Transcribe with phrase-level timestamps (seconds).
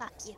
[0.00, 0.34] Fuck you.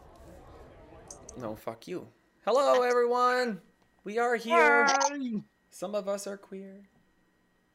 [1.41, 2.09] No, fuck you.
[2.45, 3.61] Hello, everyone.
[4.03, 4.89] We are here.
[5.71, 6.81] Some of us are queer.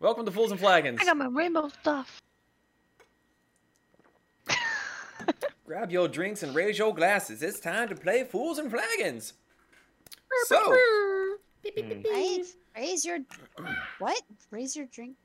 [0.01, 0.99] Welcome to Fools and Flagons.
[0.99, 2.21] I got my rainbow stuff.
[5.65, 7.41] Grab your drinks and raise your glasses.
[7.41, 9.31] It's time to play Fools and Flagons.
[10.47, 12.01] So, hmm.
[12.13, 13.19] Raise, raise your
[13.99, 14.21] what?
[14.51, 15.15] Raise your drink.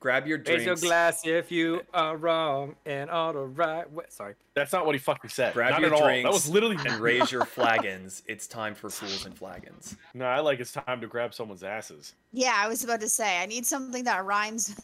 [0.00, 4.04] Grab your Raise your glass if you are wrong and all the right way.
[4.08, 4.34] Sorry.
[4.54, 5.54] That's not what he fucking said.
[5.54, 6.08] Grab not your at all.
[6.08, 6.76] That was literally.
[6.76, 8.22] and raise your flagons.
[8.26, 9.96] It's time for Fools and Flagons.
[10.14, 12.14] no, I like it's time to grab someone's asses.
[12.32, 14.80] Yeah, I was about to say I need something that rhymes.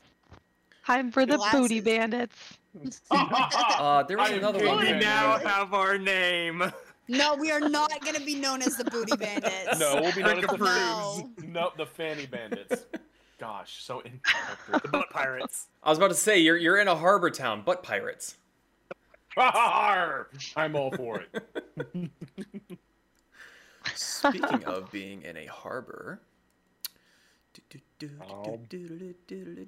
[0.87, 2.37] Time for the booty bandits.
[3.09, 4.85] Uh, there was I another one.
[4.85, 6.61] We now have our name.
[7.07, 9.79] No, we are not gonna be known as the Booty Bandits.
[9.79, 11.31] No, we'll be known as the No.
[11.47, 12.87] Nope, the fanny bandits.
[13.39, 14.21] Gosh, so in
[14.69, 14.93] The inappropriate.
[14.93, 15.67] butt pirates.
[15.83, 18.37] I was about to say you're you're in a harbor town, butt pirates.
[19.37, 22.11] I'm all for it.
[23.97, 26.21] Speaking of being in a harbor.
[28.31, 28.61] Oh.
[28.71, 29.65] There we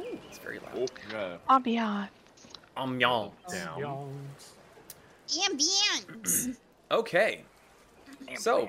[0.00, 0.10] go.
[0.28, 0.90] It's very Oh, loud.
[1.10, 1.36] yeah.
[1.48, 2.08] Ambiance.
[2.76, 3.52] Ambiance.
[3.52, 4.12] Down.
[5.28, 6.56] Ambience.
[6.90, 7.42] Okay.
[8.38, 8.68] So,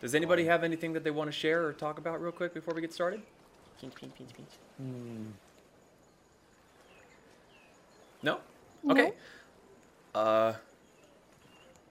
[0.00, 2.74] does anybody have anything that they want to share or talk about real quick before
[2.74, 3.22] we get started?
[3.80, 4.48] Pinch, pinch, pinch, pinch.
[4.78, 5.24] Hmm.
[8.22, 8.38] No?
[8.90, 9.12] Okay.
[10.14, 10.54] Uh,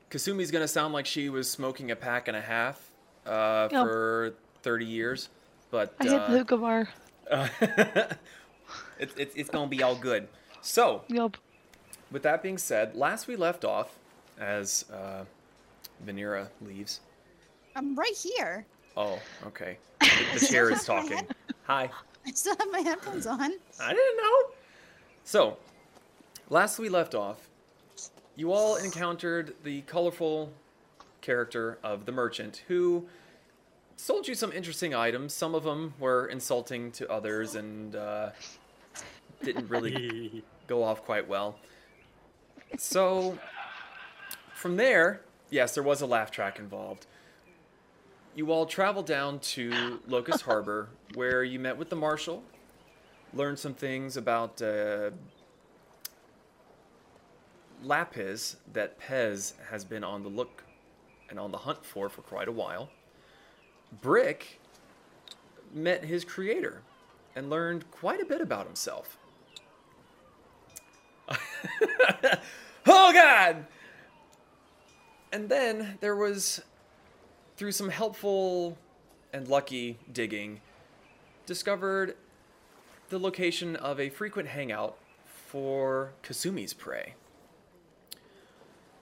[0.10, 2.90] Kasumi's gonna sound like she was smoking a pack and a half
[3.26, 3.86] uh, Yep.
[3.86, 5.30] for 30 years,
[5.72, 6.90] but I hit the uh, hookah bar.
[7.32, 7.48] uh,
[9.00, 10.28] it's, it's, it's gonna be all good.
[10.62, 11.38] So, Yup.
[12.12, 13.98] with that being said, last we left off,
[14.40, 15.26] as uh,
[16.06, 17.02] Vanera leaves.
[17.76, 18.66] I'm right here.
[18.96, 19.78] Oh, okay.
[20.34, 21.26] The, the chair is talking.
[21.64, 21.90] Hi.
[22.26, 23.40] I still have my headphones on.
[23.80, 24.54] I didn't know.
[25.24, 25.58] So,
[26.50, 27.50] last we left off,
[28.36, 30.52] you all encountered the colorful
[31.22, 33.08] character of the merchant who
[33.96, 35.34] sold you some interesting items.
[35.34, 38.30] Some of them were insulting to others and uh,
[39.42, 41.58] didn't really go off quite well.
[42.78, 43.38] So,
[44.54, 45.22] from there,
[45.54, 47.06] yes, there was a laugh track involved.
[48.36, 52.44] You all traveled down to Locust Harbor, where you met with the marshal,
[53.34, 55.12] learned some things about uh,
[57.84, 60.64] lapis that Pez has been on the look
[61.30, 62.90] and on the hunt for for quite a while.
[64.02, 64.60] Brick
[65.72, 66.82] met his creator
[67.36, 69.18] and learned quite a bit about himself.
[72.88, 73.68] oh God!
[75.34, 76.62] And then there was,
[77.58, 78.78] through some helpful
[79.34, 80.62] and lucky digging,
[81.48, 82.16] discovered
[83.10, 84.96] the location of a frequent hangout
[85.26, 87.16] for Kasumi's prey.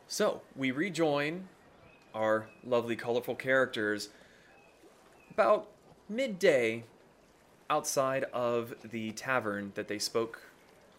[0.08, 1.50] So, we rejoin
[2.16, 4.08] our lovely, colorful characters
[5.32, 5.68] about
[6.08, 6.86] midday
[7.70, 10.42] outside of the tavern that they spoke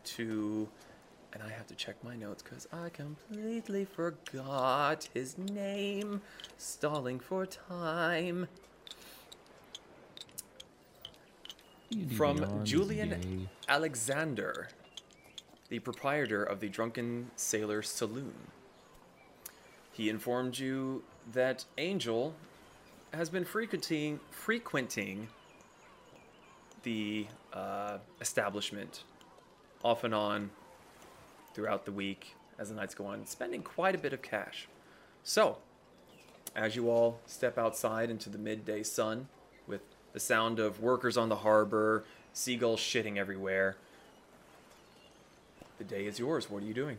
[0.05, 0.69] to.
[1.33, 6.21] And I have to check my notes because I completely forgot his name.
[6.59, 8.49] Stalling for time.
[12.17, 14.69] From Julian Alexander,
[15.69, 18.35] the proprietor of the Drunken Sailor Saloon.
[19.93, 22.35] He informed you that Angel
[23.13, 25.29] has been frequenting frequenting
[26.83, 29.05] the uh, establishment
[29.85, 30.51] off and on
[31.55, 34.69] throughout the week as the nights go on, spending quite a bit of cash.
[35.25, 35.59] So,
[36.55, 39.29] as you all step outside into the midday sun
[39.67, 39.81] with
[40.13, 43.77] the sound of workers on the harbor, seagulls shitting everywhere,
[45.79, 46.51] the day is yours.
[46.51, 46.99] What are you doing?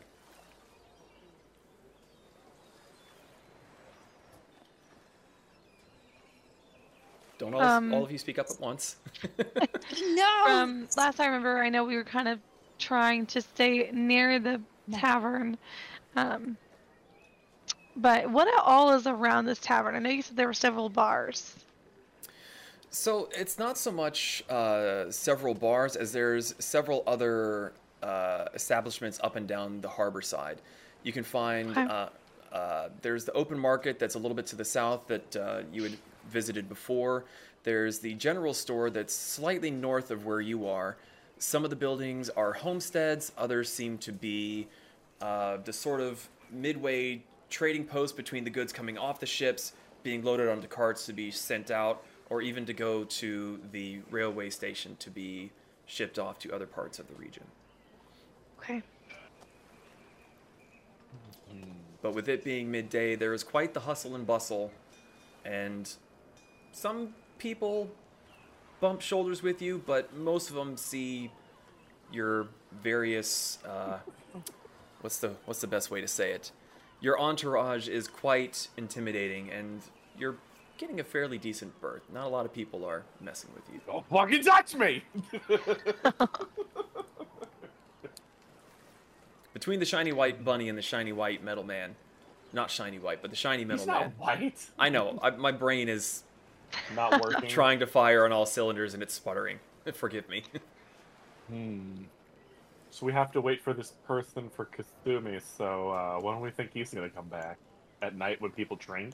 [7.37, 8.97] Don't all, Um, all of you speak up at once.
[10.15, 10.45] No.
[10.47, 12.39] Um, last I remember, I know we were kind of
[12.79, 14.61] trying to stay near the
[14.91, 15.57] tavern.
[16.15, 16.57] Um,
[17.95, 19.95] but what all is around this tavern?
[19.95, 21.55] I know you said there were several bars.
[22.89, 27.73] So it's not so much uh, several bars as there's several other
[28.03, 30.59] uh, establishments up and down the harbor side.
[31.03, 31.81] You can find Okay.
[31.81, 32.09] uh,
[32.51, 35.83] uh, there's the open market that's a little bit to the south that uh, you
[35.83, 35.97] had
[36.29, 37.25] visited before.
[37.63, 40.95] There's the general store that's slightly north of where you are
[41.43, 44.65] some of the buildings are homesteads, others seem to be
[45.21, 49.73] uh, the sort of midway trading post between the goods coming off the ships,
[50.03, 54.49] being loaded onto carts to be sent out, or even to go to the railway
[54.49, 55.51] station to be
[55.85, 57.43] shipped off to other parts of the region.
[58.59, 58.81] Okay.
[62.01, 64.71] But with it being midday, there is quite the hustle and bustle,
[65.43, 65.91] and
[66.71, 67.91] some people
[68.83, 71.31] bump shoulders with you, but most of them see
[72.11, 72.47] your
[72.83, 73.99] various uh,
[74.99, 76.51] what's the what's the best way to say it?
[76.99, 79.83] Your entourage is quite intimidating, and
[80.19, 80.35] you're
[80.77, 82.01] getting a fairly decent berth.
[82.13, 83.79] Not a lot of people are messing with you.
[83.87, 85.01] Don't fucking touch me!
[89.53, 91.95] Between the shiny white bunny and the shiny white metal man,
[92.51, 93.95] not shiny white, but the shiny metal man.
[93.95, 94.41] He's not man.
[94.41, 94.65] white.
[94.77, 95.19] I know.
[95.23, 96.23] I, my brain is
[96.95, 97.49] Not working.
[97.49, 99.59] trying to fire on all cylinders and it's sputtering.
[99.93, 100.43] Forgive me.
[101.49, 102.03] Hmm.
[102.89, 105.41] So we have to wait for this person for Kasumi.
[105.57, 107.57] So uh, when do we think he's gonna come back?
[108.01, 109.13] At night when people drink?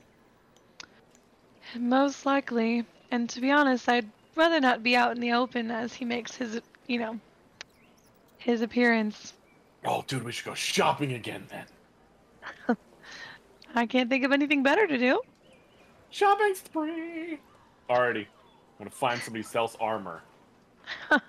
[1.77, 2.85] Most likely.
[3.11, 6.35] And to be honest, I'd rather not be out in the open as he makes
[6.35, 7.19] his, you know,
[8.37, 9.33] his appearance.
[9.85, 12.77] Oh, dude, we should go shopping again then.
[13.75, 15.21] I can't think of anything better to do.
[16.09, 17.39] Shopping spree.
[17.89, 18.27] Alrighty, I'm
[18.77, 20.21] gonna find somebody who sells armor.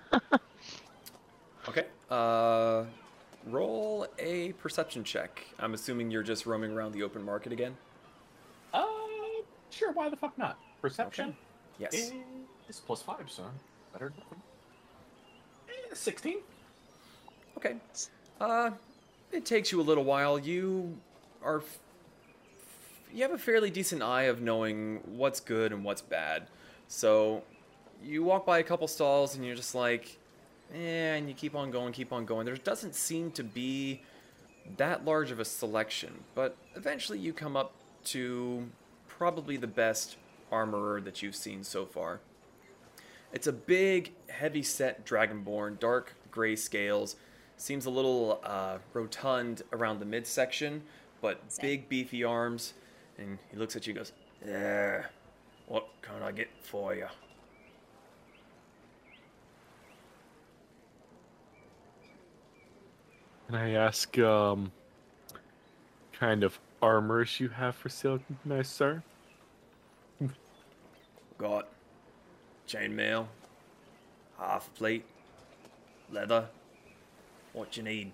[1.69, 1.85] Okay.
[2.09, 2.85] Uh,
[3.45, 5.45] roll a perception check.
[5.59, 7.77] I'm assuming you're just roaming around the open market again.
[8.73, 8.83] Uh,
[9.69, 9.91] sure.
[9.91, 10.57] Why the fuck not?
[10.81, 11.35] Perception
[11.79, 11.87] Okay.
[11.91, 12.11] Yes.
[12.67, 13.43] is plus five, so
[13.93, 14.11] better.
[15.69, 16.39] Eh, Sixteen.
[17.57, 17.75] Okay.
[18.39, 18.71] Uh,
[19.31, 20.39] it takes you a little while.
[20.39, 20.97] You
[21.43, 21.61] are.
[23.13, 26.47] You have a fairly decent eye of knowing what's good and what's bad.
[26.87, 27.43] So,
[28.03, 30.17] you walk by a couple stalls and you're just like,
[30.73, 32.45] eh, and you keep on going, keep on going.
[32.45, 34.01] There doesn't seem to be
[34.77, 37.73] that large of a selection, but eventually you come up
[38.05, 38.67] to
[39.07, 40.17] probably the best
[40.51, 42.19] armorer that you've seen so far.
[43.33, 47.15] It's a big, heavy set dragonborn, dark gray scales.
[47.57, 50.81] Seems a little uh, rotund around the midsection,
[51.21, 52.73] but big, beefy arms.
[53.21, 54.11] And he looks at you and goes,
[54.45, 55.03] Yeah,
[55.67, 57.07] what can I get for you?
[63.47, 64.71] Can I ask, um,
[66.13, 69.03] kind of armors you have for sale, nice sir?
[71.37, 71.67] Got
[72.67, 73.27] chainmail,
[74.37, 75.05] half plate,
[76.11, 76.47] leather.
[77.53, 78.13] What you need?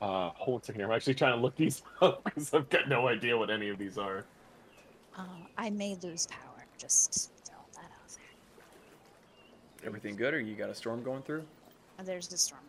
[0.00, 0.88] Uh, hold on a second here.
[0.90, 3.78] I'm actually trying to look these up because I've got no idea what any of
[3.78, 4.24] these are.
[5.16, 5.24] Uh,
[5.58, 6.64] I may lose power.
[6.78, 9.86] Just throw that out there.
[9.86, 11.44] Everything good, or you got a storm going through?
[11.98, 12.62] Oh, there's the storm.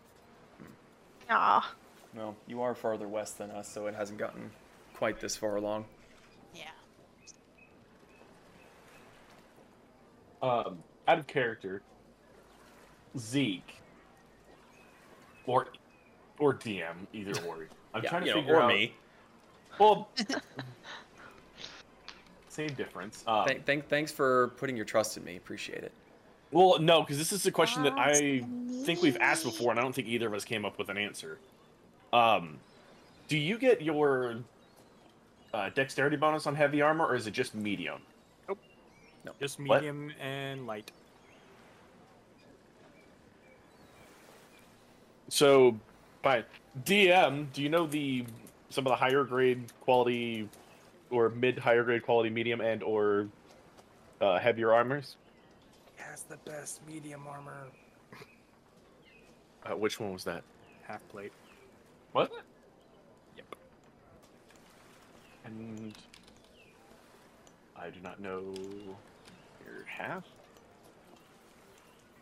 [1.29, 1.73] Ah,
[2.13, 4.51] Well, you are farther west than us, so it hasn't gotten
[4.93, 5.85] quite this far along.
[6.53, 6.63] Yeah.
[10.41, 11.81] Um, out of character,
[13.17, 13.75] Zeke,
[15.45, 15.67] or
[16.41, 17.67] or DM, either or.
[17.93, 18.67] I'm yeah, trying to you know, or out.
[18.69, 18.93] me.
[19.79, 20.09] Well,
[22.49, 23.23] same difference.
[23.27, 25.37] Um, Th- thank, thanks for putting your trust in me.
[25.37, 25.91] Appreciate it.
[26.51, 28.43] well, no, because this is a question that I
[28.83, 30.97] think we've asked before, and I don't think either of us came up with an
[30.97, 31.37] answer.
[32.11, 32.57] Um,
[33.27, 34.37] do you get your
[35.53, 38.01] uh, dexterity bonus on heavy armor, or is it just medium?
[38.49, 38.57] Nope.
[39.39, 39.81] Just What?
[39.81, 40.91] medium and light.
[45.29, 45.79] So,
[46.21, 46.43] by
[46.83, 48.25] DM, do you know the
[48.69, 50.47] some of the higher grade quality
[51.09, 53.27] or mid higher grade quality medium and or
[54.21, 55.17] uh, heavier armors?
[55.95, 57.67] Has the best medium armor.
[59.63, 60.43] Uh, which one was that?
[60.87, 61.31] Half plate.
[62.13, 62.31] What?
[63.37, 63.55] Yep.
[65.45, 65.93] And
[67.75, 68.53] I do not know
[69.65, 70.23] your half.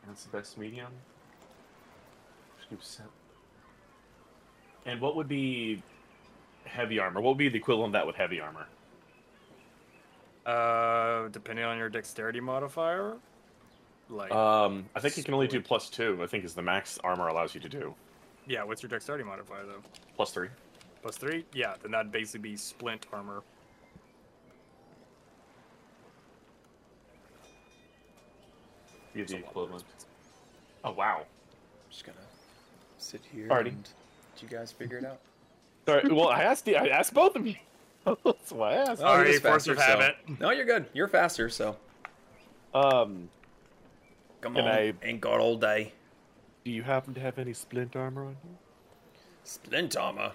[0.07, 0.91] That's the best medium.
[2.61, 3.05] Scoop set.
[4.85, 5.81] And what would be
[6.65, 7.21] heavy armor?
[7.21, 8.65] What would be the equivalent of that with heavy armor?
[10.45, 13.15] Uh, depending on your dexterity modifier.
[14.09, 16.17] Like, Um, I think you can only do plus two.
[16.23, 17.93] I think is the max armor allows you to do.
[18.47, 19.83] yeah, what's your dexterity modifier though?
[20.15, 20.49] Plus three.
[21.03, 21.45] Plus three?
[21.53, 23.43] Yeah, then that'd basically be splint armor.
[29.13, 29.83] Be the equivalent.
[30.83, 31.19] Oh wow.
[31.21, 32.17] I'm just gonna
[32.97, 33.69] sit here Alrighty.
[33.69, 33.89] and
[34.41, 35.19] let you guys figure it out.
[35.85, 36.07] Sorry.
[36.13, 37.55] Well, I asked the, I asked both of you.
[38.05, 38.91] That's why I asked.
[39.01, 40.39] Oh, Sorry, he force of faster, so- habit.
[40.39, 40.85] No, you're good.
[40.93, 41.75] You're faster, so
[42.73, 43.29] Um,
[44.41, 44.63] come on.
[44.65, 45.93] I- Ain't got all day.
[46.63, 48.57] Do you happen to have any splint armor on you?
[49.43, 50.31] Splint armor.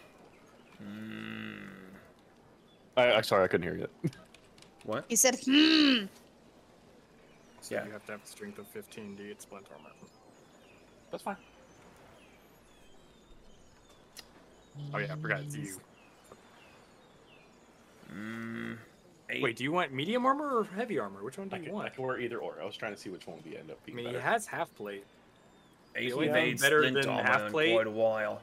[0.78, 1.52] Hmm.
[2.96, 4.10] I, I sorry I couldn't hear you.
[4.84, 5.06] What?
[5.08, 6.04] He said, hmm.
[7.62, 7.86] So Yeah.
[7.86, 9.88] you have to have a strength of 15 to get splint armor.
[11.10, 11.36] That's fine.
[14.92, 15.80] Oh yeah, I forgot it's you.
[18.12, 18.76] Mm,
[19.40, 21.22] Wait, do you want medium armor or heavy armor?
[21.24, 21.94] Which one do I you can, I want?
[21.94, 22.58] can wear either or.
[22.60, 24.14] I was trying to see which one would be end up being I being mean,
[24.14, 24.18] better.
[24.26, 25.04] he has half plate.
[25.96, 28.42] Ain't only made better than armor half in plate- quite a while.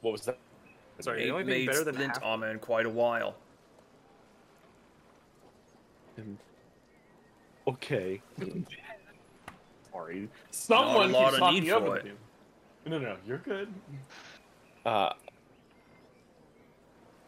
[0.00, 0.38] What was that?
[1.00, 2.24] Sorry, the Ain't only thing made better than splint half.
[2.24, 3.34] armor in quite a while.
[6.18, 6.38] Um,
[7.66, 8.20] okay.
[9.92, 10.28] Sorry.
[10.50, 12.06] Someone lot keeps of talking need over for it.
[12.06, 12.16] you.
[12.88, 13.68] No, no, you're good.
[14.86, 15.10] Uh,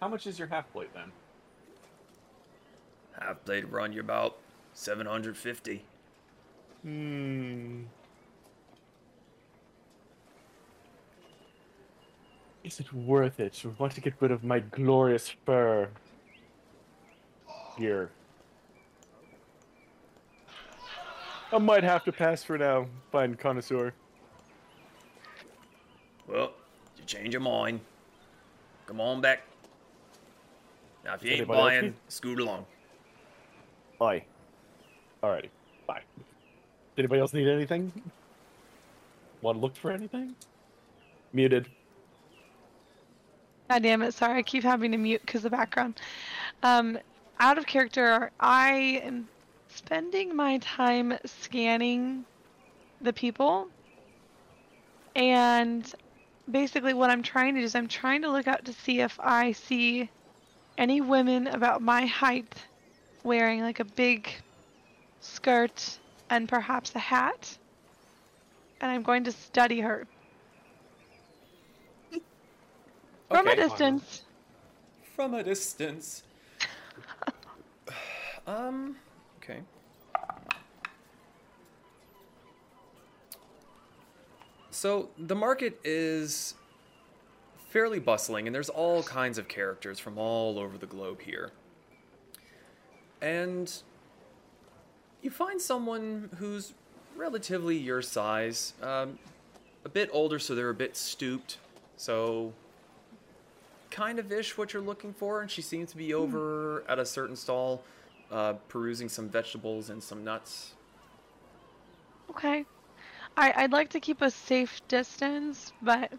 [0.00, 1.12] how much is your half plate then?
[3.20, 4.38] Half plate run you about
[4.72, 5.84] 750.
[6.82, 7.82] Hmm.
[12.64, 13.60] Is it worth it?
[13.62, 15.90] I want to get rid of my glorious fur.
[17.76, 18.10] Here.
[21.52, 23.92] I might have to pass for now, fine connoisseur.
[26.30, 26.52] Well,
[26.96, 27.80] you change your mind.
[28.86, 29.42] Come on back.
[31.04, 32.66] Now, if you ain't Anybody else buying, scoot along.
[33.98, 34.24] Bye.
[35.22, 35.48] Alrighty.
[35.86, 36.02] Bye.
[36.96, 37.92] Did anybody else need anything?
[39.42, 40.34] Want to look for anything?
[41.32, 41.68] Muted.
[43.68, 44.12] God damn it!
[44.14, 46.00] Sorry, I keep having to mute because the background.
[46.62, 46.98] Um,
[47.38, 49.28] out of character, I am
[49.68, 52.24] spending my time scanning
[53.00, 53.68] the people,
[55.14, 55.94] and
[56.50, 59.18] basically what I'm trying to do is I'm trying to look out to see if
[59.20, 60.10] I see
[60.78, 62.54] any women about my height
[63.24, 64.28] wearing like a big
[65.20, 65.98] skirt
[66.30, 67.58] and perhaps a hat,
[68.80, 70.06] and I'm going to study her
[73.30, 73.56] from a Okay.
[73.56, 74.22] distance.
[75.16, 76.22] From a distance.
[78.46, 78.96] um,
[79.38, 79.60] okay.
[84.80, 86.54] So the market is
[87.68, 91.50] fairly bustling, and there's all kinds of characters from all over the globe here.
[93.20, 93.70] And
[95.20, 96.72] you find someone who's
[97.14, 99.18] relatively your size, um,
[99.84, 101.58] a bit older, so they're a bit stooped.
[101.98, 102.54] So
[103.90, 107.04] kind of ish what you're looking for, and she seems to be over at a
[107.04, 107.82] certain stall,
[108.30, 110.72] uh, perusing some vegetables and some nuts.
[112.30, 112.64] Okay.
[113.36, 116.12] I, I'd like to keep a safe distance, but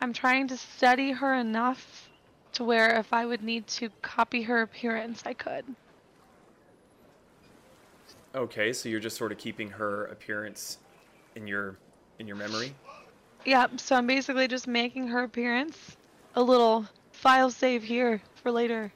[0.00, 2.08] I'm trying to study her enough
[2.54, 5.64] to where if I would need to copy her appearance, I could.
[8.34, 10.78] Okay, so you're just sort of keeping her appearance
[11.36, 11.76] in your
[12.18, 12.74] in your memory.
[13.44, 15.96] Yep, so I'm basically just making her appearance
[16.34, 18.92] a little file save here for later.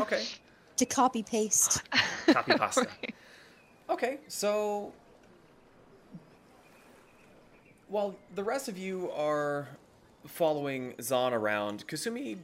[0.00, 0.26] Okay,
[0.76, 1.82] To copy paste.
[2.26, 2.88] copy pasta.
[3.02, 3.14] Right.
[3.90, 4.92] Okay, so
[7.88, 9.68] while the rest of you are
[10.26, 12.38] following Zan around, Kasumi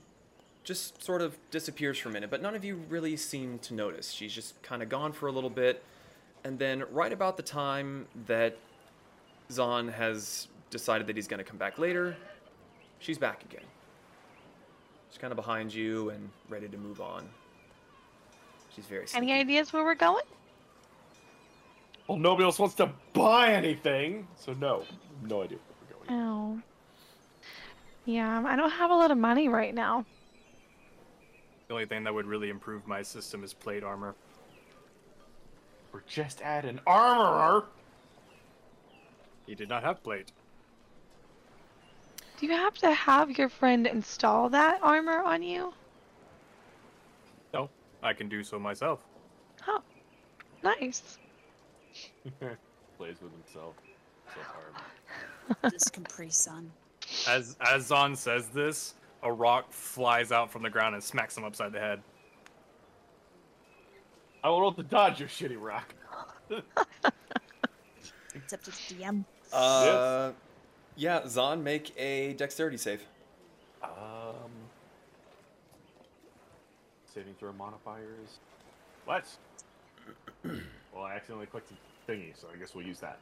[0.64, 4.12] just sort of disappears for a minute, but none of you really seem to notice.
[4.12, 5.82] She's just kind of gone for a little bit,
[6.44, 8.56] and then right about the time that
[9.50, 12.16] Zan has decided that he's going to come back later,
[12.99, 13.64] she's back again.
[15.11, 17.28] She's kind of behind you and ready to move on.
[18.75, 20.23] She's very Any ideas where we're going?
[22.11, 24.83] Well, nobody else wants to buy anything, so no,
[25.23, 26.21] no idea where we're going.
[26.21, 26.61] Oh.
[28.05, 30.05] Yeah, I don't have a lot of money right now.
[31.69, 34.17] The only thing that would really improve my system is plate armor.
[35.93, 37.67] Or just add an armorer.
[39.47, 40.33] He did not have plate.
[42.40, 45.73] Do you have to have your friend install that armor on you?
[47.55, 47.71] No,
[48.02, 48.99] I can do so myself.
[49.69, 49.81] Oh,
[50.64, 51.19] nice.
[52.99, 53.75] Plays with himself.
[54.35, 55.73] So hard.
[55.73, 56.71] this Capri Sun.
[57.26, 61.45] As as Zon says this, a rock flies out from the ground and smacks him
[61.45, 62.00] upside the head.
[64.42, 65.95] I will roll to dodge your shitty rock.
[68.35, 69.25] Except it's DM.
[69.52, 70.33] Uh,
[70.97, 73.02] yeah, Zon, make a dexterity save.
[73.83, 74.50] Um,
[77.12, 78.38] saving throw modifiers.
[79.04, 79.25] What?
[80.45, 81.75] well, I accidentally clicked the
[82.11, 83.19] thingy, so I guess we'll use that.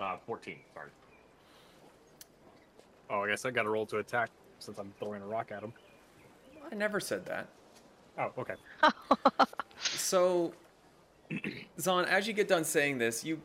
[0.00, 0.88] Uh, 14, sorry.
[3.08, 5.62] Oh, I guess I got to roll to attack since I'm throwing a rock at
[5.62, 5.72] him.
[6.70, 7.48] I never said that.
[8.18, 8.54] Oh, okay.
[9.82, 10.52] So,
[11.80, 13.40] Zon, as you get done saying this, you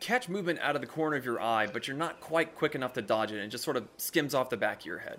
[0.00, 2.94] catch movement out of the corner of your eye, but you're not quite quick enough
[2.94, 5.18] to dodge it, and it just sort of skims off the back of your head.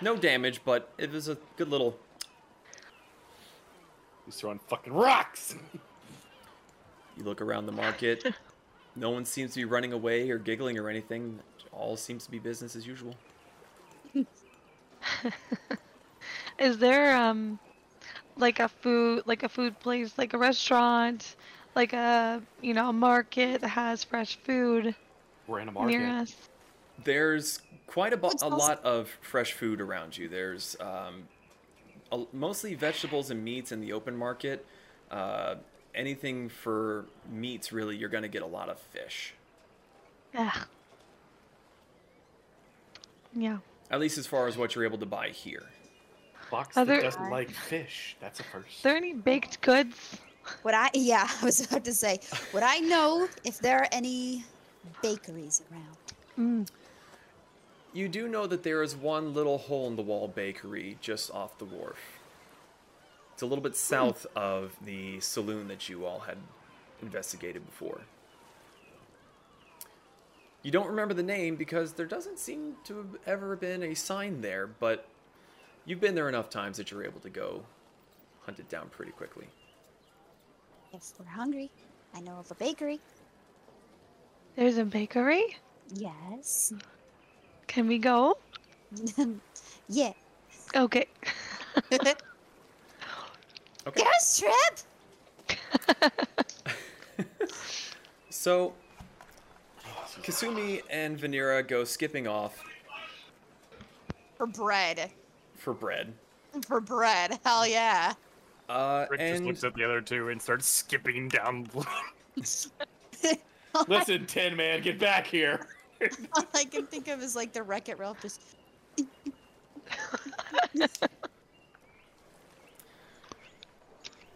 [0.00, 1.98] No damage, but it was a good little.
[4.28, 5.54] He's throwing fucking rocks!
[7.16, 8.24] You look around the market.
[8.94, 11.40] no one seems to be running away or giggling or anything.
[11.72, 13.12] All seems to be business as usual.
[16.60, 17.58] Is there um
[18.36, 21.34] like a food like a food place, like a restaurant,
[21.74, 24.94] like a you know, a market that has fresh food
[25.48, 26.36] We're in a market near us?
[27.02, 30.28] There's quite a, bu- a lot of fresh food around you.
[30.28, 31.37] There's um, a,
[32.32, 34.64] mostly vegetables and meats in the open market.
[35.10, 35.56] Uh,
[35.94, 39.34] anything for meats, really, you're going to get a lot of fish.
[40.34, 40.52] Yeah.
[43.34, 43.58] Yeah.
[43.90, 45.64] At least as far as what you're able to buy here.
[46.50, 48.16] Fox Are that there- doesn't like fish.
[48.20, 48.76] That's a first.
[48.76, 50.18] Is there any baked goods?
[50.64, 50.88] Would I?
[50.94, 52.20] Yeah, I was about to say.
[52.54, 54.44] Would I know if there are any
[55.02, 56.64] bakeries around?
[56.66, 56.68] Mm.
[57.98, 61.58] You do know that there is one little hole in the wall bakery just off
[61.58, 61.98] the wharf.
[63.32, 63.76] It's a little bit hmm.
[63.76, 66.36] south of the saloon that you all had
[67.02, 68.02] investigated before.
[70.62, 74.42] You don't remember the name because there doesn't seem to have ever been a sign
[74.42, 75.08] there, but
[75.84, 77.64] you've been there enough times that you're able to go
[78.44, 79.48] hunt it down pretty quickly.
[80.92, 81.68] Yes, we're hungry,
[82.14, 83.00] I know of a bakery.
[84.54, 85.56] There's a bakery?
[85.94, 86.72] Yes.
[87.68, 88.36] Can we go?
[89.88, 90.12] yeah.
[90.74, 91.06] Okay.
[93.86, 94.02] Okay.
[94.02, 96.12] There's Trip.
[98.28, 98.74] So,
[100.22, 102.62] Kasumi and Vanira go skipping off
[104.36, 105.10] For bread.
[105.56, 106.12] for bread.
[106.66, 107.38] For bread.
[107.44, 108.12] Hell yeah.
[108.68, 111.66] Uh, Rick just looks at the other two and starts skipping down.
[112.36, 115.66] Listen, Tin Man, get back here.
[116.36, 118.40] All I can think of is like the Wreck It Ralph just.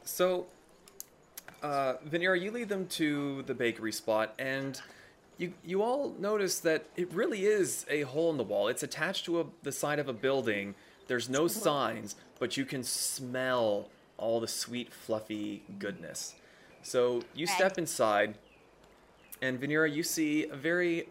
[0.04, 0.47] So,
[1.62, 4.81] uh, Vanira, you lead them to the bakery spot, and
[5.38, 8.68] you you all notice that it really is a hole in the wall.
[8.68, 10.75] It's attached to a, the side of a building.
[11.07, 16.35] There's no signs, but you can smell all the sweet, fluffy goodness.
[16.83, 18.37] So you step inside,
[19.40, 21.09] and Vanira, you see a very.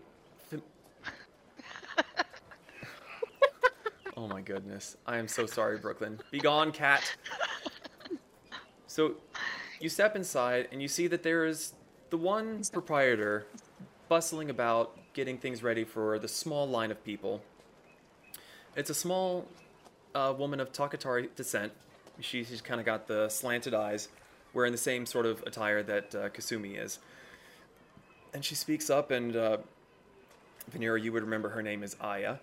[4.22, 4.98] Oh my goodness!
[5.08, 6.20] I am so sorry, Brooklyn.
[6.30, 7.02] Be gone, cat.
[8.86, 9.16] So
[9.80, 11.74] you step inside and you see that there is
[12.12, 13.48] the one proprietor
[14.10, 17.42] bustling about getting things ready for the small line of people.
[18.76, 19.48] It's a small
[20.14, 21.72] uh, woman of Takatari descent.
[22.20, 24.08] She, she's kind of got the slanted eyes,
[24.54, 27.00] wearing the same sort of attire that uh, Kasumi is.
[28.34, 29.58] And she speaks up, and uh,
[30.72, 32.36] Vanira, you would remember her name is Aya.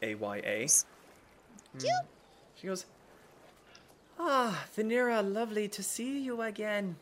[0.00, 0.68] A Y A.
[1.78, 1.92] Cute.
[2.54, 2.86] She goes,
[4.18, 6.96] Ah, Vanira, lovely to see you again.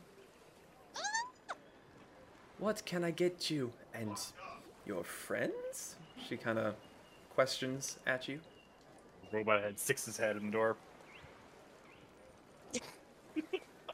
[2.58, 3.72] What can I get you?
[3.94, 4.16] And
[4.86, 5.96] your friends?
[6.28, 6.74] She kind of
[7.34, 8.40] questions at you.
[9.32, 10.76] Robot head sticks his head in the door.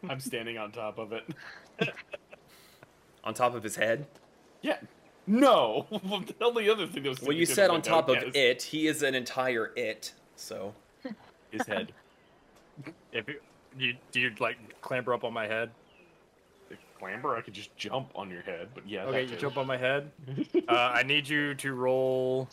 [0.08, 1.24] I'm standing on top of it.
[3.24, 4.06] On top of his head?
[4.62, 4.78] Yeah.
[5.28, 5.86] No.
[5.90, 7.22] the only other thing that was.
[7.22, 8.62] Well, you said on top of it.
[8.62, 10.74] He is an entire it, so.
[11.50, 11.92] His head.
[13.12, 13.34] If you,
[13.78, 15.70] you do you like clamber up on my head?
[16.70, 19.04] If clamber, I could just jump on your head, but yeah.
[19.04, 19.36] Okay, you too.
[19.36, 20.10] jump on my head.
[20.68, 22.48] uh, I need you to roll.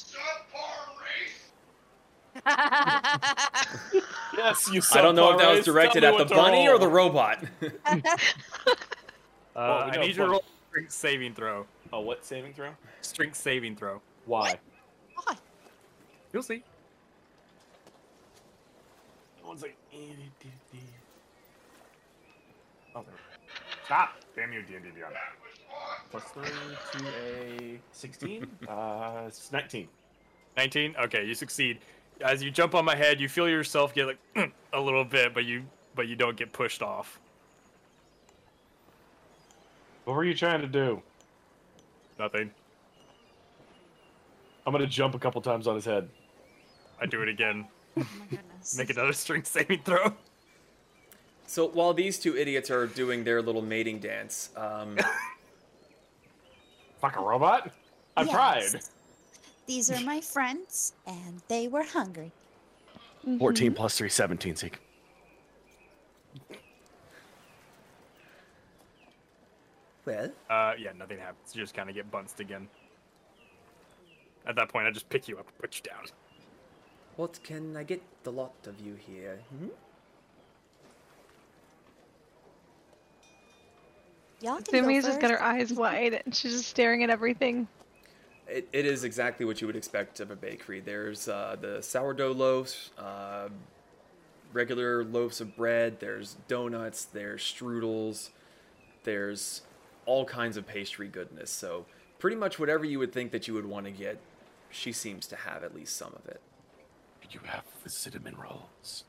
[4.38, 4.82] Yes, you.
[4.93, 7.43] I don't know if that was directed at the what to bunny or the robot.
[9.56, 11.65] Uh, Well, we I need you to roll strength saving throw.
[11.91, 12.69] Oh, what saving throw?
[13.02, 13.99] Strength saving throw.
[14.25, 14.58] Why?
[15.25, 15.36] Why?
[16.32, 16.63] You'll see.
[19.49, 19.75] One's like.
[19.91, 19.97] eh,
[22.95, 23.15] Oh, there.
[23.85, 24.09] Stop!
[24.35, 25.15] Damn you, D&D Beyond.
[26.12, 26.43] Plus three
[26.99, 28.45] to a sixteen.
[28.67, 29.88] uh, it's nineteen.
[30.57, 31.79] 19 okay you succeed
[32.21, 34.17] as you jump on my head you feel yourself get like
[34.73, 35.63] a little bit but you
[35.95, 37.19] but you don't get pushed off
[40.05, 41.01] What were you trying to do?
[42.19, 42.51] nothing
[44.67, 46.09] I'm gonna jump a couple times on his head.
[46.99, 47.65] i do it again
[47.99, 48.77] Oh my goodness.
[48.77, 50.13] make another strength saving throw
[51.47, 54.97] So while these two idiots are doing their little mating dance, um,
[57.01, 57.71] Fuck a robot?
[58.17, 58.31] I Yes.
[58.71, 58.81] tried.
[59.65, 62.31] These are my friends, and they were hungry.
[63.38, 64.79] 14 plus 3, 17, Zeke.
[70.05, 72.67] well, uh yeah nothing happens you just kind of get bunced again
[74.47, 76.05] at that point i just pick you up and put you down
[77.19, 79.41] what can I get the lot of you here?
[79.49, 79.67] Hmm?
[84.39, 87.67] Y'all can go Sumi's just got her eyes wide and she's just staring at everything.
[88.47, 90.79] It, it is exactly what you would expect of a bakery.
[90.79, 93.49] There's uh, the sourdough loaves, uh,
[94.53, 95.99] regular loaves of bread.
[95.99, 97.03] There's donuts.
[97.03, 98.29] There's strudels.
[99.03, 99.63] There's
[100.05, 101.51] all kinds of pastry goodness.
[101.51, 101.86] So
[102.17, 104.21] pretty much whatever you would think that you would want to get,
[104.69, 106.39] she seems to have at least some of it.
[107.31, 109.03] You have the cinnamon rolls.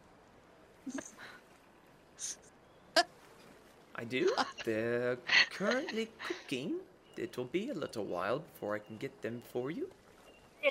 [3.95, 4.35] I do.
[4.65, 5.19] They're
[5.51, 6.77] currently cooking.
[7.17, 9.89] It'll be a little while before I can get them for you.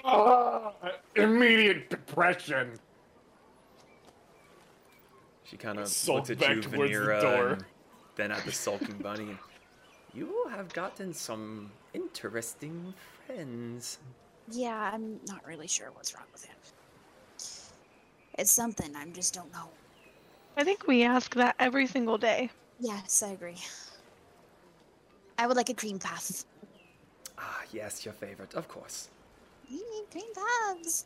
[0.04, 0.74] Ah,
[1.16, 2.80] immediate depression.
[5.44, 7.48] She kind of Sulk looks at you, towards the door.
[7.54, 7.66] and
[8.16, 9.36] then at the sulking bunny.
[10.14, 12.94] You have gotten some interesting
[13.26, 14.00] friends.
[14.52, 16.56] Yeah, I'm not really sure what's wrong with him.
[18.40, 19.68] It's something, I just don't know.
[20.56, 22.50] I think we ask that every single day.
[22.80, 23.58] Yes, I agree.
[25.38, 26.46] I would like a cream puff.
[27.38, 29.10] Ah, yes, your favorite, of course.
[29.70, 31.04] You need cream puffs.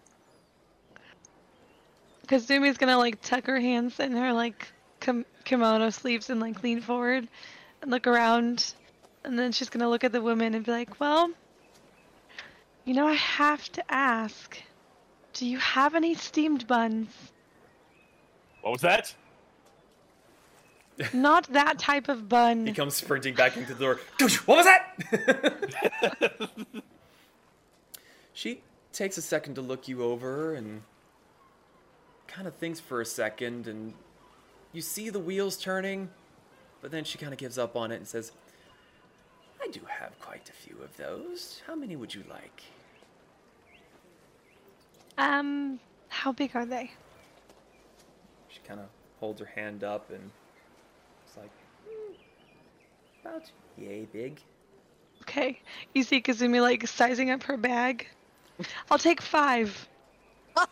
[2.28, 4.68] Kasumi's gonna like tuck her hands in her like
[5.00, 7.28] kim- kimono sleeves and like lean forward
[7.82, 8.76] and look around,
[9.24, 11.32] and then she's gonna look at the woman and be like, "Well,
[12.86, 14.62] you know, I have to ask.
[15.34, 17.10] Do you have any steamed buns?
[18.62, 19.14] What was that?
[21.14, 22.68] Not that type of bun.
[22.68, 24.00] He comes sprinting back into the door.
[24.46, 26.50] What was that?
[28.34, 30.84] she takes a second to look you over and
[32.28, 33.94] kind of thinks for a second, and
[34.72, 36.10] you see the wheels turning,
[36.82, 38.32] but then she kind of gives up on it and says,
[39.62, 41.62] I do have quite a few of those.
[41.66, 42.64] How many would you like?
[45.18, 46.92] Um, how big are they?
[48.50, 48.88] She kind of
[49.20, 50.32] holds her hand up and
[51.26, 51.52] it's like,
[51.88, 52.14] "Hmm,
[53.22, 54.40] about yay big.
[55.22, 55.60] Okay.
[55.94, 58.08] You see Kasumi like sizing up her bag.
[58.92, 59.88] I'll take five.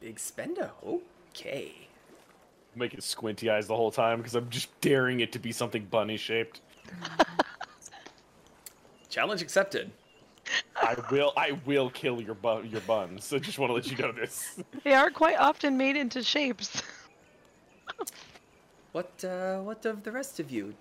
[0.00, 0.70] Big spender.
[0.86, 1.72] Okay.
[2.74, 6.16] Making squinty eyes the whole time because I'm just daring it to be something bunny
[6.16, 6.60] shaped.
[9.08, 9.90] Challenge accepted.
[10.76, 13.24] I will, I will kill your bun, your buns.
[13.24, 14.60] So just want to let you know this.
[14.84, 16.82] They are quite often made into shapes.
[18.92, 20.74] What uh what of the rest of you?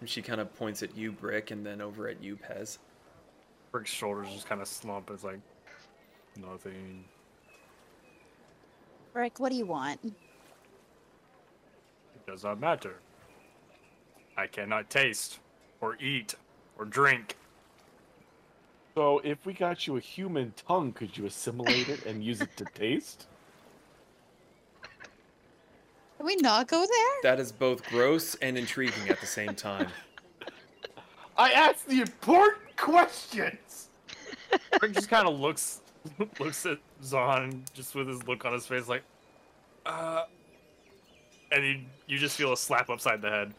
[0.00, 2.78] And she kind of points at you, Brick, and then over at you, Pez.
[3.72, 5.10] Brick's shoulders just kind of slump.
[5.12, 5.40] It's like
[6.36, 7.04] nothing.
[9.14, 10.00] Rick, what do you want?
[10.04, 10.12] It
[12.26, 13.00] does not matter.
[14.36, 15.40] I cannot taste,
[15.80, 16.34] or eat,
[16.78, 17.36] or drink.
[18.96, 22.56] So if we got you a human tongue, could you assimilate it and use it
[22.56, 23.26] to taste?
[26.16, 27.22] Can we not go there?
[27.22, 29.88] That is both gross and intriguing at the same time.
[31.36, 33.90] I asked the important questions.
[34.78, 35.82] Brick just kind of looks
[36.40, 39.02] looks at Zahn just with his look on his face, like,
[39.84, 40.24] uh,
[41.52, 43.52] and you you just feel a slap upside the head.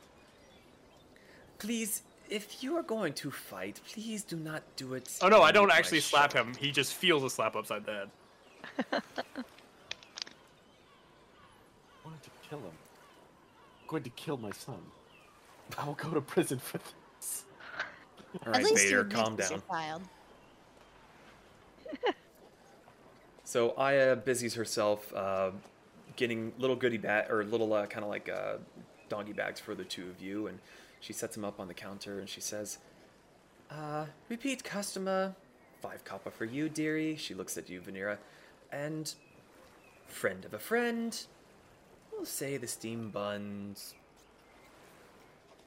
[1.59, 5.17] Please, if you are going to fight, please do not do it.
[5.21, 6.45] Oh no, I don't my actually slap shop.
[6.47, 6.53] him.
[6.55, 8.09] He just feels a slap upside the head.
[8.91, 9.01] I
[12.05, 12.65] wanted to kill him.
[13.81, 14.79] I'm going to kill my son.
[15.77, 16.79] I will go to prison for
[17.19, 17.45] this.
[18.45, 19.61] All At least you Vader, calm down.
[19.69, 20.01] child.
[23.43, 25.51] So Aya busies herself uh,
[26.17, 28.57] getting little goodie bag or little uh, kind of like uh,
[29.07, 30.59] doggy bags for the two of you, and
[30.99, 32.77] she sets them up on the counter and she says,
[33.71, 35.35] uh, "Repeat customer,
[35.81, 38.17] five copper for you, dearie." She looks at you, Vanera,
[38.71, 39.13] and
[40.07, 41.25] friend of a friend.
[42.11, 43.93] We'll say the steam buns.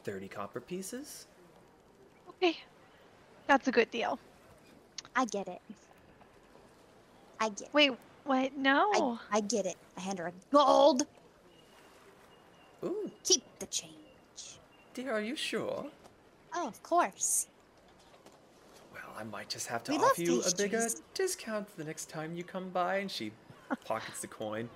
[0.04, 1.26] Thirty copper pieces.
[2.28, 2.56] Okay.
[3.46, 4.18] That's a good deal.
[5.14, 5.60] I get it.
[7.40, 7.74] I get it.
[7.74, 7.92] Wait,
[8.24, 8.56] what?
[8.56, 9.18] No.
[9.30, 9.76] I, I get it.
[9.96, 11.02] I hand her a gold.
[12.84, 13.99] Ooh, Keep the change.
[14.94, 15.86] Dear, are you sure?
[16.54, 17.46] Oh, of course.
[18.92, 22.34] Well, I might just have to We offer you a bigger discount the next time
[22.34, 22.96] you come by.
[22.98, 23.32] And she
[23.84, 24.68] pockets the coin.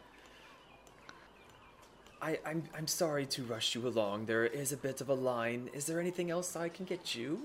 [2.22, 4.26] I, I'm, I'm sorry to rush you along.
[4.26, 5.68] There is a bit of a line.
[5.74, 7.40] Is there anything else I can get you?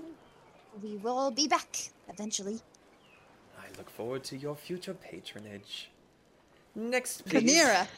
[0.82, 2.60] We will be back eventually.
[3.58, 5.90] I look forward to your future patronage.
[6.74, 7.52] Next, please.
[7.52, 7.88] Kamira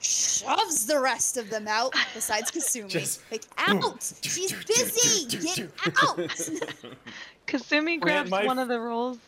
[0.00, 2.88] shoves the rest of them out, besides Kasumi.
[2.88, 4.12] Just like, out!
[4.22, 5.26] She's busy!
[5.26, 5.70] Get
[6.02, 6.18] out!
[7.46, 9.18] Kasumi grabs my one of the rolls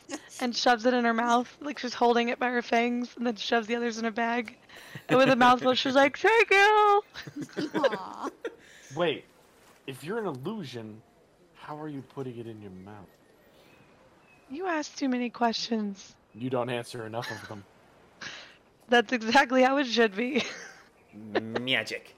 [0.40, 3.37] and shoves it in her mouth, like she's holding it by her fangs, and then
[3.37, 4.57] shoves the others in a bag.
[5.09, 7.02] And with a mouthful, she's like, "Thank you."
[7.74, 8.30] Aw.
[8.96, 9.24] Wait,
[9.87, 11.02] if you're an illusion,
[11.54, 13.09] how are you putting it in your mouth?
[14.50, 16.14] You ask too many questions.
[16.35, 17.64] You don't answer enough of them.
[18.88, 20.44] That's exactly how it should be.
[21.61, 22.14] Magic.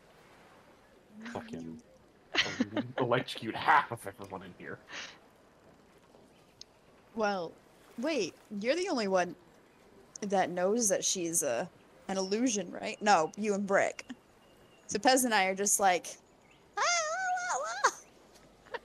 [1.33, 1.81] Fucking
[2.37, 4.79] fucking electrocute half of everyone in here.
[7.15, 7.53] Well,
[7.99, 9.35] wait, you're the only one
[10.21, 11.69] that knows that she's a
[12.09, 13.01] an illusion, right?
[13.03, 14.05] No, you and Brick.
[14.87, 16.17] So Pez and I are just like,
[16.77, 17.91] "Ah, ah,
[18.75, 18.79] ah,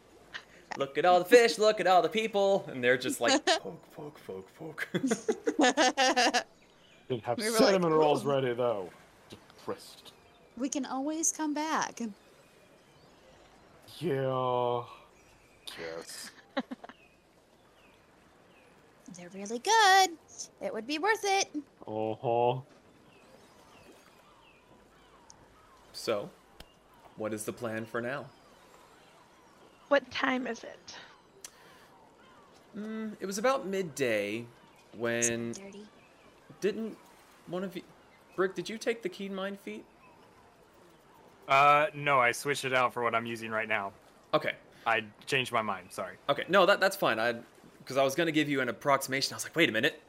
[0.77, 3.91] Look at all the fish, look at all the people, and they're just like poke,
[3.91, 4.87] poke, poke,
[5.59, 6.45] poke.
[7.11, 8.89] Ah." They have We were like, cinnamon rolls ready though.
[9.29, 10.13] Depressed.
[10.57, 12.01] we can always come back.
[13.99, 14.83] Yeah.
[15.79, 16.31] Yes.
[19.17, 20.11] They're really good.
[20.61, 21.49] It would be worth it.
[21.85, 22.61] Uh huh.
[25.93, 26.29] so,
[27.17, 28.25] what is the plan for now?
[29.91, 30.95] what time is it?
[32.77, 34.45] Mm, it was about midday
[34.97, 35.85] when Dirty.
[36.61, 36.97] Didn't
[37.47, 37.81] one of you,
[38.35, 38.55] Brick?
[38.55, 39.83] Did you take the keen mind feat?
[41.47, 43.91] Uh, no, I switched it out for what I'm using right now.
[44.33, 44.53] Okay,
[44.85, 45.87] I changed my mind.
[45.89, 46.15] Sorry.
[46.29, 47.19] okay, no, that that's fine.
[47.19, 47.35] I
[47.79, 49.33] because I was gonna give you an approximation.
[49.33, 50.01] I was like, wait a minute,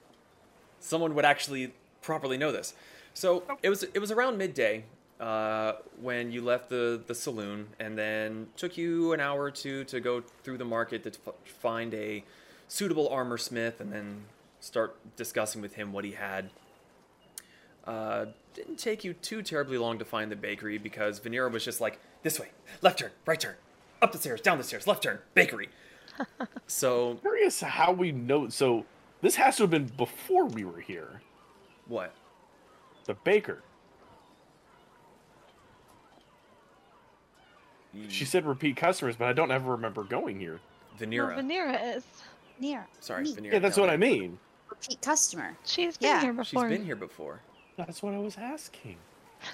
[0.79, 2.75] someone would actually properly know this.
[3.15, 4.85] So it was it was around midday
[5.21, 9.85] uh, when you left the the saloon, and then took you an hour or two
[9.85, 11.13] to go through the market to
[11.45, 12.25] find a
[12.69, 14.25] suitable armor smith, and then
[14.63, 16.51] start discussing with him what he had.
[17.85, 21.81] Uh, didn't take you too terribly long to find the bakery because Vanera was just
[21.81, 22.49] like, this way,
[22.81, 23.57] left turn, right turn,
[24.01, 25.69] up the stairs, down the stairs, left turn, bakery.
[26.69, 28.49] so Curious how we know.
[28.49, 28.85] So
[29.21, 31.21] this has to have been before we were here.
[31.89, 32.15] what?
[33.07, 33.63] The baker.
[38.09, 40.61] She said repeat customers, but I don't ever remember going here.
[40.99, 41.35] Vanera.
[41.35, 42.05] Well, Vanera is.
[42.59, 42.87] Near.
[43.01, 43.35] Sorry, me.
[43.35, 43.53] Vanera.
[43.55, 43.93] Yeah, that's tell what.
[43.93, 44.39] I mean.
[44.73, 45.57] Repeat customer.
[45.65, 46.21] She's been Yeah.
[46.23, 46.69] here She's before.
[46.69, 47.41] been here before.
[47.77, 48.97] That's what I was asking.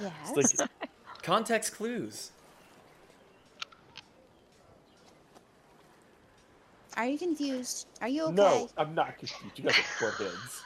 [0.01, 0.13] Yes.
[0.37, 0.71] It's like,
[1.23, 2.31] Context clues.
[6.97, 7.87] Are you confused?
[8.01, 8.35] Are you okay?
[8.35, 9.59] no, I'm not confused.
[9.59, 10.63] You guys are heads.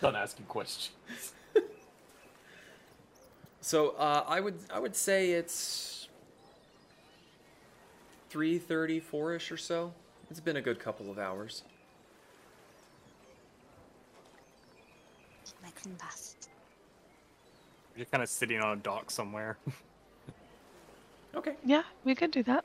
[0.00, 1.32] Done asking questions.
[3.62, 6.06] So uh, I would I would say it's
[8.30, 9.92] three thirty four ish or so.
[10.30, 11.64] It's been a good couple of hours.
[15.76, 16.34] My clean bath.
[17.96, 19.58] You're kind of sitting on a dock somewhere.
[21.34, 21.54] Okay.
[21.66, 22.64] Yeah, we could do that.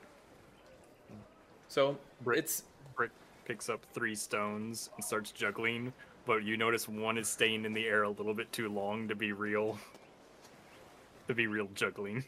[1.67, 2.39] So Brick.
[2.39, 2.63] it's
[2.95, 3.11] Brick
[3.43, 5.91] picks up three stones and starts juggling,
[6.25, 9.15] but you notice one is staying in the air a little bit too long to
[9.15, 9.77] be real.
[11.27, 12.23] To be real juggling.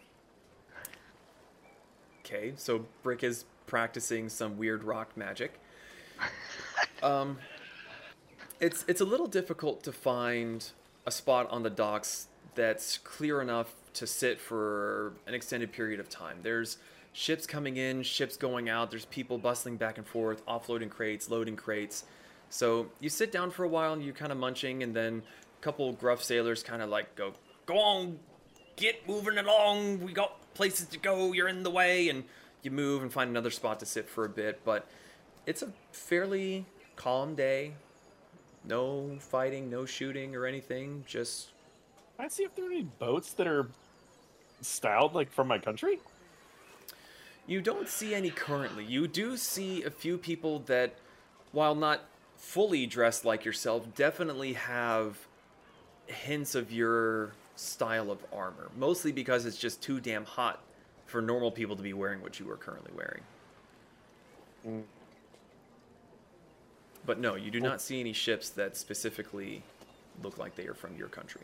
[2.26, 2.52] okay.
[2.58, 5.60] So Brick is practicing some weird rock magic.
[7.02, 7.38] Um,
[8.64, 10.72] it's it's a little difficult to find
[11.06, 16.08] a spot on the docks that's clear enough to sit for an extended period of
[16.08, 16.38] time.
[16.44, 16.78] There's
[17.12, 18.90] ships coming in, ships going out.
[18.90, 22.06] There's people bustling back and forth, offloading crates, loading crates.
[22.50, 25.24] So you sit down for a while and you're kind of munching, and then
[25.60, 27.34] a couple gruff sailors kind of like go,
[27.66, 28.20] "Go on,
[28.78, 30.00] get moving along.
[30.06, 31.34] We got places to go.
[31.34, 32.24] You're in the way." And
[32.62, 34.62] you move and find another spot to sit for a bit.
[34.64, 34.88] But
[35.46, 37.74] it's a fairly calm day.
[38.66, 41.04] No fighting, no shooting or anything.
[41.08, 41.50] Just
[42.18, 43.68] I see if there are any boats that are
[44.62, 46.00] styled like from my country?
[47.46, 48.86] You don't see any currently.
[48.86, 50.94] You do see a few people that,
[51.52, 52.02] while not
[52.38, 55.18] fully dressed like yourself, definitely have
[56.08, 58.70] hints of your style of armor.
[58.78, 60.62] Mostly because it's just too damn hot
[61.06, 63.22] for normal people to be wearing what you are currently wearing.
[64.66, 64.84] Mm.
[67.06, 69.62] But no, you do not see any ships that specifically
[70.22, 71.42] look like they are from your country.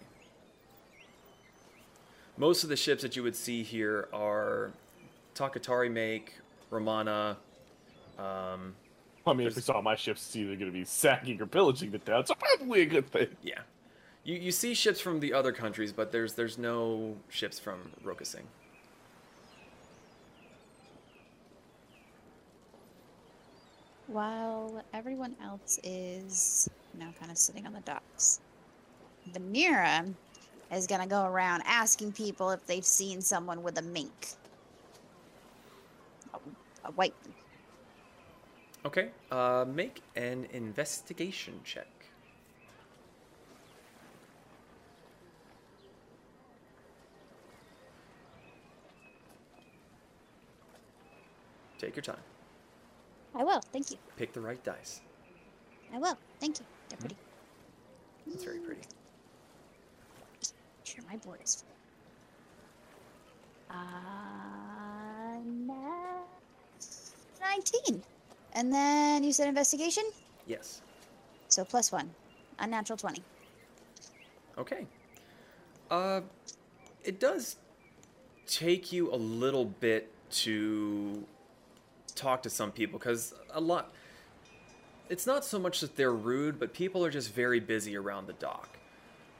[2.38, 4.72] Most of the ships that you would see here are
[5.36, 6.36] Takatari make,
[6.70, 7.38] Romana.
[8.18, 8.76] Um,
[9.28, 11.92] I mean, if we saw my ships, it's either going to be sacking or pillaging
[11.92, 13.28] the town, so probably a good thing.
[13.44, 13.60] yeah,
[14.24, 18.44] you you see ships from the other countries, but there's there's no ships from Rokusing.
[24.12, 26.68] While everyone else is
[26.98, 28.40] now kind of sitting on the docks,
[29.32, 30.12] Vanera
[30.74, 34.30] is gonna go around asking people if they've seen someone with a mink.
[36.34, 36.40] A,
[36.86, 37.14] a white.
[38.84, 41.86] Okay, uh, make an investigation check.
[51.78, 52.29] Take your time.
[53.40, 53.62] I will.
[53.72, 53.98] Thank you.
[54.18, 55.00] Pick the right dice.
[55.94, 56.18] I will.
[56.42, 56.66] Thank you.
[56.90, 57.16] They're pretty.
[58.32, 58.82] It's very pretty.
[60.84, 61.70] Sure, my board is full.
[63.76, 66.26] Uh, na-
[67.42, 68.04] 19.
[68.54, 70.04] And then you said investigation?
[70.46, 70.82] Yes.
[71.48, 72.10] So plus one.
[72.60, 73.24] Unnatural 20.
[74.58, 74.86] Okay.
[75.90, 76.22] Uh,
[77.06, 77.56] it does
[78.48, 81.24] take you a little bit to
[82.20, 83.92] talk to some people because a lot.
[85.10, 88.34] It's not so much that they're rude, but people are just very busy around the
[88.34, 88.78] dock.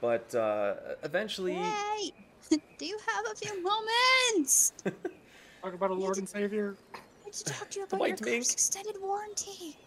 [0.02, 2.12] But uh, eventually, Hey!
[2.80, 4.74] Do you have a few moments?
[5.62, 6.76] Talk about a Lord and Savior.
[6.96, 8.38] I need to talk to you about your white mink.
[8.38, 9.78] car's extended warranty.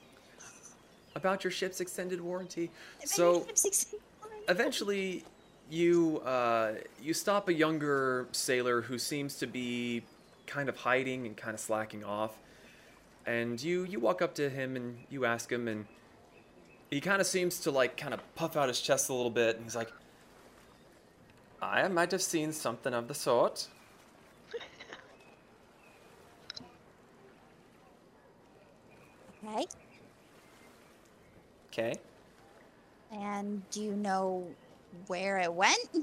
[1.17, 2.71] about your ship's extended warranty.
[3.01, 4.45] My So extended warranty.
[4.51, 5.25] eventually,
[5.71, 10.03] you uh, you stop a younger sailor who seems to be
[10.47, 12.37] kind of hiding and kind of slacking off,
[13.27, 15.87] and you you walk up to him and you ask him, and
[16.91, 19.57] he kind of seems to like kind of puff out his chest a little bit,
[19.57, 19.93] and he's like,
[21.61, 23.69] "I might have seen something of the sort."
[29.45, 29.67] Okay.
[31.73, 31.95] Okay.
[33.11, 34.47] And do you know
[35.07, 35.89] where it went?
[35.95, 36.03] I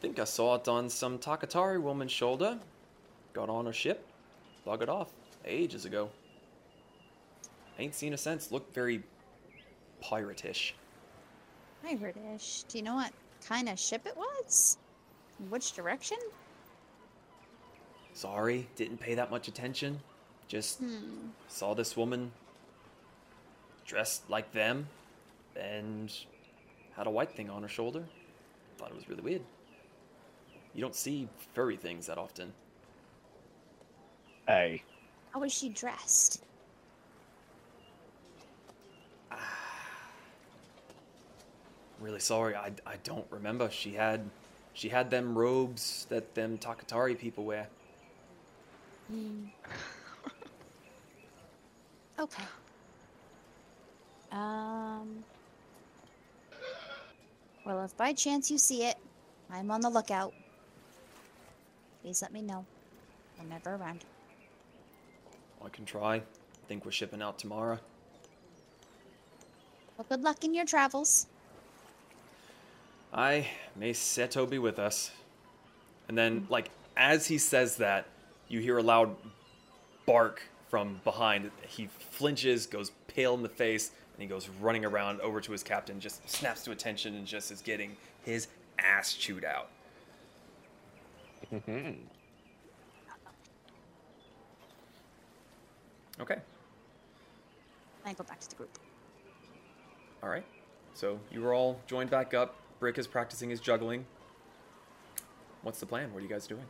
[0.00, 2.58] think I saw it on some Takatari woman's shoulder.
[3.32, 4.06] Got on a ship,
[4.66, 5.10] buggered off
[5.44, 6.10] ages ago.
[7.78, 8.52] Ain't seen her since.
[8.52, 9.02] Looked very
[10.00, 10.74] pirate-ish.
[11.82, 12.64] Pirate-ish.
[12.64, 13.12] Do you know what
[13.46, 14.76] kind of ship it was?
[15.48, 16.18] Which direction?
[18.12, 20.00] Sorry, didn't pay that much attention.
[20.48, 21.28] Just Hmm.
[21.48, 22.32] saw this woman
[23.86, 24.88] dressed like them
[25.56, 26.12] and
[26.96, 28.04] had a white thing on her shoulder.
[28.76, 29.42] Thought it was really weird.
[30.74, 32.52] You don't see furry things that often.
[34.50, 34.82] Hey,
[35.30, 36.42] How was she dressed?
[42.00, 43.70] Really sorry, I, I don't remember.
[43.70, 44.28] She had
[44.74, 47.68] she had them robes that them Takatari people wear.
[49.08, 49.44] Hmm.
[52.18, 52.42] okay.
[54.32, 55.22] Um.
[57.64, 58.96] Well, if by chance you see it,
[59.48, 60.34] I'm on the lookout.
[62.02, 62.64] Please let me know.
[63.38, 64.04] I'm never around.
[65.64, 66.16] I can try.
[66.16, 66.22] I
[66.68, 67.78] think we're shipping out tomorrow.
[69.96, 71.26] Well, good luck in your travels.
[73.12, 75.10] I may Seto be with us.
[76.08, 76.52] And then, mm-hmm.
[76.52, 78.06] like, as he says that,
[78.48, 79.14] you hear a loud
[80.06, 81.50] bark from behind.
[81.66, 85.62] He flinches, goes pale in the face, and he goes running around over to his
[85.62, 89.68] captain, just snaps to attention, and just is getting his ass chewed out.
[91.52, 91.92] Mm-hmm.
[96.20, 96.38] Okay.
[98.04, 98.70] I go back to the group.
[100.22, 100.44] All right.
[100.94, 102.56] So you were all joined back up.
[102.78, 104.04] Brick is practicing his juggling.
[105.62, 106.12] What's the plan?
[106.12, 106.64] What are you guys doing?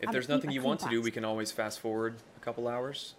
[0.00, 2.68] If I'm there's nothing you want to do, we can always fast forward a couple
[2.68, 3.14] hours.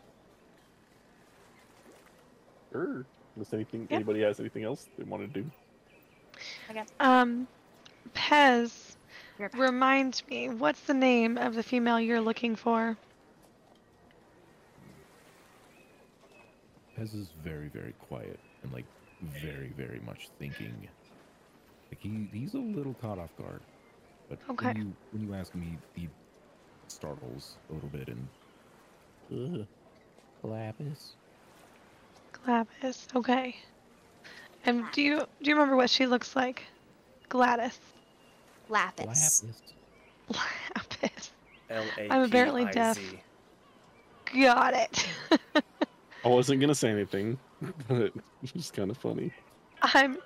[2.71, 3.05] sure.
[3.35, 3.95] Unless anything, Yeah.
[3.95, 5.49] anybody has anything else they want to do?
[6.99, 7.47] Um,
[8.13, 8.84] Pez, You're back.
[9.37, 12.97] Remind me, what's the name of the female you're looking for?
[16.97, 18.87] Pez is very, very quiet and like
[19.21, 20.89] very, very much thinking.
[21.91, 23.65] Like he he's a little caught off guard.
[24.29, 24.73] But Okay.
[24.73, 26.09] when you when you ask him, he, he
[26.87, 28.29] startles a little bit and
[29.31, 29.67] Ugh,
[30.43, 31.17] Lapis.
[32.33, 33.07] Gladys.
[33.15, 33.55] Okay.
[34.63, 36.65] And do you do you remember what she looks like?
[37.29, 37.94] Gladys.
[38.69, 39.43] Lapis.
[39.43, 39.61] Lapis.
[40.75, 41.31] Lapis.
[41.69, 42.99] L A I'm apparently deaf.
[44.33, 45.07] Got it.
[46.23, 47.37] I wasn't gonna say anything,
[47.87, 48.11] but
[48.43, 49.31] it's kind of funny.
[49.81, 50.17] I'm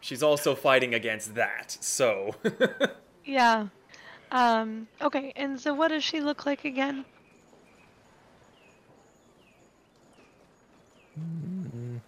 [0.00, 2.34] She's also fighting against that, so
[3.24, 3.68] yeah.
[4.30, 7.04] Um okay, and so what does she look like again?
[11.18, 12.00] Mm.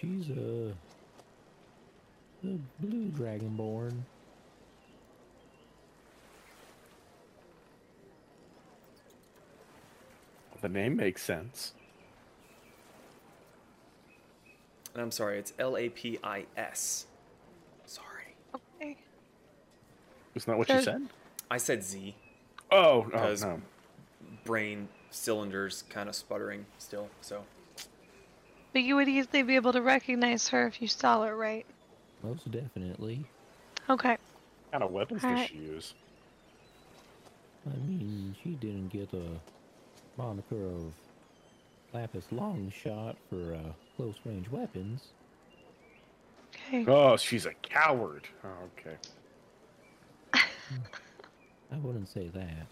[0.00, 0.72] She's a,
[2.44, 4.02] a blue dragonborn.
[10.60, 11.72] The name makes sense.
[14.94, 17.06] and I'm sorry, it's L A P I S.
[17.86, 18.34] Sorry.
[18.54, 18.96] Okay.
[20.34, 21.08] Isn't that what you said?
[21.50, 22.14] I said Z.
[22.70, 23.60] Oh, oh Because- no.
[24.44, 27.44] Brain cylinders kind of sputtering still, so
[28.72, 31.64] But you would easily be able to recognize her if you saw her, right?
[32.22, 33.24] Most definitely.
[33.88, 34.10] Okay.
[34.10, 35.48] What kind of weapons does Alright.
[35.48, 35.94] she use?
[37.66, 40.92] I mean, she didn't get a moniker of
[41.92, 45.08] Lapis Longshot for uh, close range weapons.
[46.68, 46.84] Okay.
[46.86, 48.26] Oh, she's a coward.
[48.44, 48.96] Oh, okay.
[51.72, 52.66] I wouldn't say that.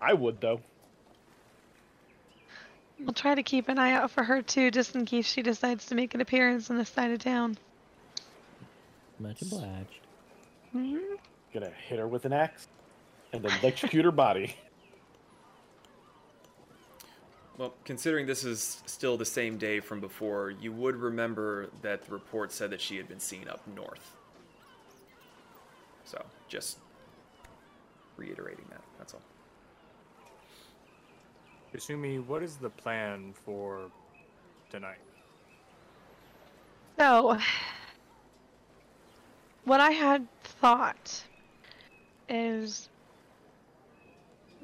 [0.00, 0.60] I would though.
[3.00, 5.86] We'll try to keep an eye out for her too, just in case she decides
[5.86, 7.56] to make an appearance on this side of town.
[9.22, 10.00] Much obliged.
[10.72, 10.98] hmm
[11.54, 12.66] Gonna hit her with an axe
[13.32, 14.56] and then electrocute her body.
[17.58, 22.12] Well, considering this is still the same day from before, you would remember that the
[22.12, 24.16] report said that she had been seen up north.
[26.04, 26.78] So, just
[28.16, 28.80] reiterating that.
[28.98, 29.20] That's all.
[31.74, 33.90] Kasumi, what is the plan for
[34.70, 34.98] tonight?
[36.98, 37.38] So,
[39.64, 41.24] what I had thought
[42.28, 42.88] is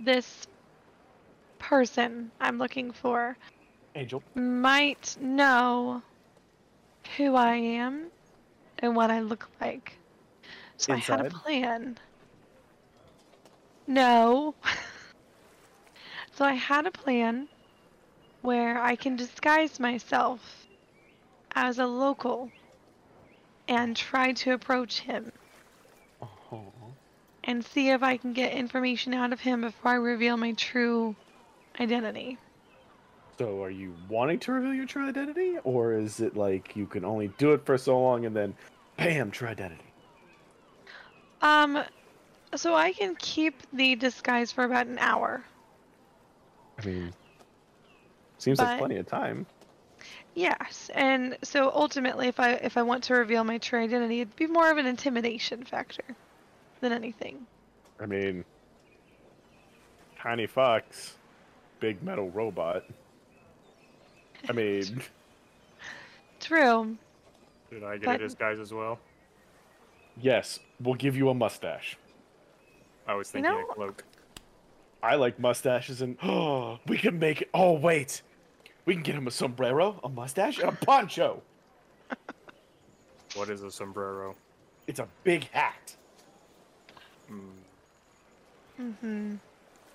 [0.00, 0.46] this
[1.58, 3.36] person I'm looking for
[3.94, 4.22] Angel.
[4.34, 6.02] might know
[7.16, 8.06] who I am
[8.78, 9.98] and what I look like.
[10.76, 11.98] So I had a plan.
[13.86, 14.54] No.
[16.34, 17.48] so I had a plan
[18.42, 20.66] where I can disguise myself
[21.54, 22.50] as a local
[23.68, 25.30] and try to approach him
[26.50, 26.72] Oh.
[27.44, 31.14] and see if I can get information out of him before I reveal my true
[31.78, 32.38] identity.
[33.38, 35.58] So are you wanting to reveal your true identity?
[35.62, 38.54] Or is it like you can only do it for so long and then
[38.96, 39.84] bam, true identity?
[41.40, 41.84] Um,
[42.56, 45.44] so I can keep the disguise for about an hour.
[46.82, 47.12] I mean
[48.38, 49.46] seems But- like plenty of time.
[50.38, 54.36] Yes, and so ultimately, if I if I want to reveal my true identity, it'd
[54.36, 56.04] be more of an intimidation factor
[56.80, 57.44] than anything.
[58.00, 58.44] I mean
[60.16, 61.16] Tiny Fox,
[61.80, 62.84] big metal robot.
[64.48, 65.02] I mean
[66.40, 66.96] True.
[67.72, 69.00] Did I get But- a disguise as well?
[70.20, 71.96] yes, we'll give you a mustache.
[73.08, 74.04] I was You thinking know- a cloak.
[75.02, 78.22] I like mustaches and oh we can make it oh wait.
[78.88, 81.42] We can get him a sombrero, a mustache, and a poncho.
[83.34, 84.34] What is a sombrero?
[84.86, 85.94] It's a big hat.
[87.28, 87.50] Hmm.
[88.80, 89.34] Mm-hmm.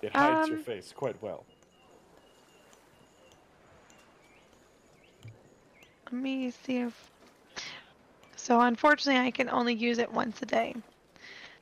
[0.00, 1.44] It hides your Um, face quite well.
[6.04, 7.10] Let me see if.
[8.36, 10.76] So unfortunately, I can only use it once a day.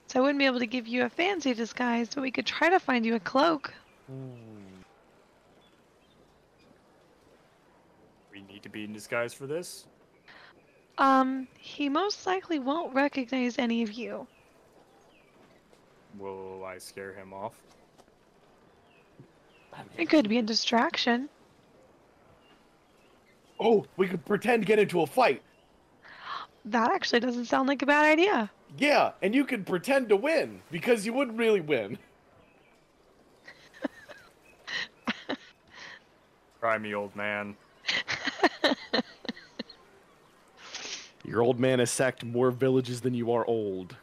[0.08, 2.68] So I wouldn't be able to give you a fancy disguise, but we could try
[2.68, 3.72] to find you a cloak.
[4.10, 4.14] We
[8.62, 9.86] need to be in disguise for this?
[10.98, 14.26] Um, he most likely won't recognize any of you.
[16.18, 17.54] Will I scare him off?
[19.96, 21.28] It could be a distraction.
[23.58, 25.42] Oh, we could pretend to get into a fight.
[26.66, 28.50] That actually doesn't sound like a bad idea.
[28.78, 31.98] Yeah, and you could pretend to win because you wouldn't really win.
[36.60, 37.56] Try me, old man.
[41.32, 43.96] Your old man has sacked more villages than you are old.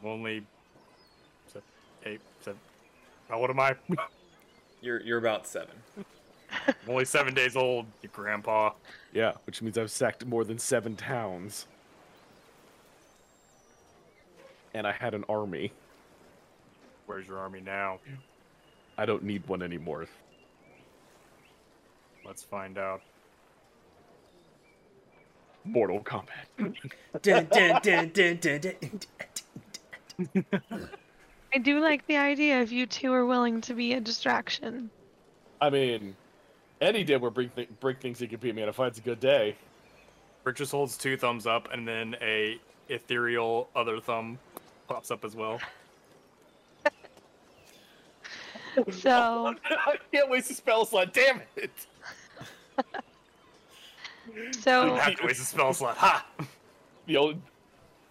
[0.00, 0.46] I'm only
[1.48, 1.66] seven,
[2.06, 2.60] eight, seven.
[3.28, 3.74] How old am I?
[4.80, 5.74] You're you're about seven.
[6.68, 8.74] I'm only seven days old, your grandpa.
[9.12, 11.66] Yeah, which means I've sacked more than seven towns.
[14.72, 15.72] And I had an army.
[17.06, 17.98] Where's your army now?
[18.96, 20.06] I don't need one anymore.
[22.24, 23.00] Let's find out.
[25.64, 26.74] Mortal Kombat.
[27.22, 28.72] Dun, dun, dun.
[31.54, 34.90] I do like the idea if you two are willing to be a distraction.
[35.60, 36.16] I mean,
[36.80, 39.02] any day where break, th- break things he can beat me in a fight's a
[39.02, 39.56] good day.
[40.44, 42.58] Rick just holds two thumbs up, and then a
[42.88, 44.38] ethereal other thumb
[44.88, 45.58] pops up as well.
[48.90, 51.70] So, I can't waste a spell slot, damn it!
[54.34, 55.96] You so don't have to waste a spell slot.
[55.98, 56.26] Ha!
[57.06, 57.36] The only.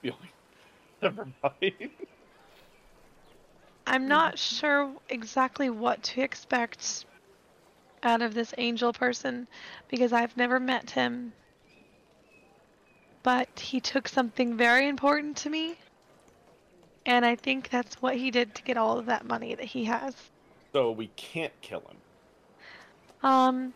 [0.03, 0.30] The only.
[1.01, 1.89] Never mind.
[3.88, 7.05] I'm not sure exactly what to expect
[8.03, 9.47] out of this angel person
[9.88, 11.34] because I've never met him.
[13.24, 15.76] But he took something very important to me.
[17.05, 19.86] And I think that's what he did to get all of that money that he
[19.86, 20.15] has.
[20.71, 21.97] So we can't kill him.
[23.24, 23.74] Um,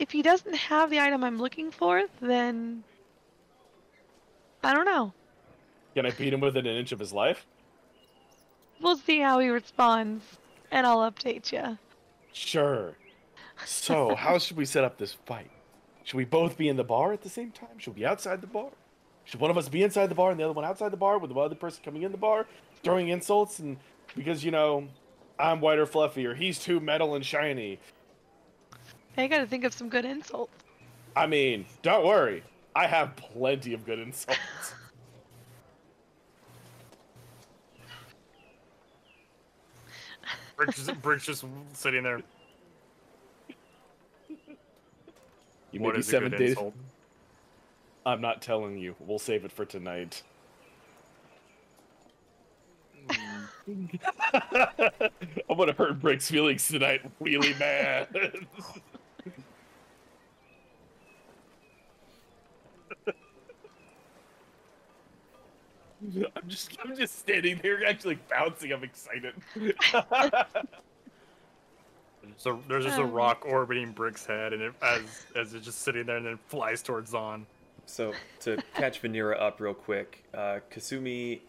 [0.00, 2.82] if he doesn't have the item I'm looking for, then
[4.64, 5.12] I don't know.
[5.94, 7.46] Can I beat him within an inch of his life?
[8.80, 10.24] We'll see how he responds,
[10.70, 11.76] and I'll update you.
[12.32, 12.96] Sure.
[13.66, 15.50] So, how should we set up this fight?
[16.04, 17.78] Should we both be in the bar at the same time?
[17.78, 18.70] Should we be outside the bar?
[19.24, 21.18] Should one of us be inside the bar and the other one outside the bar
[21.18, 22.46] with the other person coming in the bar,
[22.82, 23.76] throwing insults and
[24.16, 24.88] because you know,
[25.38, 27.78] I'm white or fluffy or he's too metal and shiny.
[29.20, 30.52] I gotta think of some good insults.
[31.16, 32.42] I mean, don't worry.
[32.74, 34.38] I have plenty of good insults.
[40.56, 42.20] Brick's just, Brick's just sitting there.
[45.72, 46.50] You What may be a seven good days.
[46.50, 46.74] insult?
[48.04, 48.94] I'm not telling you.
[48.98, 50.22] We'll save it for tonight.
[53.10, 53.86] Hmm.
[55.48, 58.08] I'm gonna hurt Brick's feelings tonight really bad.
[66.02, 69.34] I'm just I'm just standing there actually bouncing, I'm excited.
[72.36, 73.12] So there's just a Um.
[73.12, 75.02] rock orbiting Brick's head, and it, as
[75.36, 77.46] as it's just sitting there, and then flies towards Zon.
[77.86, 81.40] So to catch Vanira up real quick, uh, Kasumi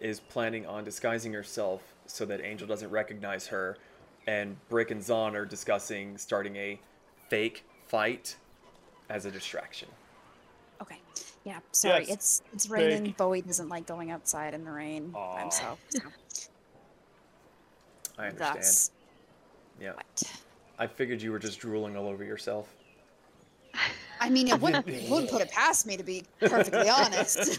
[0.00, 3.76] is planning on disguising herself so that Angel doesn't recognize her,
[4.26, 6.80] and Brick and Zon are discussing starting a
[7.28, 8.34] fake fight
[9.10, 9.88] as a distraction.
[10.80, 10.98] Okay.
[11.44, 11.58] Yeah.
[11.72, 12.04] Sorry.
[12.04, 13.06] Yes, It's it's raining.
[13.06, 13.16] fake.
[13.16, 15.80] Bowie doesn't like going outside in the rain by himself.
[15.88, 16.00] So
[18.18, 18.56] I understand.
[18.58, 18.90] that's
[19.80, 20.22] Yeah, what.
[20.78, 22.68] I figured you were just drooling all over yourself.
[24.20, 27.58] I mean, it wouldn't wouldn't put it past me to be perfectly honest.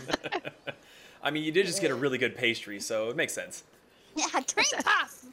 [1.22, 3.64] I mean, you did just get a really good pastry, so it makes sense.
[4.16, 5.26] yeah, cream puff.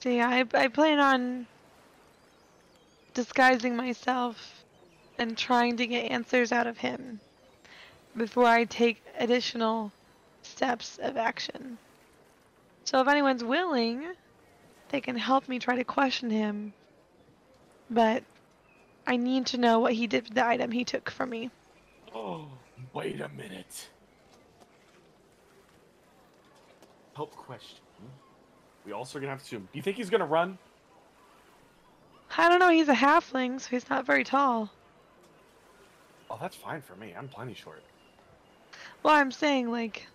[0.00, 1.46] So yeah, I, I plan on
[3.14, 4.57] disguising myself
[5.18, 7.20] and trying to get answers out of him
[8.16, 9.92] before I take additional
[10.42, 11.78] steps of action.
[12.84, 14.04] So if anyone's willing,
[14.88, 16.72] they can help me try to question him.
[17.90, 18.22] But
[19.06, 21.50] I need to know what he did with the item he took from me.
[22.14, 22.46] oh,
[22.92, 23.88] wait a minute.
[27.14, 27.78] Help question.
[28.86, 29.58] We also are gonna have to.
[29.58, 30.56] Do you think he's gonna run?
[32.36, 34.70] I don't know, he's a halfling, so he's not very tall.
[36.30, 37.14] Oh, that's fine for me.
[37.16, 37.82] I'm plenty short.
[39.02, 40.06] Well, I'm saying, like,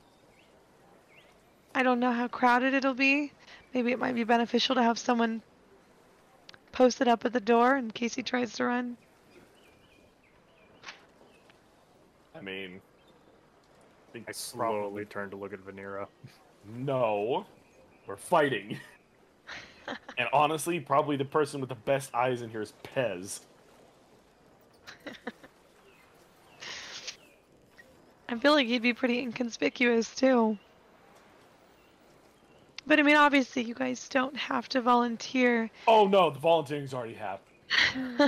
[1.74, 3.32] I don't know how crowded it'll be.
[3.74, 5.41] Maybe it might be beneficial to have someone
[6.72, 8.97] posted up at the door in case he tries to run.
[12.36, 12.82] I mean,
[14.09, 16.07] I think I slowly turned to look at Vanira.
[16.66, 17.45] No,
[18.07, 18.80] we're fighting.
[20.18, 23.41] and honestly, probably the person with the best eyes in here is Pez.
[28.34, 30.57] I feel like he'd be pretty inconspicuous too.
[32.88, 35.69] But I mean, obviously, you guys don't have to volunteer.
[35.88, 37.49] Oh no, the volunteering's already happened.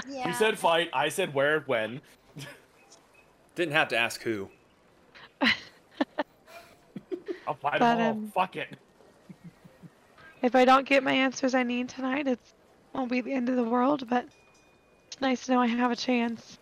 [0.09, 0.27] Yeah.
[0.27, 2.01] You said fight, I said where, when.
[3.55, 4.47] Didn't have to ask who.
[7.47, 8.11] I'll fight But, them all.
[8.11, 8.69] um, Fuck it.
[10.41, 12.39] If I don't get my answers I need tonight, it
[12.93, 14.07] won't be the end of the world.
[14.07, 14.25] But
[15.07, 16.59] it's nice to know I have a chance.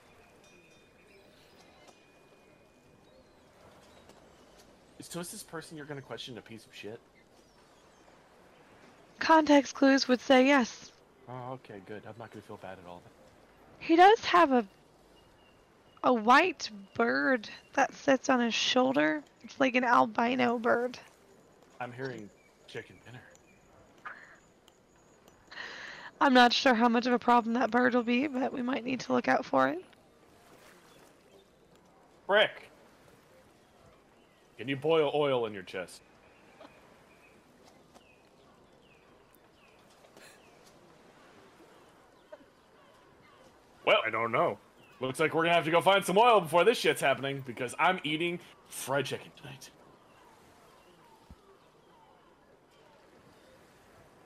[5.14, 7.00] So is this person you're gonna question a piece of shit?
[9.20, 10.92] Context clues would say yes.
[11.30, 12.02] Oh, okay, good.
[12.08, 13.04] I'm not gonna feel bad at all.
[13.78, 14.66] He does have a
[16.04, 19.22] a white bird that sits on his shoulder.
[19.44, 20.98] It's like an albino bird.
[21.80, 22.28] I'm hearing
[22.68, 23.22] chicken dinner.
[26.20, 28.84] I'm not sure how much of a problem that bird will be, but we might
[28.84, 29.86] need to look out for it.
[32.26, 32.73] Brick!
[34.58, 36.02] Can you boil oil in your chest?
[43.86, 44.58] Well, I don't know.
[45.00, 47.76] looks like we're gonna have to go find some oil before this shit's happening because
[47.78, 48.40] I'm eating
[48.70, 49.70] fried chicken tonight.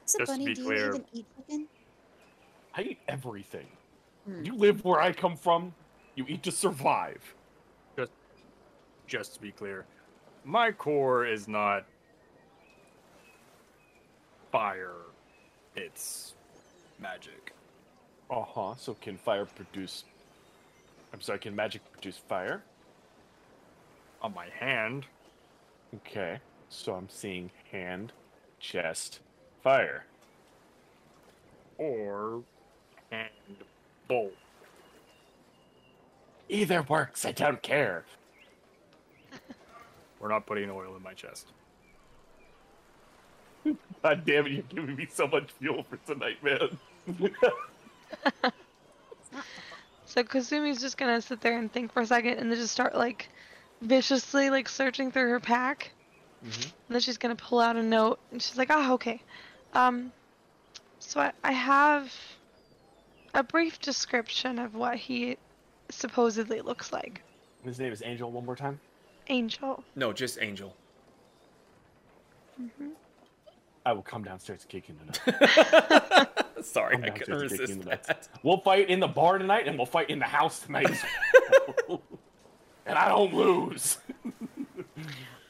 [0.06, 1.68] So, Just to be do clear- you even eat chicken?
[2.76, 3.68] I eat everything.
[4.26, 4.46] Hmm.
[4.46, 5.74] You live where I come from,
[6.16, 7.34] you eat to survive.
[7.98, 8.12] Just,
[9.08, 9.86] Just to be clear,
[10.48, 11.86] my core is not
[14.52, 14.94] fire.
[15.76, 16.34] It's
[17.00, 17.54] magic.
[18.32, 18.76] Uh huh.
[18.78, 20.06] So can fire produce.
[21.14, 22.64] I'm sorry, can magic produce fire?
[24.22, 25.06] On my hand,
[25.96, 26.40] Okay.
[26.70, 28.12] So I'm seeing hand,
[28.60, 29.20] chest,
[29.64, 30.06] fire.
[31.78, 32.42] or
[33.12, 33.30] hand
[34.08, 34.34] bolt.
[36.50, 37.24] Either works.
[37.26, 38.04] I don't care.
[40.20, 41.48] We're not putting oil in my chest.
[44.04, 44.52] God damn it!
[44.52, 46.78] You're giving me so much fuel for tonight, man.
[50.06, 52.96] So Kasumi's just gonna sit there and think for a second, and then just start
[52.96, 53.30] like
[53.82, 55.92] viciously like searching through her pack.
[56.44, 56.64] Mhm.
[56.64, 59.22] And then she's gonna pull out a note, and she's like, "Ah, okay.
[59.74, 60.14] Um,
[61.00, 62.12] so I, I have
[63.34, 65.38] a brief description of what he
[65.90, 67.22] supposedly looks like.
[67.64, 68.32] His name is Angel.
[68.32, 68.80] One more time.
[69.30, 69.84] Angel.
[69.96, 70.76] No, just Angel.
[72.62, 72.92] Mhm.
[73.86, 76.26] I will come downstairs and kick you in the
[76.60, 76.68] nuts.
[76.70, 78.28] Sorry, I'm downstairs couldn't to kick you in resist that.
[78.44, 80.90] We'll fight in the bar tonight, and we'll fight in the house tonight.
[82.86, 83.98] and I don't lose.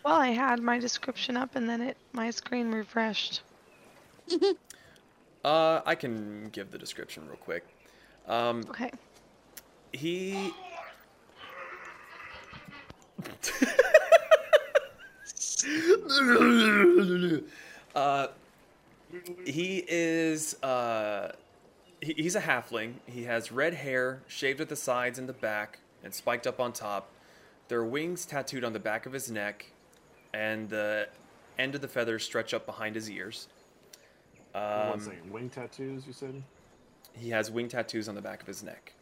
[0.06, 3.42] Well, I had my description up, and then it my screen refreshed.
[5.44, 7.66] Uh, I can give the description real quick.
[8.26, 8.90] Um, Okay.
[9.92, 10.54] he.
[17.96, 18.28] uh,
[19.46, 21.32] he is uh,
[22.02, 22.94] he, he's a halfling.
[23.06, 26.74] He has red hair, shaved at the sides and the back, and spiked up on
[26.74, 27.10] top.
[27.68, 29.66] There are wings tattooed on the back of his neck,
[30.34, 31.08] and the
[31.60, 33.48] end of the feathers stretch up behind his ears.
[34.54, 35.32] One Um, second.
[35.32, 36.42] Wing tattoos, you said?
[37.14, 38.94] he has wing tattoos on the back of his neck.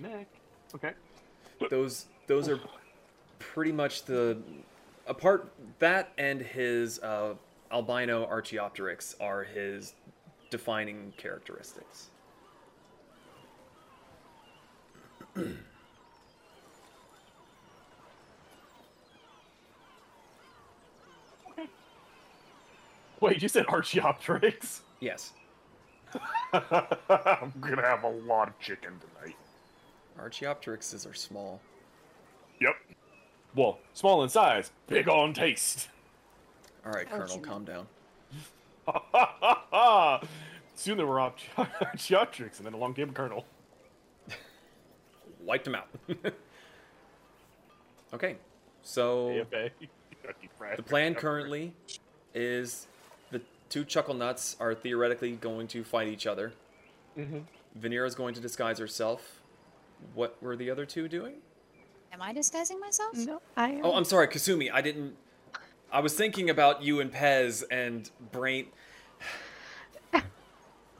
[0.00, 0.26] Neck.
[0.74, 0.92] Okay.
[1.68, 2.60] Those those are
[3.38, 4.38] pretty much the
[5.06, 7.34] apart that and his uh,
[7.72, 9.94] albino Archaeopteryx are his
[10.50, 12.10] defining characteristics.
[23.20, 24.80] Wait, you said Archaeopteryx?
[25.00, 25.32] Yes,
[26.52, 29.36] I'm gonna have a lot of chicken tonight.
[30.20, 31.60] Archaeopteryxes are small.
[32.60, 32.74] Yep.
[33.54, 35.88] Well, small in size, big on taste.
[36.84, 37.86] All right, Colonel, calm down.
[40.74, 43.44] Soon there were Archae- Archaeopteryx, and then along came a Colonel.
[45.44, 45.88] Wiped him out.
[48.14, 48.36] okay,
[48.82, 49.44] so
[50.76, 51.72] the plan currently
[52.34, 52.86] is
[53.30, 56.52] the two chuckle nuts are theoretically going to fight each other.
[57.18, 57.38] Mm-hmm.
[57.78, 59.39] Vanera is going to disguise herself.
[60.14, 61.34] What were the other two doing?
[62.12, 63.14] Am I disguising myself?
[63.16, 63.70] No, I.
[63.70, 63.84] Am.
[63.84, 64.70] Oh, I'm sorry, Kasumi.
[64.72, 65.14] I didn't.
[65.92, 68.66] I was thinking about you and Pez and Brain.
[70.12, 70.20] My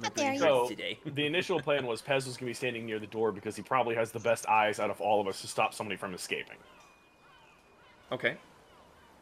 [0.07, 0.40] How brain dare you.
[0.40, 0.98] hurts So today.
[1.14, 3.94] the initial plan was Pez was gonna be standing near the door because he probably
[3.96, 6.57] has the best eyes out of all of us to stop somebody from escaping.
[8.11, 8.36] Okay.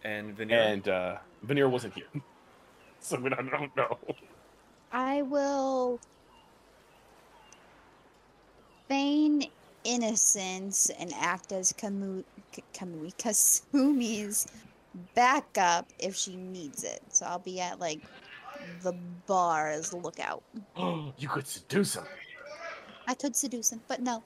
[0.05, 0.61] And Veneer.
[0.61, 2.07] And uh, Veneer wasn't here,
[3.01, 3.99] so we don't, don't know.
[4.93, 5.99] I will
[8.89, 9.45] feign
[9.89, 14.47] innocence and act as Kamu- K- Kamui Kasumi's
[15.15, 17.03] backup if she needs it.
[17.09, 18.01] So I'll be at like
[18.83, 18.93] the
[19.27, 20.43] bar as lookout.
[21.19, 22.05] you could seduce him.
[23.07, 24.23] I could seduce him, but no.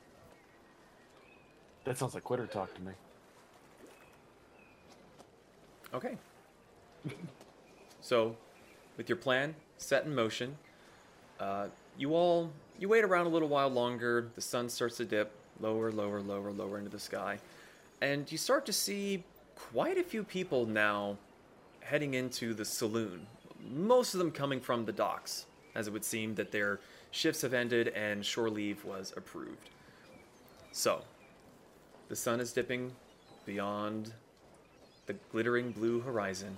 [1.84, 2.92] That sounds like quitter talk to me.
[5.94, 6.16] Okay.
[8.00, 8.36] so,
[8.96, 10.56] with your plan set in motion,
[11.38, 14.30] uh, you all you wait around a little while longer.
[14.34, 17.38] The sun starts to dip lower, lower, lower, lower into the sky,
[18.00, 19.22] and you start to see
[19.54, 21.16] quite a few people now
[21.80, 23.26] heading into the saloon.
[23.70, 26.80] Most of them coming from the docks, as it would seem that their
[27.10, 29.70] shifts have ended and shore leave was approved.
[30.72, 31.02] So,
[32.08, 32.92] the sun is dipping
[33.46, 34.12] beyond
[35.06, 36.56] the glittering blue horizon.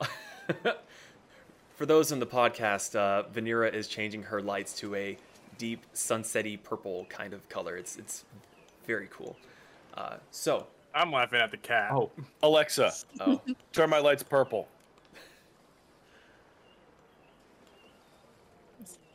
[1.74, 5.18] For those in the podcast, uh, Vanera is changing her lights to a
[5.58, 7.76] deep sunsetty purple kind of color.
[7.76, 8.24] It's it's
[8.86, 9.36] very cool.
[9.94, 11.90] Uh, so, I'm laughing at the cat.
[11.92, 12.10] Oh,
[12.42, 13.40] Alexa, oh,
[13.72, 14.68] turn my lights purple.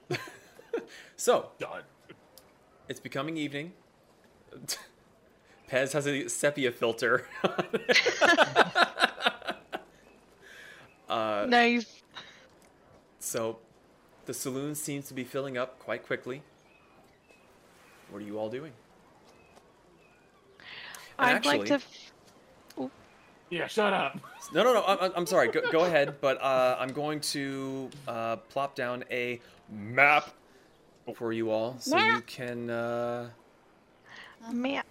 [1.18, 1.82] so Done.
[2.88, 3.74] it's becoming evening.
[5.70, 7.28] Pez has a sepia filter.
[11.10, 12.02] uh, nice.
[13.20, 13.60] So,
[14.28, 16.44] the saloon seems to be filling up quite quickly.
[18.12, 18.74] What are you all doing?
[21.20, 21.74] And I'd like to.
[21.76, 22.12] f-
[23.50, 24.20] Yeah, shut up.
[24.54, 24.84] No, no, no.
[24.86, 25.48] I'm, I'm sorry.
[25.50, 29.40] Go, go ahead, but uh, I'm going to uh, plop down a
[29.72, 30.30] map
[31.16, 32.70] for you all, so you can.
[32.70, 33.30] Uh,
[34.52, 34.86] Map.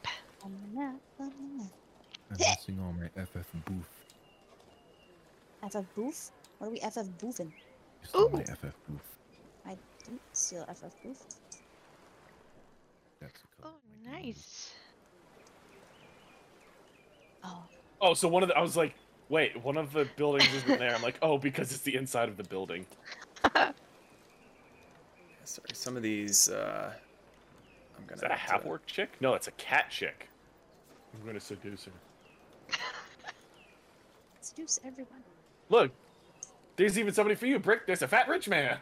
[0.45, 1.73] On map, on the map.
[2.31, 3.89] I'm missing all my FF booth.
[5.71, 6.31] FF booth?
[6.59, 7.51] What are we FF boofing?
[8.03, 8.45] You stole my Ooh.
[8.45, 9.16] FF booth.
[10.07, 11.37] I didn't steal FF booth.
[13.21, 13.75] That's the Oh, color.
[14.09, 14.73] I nice.
[17.45, 17.63] Oh,
[18.01, 18.95] Oh, so one of the I was like,
[19.31, 20.95] wait, one of the buildings isn't there.
[20.95, 22.87] I'm like, oh, because it's the inside of the building.
[25.45, 26.49] Sorry, some of these.
[26.51, 26.93] Uh,
[27.97, 28.15] I'm gonna.
[28.17, 29.11] Is that a have to- half orc chick?
[29.21, 30.29] No, it's a cat chick.
[31.15, 31.93] I'm gonna seduce her.
[34.41, 35.23] seduce everyone.
[35.71, 35.91] Look,
[36.77, 37.87] there's even somebody for you, Brick.
[37.87, 38.79] There's a fat rich man.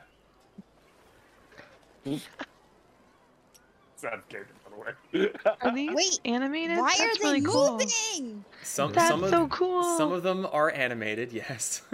[2.05, 5.31] It's out of character, by the way.
[5.63, 6.79] Are these Wait, animated?
[6.79, 7.73] Why That's are they really cool.
[7.73, 8.45] moving?
[8.63, 9.97] Some, That's some of, so cool.
[9.97, 11.83] Some of them are animated, yes.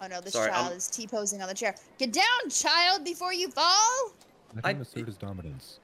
[0.00, 1.74] Oh no, this Sorry, child I'm- is T-posing on the chair.
[1.98, 4.12] Get down, child, before you fall!
[4.54, 5.80] Let I- him assert his dominance.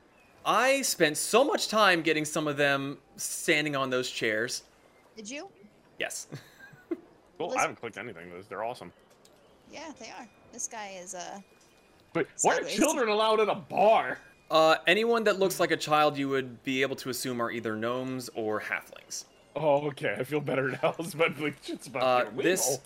[0.47, 4.63] I spent so much time getting some of them standing on those chairs.
[5.17, 5.49] Did you?
[5.99, 6.29] Yes.
[7.39, 7.49] cool.
[7.49, 8.31] Listen- I haven't clicked anything.
[8.31, 8.93] Those they're awesome.
[9.73, 10.29] Yeah, they are.
[10.53, 11.41] This guy is uh
[12.15, 14.19] Wait, why are children allowed in a bar?
[14.51, 17.75] Uh, anyone that looks like a child, you would be able to assume are either
[17.75, 19.25] gnomes or halflings.
[19.57, 20.17] Oh, okay.
[20.19, 20.95] I feel better now.
[20.99, 22.79] It's about like shit's about Uh, to get this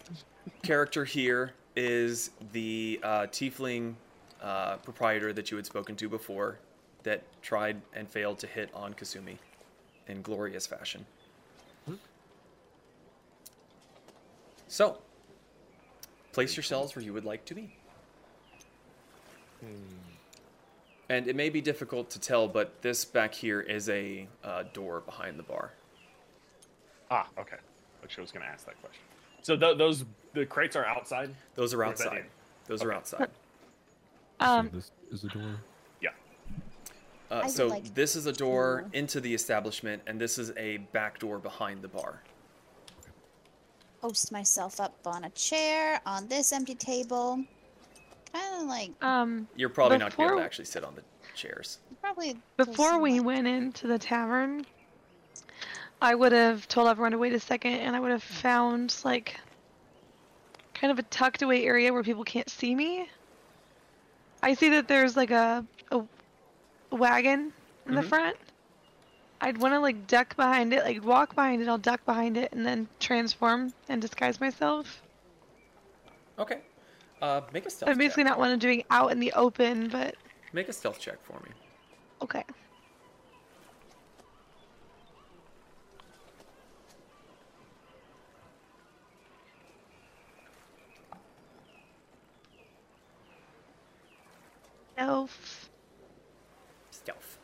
[0.62, 3.94] character here is the uh, tiefling
[4.42, 6.58] uh, proprietor that you had spoken to before
[7.02, 9.36] that tried and failed to hit on Kasumi
[10.08, 11.04] in glorious fashion.
[14.70, 14.98] So,
[16.32, 17.77] place yourselves where you would like to be.
[21.10, 25.00] And it may be difficult to tell, but this back here is a uh, door
[25.00, 25.72] behind the bar.
[27.10, 27.56] Ah, okay.
[28.02, 29.02] Which I was gonna ask that question.
[29.42, 30.04] So th- those
[30.34, 31.34] the crates are outside.
[31.54, 32.18] Those are Or is that outside.
[32.20, 32.26] in?
[32.66, 33.28] Those are outside.
[34.40, 35.56] Um, so this is a door.
[36.00, 36.10] Yeah.
[37.28, 40.76] Uh, so like this is a door to- into the establishment, and this is a
[40.92, 42.22] back door behind the bar.
[44.00, 47.42] post myself up on a chair on this empty table.
[48.32, 51.02] Kind of like um, You're probably not gonna be able to actually sit on the
[51.34, 51.78] chairs.
[52.02, 53.46] probably before we went.
[53.46, 54.66] went into the tavern,
[56.00, 59.36] I would have told everyone to wait a second, and I would have found like
[60.74, 63.08] kind of a tucked away area where people can't see me.
[64.42, 66.00] I see that there's like a a,
[66.92, 67.52] a wagon
[67.86, 68.08] in the Mhm.
[68.08, 68.36] front.
[69.40, 71.68] I'd want to like duck behind it, like walk behind it.
[71.68, 75.02] I'll duck behind it, and then transform and disguise myself.
[76.38, 76.60] Okay.
[77.20, 78.30] Uh, make a stealth I'm basically check.
[78.30, 80.14] not one of doing out in the open, but
[80.52, 81.50] Make a stealth check for me.
[82.22, 82.44] okay.
[94.96, 95.70] Elf.
[96.90, 97.38] Stealth.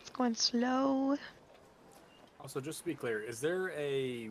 [0.00, 1.16] It's going slow.
[2.40, 4.30] Also, just to be clear, is there a?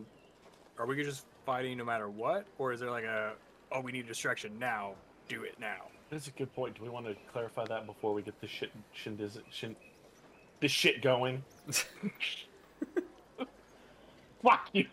[0.78, 3.34] Are we just fighting no matter what, or is there like a?
[3.72, 4.94] Oh, we need a distraction now.
[5.28, 5.88] Do it now.
[6.10, 6.76] That's a good point.
[6.76, 9.76] Do we want to clarify that before we get the shit shindiz shin,
[10.60, 11.44] the shit going?
[14.42, 14.86] Fuck you.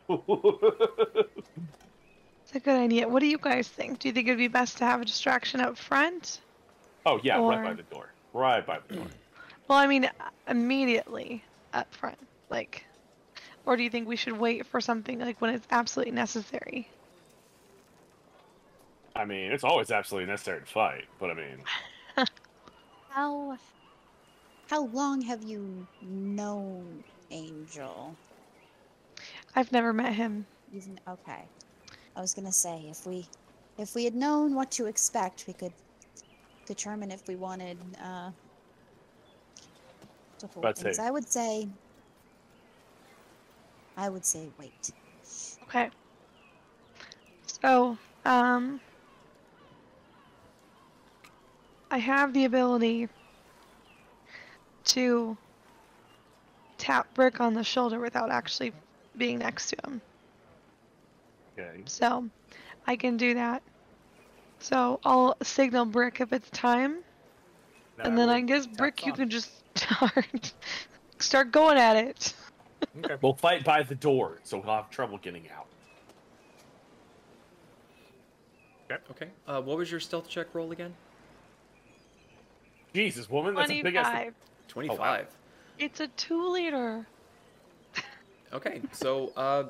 [2.43, 3.07] It's a good idea.
[3.07, 3.99] What do you guys think?
[3.99, 6.41] Do you think it'd be best to have a distraction up front?
[7.05, 8.09] oh yeah, right by the door.
[8.33, 9.07] Right by the door.
[9.67, 10.07] Well, I mean,
[10.47, 12.19] immediately up front,
[12.51, 12.85] like,
[13.65, 16.87] or do you think we should wait for something like when it's absolutely necessary?
[19.15, 21.57] I mean, it's always absolutely necessary to fight, but I mean,
[23.09, 23.57] How
[24.69, 27.01] how long have you known
[27.31, 28.13] Angel?
[29.55, 30.45] I've never met him.
[30.73, 31.43] You've okay.
[32.15, 33.25] I was gonna say if we
[33.77, 35.71] if we had known what to expect, we could
[36.65, 38.31] determine if we wanted uh,
[40.39, 40.97] to hold But things.
[40.97, 41.69] say- I would say.
[43.95, 44.91] I would say wait.
[45.63, 45.89] Okay.
[47.61, 48.81] So, um,
[51.91, 53.09] I have the ability
[54.85, 55.37] to
[56.77, 58.73] tap Brick on the shoulder without actually
[59.17, 60.01] being next to him.
[61.57, 61.81] okay.
[61.85, 62.27] So,
[62.85, 63.61] I can do that.
[64.59, 66.97] So, I'll signal Brick if it's time,
[67.99, 70.53] and then I would guess tap Brick, you can just start
[71.19, 72.33] start going at it.
[72.99, 73.15] Okay.
[73.21, 75.67] We'll fight by the door, so we'll have trouble getting out.
[79.11, 79.29] Okay.
[79.47, 80.93] Uh, what was your stealth check roll again?
[82.95, 84.05] Jesus, woman, that's a big ass.
[84.05, 84.33] Twenty-five.
[84.69, 85.27] Twenty-five.
[85.77, 87.05] It's a two-liter.
[88.53, 89.63] Okay, so uh,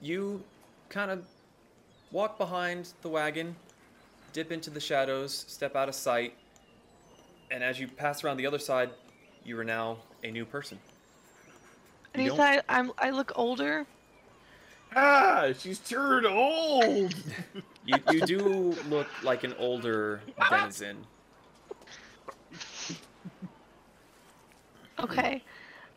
[0.00, 0.40] you
[0.88, 1.24] kind of
[2.12, 3.56] walk behind the wagon,
[4.32, 6.34] dip into the shadows, step out of sight,
[7.50, 8.90] and as you pass around the other side,
[9.44, 10.78] you are now a new person.
[12.12, 13.84] And You you said I'm I look older.
[14.94, 17.14] Ah, she's turned old.
[17.86, 18.38] You, you do
[18.88, 21.04] look like an older denizen.
[25.00, 25.42] Okay.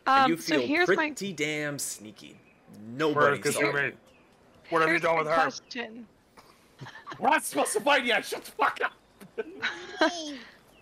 [0.06, 2.36] and Um, you so feel here's my pretty damn sneaky.
[2.86, 3.60] Nobody Where's saw
[4.70, 5.34] What have you here's done my with her?
[5.34, 6.06] question.
[7.18, 8.24] We're not supposed to fight yet.
[8.24, 8.92] Shut the fuck up.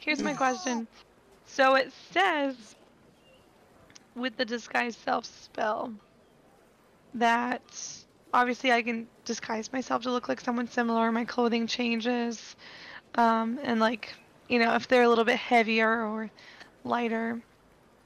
[0.01, 0.87] Here's my question.
[1.47, 2.75] So it says
[4.15, 5.93] with the disguise self spell
[7.15, 7.63] that
[8.33, 11.11] obviously I can disguise myself to look like someone similar.
[11.13, 12.57] My clothing changes,
[13.15, 14.15] um, and like
[14.49, 16.31] you know if they're a little bit heavier or
[16.85, 17.41] lighter.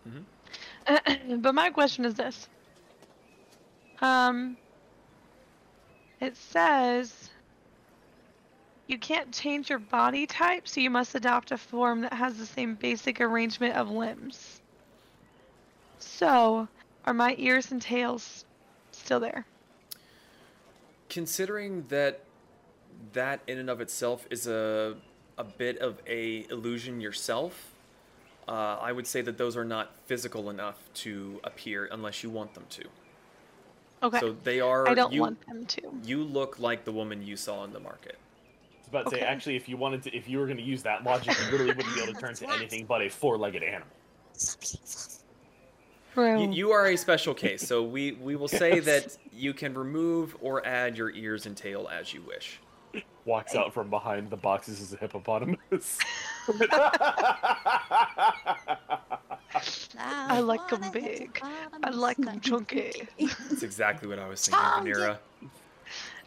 [1.38, 2.48] but my question is this.
[4.00, 4.56] Um,
[6.20, 7.30] it says
[8.86, 12.46] you can't change your body type, so you must adopt a form that has the
[12.46, 14.60] same basic arrangement of limbs.
[15.98, 16.66] So,
[17.04, 18.44] are my ears and tails
[18.90, 19.46] still there?
[21.08, 22.24] Considering that
[23.12, 24.96] that in and of itself is a
[25.38, 27.69] a bit of a illusion yourself,
[28.48, 32.54] uh, I would say that those are not physical enough to appear unless you want
[32.54, 32.84] them to.
[34.02, 34.20] Okay.
[34.20, 34.88] So they are.
[34.88, 35.82] I don't you, want them to.
[36.04, 38.16] You look like the woman you saw in the market.
[38.16, 40.62] I was about to say, actually, if you wanted to, if you were going to
[40.62, 43.62] use that logic, you literally wouldn't be able to turn to anything but a four-legged
[43.62, 43.86] animal.
[44.32, 45.20] Stop eating fluff.
[46.14, 46.42] True.
[46.42, 50.36] You, you are a special case, so we, we will say that you can remove
[50.40, 52.58] or add your ears and tail as you wish.
[53.24, 55.98] Walks out from behind the boxes as a hippopotamus.
[59.98, 61.40] I like 'em big.
[61.82, 63.06] I like 'em chunky.
[63.18, 65.18] It's exactly what I was thinking, Tom, Vanera.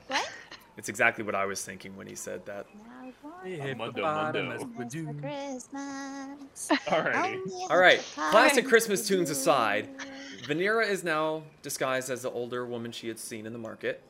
[0.08, 0.30] What?
[0.78, 2.66] It's exactly what I was thinking when he said that.
[2.76, 3.12] Now
[3.44, 4.78] Hey, Mundo, hippopotamus, mundo.
[4.78, 6.70] would you- for Christmas.
[6.88, 7.36] Alrighty.
[7.36, 10.54] Only a All right, classic Christmas tunes aside, do.
[10.54, 14.02] Vanera is now disguised as the older woman she had seen in the market.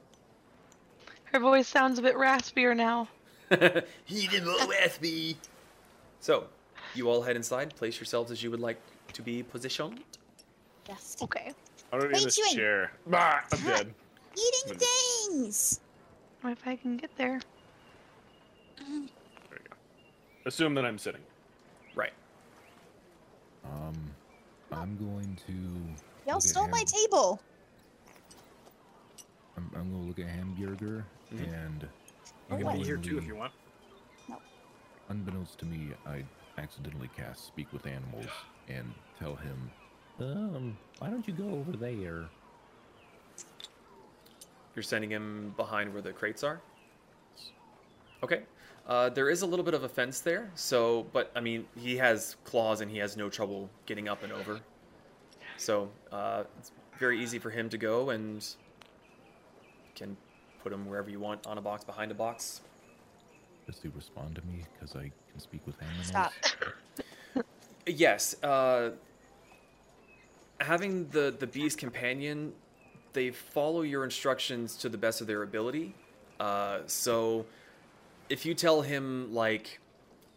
[1.34, 3.08] Her voice sounds a bit raspier now.
[4.06, 5.36] he didn't with me.
[6.20, 6.46] So,
[6.94, 7.76] you all head inside.
[7.76, 8.78] Place yourselves as you would like
[9.14, 10.02] to be positioned.
[10.88, 11.18] Yes.
[11.24, 11.52] Okay.
[11.92, 12.92] I don't need this you chair.
[13.08, 13.94] Bah, I'm dead.
[14.38, 15.80] eating things.
[16.46, 17.40] If I can get there.
[18.78, 19.10] There you
[19.50, 19.76] go.
[20.46, 21.22] Assume that I'm sitting.
[21.96, 22.14] Right.
[23.66, 23.96] Um,
[24.72, 26.30] I'm going to.
[26.30, 27.42] Y'all stole my table.
[29.58, 31.54] I'm, I'm gonna look at Hamburger Mhm.
[31.54, 31.90] and.
[32.52, 33.54] Oh, You can be here too if you want.
[35.10, 36.24] Unbeknownst to me, I
[36.58, 38.28] accidentally cast Speak with Animals
[38.70, 39.70] and tell him,
[40.20, 42.30] um, why don't you go over there?
[44.76, 46.62] You're sending him behind where the crates are?
[48.24, 48.44] Okay.
[48.88, 51.98] Uh, there is a little bit of a fence there, so, but I mean, he
[51.98, 54.60] has claws and he has no trouble getting up and over.
[55.58, 58.46] So, uh, it's very easy for him to go and
[59.96, 60.18] can
[60.64, 62.62] put him wherever you want on a box, behind a box.
[63.68, 66.08] Does he respond to me because I can speak with animals?
[66.08, 66.34] Stop.
[67.86, 68.42] Yes.
[68.42, 68.92] Uh,
[70.62, 72.54] having the the beast companion,
[73.12, 75.94] they follow your instructions to the best of their ability.
[76.40, 77.46] Uh, so,
[78.30, 79.82] if you tell him like,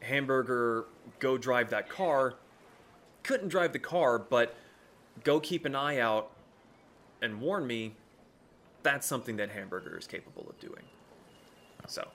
[0.01, 0.87] hamburger,
[1.21, 2.35] go drive that car,
[3.23, 4.57] couldn't drive the car, but
[5.23, 6.33] go keep an eye out
[7.23, 7.95] and warn me.
[8.87, 10.85] That's something that hamburger is capable of doing.
[11.89, 12.07] So.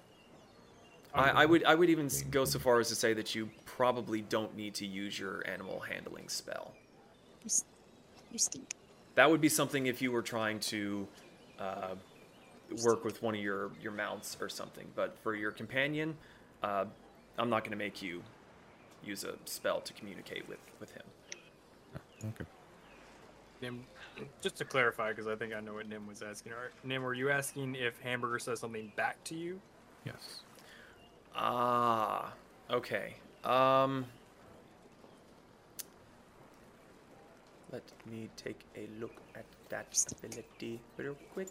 [1.14, 4.22] I, I would I would even go so far as to say that you probably
[4.22, 6.72] don't need to use your animal handling spell.
[7.42, 7.66] You, s-
[8.32, 8.72] you stink.
[9.16, 11.06] That would be something if you were trying to
[11.60, 11.96] uh,
[12.86, 14.88] work with one of your your mounts or something.
[14.96, 16.16] But for your companion,
[16.64, 16.86] uh,
[17.38, 18.24] I'm not going to make you
[19.04, 21.04] use a spell to communicate with with him.
[22.24, 22.46] Okay.
[23.62, 23.86] Nim,
[24.42, 26.54] just to clarify, because I think I know what Nim was asking.
[26.54, 29.62] Are- Nim, were you asking if Hamburger says something back to you?
[30.06, 30.42] Yes.
[31.36, 32.34] Ah,
[32.70, 33.16] okay.
[33.44, 34.06] Um,
[37.72, 41.50] let me take a look at that ability real quick.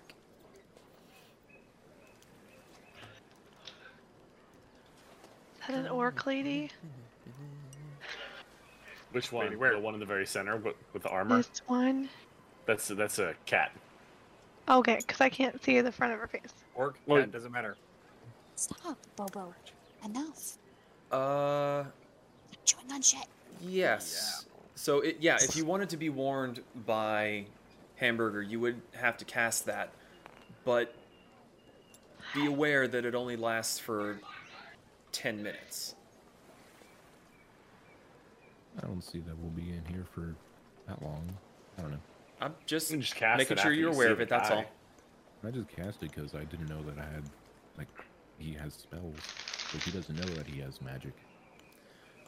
[5.61, 6.71] Is that an orc lady?
[9.13, 9.45] Which one?
[9.47, 9.73] Lady, where?
[9.73, 11.39] The one in the very center with, with the armor.
[11.39, 12.09] This one?
[12.67, 13.73] That's that's a cat.
[14.69, 16.53] Okay, because I can't see the front of her face.
[16.75, 16.97] Orc?
[17.07, 17.77] Well- Cat, doesn't matter.
[18.55, 19.55] Stop, Bobo.
[20.05, 20.59] Enough.
[21.11, 21.85] Uh,
[22.65, 23.27] Chewing on shit.
[23.63, 24.47] yes.
[24.75, 27.45] So it yeah, if you wanted to be warned by
[27.97, 29.91] Hamburger, you would have to cast that,
[30.65, 30.95] but
[32.35, 34.21] be aware that it only lasts for
[35.13, 35.95] ten minutes.
[38.79, 40.35] I don't see that we'll be in here for
[40.87, 41.29] that long.
[41.79, 41.99] I don't know.
[42.41, 44.29] I'm just, You just cast making sure you're aware of it.
[44.29, 44.57] That's guy.
[44.57, 44.65] all.
[45.47, 47.25] I just cast it because I didn't know that I had,
[47.79, 47.89] like,
[48.39, 49.15] he has spells.
[49.73, 51.13] But he doesn't know that he has magic.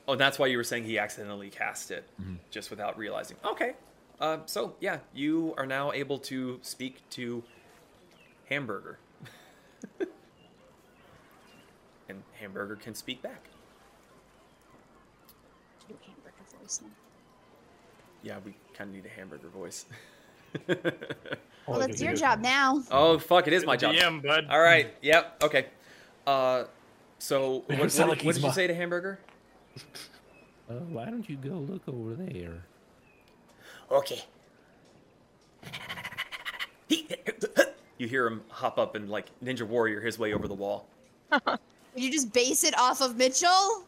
[0.08, 2.38] Oh, that's why you were saying he accidentally cast it, Mhm.
[2.50, 3.36] just without realizing.
[3.44, 3.74] Okay.
[4.20, 7.42] Uh, so yeah, you are now able to speak to
[8.48, 8.98] Hamburger,
[12.08, 13.48] and Hamburger can speak back.
[16.78, 18.22] Do hamburger voice now.
[18.22, 19.86] Yeah, we kind of need a hamburger voice.
[21.68, 22.82] Well, it's your job now.
[22.90, 23.46] oh fuck!
[23.46, 23.94] It is my job.
[23.94, 24.46] DM, bud.
[24.50, 24.92] All right.
[25.00, 25.44] Yep.
[25.44, 25.66] Okay.
[26.26, 26.64] Uh,
[27.20, 29.18] so Make what, what- like what he's did you say to Hamburger?
[30.70, 32.62] Uh, why don't you go look over there?
[33.90, 34.22] Okay.
[37.98, 40.86] You hear him hop up and like Ninja Warrior his way over the wall.
[41.94, 43.84] You just base it off of Mitchell?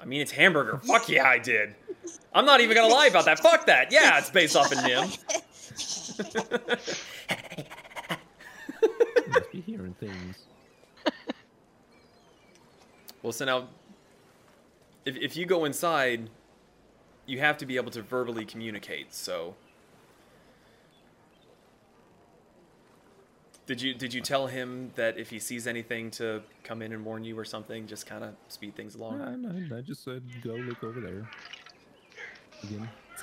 [0.00, 0.78] I mean, it's Hamburger.
[0.78, 1.74] Fuck yeah, I did.
[2.32, 3.38] I'm not even gonna lie about that.
[3.40, 3.92] Fuck that.
[3.92, 5.08] Yeah, it's based off of Nim.
[9.28, 10.36] Must be hearing things.
[13.22, 13.68] Well, so now,
[15.04, 16.30] if if you go inside,
[17.26, 19.12] you have to be able to verbally communicate.
[19.12, 19.54] So,
[23.70, 27.04] did you did you tell him that if he sees anything to come in and
[27.04, 29.18] warn you or something, just kind of speed things along?
[29.40, 31.24] No, no, I just said go look over there.
[32.64, 32.88] Again,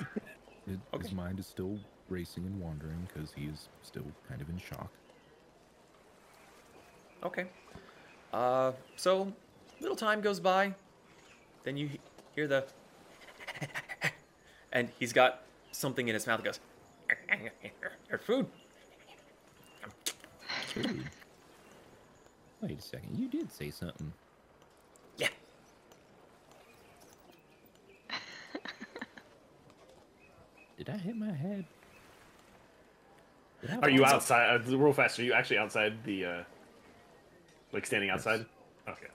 [0.66, 1.02] it, Okay.
[1.02, 1.78] his mind is still
[2.08, 4.90] racing and wandering because he is still kind of in shock.
[7.22, 7.44] Okay.
[8.32, 9.30] Uh, so
[9.82, 10.72] little time goes by,
[11.64, 11.90] then you
[12.34, 12.64] hear the,
[14.72, 15.42] and he's got
[15.72, 16.42] something in his mouth.
[16.42, 16.60] that goes,
[18.08, 18.46] "Your food."
[20.68, 21.04] Food.
[22.60, 24.12] Wait a second, you did say something.
[25.16, 25.28] Yeah.
[30.76, 31.64] Did I hit my head?
[33.82, 34.60] Are you outside?
[34.68, 35.18] Uh, real fast.
[35.18, 36.24] Are you actually outside the?
[36.24, 36.42] uh
[37.72, 38.46] Like standing outside?
[38.88, 39.08] Okay.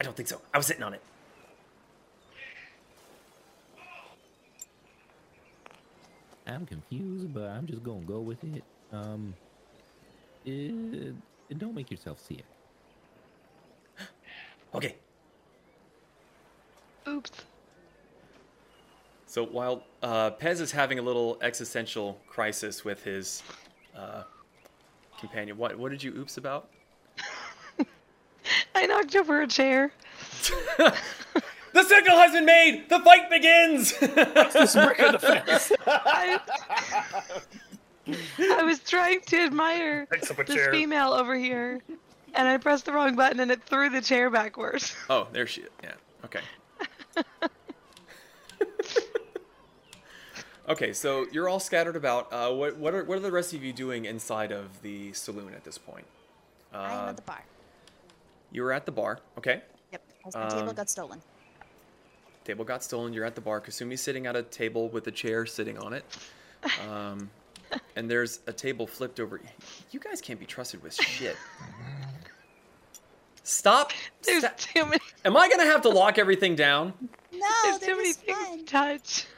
[0.00, 0.40] I don't think so.
[0.52, 1.02] I was sitting on it.
[6.46, 8.62] I'm confused, but I'm just gonna go with it.
[8.92, 9.34] Um,
[10.48, 11.14] it,
[11.50, 12.44] it don't make yourself see it.
[14.74, 14.96] Okay.
[17.06, 17.30] Oops.
[19.26, 23.42] So while uh, Pez is having a little existential crisis with his
[23.96, 24.24] uh,
[25.18, 26.68] companion, what what did you oops about?
[28.74, 29.90] I knocked over a chair.
[31.72, 32.88] The signal has been made.
[32.88, 33.96] The fight begins.
[33.98, 35.76] This brick in the.
[35.86, 36.40] I,
[38.38, 40.70] I was trying to admire Picks up a this chair.
[40.72, 41.80] female over here,
[42.34, 44.94] and I pressed the wrong button and it threw the chair backwards.
[45.10, 45.68] oh, there she is.
[45.82, 45.92] Yeah.
[46.24, 46.40] Okay.
[50.68, 52.32] okay, so you're all scattered about.
[52.32, 55.54] Uh, what what are what are the rest of you doing inside of the saloon
[55.54, 56.06] at this point?
[56.72, 57.42] I am Uh, at the bar.
[58.52, 59.20] you were at the bar.
[59.38, 59.62] Okay.
[59.92, 61.20] Yep, as my table um, got stolen.
[62.44, 63.12] Table got stolen.
[63.12, 63.60] You're at the bar.
[63.60, 66.04] Kasumi's sitting at a table with a chair sitting on it.
[66.90, 67.30] Um,
[67.96, 69.40] and there's a table flipped over.
[69.90, 71.36] You guys can't be trusted with shit.
[73.42, 73.92] Stop.
[74.22, 76.92] There's sta- too many, Am I gonna have to lock everything down?
[77.32, 78.58] No, there's too many was things fun.
[78.58, 79.26] to touch.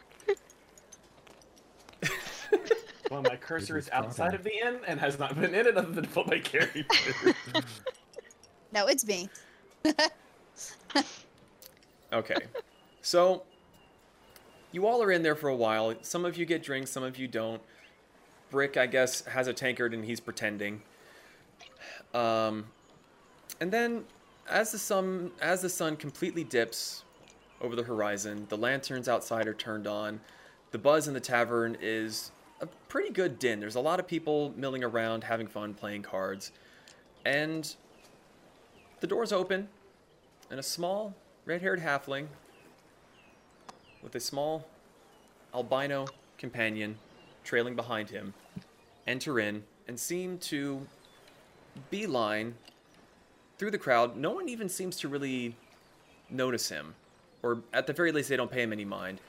[3.11, 5.91] Well, my cursor is outside of the inn and has not been in it other
[5.91, 6.83] than what my character.
[8.73, 9.29] No, it's me.
[12.13, 12.37] Okay.
[13.03, 13.45] So,
[14.73, 15.95] you all are in there for a while.
[16.03, 17.63] Some of you get drinks, some of you don't.
[18.51, 20.83] Brick, I guess, has a tankard and he's pretending.
[22.13, 22.67] Um,
[23.61, 24.05] and then,
[24.49, 27.05] as the sun as the sun completely dips
[27.61, 30.21] over the horizon, the lanterns outside are turned on.
[30.73, 32.31] The buzz in the tavern is
[32.61, 33.61] a pretty good din.
[33.61, 36.53] There's a lot of people milling around, having fun, playing cards,
[37.25, 37.75] and
[39.01, 39.69] the doors open,
[40.51, 42.27] and a small red-haired halfling
[44.03, 44.67] with a small
[45.55, 46.07] albino
[46.39, 46.97] companion
[47.45, 48.33] trailing behind him
[49.07, 50.87] enter in and seem to
[51.91, 52.55] beeline
[53.59, 54.17] through the crowd.
[54.17, 55.55] No one even seems to really
[56.31, 56.95] notice him,
[57.43, 59.21] or at the very least, they don't pay him any mind.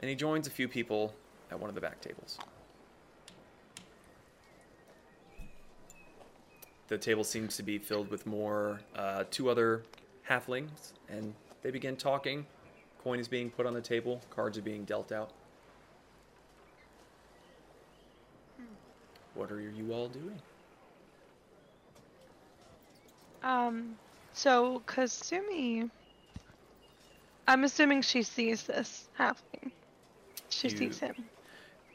[0.00, 1.14] And he joins a few people
[1.50, 2.38] at one of the back tables.
[6.88, 9.84] The table seems to be filled with more uh, two other
[10.28, 12.46] halflings, and they begin talking.
[13.02, 15.30] Coin is being put on the table, cards are being dealt out.
[19.34, 20.40] What are you all doing?
[23.42, 23.96] Um,
[24.32, 25.88] so Kasumi,
[27.48, 29.72] I'm assuming she sees this happening.
[30.50, 31.14] She You- sees him.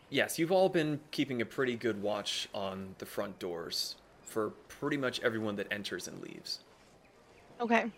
[0.10, 4.98] Yes, you've all been keeping a pretty good watch on the front doors for pretty
[4.98, 6.60] much everyone that enters and leaves.
[7.60, 7.92] Okay.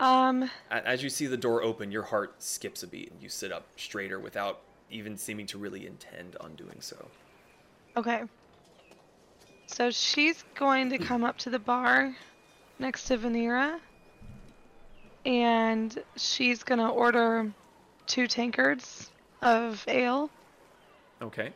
[0.00, 3.52] Um, As you see the door open, your heart skips a beat and you sit
[3.52, 7.08] up straighter without even seeming to really intend on doing so.
[7.96, 8.22] Okay.
[9.66, 12.14] So she's going to come up to the bar
[12.78, 13.80] next to Vanera.
[15.24, 17.52] And she's gonna order
[18.06, 20.30] two tankards of ale.
[21.22, 21.52] Okay.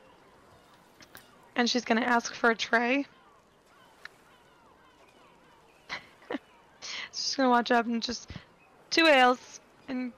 [1.57, 3.05] And she's gonna ask for a tray.
[7.12, 8.30] she's gonna watch up and just
[8.91, 9.61] two ales.
[9.89, 10.12] And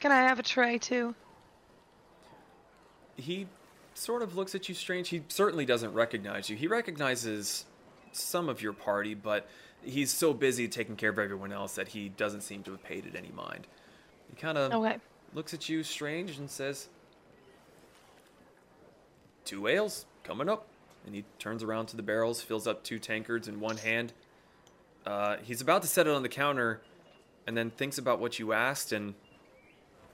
[0.00, 1.14] can I have a tray too?
[3.16, 3.46] He
[4.00, 5.10] sort of looks at you strange.
[5.10, 6.56] He certainly doesn't recognize you.
[6.56, 7.66] He recognizes
[8.12, 9.46] some of your party, but
[9.84, 13.06] he's so busy taking care of everyone else that he doesn't seem to have paid
[13.06, 13.66] it any mind.
[14.28, 14.98] He kind of Okay.
[15.34, 16.88] looks at you strange and says,
[19.44, 20.66] Two ales coming up.
[21.06, 24.12] And he turns around to the barrels, fills up two tankards in one hand.
[25.06, 26.82] Uh, he's about to set it on the counter
[27.46, 29.14] and then thinks about what you asked and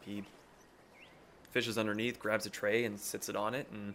[0.02, 0.22] he
[1.56, 3.94] fishes underneath, grabs a tray and sits it on it and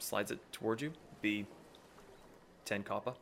[0.00, 0.92] slides it towards you.
[1.22, 1.46] Be
[2.64, 3.14] 10 copper.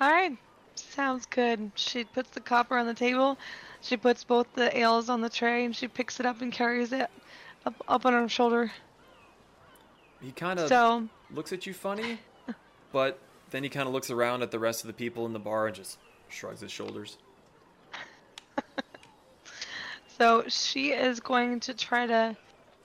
[0.00, 0.38] All right,
[0.76, 1.72] sounds good.
[1.74, 3.36] She puts the copper on the table.
[3.80, 6.92] She puts both the ales on the tray, and she picks it up and carries
[6.92, 7.10] it
[7.66, 8.70] up, up on her shoulder.
[10.22, 12.20] He kind of So, looks at you funny,
[12.92, 13.18] but
[13.50, 15.66] then he kind of looks around at the rest of the people in the bar
[15.66, 15.98] and just
[16.28, 17.18] shrugs his shoulders.
[20.18, 22.36] So she is going to try to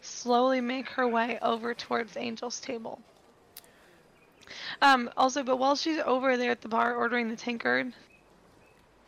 [0.01, 3.01] slowly make her way over towards Angel's table.
[4.81, 7.93] Um, also, but while she's over there at the bar ordering the tankard,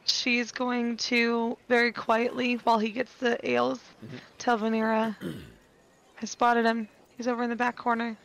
[0.05, 4.19] she's going to very quietly, while he gets the ales, Mhm.
[4.37, 5.15] tell Vanera,
[6.21, 6.87] I spotted him.
[7.17, 8.17] He's over in the back corner.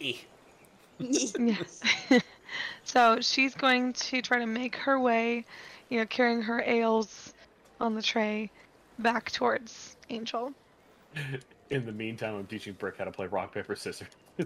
[1.38, 1.80] Yes.
[2.84, 5.44] so she's going to try to make her way,
[5.88, 7.34] you know, carrying her ales
[7.80, 8.50] on the tray
[8.98, 10.52] back towards Angel.
[11.70, 14.08] In the meantime, I'm teaching Brick how to play rock paper scissors.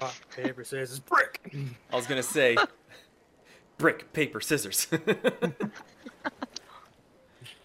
[0.00, 1.52] Rock, paper, scissors, brick.
[1.92, 2.56] I was going to say
[3.78, 4.86] brick, paper, scissors.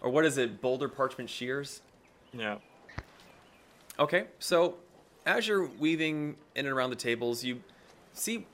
[0.00, 0.60] or what is it?
[0.60, 1.80] Boulder, parchment, shears?
[2.32, 2.56] Yeah.
[3.98, 4.76] Okay, so
[5.26, 7.62] as you're weaving in and around the tables, you
[8.12, 8.46] see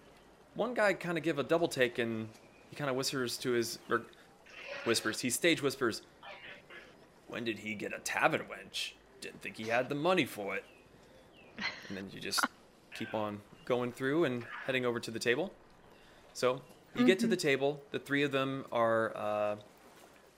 [0.54, 2.28] one guy kind of give a double take and
[2.70, 4.02] he kind of whispers to his, or
[4.84, 6.02] whispers, he stage whispers,
[7.28, 8.92] When did he get a tavern wench?
[9.20, 10.64] Didn't think he had the money for it.
[11.88, 12.44] And then you just
[12.94, 15.52] keep on going through and heading over to the table.
[16.32, 16.62] So
[16.94, 19.56] you get to the table, the three of them are uh,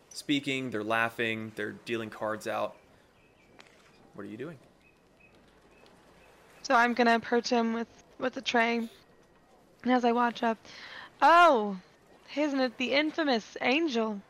[0.09, 2.76] speaking, they're laughing, they're dealing cards out.
[4.14, 4.59] What are you doing?
[6.63, 7.89] So I'm gonna approach him with
[8.19, 8.77] with the tray,
[9.83, 10.59] and as I watch up,
[11.21, 11.77] oh,
[12.37, 14.21] isn't it the infamous Angel?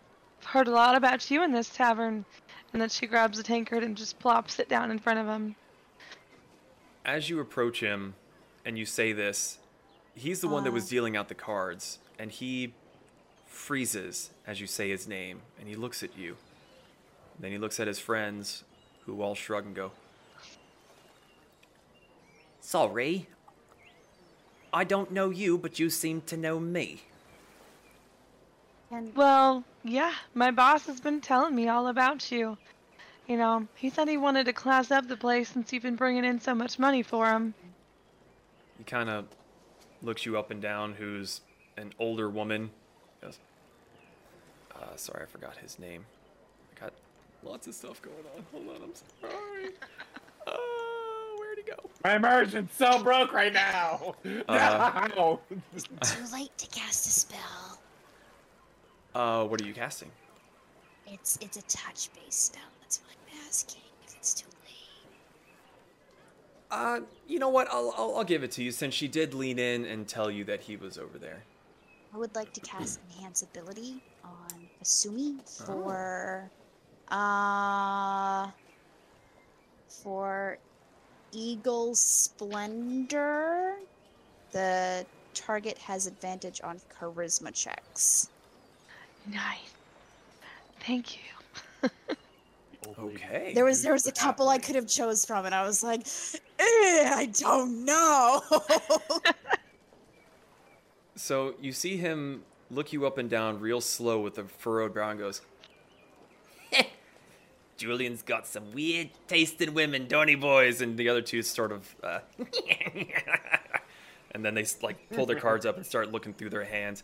[0.40, 2.24] I've heard a lot about you in this tavern.
[2.72, 5.56] And then she grabs a tankard and just plops it down in front of him.
[7.04, 8.14] as you approach him
[8.64, 9.58] and you say this,
[10.14, 10.88] he's the one that was Oh.
[10.88, 12.72] dealing out the cards, and he
[13.46, 16.36] freezes as you say his name, and he looks at you.
[17.38, 18.64] Then he looks at his friends,
[19.04, 19.92] who all shrug and go,
[22.72, 23.26] Sorry.
[24.72, 27.02] I don't know you, but you seem to know me.
[28.90, 32.56] And Well, yeah, my boss has been telling me all about you.
[33.28, 36.24] You know, he said he wanted to class up the place since you've been bringing
[36.24, 37.52] in so much money for him.
[38.78, 39.26] He kind of
[40.00, 41.42] looks you up and down, who's
[41.76, 42.70] an older woman.
[43.20, 43.38] Goes,
[44.74, 46.06] uh, sorry, I forgot his name.
[46.74, 46.94] I got
[47.44, 48.44] lots of stuff going on.
[48.50, 49.74] Hold on, I'm sorry.
[50.46, 50.52] Uh,
[51.64, 51.90] where'd go?
[52.04, 54.14] My immersion's so broke right now.
[54.48, 55.40] Uh, no.
[56.02, 57.78] too late to cast a spell.
[59.14, 60.10] Uh, what are you casting?
[61.06, 62.62] It's it's a touch based spell.
[62.80, 65.08] That's why I'm asking if it's too late.
[66.70, 67.68] Uh, you know what?
[67.70, 70.44] I'll, I'll I'll give it to you since she did lean in and tell you
[70.44, 71.42] that he was over there.
[72.14, 76.50] I would like to cast enhance ability on Kasumi for
[77.08, 78.50] uh
[79.88, 80.58] for
[81.32, 83.76] Eagle Splendor.
[84.52, 85.04] The
[85.34, 88.28] target has advantage on charisma checks.
[89.26, 89.72] Nice.
[90.80, 91.90] Thank you.
[92.98, 93.52] Okay.
[93.54, 96.06] There was there was a couple I could have chose from, and I was like,
[96.58, 98.42] eh, I don't know.
[101.22, 105.10] So you see him look you up and down real slow with a furrowed brow
[105.10, 105.40] and goes,
[107.82, 110.80] Julian's got some weird taste in women, don't he, boys?
[110.80, 112.20] And the other two sort of, uh,
[114.30, 117.02] and then they like pull their cards up and start looking through their hands.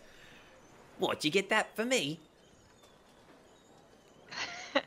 [1.01, 2.21] What'd You get that for me?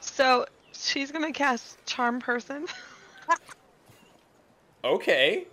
[0.00, 2.66] So she's gonna cast Charm Person.
[4.82, 5.46] Okay.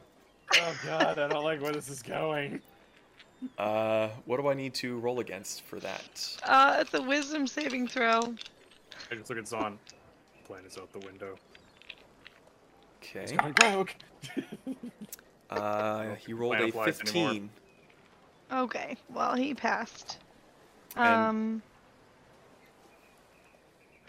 [0.55, 2.61] Oh god, I don't like where this is going.
[3.57, 6.37] Uh, what do I need to roll against for that?
[6.43, 8.33] Uh, it's a Wisdom saving throw.
[9.11, 9.77] I just look at Zahn.
[10.45, 11.35] Plan is out the window.
[13.03, 13.21] Okay.
[13.21, 13.95] It's going broke.
[15.49, 17.29] Uh, he rolled a applies anymore.
[17.31, 17.49] 15.
[18.51, 20.19] Okay, well he passed.
[20.95, 21.61] And- Um,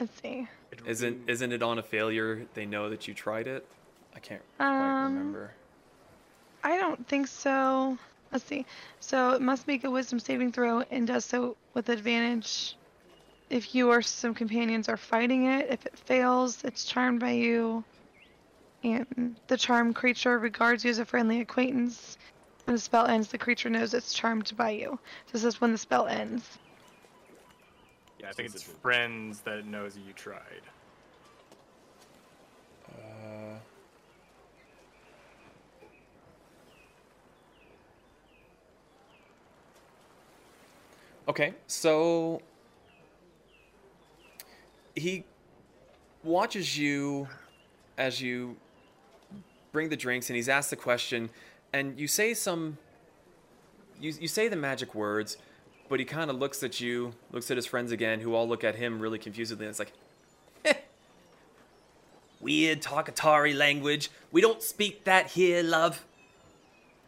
[0.01, 0.49] let's see.
[0.87, 2.47] Isn't isn't it on a failure?
[2.55, 3.67] They know that you tried it.
[4.15, 5.53] I can't quite Um, remember.
[6.65, 7.99] I don't think so.
[8.33, 8.65] Let's see.
[9.01, 12.77] So it must make a Wisdom saving throw and does so with advantage.
[13.51, 17.85] If you or some companions are fighting it, if it fails, it's charmed by you.
[18.85, 22.19] And the charmed creature regards you as a friendly acquaintance.
[22.65, 24.99] When the spell ends, the creature knows it's charmed by you.
[25.33, 26.59] This is when the spell ends.
[28.21, 30.63] Yeah, I think it's friends that knows you tried.
[32.93, 33.59] Uh,
[41.29, 42.43] okay, so
[44.99, 45.25] he
[46.23, 47.29] watches you
[47.97, 48.57] as you
[49.73, 51.31] bring the drinks, and he's asked the question,
[51.73, 52.79] and you say some.
[54.01, 55.39] You, you say the magic words,
[55.89, 58.63] but he kind of looks at you, looks at his friends again, who all look
[58.63, 59.93] at him really confusedly, and it's like,
[62.41, 64.11] Weird Takatari language.
[64.31, 66.05] We don't speak that here, love.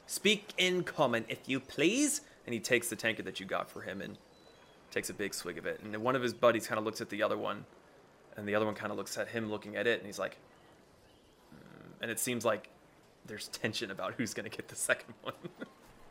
[0.07, 2.23] Speak in common, if you please.
[2.47, 4.19] And he takes the tankard that you got for him and
[4.91, 5.81] takes a big swig of it.
[5.85, 7.65] And one of his buddies kind of looks at the other one,
[8.36, 10.36] and the other one kind of looks at him looking at it, and he's like,
[11.51, 12.69] "Hmm." and it seems like
[13.27, 15.35] there's tension about who's gonna get the second one.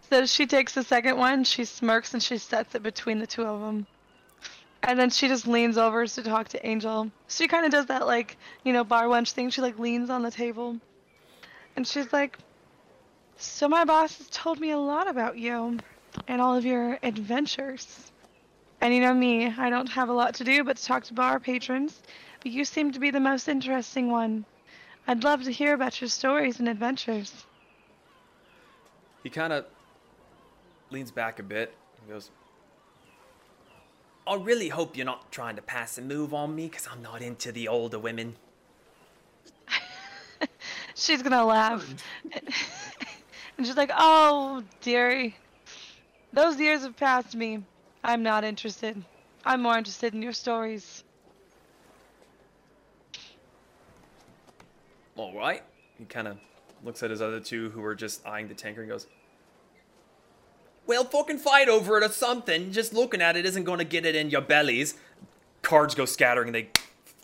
[0.09, 3.43] So she takes the second one, she smirks, and she sets it between the two
[3.43, 3.85] of them.
[4.81, 7.11] And then she just leans over to talk to Angel.
[7.27, 9.51] She kind of does that, like, you know, bar wench thing.
[9.51, 10.77] She, like, leans on the table.
[11.75, 12.39] And she's like,
[13.37, 15.77] So my boss has told me a lot about you
[16.27, 18.11] and all of your adventures.
[18.81, 21.13] And you know me, I don't have a lot to do but to talk to
[21.13, 22.01] bar patrons.
[22.41, 24.45] But you seem to be the most interesting one.
[25.07, 27.45] I'd love to hear about your stories and adventures.
[29.23, 29.65] he kind of
[30.91, 32.31] leans back a bit and goes,
[34.27, 37.21] I really hope you're not trying to pass a move on me, because I'm not
[37.21, 38.35] into the older women.
[40.95, 41.83] She's gonna laugh.
[43.57, 45.35] and she's like, Oh, dearie.
[46.31, 47.63] Those years have passed me.
[48.03, 49.03] I'm not interested.
[49.45, 51.03] I'm more interested in your stories.
[55.15, 55.63] All right.
[55.97, 56.37] He kind of
[56.83, 59.07] looks at his other two who are just eyeing the tanker and goes,
[60.87, 62.71] Well, fucking fight over it or something.
[62.71, 64.95] Just looking at it isn't going to get it in your bellies.
[65.61, 66.69] Cards go scattering and they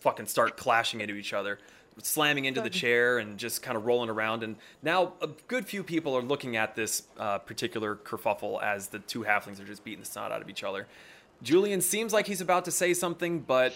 [0.02, 1.58] fucking start clashing into each other,
[2.02, 4.44] slamming into the chair and just kind of rolling around.
[4.44, 9.00] And now a good few people are looking at this uh, particular kerfuffle as the
[9.00, 10.88] two halflings are just beating the snot out of each other.
[11.42, 13.74] Julian seems like he's about to say something, but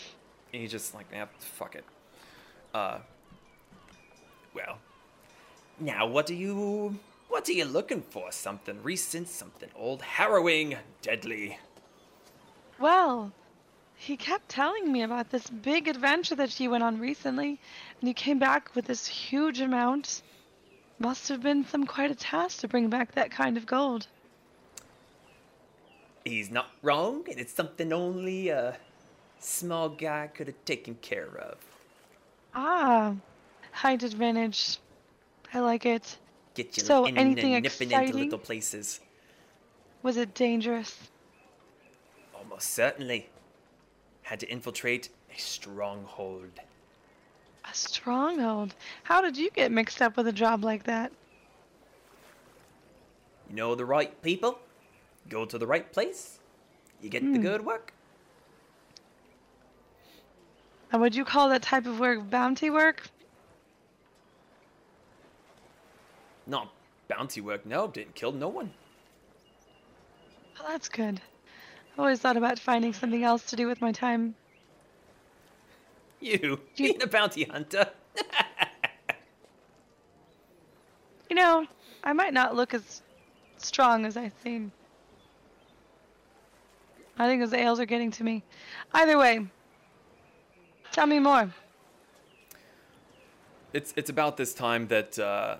[0.51, 1.83] he's just like, eh, fuck it.
[2.73, 2.99] Uh,
[4.53, 4.77] well,
[5.79, 8.31] now what are you what are you looking for?
[8.31, 11.59] Something recent, something old, harrowing, deadly.
[12.79, 13.31] Well,
[13.95, 17.59] he kept telling me about this big adventure that you went on recently,
[17.99, 20.21] and you came back with this huge amount.
[20.99, 24.07] Must have been some quite a task to bring back that kind of gold.
[26.25, 28.77] He's not wrong, and it's something only a
[29.39, 31.57] small guy could have taken care of.
[32.53, 33.15] Ah,
[33.71, 34.77] height advantage.
[35.53, 36.17] I like it.
[36.53, 38.23] Get you So, in anything nipping into exciting?
[38.25, 38.99] little places.
[40.03, 41.09] Was it dangerous?
[42.35, 43.29] Almost certainly.
[44.23, 46.59] Had to infiltrate a stronghold.
[47.69, 48.73] A stronghold.
[49.03, 51.11] How did you get mixed up with a job like that?
[53.49, 54.59] You know the right people,
[55.29, 56.39] go to the right place,
[57.01, 57.41] you get the Hmm.
[57.41, 57.93] good work.
[60.91, 63.03] And would you call that type of work bounty work?
[66.47, 66.71] Not
[67.07, 68.71] bounty work, no, didn't kill no one.
[70.59, 71.21] Well, that's good.
[71.97, 74.35] I always thought about finding something else to do with my time.
[76.21, 77.89] You, You- being a bounty hunter.
[81.29, 81.65] You know,
[82.03, 83.01] I might not look as
[83.57, 84.71] strong as I seem.
[87.17, 88.43] I think those ales are getting to me.
[88.93, 89.45] Either way,
[90.91, 91.53] tell me more.
[93.73, 95.57] It's it's about this time that uh,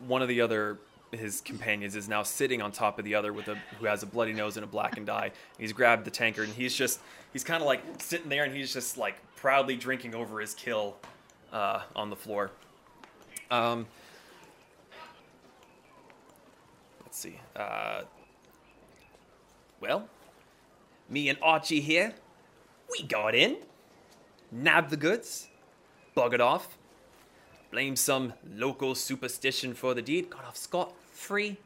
[0.00, 0.78] one of the other
[1.12, 4.06] his companions is now sitting on top of the other with a who has a
[4.06, 5.30] bloody nose and a blackened eye.
[5.58, 7.00] He's grabbed the tankard and he's just
[7.32, 10.96] he's kind of like sitting there and he's just like proudly drinking over his kill
[11.52, 12.50] uh, on the floor.
[13.50, 13.86] Um,
[17.02, 17.38] let's see.
[17.54, 18.02] Uh,
[19.80, 20.08] well,
[21.10, 22.14] me and Archie here,
[22.90, 23.58] we got in,
[24.50, 25.48] nabbed the goods,
[26.16, 26.78] buggered off,
[27.70, 31.56] blamed some local superstition for the deed, got off scot free.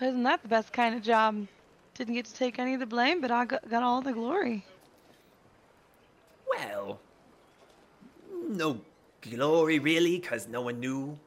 [0.00, 1.46] Wasn't that the best kind of job?
[1.94, 4.64] Didn't get to take any of the blame, but I got, got all the glory.
[6.48, 7.00] Well,
[8.48, 8.80] no
[9.22, 11.18] glory really, because no one knew.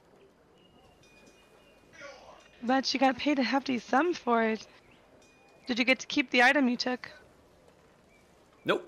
[2.63, 4.65] But you got paid a hefty sum for it.
[5.67, 7.09] Did you get to keep the item you took?
[8.63, 8.87] Nope.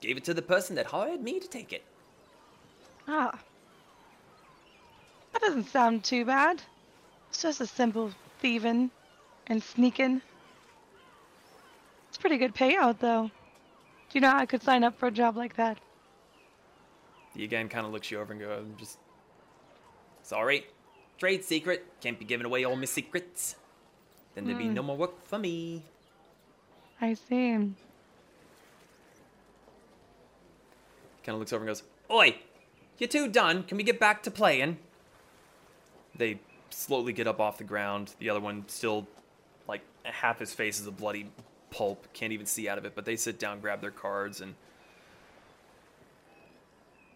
[0.00, 1.84] Gave it to the person that hired me to take it.
[3.08, 3.38] Ah.
[5.40, 6.62] That doesn't sound too bad.
[7.28, 8.10] It's just a simple
[8.40, 8.90] thieving
[9.46, 10.20] and sneaking.
[12.08, 13.30] It's pretty good payout, though.
[14.10, 15.78] Do you know how I could sign up for a job like that?
[17.36, 18.98] He again kind of looks you over and goes, just.
[20.24, 20.66] Sorry.
[21.18, 21.86] Trade secret.
[22.00, 23.54] Can't be giving away all my secrets.
[24.34, 24.74] Then there'd be Hmm.
[24.74, 25.84] no more work for me.
[27.00, 27.52] I see.
[27.52, 27.76] Kind
[31.28, 32.36] of looks over and goes, Oi!
[32.98, 33.62] You two done?
[33.62, 34.78] Can we get back to playing?
[36.18, 36.40] They
[36.70, 38.14] slowly get up off the ground.
[38.18, 39.06] The other one still,
[39.66, 41.30] like, half his face is a bloody
[41.70, 42.06] pulp.
[42.12, 42.94] Can't even see out of it.
[42.94, 44.54] But they sit down, grab their cards, and.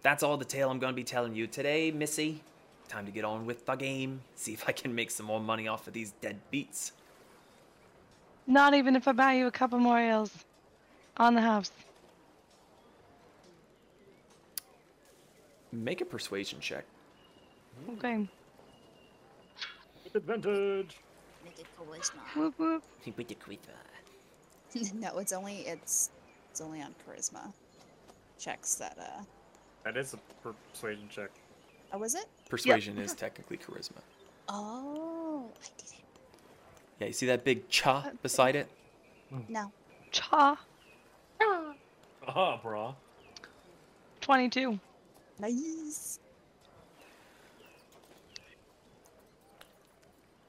[0.02, 2.42] That's all the tale I'm going to be telling you today, Missy.
[2.88, 4.22] Time to get on with the game.
[4.34, 6.92] See if I can make some more money off of these dead beats.
[8.46, 10.44] Not even if I buy you a couple more ales.
[11.16, 11.70] On the house.
[15.70, 16.84] Make a persuasion check.
[17.92, 18.28] Okay.
[20.12, 20.98] With advantage.
[21.44, 22.20] Make it charisma.
[22.36, 22.82] Whoop whoop.
[24.94, 26.10] no, it's only it's
[26.50, 27.52] it's only on charisma
[28.38, 29.22] checks that uh
[29.84, 30.18] That is a
[30.72, 31.30] persuasion check.
[31.92, 32.26] oh was it?
[32.48, 34.00] Persuasion is technically charisma.
[34.48, 36.04] Oh I did it.
[37.00, 38.68] Yeah, you see that big cha beside it?
[39.48, 39.72] No.
[40.10, 40.58] Cha.
[41.40, 42.94] Uh-huh, brah.
[44.20, 44.78] 22.
[45.38, 46.18] Nice.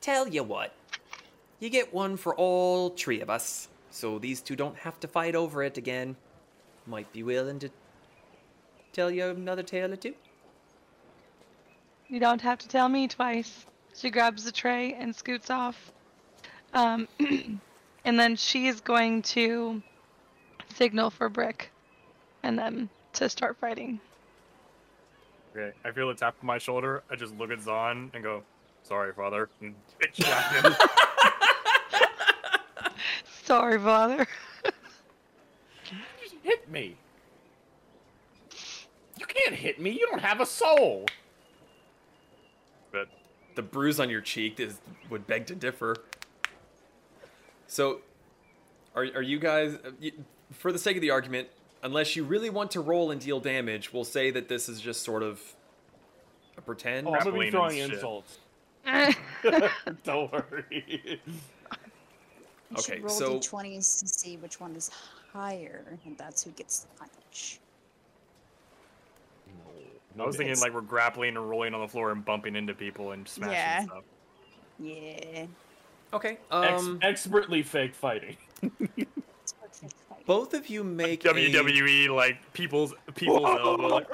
[0.04, 0.74] Tell you what,
[1.62, 5.34] you get one for all three of us, so these two don't have to fight
[5.34, 6.18] over it again.
[6.86, 7.70] Might be willing to
[8.92, 10.14] tell you another tale or two.
[12.10, 13.66] You don't have to tell me twice.
[13.96, 15.94] She grabs the tray and scoots off.
[16.74, 17.08] Um,
[18.04, 19.82] and then she is going to
[20.76, 21.72] signal for Brick
[22.44, 24.02] and them to start fighting.
[25.56, 27.04] Okay, I feel a tap on my shoulder.
[27.10, 28.44] I just look at Zahn and go,
[28.84, 30.76] "Sorry, father." And bitch slap him.
[33.44, 34.26] Sorry, father.
[36.22, 36.96] Just hit me.
[39.20, 39.92] You can't hit me.
[39.92, 41.06] You don't have a soul.
[42.92, 43.08] but
[43.56, 44.80] The bruise on your cheek is
[45.10, 45.96] would beg to differ.
[47.68, 48.02] So,
[48.96, 49.92] are are you guys, uh,
[50.52, 51.50] for the sake of the argument,
[51.84, 55.04] unless you really want to roll and deal damage, we'll say that this is just
[55.04, 55.42] sort of
[56.58, 57.08] a pretend.
[57.08, 57.94] Oh, I'm gonna be and throwing shit.
[57.94, 58.38] insults.
[60.04, 60.84] don't worry.
[62.70, 64.90] You Okay, should roll so- d20s to see which one is
[65.32, 67.60] higher, and that's who gets the punch.
[70.16, 72.74] No, I was thinking like we're grappling and rolling on the floor and bumping into
[72.76, 73.84] people and smashing Yeah.
[73.86, 74.04] stuff.
[74.80, 75.46] Yeah.
[76.14, 76.38] Okay.
[76.52, 78.38] Ex- Um, expertly fake fighting.
[79.44, 80.26] It's perfect fight.
[80.26, 83.88] both of you make a, WWE like people's people's elbow.
[83.88, 84.08] Like,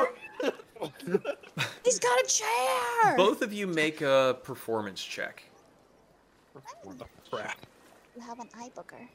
[1.84, 3.18] He's got a chair.
[3.18, 5.44] both of you make a performance check.
[7.30, 7.58] crap.
[8.16, 9.08] You have an eye booger.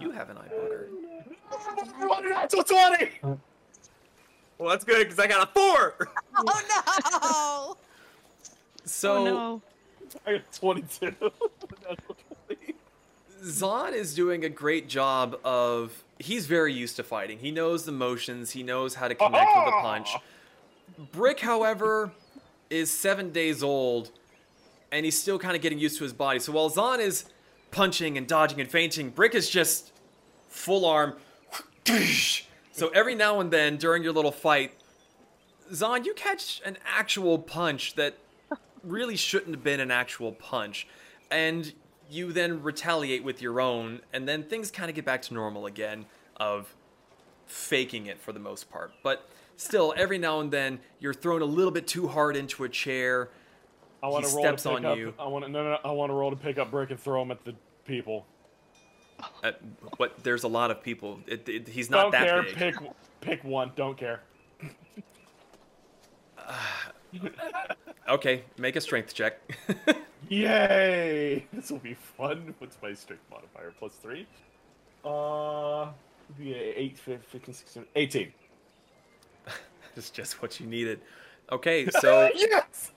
[0.00, 0.88] You have an eye booger.
[0.90, 2.28] You have an eye booger.
[2.30, 3.10] That's what's twenty.
[4.58, 6.08] Well, that's good because I got a four.
[6.42, 7.76] Oh no!
[8.84, 9.62] So oh no.
[10.26, 11.14] I got 22.
[13.44, 16.04] Zahn is doing a great job of.
[16.22, 17.38] He's very used to fighting.
[17.38, 18.50] He knows the motions.
[18.50, 20.10] He knows how to connect with a punch.
[21.12, 22.12] Brick, however,
[22.68, 24.10] is seven days old,
[24.92, 26.38] and he's still kind of getting used to his body.
[26.38, 27.24] So while Zahn is
[27.70, 29.92] punching and dodging and feinting, Brick is just
[30.50, 31.14] full arm.
[32.72, 34.74] So every now and then during your little fight,
[35.72, 38.18] Zahn, you catch an actual punch that
[38.84, 40.86] really shouldn't have been an actual punch.
[41.30, 41.72] And
[42.10, 45.66] you then retaliate with your own, and then things kind of get back to normal
[45.66, 46.06] again
[46.36, 46.74] of
[47.46, 48.92] faking it for the most part.
[49.02, 52.68] But still, every now and then, you're thrown a little bit too hard into a
[52.68, 53.28] chair.
[54.02, 55.14] I want He to roll steps to pick on up, you.
[55.18, 56.98] I want to no, no, no, I want to roll to pick up Brick and
[56.98, 57.54] throw him at the
[57.84, 58.26] people.
[59.44, 59.52] Uh,
[59.98, 61.20] but there's a lot of people.
[61.26, 62.42] It, it- he's not don't that care.
[62.42, 62.54] big.
[62.56, 62.74] Pick
[63.20, 63.72] pick one.
[63.76, 64.22] Don't care.
[68.08, 69.38] Okay, make a strength check.
[70.28, 71.46] Yay!
[71.52, 72.54] This will be fun.
[72.58, 73.72] What's my strength modifier?
[73.78, 74.26] Plus three.
[75.04, 75.90] Uh,
[76.36, 78.32] be a 8, 15, 16, 18.
[79.96, 81.00] It's just what you needed.
[81.52, 82.92] Okay, so yes.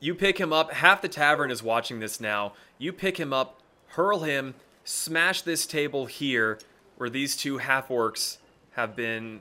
[0.00, 0.72] you pick him up.
[0.72, 2.52] Half the tavern is watching this now.
[2.78, 4.54] You pick him up, hurl him,
[4.84, 6.58] smash this table here
[6.96, 8.36] where these two half orcs
[8.72, 9.40] have been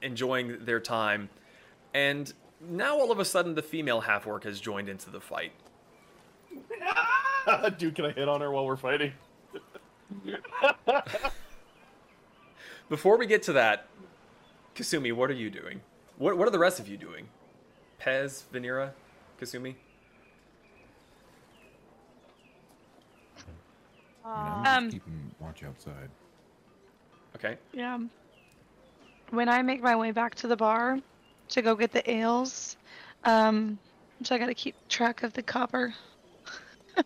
[0.00, 1.28] enjoying their time.
[1.92, 5.52] And now all of a sudden the female half orc has joined into the fight.
[7.78, 9.12] Dude, can I hit on her while we're fighting?
[12.88, 13.88] Before we get to that,
[14.74, 15.80] Kasumi, what are you doing?
[16.18, 17.28] What, what are the rest of you doing?
[18.00, 18.90] Pez, Vanira,
[19.40, 19.74] Kasumi?
[24.24, 26.10] You know, I'm Uh, just Um, keeping watch outside.
[27.36, 27.58] Okay.
[27.72, 27.98] Yeah.
[29.30, 30.98] When I make my way back to the bar
[31.48, 32.76] to go get the ales,
[33.24, 33.78] um,
[34.22, 35.94] so I gotta keep track of the copper.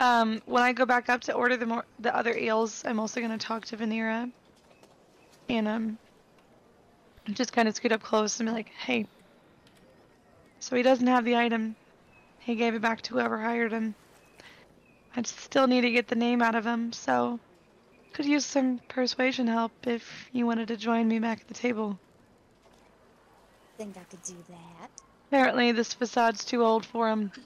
[0.00, 3.20] um, when I go back up to order the more the other ales, I'm also
[3.20, 4.30] gonna talk to Vanira,
[5.48, 5.98] and um,
[7.32, 9.06] just kind of scoot up close and be like, "Hey,
[10.60, 11.76] so he doesn't have the item.
[12.40, 13.94] He gave it back to whoever hired him.
[15.14, 17.40] I still need to get the name out of him, so."
[18.12, 21.98] Could use some persuasion help if you wanted to join me back at the table.
[23.80, 24.90] Think I could do that.
[25.28, 27.32] Apparently, this facade's too old for him.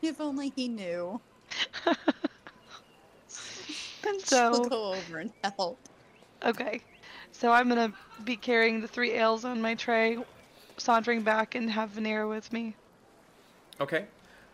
[0.00, 1.20] If only he knew.
[4.04, 5.78] And She'll so, go over and help.
[6.44, 6.80] okay.
[7.30, 7.92] So I'm gonna
[8.24, 10.18] be carrying the three ales on my tray,
[10.76, 12.74] sauntering back and have Veneer with me.
[13.80, 14.06] Okay.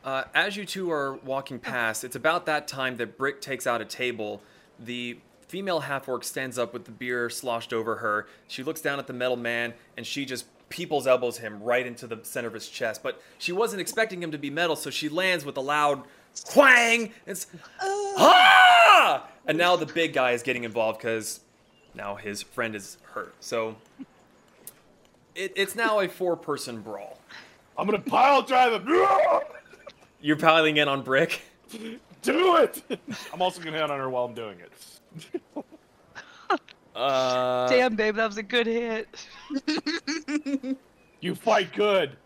[0.04, 3.80] Uh, as you two are walking past, it's about that time that Brick takes out
[3.80, 4.42] a table.
[4.78, 5.16] The
[5.48, 8.26] female half orc stands up with the beer sloshed over her.
[8.46, 12.06] She looks down at the metal man and she just people's elbows him right into
[12.06, 13.02] the center of his chest.
[13.02, 16.02] But she wasn't expecting him to be metal, so she lands with a loud
[16.54, 17.12] whang.
[17.26, 17.46] It's
[17.80, 19.26] ah!
[19.46, 21.40] And now the big guy is getting involved because
[21.94, 23.34] now his friend is hurt.
[23.40, 23.76] So
[25.34, 27.18] it, it's now a four-person brawl.
[27.76, 29.42] I'm gonna pile drive him.
[30.20, 31.40] You're piling in on Brick.
[32.22, 32.82] Do it.
[33.32, 34.72] I'm also gonna hit on her while I'm doing it.
[36.96, 39.06] Uh, Damn, babe, that was a good hit.
[41.20, 42.16] You fight good.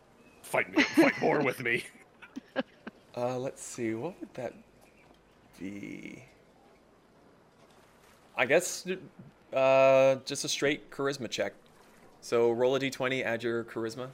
[0.42, 0.82] Fight me.
[0.82, 1.84] Fight more with me.
[3.14, 3.92] Uh, let's see.
[3.92, 4.54] What would that
[5.60, 6.24] be?
[8.38, 8.86] I guess
[9.52, 11.52] uh, just a straight charisma check.
[12.22, 14.08] So roll a d20, add your charisma.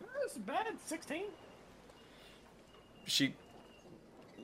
[0.00, 0.66] That's bad.
[0.84, 1.24] Sixteen.
[3.06, 3.34] She,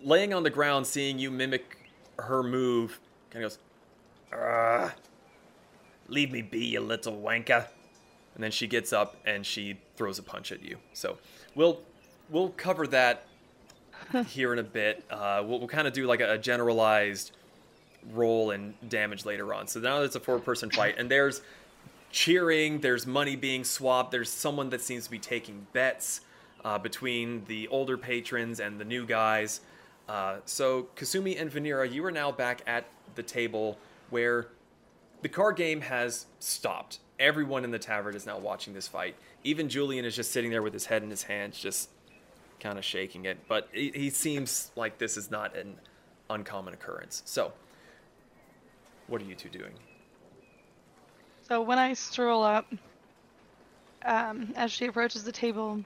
[0.02, 3.00] laying on the ground, seeing you mimic her move,
[3.30, 3.58] kind of goes,
[4.32, 4.94] "Ah,
[6.08, 7.66] leave me be, you little wanker."
[8.34, 10.78] And then she gets up and she throws a punch at you.
[10.94, 11.18] So
[11.54, 11.80] we'll
[12.30, 13.26] we'll cover that
[14.26, 15.04] here in a bit.
[15.10, 17.32] Uh, we'll, we'll kind of do like a, a generalized
[18.12, 19.66] roll and damage later on.
[19.68, 21.42] So now it's a four-person fight, and there's
[22.10, 22.80] cheering.
[22.80, 24.10] There's money being swapped.
[24.10, 26.22] There's someone that seems to be taking bets
[26.64, 29.60] uh, between the older patrons and the new guys.
[30.08, 33.78] Uh, so Kasumi and Vanira, you are now back at the table
[34.10, 34.48] where
[35.22, 36.98] the card game has stopped.
[37.18, 39.14] Everyone in the tavern is now watching this fight.
[39.44, 41.88] Even Julian is just sitting there with his head in his hands, just
[42.60, 43.38] kind of shaking it.
[43.48, 45.76] But he, he seems like this is not an
[46.28, 47.22] uncommon occurrence.
[47.24, 47.52] So,
[49.06, 49.72] what are you two doing?
[51.42, 52.72] So when I stroll up,
[54.04, 55.84] um, as she approaches the table,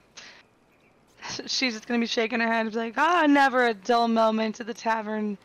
[1.45, 4.59] she's just gonna be shaking her head and be like, "Ah, never a dull moment
[4.59, 5.37] at the tavern,"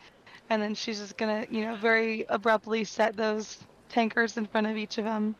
[0.49, 4.77] and then she's just gonna, you know, very abruptly set those tankers in front of
[4.77, 5.35] each of them.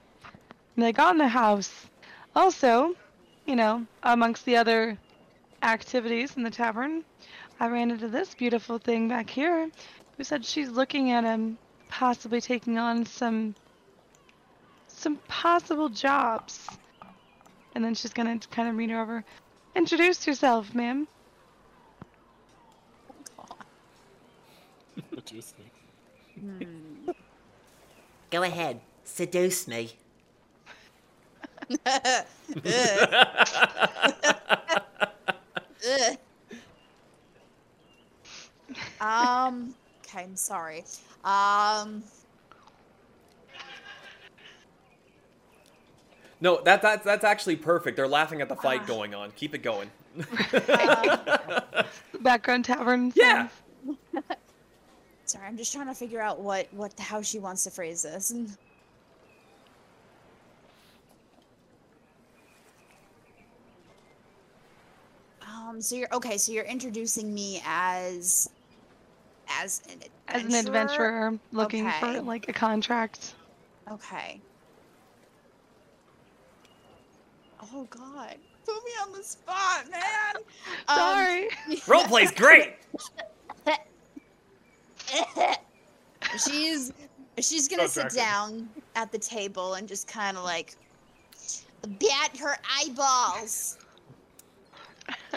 [0.75, 1.87] And they got in the house.
[2.35, 2.95] Also,
[3.45, 4.97] you know, amongst the other
[5.61, 7.03] activities in the tavern,
[7.59, 9.69] I ran into this beautiful thing back here,
[10.17, 11.57] who said she's looking at him,
[11.89, 13.55] possibly taking on some
[14.87, 16.67] some possible jobs.
[17.75, 19.23] And then she's gonna kind of read her over.
[19.75, 21.07] Introduce yourself, ma'am.
[28.31, 29.91] Go ahead, seduce me.
[31.85, 32.25] Ugh.
[35.85, 36.17] Ugh.
[39.01, 39.75] um.
[40.05, 40.83] Okay, I'm sorry.
[41.23, 42.03] Um.
[46.43, 47.95] No, that, that that's actually perfect.
[47.95, 48.87] They're laughing at the fight Ah.
[48.87, 49.31] going on.
[49.31, 49.89] Keep it going.
[50.19, 50.25] Um,
[52.21, 53.13] Background tavern.
[53.15, 53.47] Yeah.
[55.25, 58.33] sorry, I'm just trying to figure out what what how she wants to phrase this.
[65.41, 65.81] Um.
[65.81, 66.37] So you're okay.
[66.37, 68.49] So you're introducing me as
[69.47, 71.99] as an As an adventurer looking Okay.
[71.99, 73.33] for like a contract.
[73.91, 74.39] Okay.
[77.73, 78.35] Oh God.
[78.65, 80.35] Put me on the spot, man.
[80.87, 81.43] Sorry.
[81.43, 81.99] Um, Sorry.
[81.99, 82.75] Roleplay's great.
[86.45, 86.93] she's
[87.39, 88.17] she's gonna sit Draken.
[88.17, 90.75] down at the table and just kind of like
[91.99, 93.77] bat her eyeballs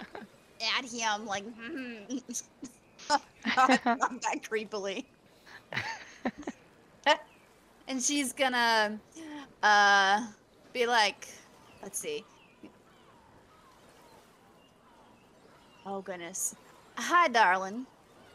[0.78, 1.44] at him, like
[3.08, 3.22] not,
[3.84, 5.04] not that creepily.
[7.88, 8.98] and she's gonna
[9.62, 10.26] uh
[10.72, 11.28] be like,
[11.86, 12.24] let's see.
[15.86, 16.56] Oh goodness.
[16.96, 17.86] Hi, darling.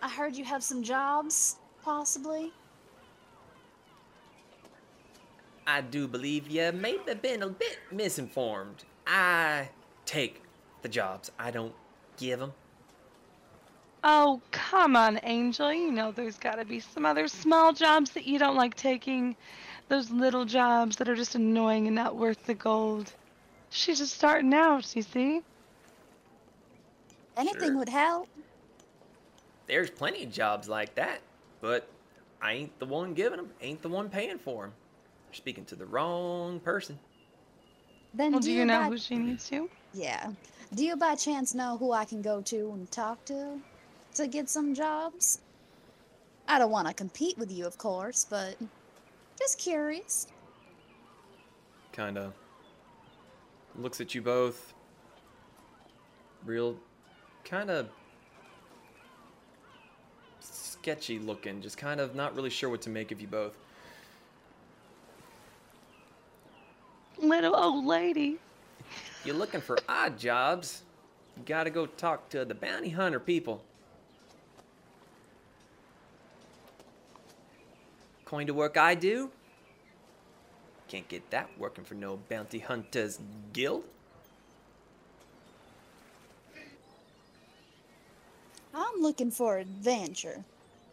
[0.01, 2.53] I heard you have some jobs, possibly.
[5.67, 8.85] I do believe you may have been a bit misinformed.
[9.05, 9.67] I
[10.05, 10.41] take
[10.81, 11.29] the jobs.
[11.37, 11.73] I don't
[12.15, 12.53] give them.
[14.01, 15.73] Oh, come on, Angel.
[15.73, 19.35] You know there's got to be some other small jobs that you don't like taking.
[19.89, 23.11] Those little jobs that are just annoying and not worth the gold.
[23.71, 25.41] She's just starting out, you see?
[27.37, 27.77] Anything Sure.
[27.77, 28.29] would help.
[29.67, 31.21] There's plenty of jobs like that,
[31.61, 31.87] but
[32.41, 33.49] I ain't the one giving them.
[33.61, 34.73] Ain't the one paying for them.
[35.29, 36.99] You're speaking to the wrong person.
[38.13, 39.69] Then Well, do, do you know by, who she needs to?
[39.93, 40.31] Yeah.
[40.75, 43.61] Do you by chance know who I can go to and talk to
[44.15, 45.39] to get some jobs?
[46.47, 48.57] I don't want to compete with you, of course, but
[49.39, 50.27] just curious.
[51.93, 52.33] Kind of
[53.77, 54.73] looks at you both.
[56.45, 56.75] Real,
[57.43, 57.89] kind of
[60.39, 61.61] sketchy looking.
[61.61, 63.57] Just kind of not really sure what to make of you both.
[67.19, 68.39] Little old lady.
[69.23, 70.81] You're looking for odd jobs.
[71.37, 73.63] You gotta go talk to the bounty hunter people.
[78.25, 79.29] Kind to work I do?
[80.91, 83.17] Can't get that working for no bounty hunters
[83.53, 83.85] guild.
[88.73, 90.43] I'm looking for adventure.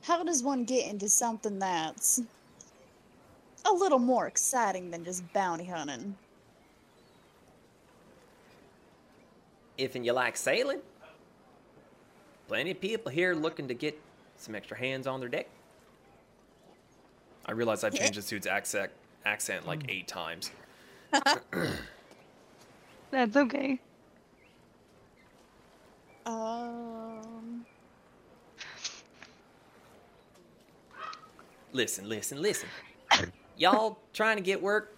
[0.03, 2.23] How does one get into something that's
[3.65, 6.15] a little more exciting than just bounty hunting?
[9.77, 10.79] If and you like sailing,
[12.47, 14.01] plenty of people here looking to get
[14.37, 15.49] some extra hands on their deck.
[17.45, 18.93] I realize I've changed the dude's accent
[19.25, 20.51] accent like eight times.
[23.11, 23.81] That's okay.
[26.27, 27.65] Um,
[31.73, 32.69] Listen, listen, listen.
[33.57, 34.97] Y'all trying to get work?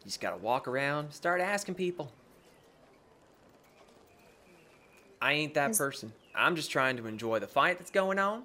[0.00, 2.12] You just gotta walk around, start asking people.
[5.20, 6.12] I ain't that person.
[6.34, 8.42] I'm just trying to enjoy the fight that's going on.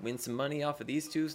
[0.00, 1.28] Win some money off of these two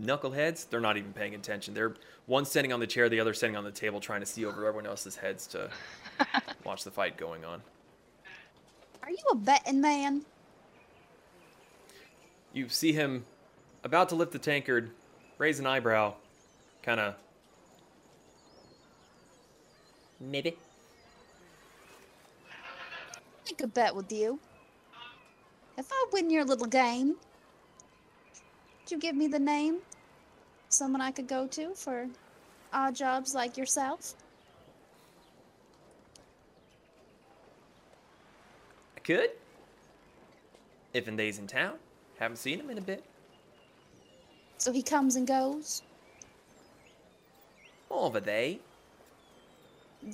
[0.00, 0.68] knuckleheads.
[0.68, 1.74] They're not even paying attention.
[1.74, 1.94] They're
[2.26, 4.66] one sitting on the chair, the other sitting on the table, trying to see over
[4.66, 5.70] everyone else's heads to
[6.64, 7.62] watch the fight going on.
[9.02, 10.22] are you a betting man?
[12.52, 13.24] You see him
[13.82, 14.90] about to lift the tankard,
[15.38, 16.14] raise an eyebrow,
[16.82, 17.14] kind of.
[20.20, 20.56] Maybe.
[23.46, 24.38] I could bet with you.
[25.76, 27.16] If I win your little game,
[28.84, 29.78] would you give me the name?
[30.68, 32.06] Someone I could go to for
[32.70, 34.14] odd jobs like yourself?
[38.94, 39.30] I could.
[40.92, 41.76] If and they's in town.
[42.18, 43.02] Haven't seen him in a bit.
[44.58, 45.82] So he comes and goes.
[47.90, 48.58] Over they,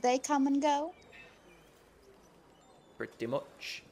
[0.02, 0.92] They come and go.
[2.98, 3.82] pretty much.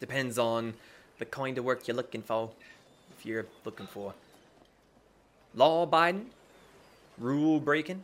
[0.00, 0.74] Depends on
[1.18, 2.50] the kind of work you're looking for.
[3.20, 4.14] If you're looking for
[5.54, 6.30] law abiding,
[7.18, 8.02] rule breaking,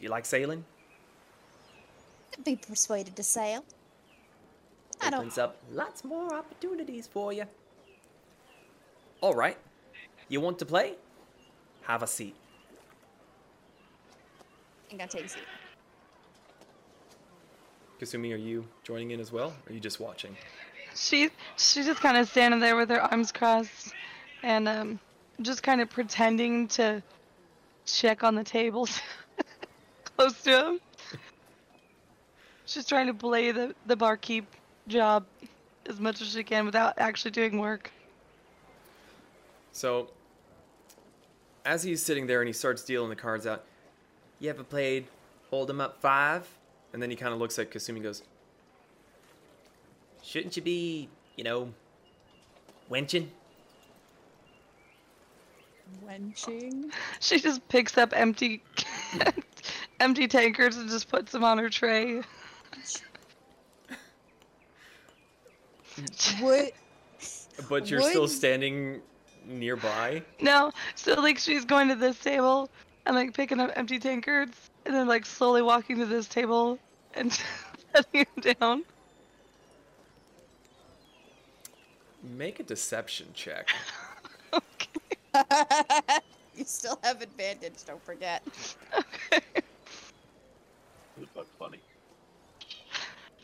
[0.00, 0.64] you like sailing,
[2.32, 3.62] Could be persuaded to sail.
[5.00, 5.20] I don't.
[5.20, 7.44] opens up lots more opportunities for you.
[9.20, 9.58] All right,
[10.28, 10.94] you want to play?
[11.82, 12.34] Have a seat.
[14.90, 15.42] I'm gonna take a seat.
[18.00, 19.50] Kasumi, are you joining in as well?
[19.50, 20.36] Or are you just watching?
[20.96, 23.92] She she's just kind of standing there with her arms crossed
[24.46, 25.00] and um
[25.42, 27.02] just kind of pretending to
[27.84, 29.02] check on the tables
[30.16, 30.80] close to him.
[32.64, 34.46] She's trying to play the, the barkeep
[34.88, 35.26] job
[35.86, 37.90] as much as she can without actually doing work.
[39.72, 40.08] So,
[41.64, 43.64] as he's sitting there and he starts dealing the cards out,
[44.40, 45.06] you ever played
[45.50, 46.48] Hold 'em Up 5?
[46.92, 48.22] And then he kind of looks at Kasumi and goes,
[50.22, 51.72] Shouldn't you be, you know,
[52.88, 53.30] wenching?
[56.02, 56.90] Wenching.
[57.20, 58.62] She just picks up empty
[60.00, 62.22] empty tankards and just puts them on her tray.
[66.42, 66.72] Would
[67.68, 69.00] But you're still standing
[69.46, 70.22] nearby?
[70.40, 72.70] No, so like she's going to this table
[73.06, 76.78] and like picking up empty tankards and then like slowly walking to this table
[77.14, 77.32] and
[77.94, 78.84] setting them down.
[82.22, 83.68] Make a deception check.
[86.56, 88.42] you still have advantage, don't forget.
[88.92, 89.42] Okay.
[91.20, 91.78] It was funny.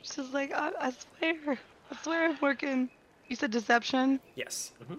[0.02, 1.59] She's like, I, I swear,
[1.90, 2.90] I swear I'm working.
[3.28, 4.20] You said deception?
[4.35, 4.73] Yes.
[4.82, 4.94] Mm-hmm.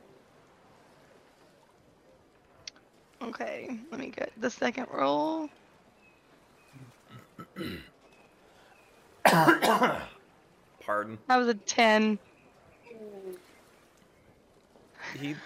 [3.28, 5.50] Okay, let me get the second roll.
[10.84, 11.18] Pardon.
[11.28, 12.20] That was a 10.
[15.18, 15.38] He's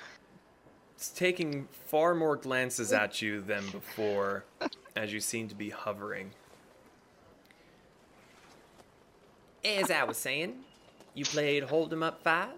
[1.10, 4.46] taking far more glances at you than before,
[4.96, 6.32] as you seem to be hovering.
[9.66, 10.56] As I was saying,
[11.14, 12.50] you played Hold 'em Up 5?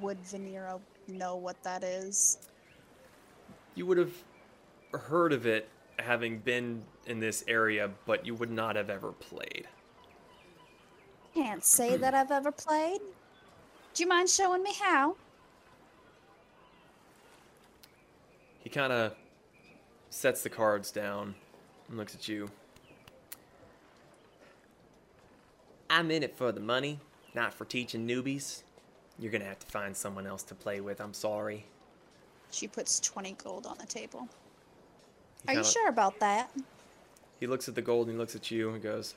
[0.00, 2.38] Would Vanira know what that is?
[3.74, 4.14] You would have
[4.92, 5.68] heard of it
[5.98, 9.68] having been in this area, but you would not have ever played.
[11.34, 13.00] Can't say that I've ever played.
[13.94, 15.16] Do you mind showing me how?
[18.64, 19.14] He kind of
[20.10, 21.34] sets the cards down
[21.88, 22.50] and looks at you.
[25.90, 26.98] I'm in it for the money,
[27.34, 28.62] not for teaching newbies.
[29.18, 31.66] You're gonna have to find someone else to play with, I'm sorry.
[32.50, 34.28] She puts 20 gold on the table.
[35.42, 36.50] He Are you kinda- sure about that?
[37.38, 39.14] He looks at the gold and he looks at you and goes,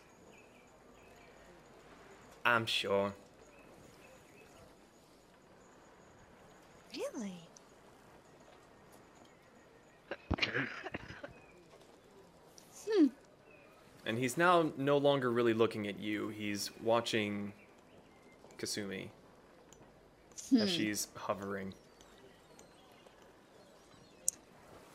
[2.46, 3.14] I'm sure.
[6.96, 7.47] Really?
[12.90, 13.08] Hmm.
[14.06, 16.30] And he's now no longer really looking at you.
[16.30, 17.52] He's watching
[18.58, 19.10] Kasumi
[20.54, 20.66] as hmm.
[20.66, 21.74] she's hovering.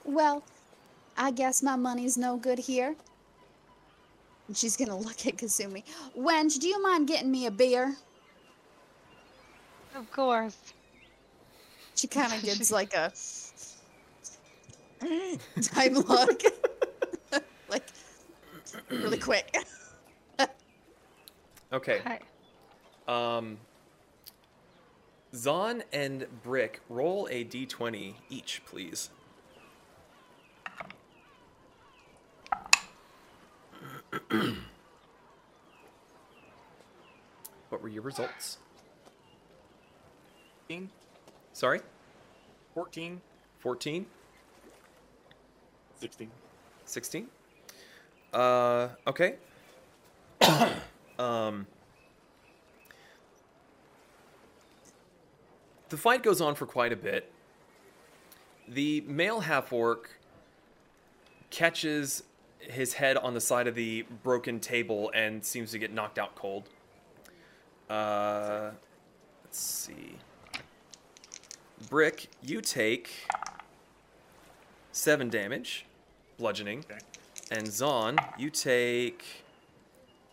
[0.05, 0.43] Well,
[1.17, 2.97] I guess my money's no good here.
[4.49, 5.85] And she's gonna look at Kasumi.
[6.19, 7.95] Wench, do you mind getting me a beer?
[9.95, 10.57] Of course.
[11.95, 13.13] She kind of gives like a
[15.61, 16.43] type look,
[17.69, 17.85] like
[18.91, 19.57] really quick.
[21.73, 22.01] Okay.
[22.01, 22.19] Okay.
[23.09, 23.59] Um,
[25.35, 29.09] Zahn and Brick, roll a d20 each, please.
[37.71, 38.59] what were your results?
[40.69, 40.91] 14,
[41.55, 41.81] Sorry?
[42.75, 43.21] 14.
[43.59, 44.07] 14?
[46.03, 46.29] 16.
[46.85, 47.29] 16?
[48.33, 49.37] Uh, okay.
[51.21, 51.65] um,
[55.91, 57.31] the fight goes on for quite a bit.
[58.67, 60.11] The male half orc
[61.51, 62.25] catches
[62.59, 66.35] his head on the side of the broken table and seems to get knocked out
[66.35, 66.69] cold.
[67.89, 68.73] Uh,
[69.45, 70.17] let's see.
[71.89, 73.13] Brick, you take
[74.91, 75.87] seven damage,
[76.43, 76.85] bludgeoning.
[76.91, 77.01] Okay.
[77.53, 79.25] And Zahn, you take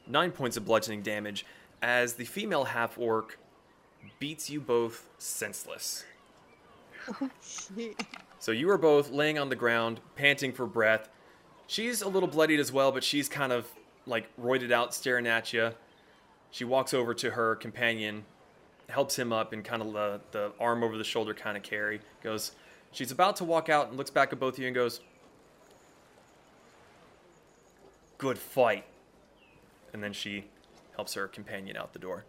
[0.08, 1.46] nine points of bludgeoning damage
[1.84, 3.38] as the female half orc
[4.18, 6.04] beats you both senseless.
[7.08, 7.30] Oh,
[8.40, 11.10] So you are both laying on the ground, panting for breath.
[11.68, 13.68] She's a little bloodied as well, but she's kind of
[14.08, 15.72] like roided out, staring at you.
[16.50, 18.26] She walks over to her companion,
[18.88, 22.02] helps him up, and kind of the, the arm over the shoulder kind of carry.
[22.24, 22.54] Goes,
[22.92, 25.02] she's about to walk out and looks back at both of you and goes,
[28.20, 28.86] Good fight.
[29.94, 30.46] And then she
[30.96, 32.26] helps her companion out the door.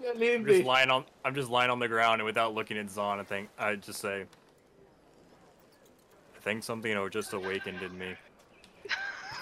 [0.00, 1.04] Yeah, I'm just lying on.
[1.24, 4.00] I'm just lying on the ground, and without looking at Zahn, I think I just
[4.00, 4.26] say,
[6.36, 8.14] I think something just awakened in me.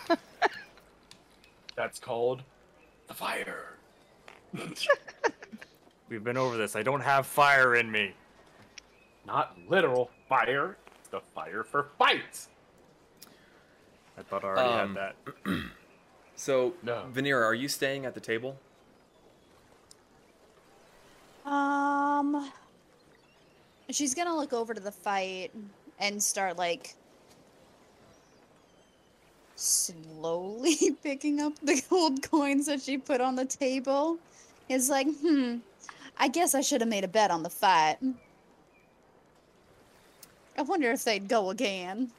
[1.77, 2.43] That's called
[3.09, 3.75] the fire.
[6.09, 6.77] We've been over this.
[6.77, 8.15] I don't have fire in me.
[9.27, 10.77] Not literal fire.
[11.01, 12.49] It's the fire for fights.
[14.19, 15.15] I thought I already Um, had
[15.45, 15.63] that.
[16.39, 17.07] So, No.
[17.15, 18.59] Vanira, are you staying at the table?
[21.47, 22.51] Um,
[23.89, 25.51] she's gonna look over to the fight
[25.99, 26.95] and start like
[29.55, 34.19] slowly picking up the gold coins that she put on the table.
[34.69, 35.57] It's like, hmm,
[36.19, 37.97] I guess I should have made a bet on the fight.
[40.59, 42.11] I wonder if they'd go again.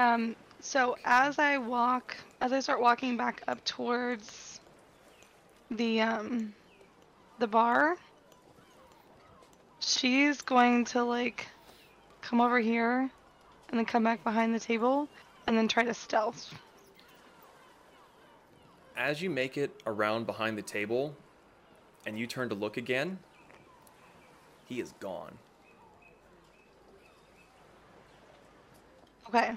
[0.00, 4.60] Um, so as I walk, as I start walking back up towards
[5.70, 6.54] the um
[7.38, 7.96] the bar,
[9.80, 11.46] she's going to like
[12.22, 13.10] come over here
[13.68, 15.06] and then come back behind the table
[15.46, 16.54] and then try to stealth.
[18.96, 21.14] As you make it around behind the table
[22.06, 23.18] and you turn to look again,
[24.66, 25.36] he is gone.
[29.28, 29.56] Okay.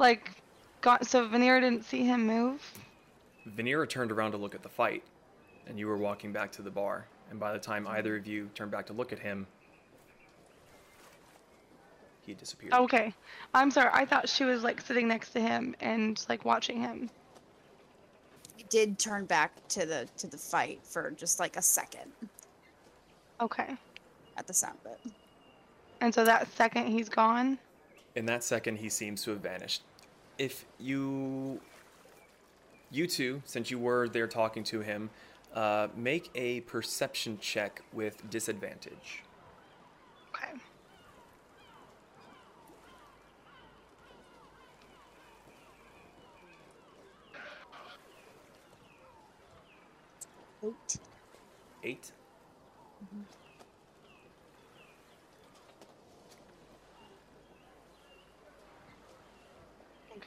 [0.00, 0.32] Like
[0.80, 2.62] got so Vanira didn't see him move.
[3.46, 5.02] Vanira turned around to look at the fight,
[5.66, 7.06] and you were walking back to the bar.
[7.30, 9.46] And by the time either of you turned back to look at him,
[12.22, 12.72] he disappeared.
[12.72, 13.12] Okay.
[13.52, 13.90] I'm sorry.
[13.92, 17.10] I thought she was like sitting next to him and like watching him.
[18.58, 22.10] I did turn back to the to the fight for just like a second
[23.38, 23.76] Okay.
[24.38, 25.12] at the sound of it.
[26.00, 27.58] And so that second he's gone.
[28.16, 29.82] In that second, he seems to have vanished.
[30.40, 31.60] If you,
[32.90, 35.10] you two, since you were there talking to him,
[35.52, 39.22] uh, make a perception check with disadvantage.
[40.34, 40.58] Okay.
[50.64, 50.98] Eight.
[51.84, 52.12] Eight.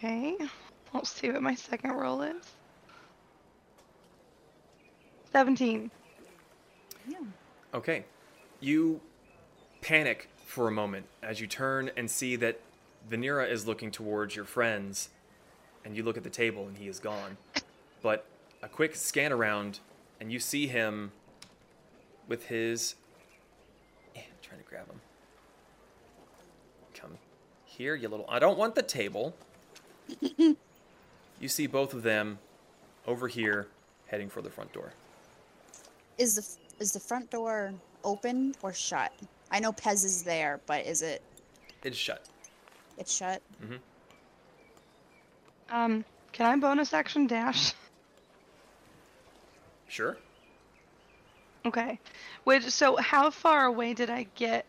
[0.04, 0.36] Okay.
[0.94, 2.36] Let's see what my second roll is.
[5.32, 5.90] 17.
[7.08, 7.20] Yeah.
[7.74, 8.04] Okay.
[8.60, 9.00] You
[9.80, 12.60] panic for a moment as you turn and see that
[13.10, 15.08] Vanira is looking towards your friends,
[15.86, 17.38] and you look at the table and he is gone.
[18.02, 18.26] But
[18.62, 19.80] a quick scan around,
[20.20, 21.14] and you see him
[22.28, 22.96] with his.
[24.18, 25.00] Eh, I'm trying to grab him.
[26.94, 27.18] Come
[27.64, 28.26] here, you little.
[28.28, 29.34] I don't want the table.
[30.38, 32.40] you see both of them
[33.08, 33.68] over here
[34.08, 34.94] heading for the front door.
[36.18, 37.74] Is the is the front door
[38.04, 39.12] open or shut?
[39.52, 41.22] I know Pez is there, but is it
[41.84, 42.28] It's shut.
[42.98, 43.42] it's shut?
[43.64, 43.80] Mhm.
[45.70, 47.74] Um, can I bonus action dash?
[49.88, 50.18] Sure.
[51.66, 52.00] Okay.
[52.44, 54.66] Which so how far away did I get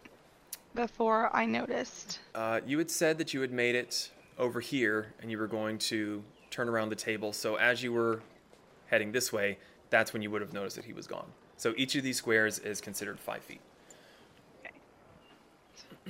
[0.74, 2.20] before I noticed?
[2.35, 5.78] Uh, you had said that you had made it over here and you were going
[5.78, 7.32] to turn around the table.
[7.32, 8.23] So as you were
[8.86, 9.59] heading this way,
[9.90, 11.27] that's when you would have noticed that he was gone.
[11.56, 13.61] So each of these squares is considered five feet.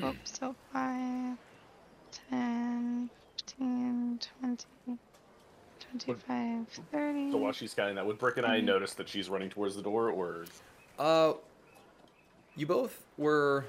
[0.02, 1.36] Oops, so 5,
[2.30, 4.64] 10, 15, 20,
[5.90, 7.30] 25, 30.
[7.30, 9.82] So while she's scanning that, would Brick and I notice that she's running towards the
[9.82, 10.46] door, or
[10.98, 11.34] Uh,
[12.56, 13.66] you both were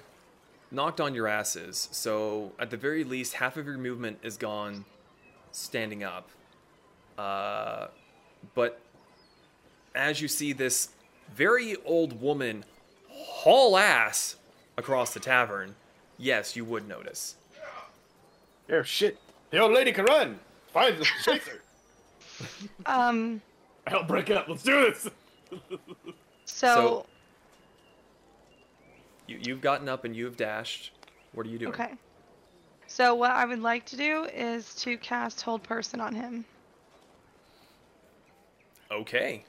[0.76, 1.88] knocked on your asses.
[1.92, 4.86] So at the very least, half of your movement is gone
[5.52, 6.30] standing up.
[7.18, 7.88] Uh,
[8.54, 8.80] but
[9.96, 10.90] as you see this
[11.34, 12.66] very old woman
[13.10, 14.36] haul ass
[14.78, 15.76] across the tavern,
[16.18, 17.36] yes, you would notice.
[18.68, 19.18] here, shit,
[19.50, 20.40] the old lady can run.
[20.74, 21.62] Find the chaser.
[22.86, 23.42] Um,
[23.88, 24.50] Help Brick up.
[24.50, 25.10] Let's do this.
[26.44, 27.06] so,
[29.28, 30.92] You, you've gotten up and you've dashed.
[31.32, 31.82] What are you doing?
[31.82, 31.96] okay.
[32.88, 36.46] So what I would like to do is to cast hold person on him.
[38.92, 39.46] Okay.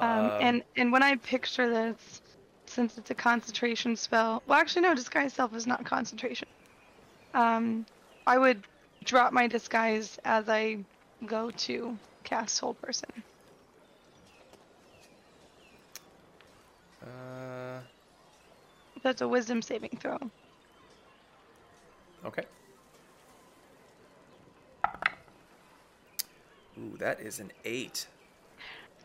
[0.00, 2.20] Um, Uh, and and when I picture this,
[2.66, 6.48] since it's a concentration spell, well, actually no, disguise self is not concentration.
[7.34, 7.86] Um,
[8.26, 8.64] I would
[9.04, 10.84] drop my disguise as I
[11.26, 13.24] go to cast hold person.
[17.02, 17.61] uh,
[19.02, 20.18] That's a wisdom saving throw.
[22.24, 22.44] Okay.
[26.78, 28.06] Ooh, that is an eight.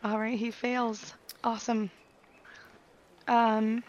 [0.04, 1.14] All right, he fails.
[1.44, 1.90] Awesome.
[3.26, 3.82] Um,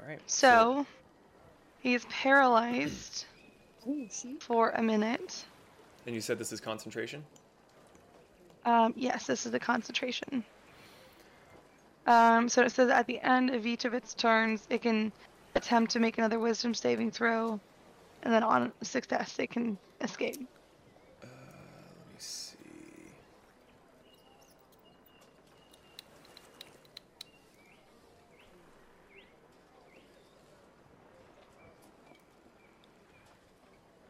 [0.00, 0.20] All right.
[0.26, 0.84] so
[1.80, 3.24] he's paralyzed
[3.88, 4.36] Oh, she.
[4.40, 5.44] for a minute.
[6.06, 7.24] and you said this is concentration.
[8.64, 10.44] Um, yes, this is the concentration.
[12.06, 15.12] Um, so it says at the end of each of its turns, it can
[15.54, 17.60] attempt to make another wisdom saving throw,
[18.22, 20.48] and then on success it can escape.
[21.22, 22.56] Uh, let me see.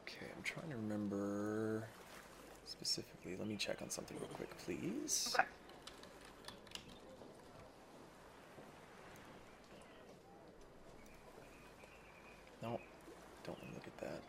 [0.06, 1.85] Okay, I'm trying to remember
[2.64, 3.36] specifically.
[3.39, 5.35] Let me check on something real quick, please.
[5.39, 5.47] Okay.
[12.62, 12.78] No,
[13.44, 14.23] don't want to look at that.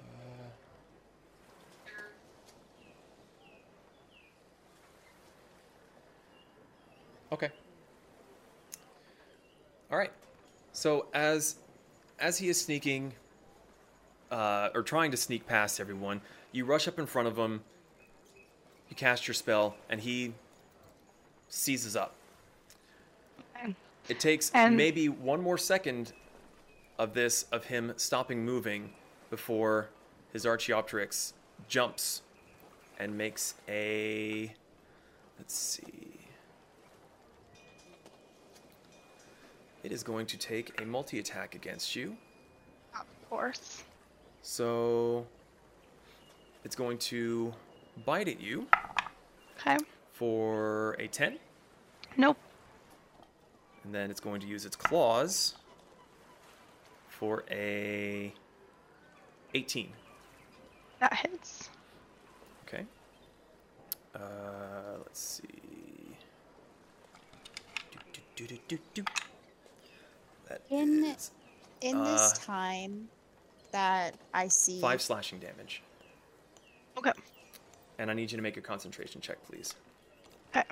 [0.00, 0.48] Uh,
[7.34, 7.50] okay.
[9.90, 10.12] All right.
[10.72, 11.56] So as
[12.20, 13.14] as he is sneaking,
[14.30, 16.20] uh, or trying to sneak past everyone,
[16.52, 17.62] you rush up in front of him.
[18.90, 20.34] You cast your spell, and he
[21.48, 22.14] seizes up.
[24.08, 26.14] It takes And- maybe one more second
[26.98, 28.94] of this of him stopping moving
[29.28, 29.90] before
[30.32, 31.34] his Archaeopteryx
[31.68, 32.22] jumps
[32.98, 34.54] and makes a
[35.38, 36.07] let's see.
[39.88, 42.14] It is going to take a multi-attack against you.
[42.92, 43.84] Of course.
[44.42, 45.26] So
[46.62, 47.54] it's going to
[48.04, 48.66] bite at you
[49.58, 49.78] Okay.
[50.12, 51.38] for a 10
[52.18, 52.36] Nope.
[53.82, 55.54] and then it's going to use its claws
[57.08, 58.30] for a
[59.54, 59.88] 18.
[61.00, 61.70] That hits.
[62.66, 62.84] Okay.
[64.14, 64.18] Uh,
[64.98, 66.14] let's see.
[68.36, 69.02] Do, do, do.
[70.48, 71.30] That In- is
[71.80, 73.08] In this Uh, time
[73.70, 75.82] that I see five slashing damage.
[76.96, 77.12] Okay.
[77.98, 79.74] And I need you to make a concentration check, please.
[80.50, 80.66] Okay.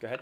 [0.00, 0.20] Go ahead.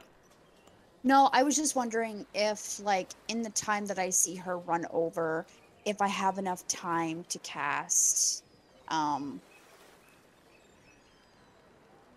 [1.05, 4.86] No, I was just wondering if, like, in the time that I see her run
[4.90, 5.47] over,
[5.85, 8.44] if I have enough time to cast,
[8.89, 9.40] um,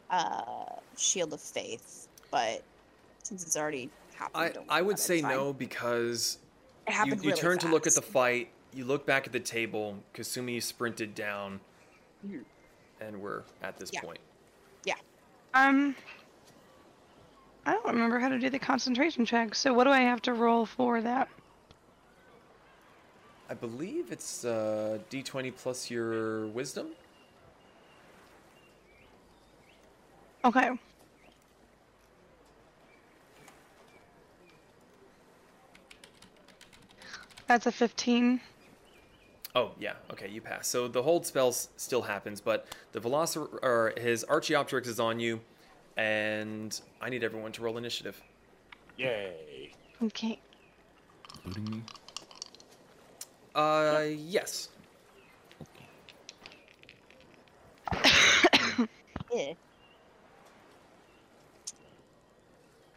[0.10, 0.66] uh,
[0.98, 2.10] Shield of Faith.
[2.32, 2.64] But
[3.24, 5.32] since it's already happened, I, I would say fine.
[5.32, 6.40] no because
[6.88, 9.34] It you, happened you really turn to look at the fight, you look back at
[9.34, 11.60] the table, Kasumi sprinted down,
[12.26, 12.44] Mhm.
[13.02, 14.02] and we're at this Yeah.
[14.02, 14.20] point.
[14.84, 14.96] Yeah.
[15.54, 15.96] Um.
[17.68, 19.56] I don't remember how to do the concentration check.
[19.56, 21.28] So what do I have to roll for that?
[23.50, 26.90] I believe it's uh, d20 plus your wisdom.
[30.44, 30.78] Okay.
[37.48, 38.42] That's a 15.
[39.56, 40.68] Oh yeah, okay, you pass.
[40.68, 45.40] So the hold spell still happens, but the Velocir or his Archaeopteryx is on you,
[45.96, 48.22] and I need everyone to roll initiative.
[48.98, 49.72] Yay.
[50.04, 50.40] Okay.
[51.46, 51.84] Including me.
[53.54, 54.70] Uh, yes.
[59.34, 59.54] Yeah.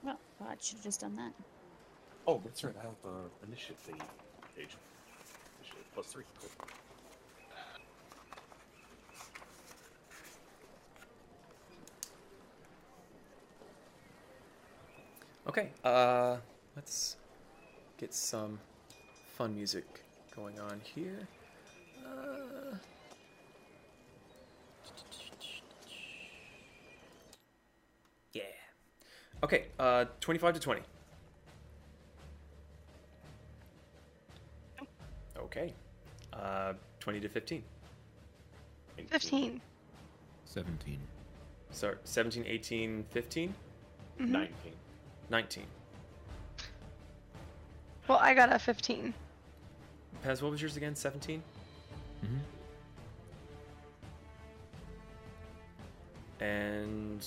[0.05, 1.33] Well, I should have just done that.
[2.25, 2.75] Oh, that's right.
[2.79, 4.01] I have uh, initiative thing
[4.59, 4.77] page.
[5.95, 6.25] plus Three.
[6.41, 6.51] Cool.
[15.49, 15.71] Okay.
[15.85, 16.37] Uh,
[16.77, 17.17] let's
[17.99, 18.59] get some
[19.37, 19.85] fun music
[20.35, 21.21] going on here.
[22.05, 22.75] Uh,
[28.33, 28.43] yeah.
[29.43, 29.67] Okay.
[29.79, 30.83] Uh, twenty-five to twenty.
[35.59, 35.75] Okay.
[36.33, 37.63] Uh, twenty to fifteen.
[39.11, 39.61] 15.
[40.45, 40.99] 17.
[41.71, 43.55] Sorry, 17, 18, 15,
[44.19, 44.29] Mhm.
[44.29, 44.73] 19.
[45.31, 45.67] 19.
[48.09, 49.15] Well, I got a 15.
[50.25, 50.97] Pez, what was yours again?
[50.97, 51.43] 17?
[52.25, 52.39] Mm-hmm.
[56.43, 57.25] And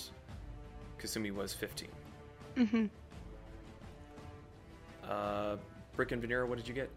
[0.99, 1.87] Kasumi was 15.
[2.57, 2.85] Mm-hmm.
[5.07, 5.55] Uh,
[5.95, 6.89] Brick and Vanira, what did you get?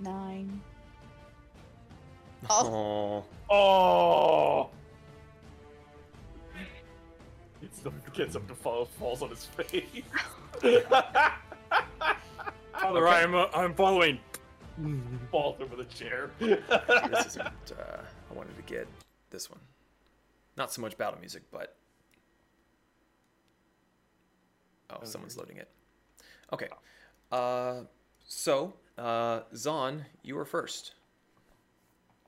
[0.00, 0.60] Nine.
[2.50, 3.24] Oh.
[3.50, 4.70] Oh!
[7.62, 9.84] It's the gets up to fall, falls on his face.
[12.72, 13.22] Father, Okay.
[13.22, 14.18] I'm uh, I'm following.
[15.30, 16.30] falls over the chair.
[16.38, 17.46] this isn't.
[17.46, 18.86] Uh, I wanted to get
[19.30, 19.60] this one.
[20.56, 21.76] Not so much battle music, but.
[24.90, 25.68] Oh, someone's loading it.
[26.52, 26.68] Okay.
[27.32, 27.80] Uh,
[28.26, 30.94] so, uh, Zahn, you are first.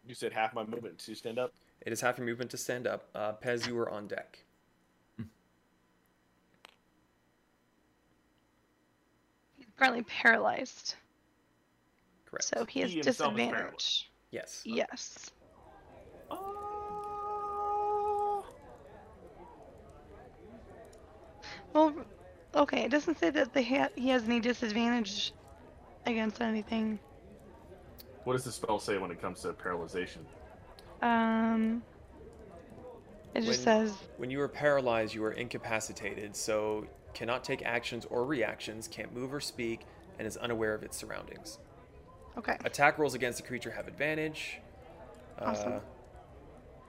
[0.06, 1.52] you said half my movement to stand up.
[1.82, 3.08] It is half your movement to stand up.
[3.14, 4.38] Uh, Pez, you are on deck.
[9.56, 10.94] He's currently paralyzed.
[12.26, 12.44] Correct.
[12.44, 13.60] So he has He himself is paralyzed.
[13.76, 14.10] disadvantage.
[14.30, 14.62] yes.
[14.64, 15.30] Yes.
[21.72, 21.94] Well,
[22.54, 22.84] okay.
[22.84, 25.32] It doesn't say that they ha- he has any disadvantage
[26.06, 26.98] against anything.
[28.24, 30.18] What does the spell say when it comes to paralyzation?
[31.02, 31.82] Um.
[33.34, 38.06] It just When- says When you are paralyzed, you are incapacitated, so cannot take actions
[38.06, 39.80] or reactions, can't move or speak,
[40.18, 41.58] and is unaware of its surroundings.
[42.38, 42.56] okay.
[42.64, 44.58] Attack rolls against the creature have advantage.
[45.38, 45.74] Awesome.
[45.74, 45.78] Uh,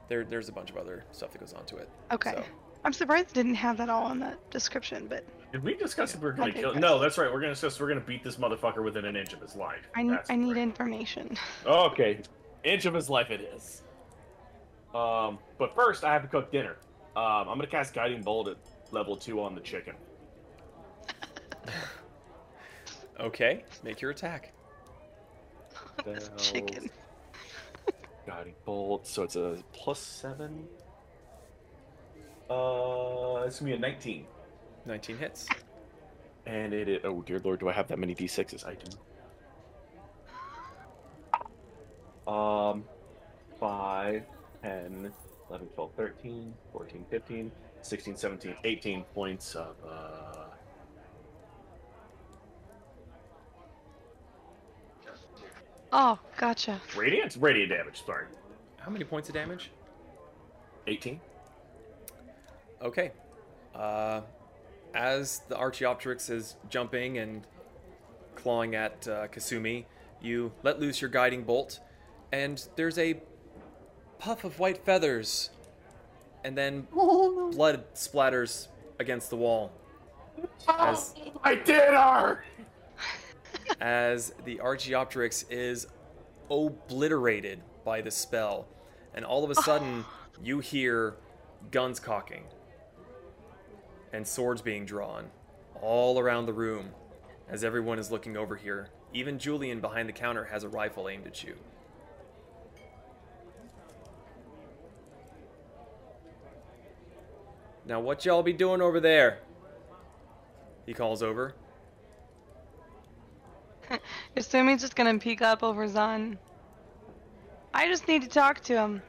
[0.08, 1.90] there, there's a bunch of other stuff that goes on to it.
[2.12, 2.32] Okay.
[2.36, 2.44] so-
[2.86, 6.20] I'm surprised it didn't have that all in the description, but Did we discuss if
[6.22, 6.74] we we're gonna Okay, kill?
[6.74, 6.82] yes.
[6.82, 7.32] No, that's right.
[7.32, 7.80] We're gonna discuss.
[7.80, 9.88] We're gonna beat this motherfucker within an inch of his life.
[9.96, 11.38] I, n- That's I need information.
[11.66, 12.20] Okay,
[12.64, 13.84] inch of his life it is.
[14.94, 16.76] Um, but first, I have to cook dinner.
[17.16, 18.58] Um, I'm gonna cast Guiding Bolt at
[18.92, 19.96] level two on the chicken.
[23.20, 24.54] Okay, make your attack.
[26.06, 26.90] This Spells, chicken.
[28.28, 29.08] Guiding bolt.
[29.08, 30.68] So it's a plus seven.
[32.48, 34.26] Uh, it's gonna be a 19.
[34.88, 35.48] 19 hits.
[36.46, 37.02] And it is.
[37.04, 38.66] Oh dear lord, do I have that many d6s?
[38.66, 38.76] I
[42.26, 42.32] do.
[42.32, 42.84] Um,
[43.60, 44.24] 5,
[44.64, 45.12] 10,
[45.50, 47.52] 11, 12, 13, 14, 15,
[47.82, 49.76] 16, 17, 18 points of.
[49.88, 50.44] Uh,
[55.94, 56.82] Oh, gotcha.
[56.98, 58.04] Radiant, radiant damage.
[58.06, 58.26] Sorry,
[58.78, 59.72] How many points of damage?
[60.86, 61.20] 18.
[62.82, 63.12] Okay.
[63.74, 64.20] Uh,
[64.94, 67.46] as the Archaeopteryx is jumping and
[68.36, 69.86] clawing at uh, Kasumi,
[70.22, 71.80] you let loose your guiding bolt,
[72.32, 73.20] and there's a
[74.20, 75.50] puff of white feathers,
[76.44, 77.56] and then Oh no.
[77.56, 78.68] blood splatters
[79.00, 79.72] against the wall
[80.68, 82.44] as I did her.
[83.82, 85.88] as the Archaeopteryx is
[86.50, 88.68] obliterated by the spell,
[89.14, 90.06] and all of a sudden
[90.44, 91.16] you hear
[91.72, 92.44] guns cocking
[94.18, 95.30] and swords being drawn
[95.80, 96.90] all around the room
[97.48, 98.90] as everyone is looking over here.
[99.14, 101.56] Even Julian behind the counter has a rifle aimed at you.
[107.86, 109.42] Now, what y'all be doing over there?
[110.88, 111.54] He calls over.
[114.36, 116.40] Assuming he's just gonna peek up over Zahn.
[117.72, 119.04] I just need to talk to him.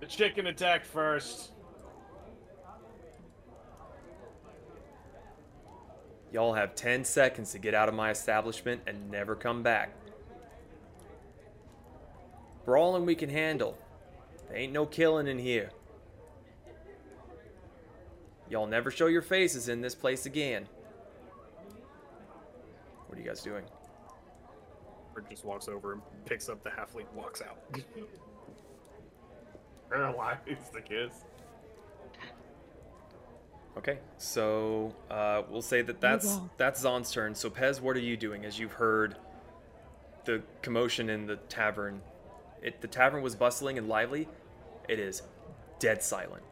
[0.00, 1.52] The chicken attacked first.
[6.32, 9.94] Y'all have 10 seconds to get out of my establishment and never come back.
[12.64, 13.78] Brawling we can handle.
[14.48, 15.70] There ain't no killing in here.
[18.48, 20.66] Y'all never show your faces in this place again.
[23.06, 23.64] What are you guys doing?
[25.14, 27.58] Rick just walks over and picks up the halfling and walks out.
[29.90, 31.24] Paralyzed the kiss.
[33.76, 37.34] Okay, so uh, we'll say that that's that's Zahn's turn.
[37.34, 39.16] So Pez, what are you doing as you've heard
[40.24, 42.00] the commotion in the tavern?
[42.62, 44.28] It the tavern was bustling and lively.
[44.88, 45.22] It is
[45.78, 46.42] dead silent.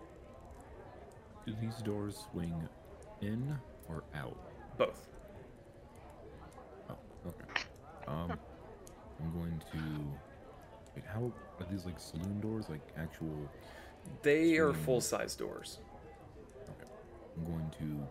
[1.46, 2.68] Do these doors swing
[3.22, 3.56] in
[3.88, 4.36] or out?
[4.76, 5.08] Both.
[6.90, 6.96] Oh,
[7.26, 7.62] okay.
[8.06, 8.32] Um,
[9.20, 9.78] I'm going to.
[10.94, 12.68] Wait, how are these like saloon doors?
[12.68, 13.50] Like actual?
[14.22, 15.78] They are full size doors.
[17.36, 17.46] Okay.
[17.46, 18.06] I'm going to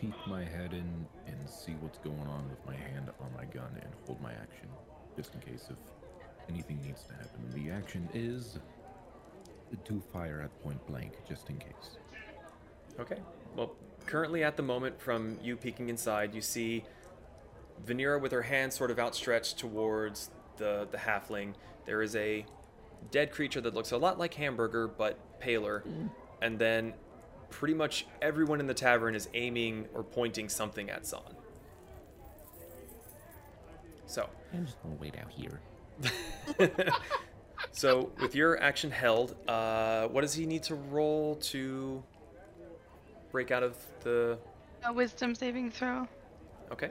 [0.00, 3.70] peek my head in and see what's going on with my hand on my gun
[3.80, 4.68] and hold my action,
[5.16, 5.76] just in case if
[6.48, 7.40] anything needs to happen.
[7.54, 8.58] The action is
[9.84, 11.98] to fire at point blank, just in case.
[13.00, 13.18] Okay.
[13.56, 13.74] Well,
[14.06, 16.84] currently at the moment, from you peeking inside, you see
[17.84, 21.54] Vanira with her hand sort of outstretched towards the the halfling.
[21.84, 22.46] There is a
[23.10, 26.08] dead creature that looks a lot like Hamburger but paler, mm.
[26.42, 26.94] and then
[27.56, 31.22] pretty much everyone in the tavern is aiming or pointing something at Zahn.
[34.04, 35.58] So, I'm just gonna wait out here.
[37.72, 42.02] so with your action held, uh, what does he need to roll to
[43.32, 44.38] break out of the?
[44.84, 46.06] A wisdom saving throw.
[46.70, 46.90] Okay.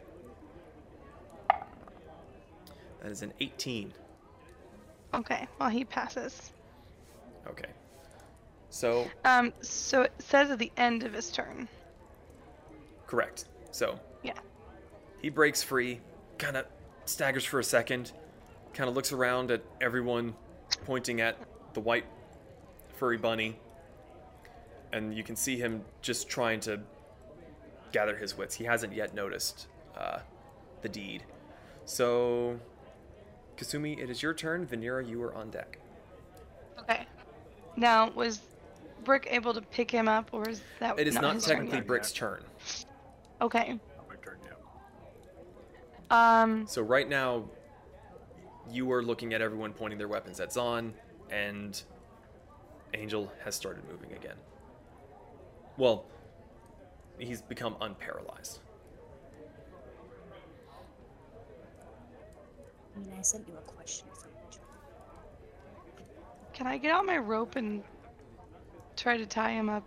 [1.48, 3.94] That is an 18.
[5.14, 6.54] Okay, well he passes.
[7.48, 7.70] Okay.
[8.70, 11.68] So, Um, so it says at the end of his turn.
[13.08, 13.46] correct.
[13.72, 14.34] So, Yeah.
[15.22, 16.02] he breaks free,
[16.40, 16.66] kind of
[17.06, 18.12] staggers for a second,
[18.74, 20.36] kind of looks around at everyone
[20.86, 21.38] pointing at
[21.74, 22.06] the white
[22.98, 23.60] furry bunny,
[24.92, 26.82] and you can see him just trying to
[27.92, 28.56] gather his wits.
[28.56, 30.20] He hasn't yet noticed uh,
[30.82, 31.24] the deed.
[31.86, 32.60] So,
[33.56, 34.66] Kasumi, it is your turn.
[34.66, 35.78] Vanira, you are on deck.
[36.80, 37.06] Okay.
[37.78, 38.42] Now, was
[39.06, 41.60] Brick able to pick him up, or is that It is not his turn It
[41.60, 41.88] is not technically yet?
[41.88, 42.44] Brick's turn.
[43.42, 43.70] Okay.
[43.70, 44.58] Not my turn yet.
[46.12, 46.68] Um.
[46.68, 47.46] So right now,
[48.70, 50.94] you are looking at everyone pointing their weapons at Zahn,
[51.30, 51.82] and
[52.94, 54.36] Angel has started moving again.
[55.78, 56.06] Well,
[57.20, 58.60] he's become unparalyzed.
[62.96, 64.30] I mean, I sent you a question for
[66.54, 67.84] Can I get out my rope and
[68.96, 69.86] try to tie him up?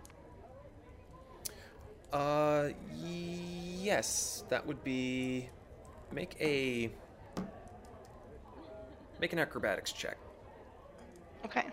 [2.11, 5.49] Uh, yes, that would be.
[6.11, 6.89] Make a.
[9.19, 10.17] Make an acrobatics check.
[11.45, 11.65] Okay.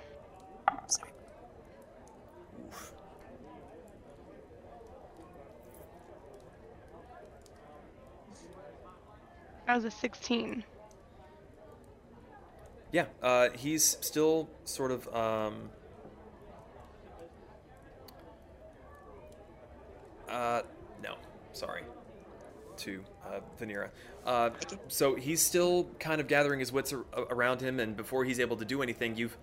[0.89, 1.11] Sorry.
[2.67, 2.93] Oof.
[9.67, 10.65] That was a 16.
[12.93, 15.71] Yeah, uh, he's still sort of um,
[20.29, 20.63] uh,
[21.03, 21.15] no,
[21.53, 21.83] sorry,
[22.79, 23.89] to uh, Vanira.
[24.25, 24.51] Uh,
[24.89, 28.57] so he's still kind of gathering his wits ar- around him, and before he's able
[28.57, 29.37] to do anything, you've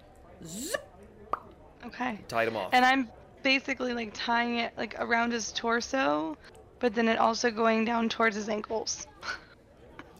[1.85, 2.19] Okay.
[2.27, 2.69] tied him off.
[2.73, 3.09] And I'm
[3.43, 6.37] basically like tying it like around his torso,
[6.79, 9.07] but then it also going down towards his ankles.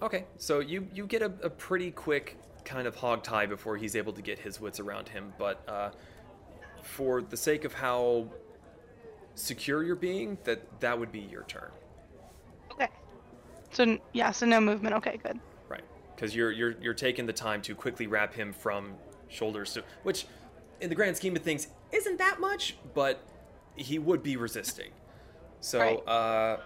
[0.01, 3.95] Okay, so you you get a, a pretty quick kind of hog tie before he's
[3.95, 5.91] able to get his wits around him, but uh,
[6.81, 8.27] for the sake of how
[9.35, 11.71] secure you're being, that that would be your turn,
[12.71, 12.87] Okay.
[13.71, 14.95] So yeah, so no movement.
[14.95, 15.39] Okay, good.
[15.69, 15.83] right?
[16.15, 18.93] Because you're you're you're taking the time to quickly wrap him from
[19.29, 20.27] shoulders to which,
[20.81, 23.19] in the grand scheme of things, isn't that much, but
[23.75, 24.91] he would be resisting.
[25.61, 26.07] So, Right.
[26.07, 26.57] uh,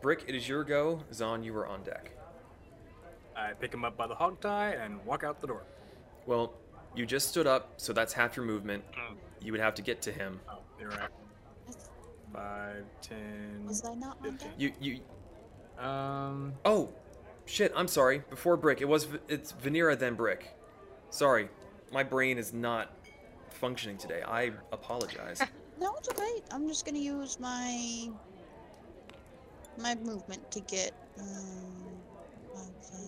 [0.00, 1.00] Brick, it is your go.
[1.12, 2.12] Zahn, you are on deck.
[3.34, 5.62] I pick him up by the hog tie and walk out the door.
[6.26, 6.52] Well,
[6.94, 8.84] you just stood up, so that's half your movement.
[8.92, 9.16] Mm.
[9.40, 10.38] You would have to get to him.
[10.48, 11.08] Oh, you're right.
[12.32, 14.48] Five, ten, Was I not on fifteen.
[14.48, 14.56] deck?
[14.58, 14.72] You
[15.78, 16.92] you Um, Oh,
[17.44, 17.72] shit!
[17.76, 18.22] I'm sorry.
[18.30, 20.56] Before Brick, it was it's Vanira then Brick.
[21.10, 21.48] Sorry,
[21.92, 22.90] my brain is not
[23.50, 24.22] functioning today.
[24.26, 25.42] I apologize.
[25.80, 26.40] No, it's okay.
[26.52, 28.08] I'm just gonna use my
[29.78, 31.24] my movement to get um,
[32.54, 33.00] 5, 10,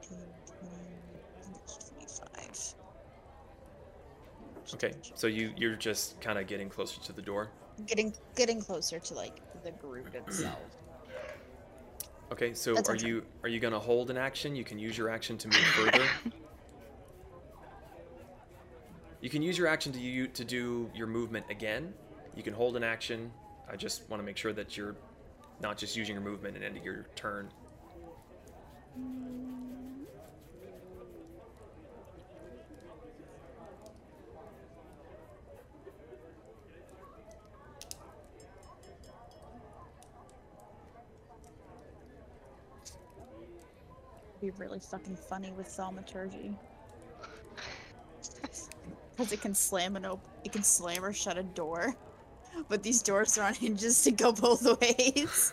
[0.00, 0.18] 15,
[0.58, 0.72] 20,
[1.38, 2.74] I think it's 25.
[4.74, 7.50] okay, so you you're just kind of getting closer to the door.
[7.84, 10.58] Getting getting closer to like the group itself.
[12.32, 14.56] Okay, so That's are you are you gonna hold an action?
[14.56, 16.04] You can use your action to move further.
[19.20, 21.92] You can use your action to you to do your movement again.
[22.36, 23.32] You can hold an action.
[23.68, 24.94] I just want to make sure that you're
[25.60, 27.50] not just using your movement and ending your turn.
[44.40, 46.56] Be really fucking funny with thaumaturgy.
[49.16, 51.94] Because it can slam an op- it can slam or shut a door,
[52.68, 55.52] but these doors are on hinges to go both ways.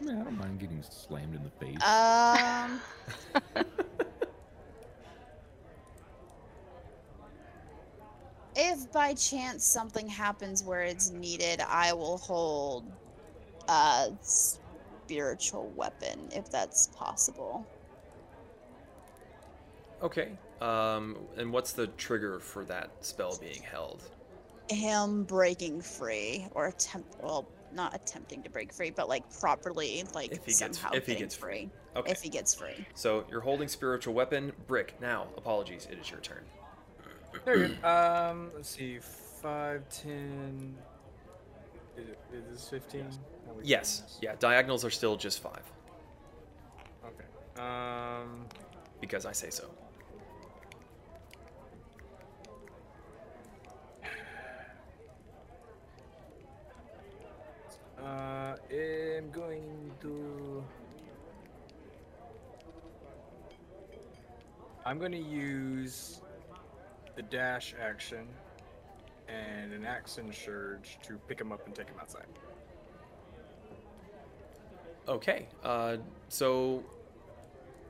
[0.00, 1.82] I don't mind getting slammed in the face.
[1.84, 2.80] Um.
[8.56, 12.84] if by chance something happens where it's needed, I will hold
[13.68, 17.66] a spiritual weapon if that's possible.
[20.02, 20.30] Okay.
[20.60, 24.02] Um, and what's the trigger for that spell being held?
[24.70, 30.30] him breaking free or attempt well not attempting to break free but like properly like
[30.30, 32.12] If he gets- somehow if he gets free Okay.
[32.12, 34.52] if he gets free So you're holding spiritual weapon.
[34.66, 34.94] Brick.
[35.00, 35.88] Now, apologies.
[35.90, 36.44] It is your turn.
[37.46, 37.82] Very good.
[37.82, 38.98] Um, let's see.
[39.40, 40.76] Five, ten.
[41.96, 43.06] Is, it, is this fifteen?
[43.46, 44.18] How we Yes.
[44.20, 44.34] Yeah.
[44.38, 45.62] Diagonals are still just five
[47.06, 47.62] Okay.
[47.62, 48.44] Um.
[49.00, 49.64] because I say so.
[58.02, 60.64] Uh, I'm going to.
[64.84, 66.20] I'm going to use
[67.16, 68.26] the dash action
[69.28, 72.26] and an action surge to pick him up and take him outside.
[75.08, 75.48] Okay.
[75.62, 75.96] Uh,
[76.28, 76.82] so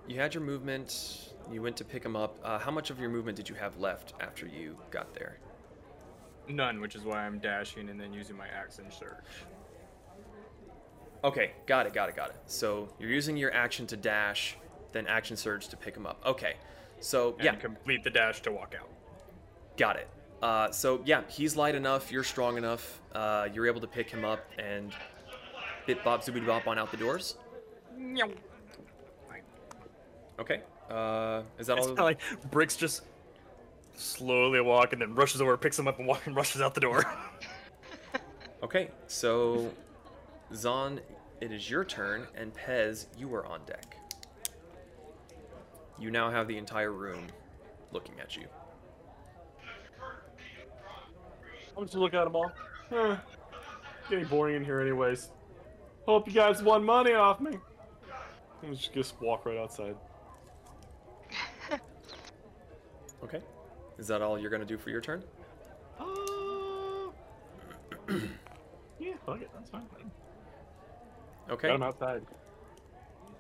[0.09, 1.35] you had your movement.
[1.53, 2.39] You went to pick him up.
[2.43, 5.39] Uh, how much of your movement did you have left after you got there?
[6.49, 9.45] None, which is why I'm dashing and then using my axe and surge.
[11.25, 12.37] Okay, got it, got it, got it.
[12.47, 14.57] So you're using your action to dash,
[14.93, 16.23] then action surge to pick him up.
[16.25, 16.55] Okay,
[17.01, 18.89] so And yeah, complete the dash to walk out.
[19.77, 20.09] got it.
[20.43, 22.13] Uh, so yeah, he's light enough.
[22.13, 23.01] You're strong enough.
[23.13, 24.93] Uh, you're able to pick him up and
[25.87, 27.37] bit bop zoobity bop on out the doors.
[30.39, 30.63] Okay.
[30.89, 31.95] Uh, is that It's all?
[31.95, 32.21] kinda like
[32.51, 33.03] Bricks just
[33.97, 36.81] slowly walk and then rushes over, picks him up, and walks and rushes out the
[36.81, 37.05] door.
[38.63, 39.71] Okay, so
[40.55, 41.01] Zahn,
[41.41, 43.97] it is your turn, and Pez, you are on deck.
[45.99, 47.27] You now have the entire room
[47.93, 48.47] looking at you.
[51.77, 52.51] I'm just look at them all.
[52.91, 53.17] Eh,
[54.09, 55.31] getting boring in here, anyways.
[56.07, 57.59] Hope you guys won money off me.
[58.63, 59.97] I'm just just walk right outside.
[63.21, 63.41] Okay.
[63.99, 65.25] Is that all you're gonna do for your turn?
[65.99, 66.05] Uh,
[69.01, 69.83] yeah, fuck it, that's fine.
[71.51, 71.69] Okay.
[71.69, 72.23] Got him outside.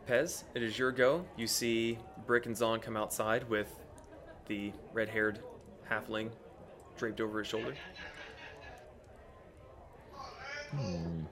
[0.08, 1.24] Pez, it is your go.
[1.36, 3.68] You see Brick and Zahn come outside with
[4.46, 5.40] the red-haired
[5.90, 6.30] halfling
[6.96, 7.74] draped over his shoulder.
[10.70, 11.22] Hmm.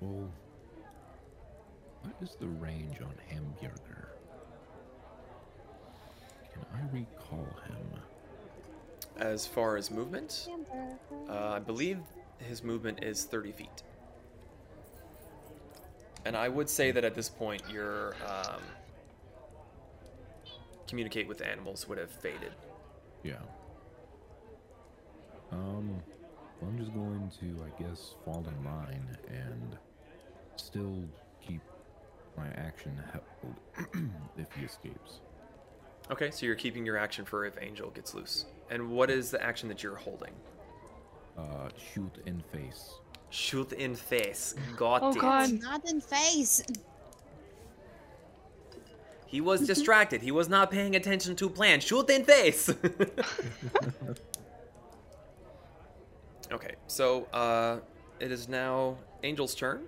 [0.00, 0.30] Well,
[2.02, 4.08] what is the range on Hamburger?
[6.52, 8.00] Can I recall him?
[9.16, 10.48] As far as movement,
[11.28, 11.98] uh, I believe
[12.38, 13.82] his movement is 30 feet.
[16.28, 18.60] And I would say that at this point, your um,
[20.86, 22.52] communicate with animals would have faded.
[23.24, 23.36] Yeah.
[25.50, 26.02] Um,
[26.60, 29.78] well, I'm just going to, I guess, fall in line and
[30.56, 31.02] still
[31.40, 31.62] keep
[32.36, 33.88] my action held
[34.36, 35.20] if he escapes.
[36.10, 38.44] Okay, so you're keeping your action for if Angel gets loose.
[38.70, 40.34] And what is the action that you're holding?
[41.38, 42.98] Uh, shoot in face.
[43.30, 44.54] Shoot in face.
[44.76, 45.18] Got Oh, it.
[45.18, 45.52] God.
[45.60, 46.62] Not in face.
[49.26, 50.22] He was distracted.
[50.22, 51.80] He was not paying attention to plan.
[51.80, 52.72] Shoot in face.
[56.52, 57.78] okay, so uh,
[58.20, 59.82] it is now Angel's turn.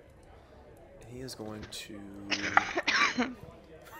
[1.09, 1.99] He is going to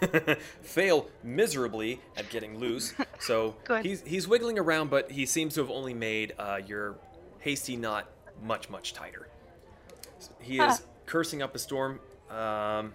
[0.63, 2.93] fail miserably at getting loose.
[3.19, 6.97] So he's he's wiggling around, but he seems to have only made uh, your
[7.39, 8.07] hasty knot
[8.43, 9.29] much much tighter.
[10.41, 12.01] He is cursing up a storm,
[12.31, 12.93] um,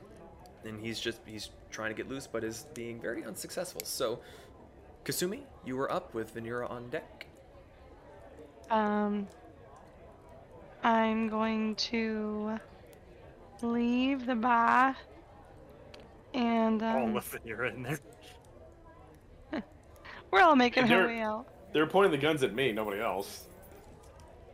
[0.64, 3.82] and he's just he's trying to get loose, but is being very unsuccessful.
[3.84, 4.20] So,
[5.04, 7.28] Kasumi, you were up with Vanira on deck.
[8.70, 9.28] Um,
[10.84, 12.60] I'm going to
[13.62, 14.96] leave the bar
[16.36, 18.00] and All um, of it, you're in there.
[20.32, 21.48] we're all making Hey, our way out.
[21.74, 23.48] They're pointing the guns at me, nobody else.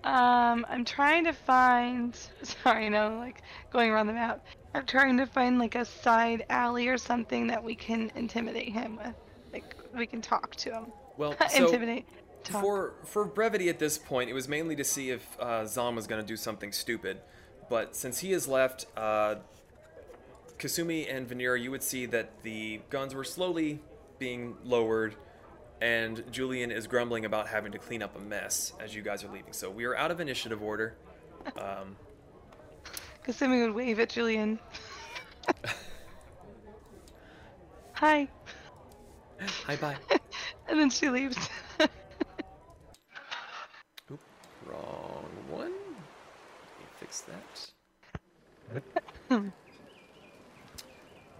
[0.03, 2.17] Um, I'm trying to find.
[2.43, 3.41] Sorry, no, like
[3.71, 4.45] going around the map.
[4.73, 8.97] I'm trying to find like a side alley or something that we can intimidate him
[8.97, 9.13] with.
[9.53, 10.85] Like we can talk to him.
[11.17, 12.05] Well, so intimidate.
[12.43, 12.61] Talk.
[12.61, 16.07] for for brevity at this point, it was mainly to see if uh, Zahn was
[16.07, 17.19] going to do something stupid.
[17.69, 19.35] But since he has left, uh,
[20.57, 23.79] Kasumi and Vanira, you would see that the guns were slowly
[24.19, 25.15] being lowered,
[25.81, 29.29] and Julian is grumbling about having to clean up a mess as you guys are
[29.29, 29.51] leaving.
[29.53, 30.93] So we are out of initiative order.
[31.57, 31.97] Um,
[33.25, 34.59] Kasumi would wave at Julian.
[37.93, 38.27] Hi,
[39.65, 39.95] hi, bye.
[40.67, 41.37] and then she leaves.
[44.11, 44.19] Oop,
[44.65, 45.71] wrong one.
[45.71, 47.71] Let me fix that.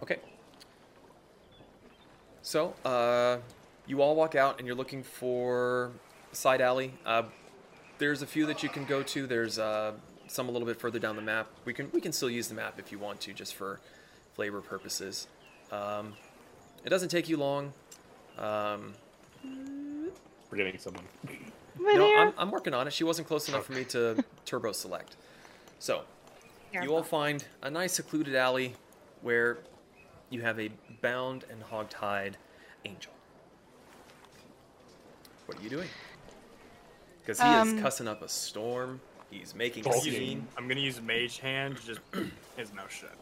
[0.02, 0.18] okay.
[2.42, 3.38] So, uh,
[3.86, 5.90] you all walk out and you're looking for
[6.32, 6.94] side alley.
[7.04, 7.24] Uh,
[7.98, 9.26] there's a few that you can go to.
[9.26, 9.92] There's uh,
[10.26, 11.48] some a little bit further down the map.
[11.64, 13.80] We can we can still use the map if you want to, just for
[14.34, 15.28] flavor purposes.
[15.70, 16.14] Um,
[16.84, 17.72] it doesn't take you long.
[18.38, 18.94] Um,
[20.48, 21.04] Forgetting someone.
[21.78, 22.14] My no.
[22.16, 22.92] I'm, I'm working on it.
[22.92, 25.16] She wasn't close enough for me to turbo select.
[25.78, 26.02] So,
[26.72, 28.74] you all find a nice secluded alley
[29.22, 29.58] where
[30.30, 32.36] you have a bound and hog-tied
[32.84, 33.12] angel.
[35.52, 35.88] What are you doing?
[37.20, 39.02] Because he Um, is cussing up a storm.
[39.30, 40.48] He's making a scene.
[40.56, 42.00] I'm gonna use Mage Hand just
[42.56, 43.14] his mouth shut.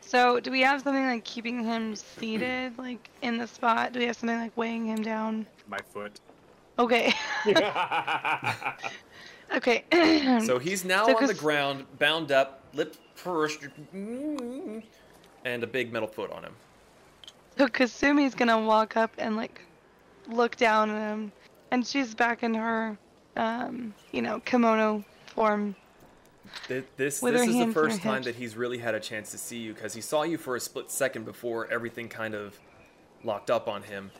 [0.00, 3.92] So, do we have something like keeping him seated, like in the spot?
[3.92, 5.46] Do we have something like weighing him down?
[5.66, 6.20] My foot.
[6.78, 7.12] Okay.
[9.56, 9.84] okay.
[10.46, 14.82] So he's now So on the ground, bound up, lip pursed, and
[15.44, 16.54] a big metal foot on him.
[17.56, 19.60] So Kasumi's gonna walk up and like
[20.28, 21.32] look down at him,
[21.70, 22.96] and she's back in her
[23.36, 25.74] um, you know, kimono form.
[26.68, 28.26] Th- This this her is the hands on her first time hips.
[28.26, 30.60] that he's really had a chance to see you because he saw you for a
[30.60, 32.58] split second before everything kind of
[33.24, 34.10] locked up on him,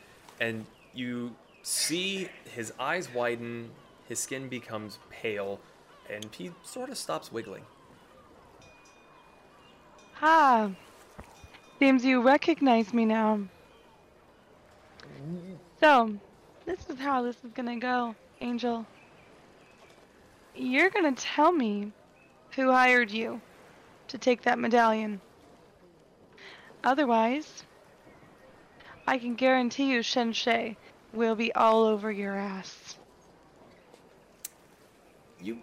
[0.40, 0.64] and
[0.94, 3.70] you see his eyes widen,
[4.09, 5.60] his skin becomes pale,
[6.09, 7.64] and he sort of stops wiggling.
[10.20, 10.70] Ah,
[11.82, 13.40] seems you recognize me now.
[15.80, 16.14] So,
[16.64, 18.86] this is how this is gonna go, Angel.
[20.54, 21.90] You're gonna tell me
[22.54, 23.40] who hired you
[24.06, 25.20] to take that medallion.
[26.84, 27.64] Otherwise,
[29.09, 30.76] I can guarantee you Shen Shenshay
[31.12, 32.96] will be all over your ass.
[35.42, 35.59] You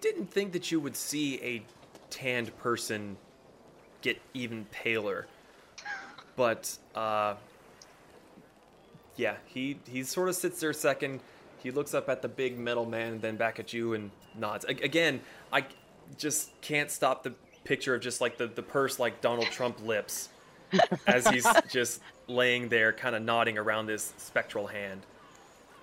[0.00, 1.62] didn't think that you would see a
[2.08, 3.18] tanned person
[4.06, 5.26] get even paler,
[6.36, 7.34] but uh,
[9.16, 11.20] yeah, he he sort of sits there a second.
[11.58, 14.64] He looks up at the big metal man and then back at you and nods.
[14.64, 15.20] A- again,
[15.52, 15.64] I
[16.16, 17.34] just can't stop the
[17.64, 20.28] picture of just like the the purse like Donald Trump lips
[21.08, 25.00] as he's just laying there, kind of nodding around this spectral hand.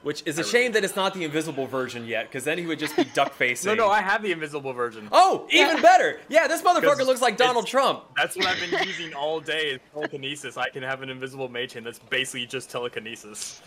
[0.03, 2.77] Which is a shame that it's not the invisible version yet, because then he would
[2.77, 3.69] just be duck facing.
[3.75, 5.07] No, no, I have the invisible version.
[5.11, 6.19] Oh, even better!
[6.27, 8.03] Yeah, this motherfucker looks like Donald Trump.
[8.17, 10.57] That's what I've been using all day is telekinesis.
[10.57, 13.61] I can have an invisible mage hand that's basically just telekinesis.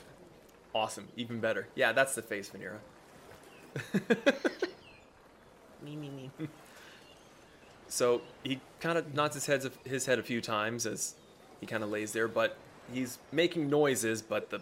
[0.74, 1.68] Awesome, even better.
[1.74, 2.76] Yeah, that's the face, Vanira.
[5.82, 6.48] Me, me, me.
[7.88, 11.14] So he kind of nods his head his head a few times as
[11.60, 12.56] he kind of lays there, but
[12.92, 14.20] he's making noises.
[14.20, 14.60] But the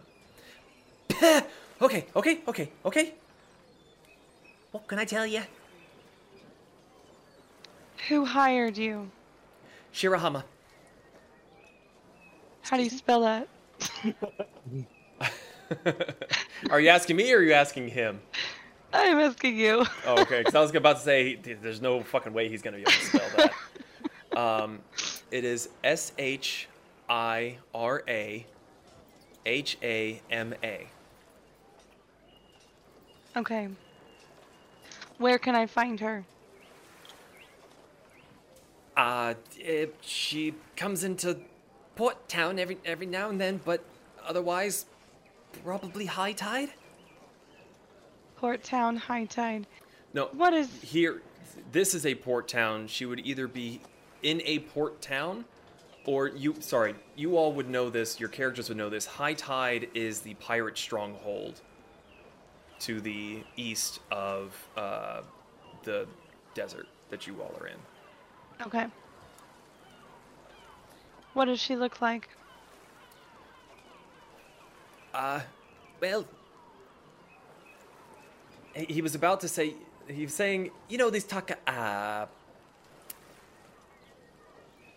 [1.81, 3.15] okay, okay, okay, okay.
[4.73, 5.43] What can I tell you?
[8.09, 9.11] Who hired you?
[9.93, 10.45] Shirahama.
[12.63, 13.49] How do you spell that?
[16.71, 18.21] are you asking me or are you asking him?
[18.93, 19.85] I'm asking you.
[20.07, 20.39] Oh, okay.
[20.39, 23.05] Because I was about to say, there's no fucking way he's gonna be able to
[23.05, 23.53] spell that.
[24.37, 24.81] Um,
[25.31, 26.69] it is S H
[27.09, 28.45] I R A
[29.47, 30.89] H A M A.
[33.37, 33.69] Okay.
[35.19, 36.25] Where can I find her?
[38.97, 41.39] Uh, eh, she comes into
[41.97, 43.85] Port Town every every now and then, but
[44.25, 44.87] otherwise,
[45.65, 46.71] probably high tide.
[48.37, 49.67] Port Town, High Tide.
[50.13, 51.23] No, What is here?
[51.73, 52.89] This is a port town.
[52.89, 53.81] She would either be
[54.23, 55.45] in a port town,
[56.05, 56.55] or you.
[56.61, 58.21] Sorry, you all would know this.
[58.21, 59.07] Your characters would know this.
[59.07, 61.63] High Tide is the pirate stronghold
[62.85, 65.23] to the east of uh,
[65.85, 66.07] the
[66.53, 67.77] desert that you all are in.
[68.67, 68.87] okay?
[71.33, 72.29] What does she look like?
[75.15, 75.41] Uh,
[76.01, 76.27] well,
[78.75, 79.75] he he was about to say.
[80.07, 81.57] He was saying, you know, this Taka.
[81.67, 82.27] Uh,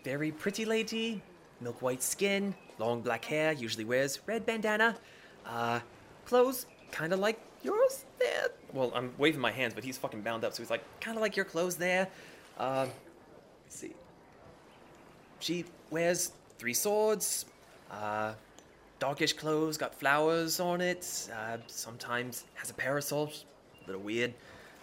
[0.04, 1.22] very pretty lady,
[1.60, 4.96] milk white skin, long black hair, usually wears red bandana.
[5.46, 5.80] Uh,
[6.24, 8.48] clothes kind of like yours there.
[8.72, 11.22] Well, I'm waving my hands, but he's fucking bound up, so he's like, kind of
[11.22, 12.08] like your clothes there.
[12.58, 12.90] Um,
[13.64, 13.92] let's see.
[15.40, 17.46] She wears three swords.
[17.90, 18.34] Uh,
[18.98, 21.28] darkish clothes, got flowers on it.
[21.34, 23.30] Uh, sometimes has a parasol,
[23.84, 24.34] a little weird.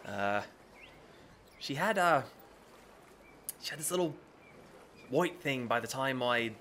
[0.06, 0.41] Uh,
[1.60, 2.22] she had uh,
[3.61, 4.15] she had this little
[5.10, 6.52] white thing by the time I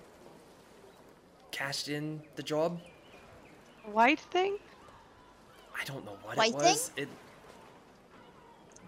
[1.51, 2.81] cashed in the job.
[3.85, 4.59] White thing?
[5.81, 6.91] I don't know what White it was.
[6.97, 7.09] It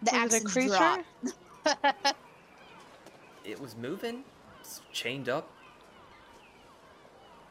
[0.03, 1.05] The Was it creature?
[3.45, 4.25] it was moving,
[4.61, 5.51] it's chained up.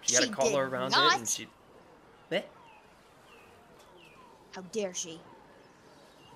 [0.01, 1.27] She, had a collar did around it, and not.
[1.27, 1.47] she.
[2.31, 2.41] Eh?
[4.51, 5.19] How dare she?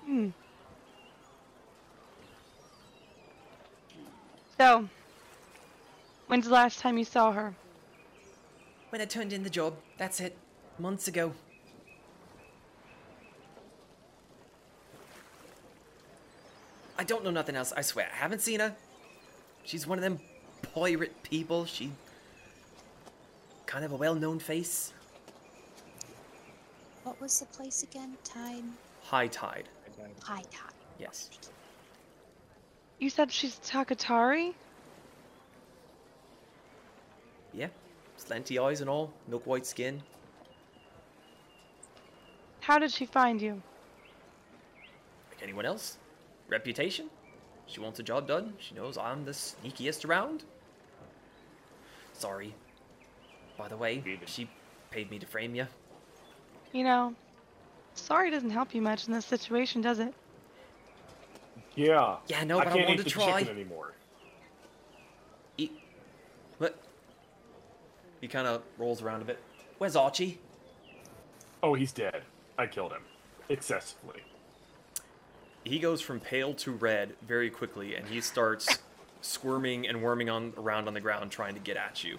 [0.04, 0.28] Hmm.
[4.58, 4.88] So,
[6.26, 7.54] when's the last time you saw her?
[8.90, 10.36] When I turned in the job, that's it.
[10.78, 11.32] Months ago.
[17.00, 18.10] I don't know nothing else, I swear.
[18.12, 18.76] I haven't seen her.
[19.64, 20.20] She's one of them
[20.74, 21.64] pirate people.
[21.64, 21.90] She.
[23.64, 24.92] kind of a well known face.
[27.04, 28.18] What was the place again?
[28.22, 28.74] Time?
[29.02, 29.70] High tide.
[30.22, 30.74] High tide.
[30.98, 31.30] Yes.
[32.98, 34.52] You said she's Takatari?
[37.54, 37.68] Yeah.
[38.18, 39.10] Slanty eyes and all.
[39.26, 40.02] Milk white skin.
[42.60, 43.62] How did she find you?
[45.30, 45.96] Like anyone else.
[46.50, 47.08] Reputation.
[47.66, 48.52] She wants a job done.
[48.58, 50.44] She knows I'm the sneakiest around.
[52.12, 52.54] Sorry.
[53.56, 54.50] By the way, she
[54.90, 55.66] paid me to frame you.
[56.72, 57.14] You know,
[57.94, 60.14] Sorry doesn't help you much in this situation, does it?
[61.74, 62.16] Yeah.
[62.28, 63.40] Yeah, no, but I, can't wanted eat to the try.
[63.40, 63.92] chicken anymore.
[65.58, 65.78] Eat.
[66.58, 66.76] What?
[68.20, 69.38] He kind of rolls around a bit.
[69.78, 70.38] Where's Archie?
[71.62, 72.22] Oh, he's dead.
[72.58, 73.02] I killed him.
[73.48, 74.22] Excessively.
[75.64, 78.78] He goes from pale to red very quickly, and he starts
[79.20, 82.18] squirming and worming on around on the ground, trying to get at you.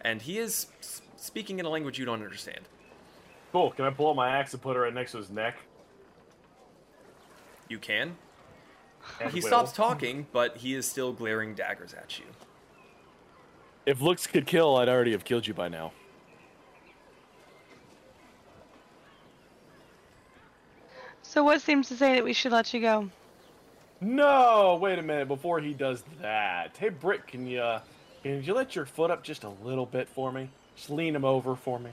[0.00, 0.66] And he is
[1.16, 2.60] speaking in a language you don't understand.
[3.52, 3.72] Cool.
[3.72, 5.56] Can I pull out my axe and put it right next to his neck?
[7.68, 8.16] You can.
[9.20, 9.48] And He will?
[9.48, 12.24] stops talking, but he is still glaring daggers at you.
[13.86, 15.92] If looks could kill, I'd already have killed you by now.
[21.30, 23.08] So what seems to say that we should let you go?
[24.00, 25.28] No, wait a minute.
[25.28, 27.82] Before he does that, hey Britt, can you uh,
[28.24, 30.50] can you let your foot up just a little bit for me?
[30.74, 31.92] Just lean him over for me.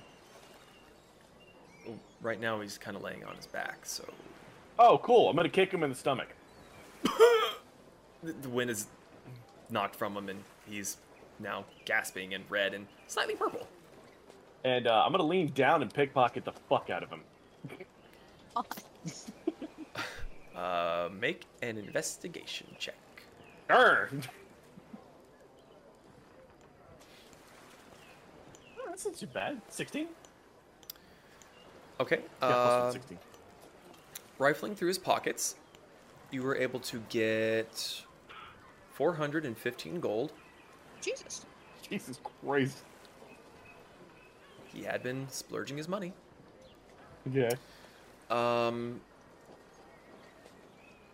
[2.19, 4.11] Right now, he's kind of laying on his back, so
[4.79, 5.29] Oh, cool.
[5.29, 6.29] I'm gonna kick him in the stomach.
[7.03, 8.87] the the wind is
[9.69, 10.97] knocked from him, and he's
[11.39, 13.67] now gasping and red and slightly purple.
[14.63, 17.21] And uh, I'm gonna lean down and pickpocket the fuck out of him.
[20.57, 22.95] Uh, make an investigation check.
[23.69, 24.09] Arr!
[28.79, 29.61] Oh, that's not too bad.
[29.69, 30.07] 16?
[31.99, 32.15] Okay.
[32.15, 33.17] Yeah, plus uh, one, 16.
[34.39, 35.55] rifling through his pockets,
[36.31, 38.01] you were able to get
[38.93, 40.33] 415 gold.
[41.01, 41.45] Jesus.
[41.87, 42.83] Jesus Christ.
[44.73, 46.13] He had been splurging his money.
[47.31, 47.51] Yeah.
[48.29, 49.01] Um,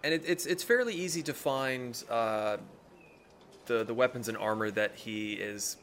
[0.04, 2.58] and it, it's it's fairly easy to find uh,
[3.66, 5.78] the the weapons and armor that he is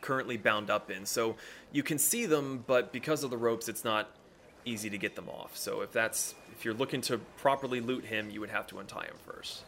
[0.00, 1.06] currently bound up in.
[1.06, 1.36] So
[1.72, 4.10] you can see them, but because of the ropes, it's not
[4.64, 5.56] easy to get them off.
[5.56, 9.06] So if that's if you're looking to properly loot him, you would have to untie
[9.06, 9.64] him first.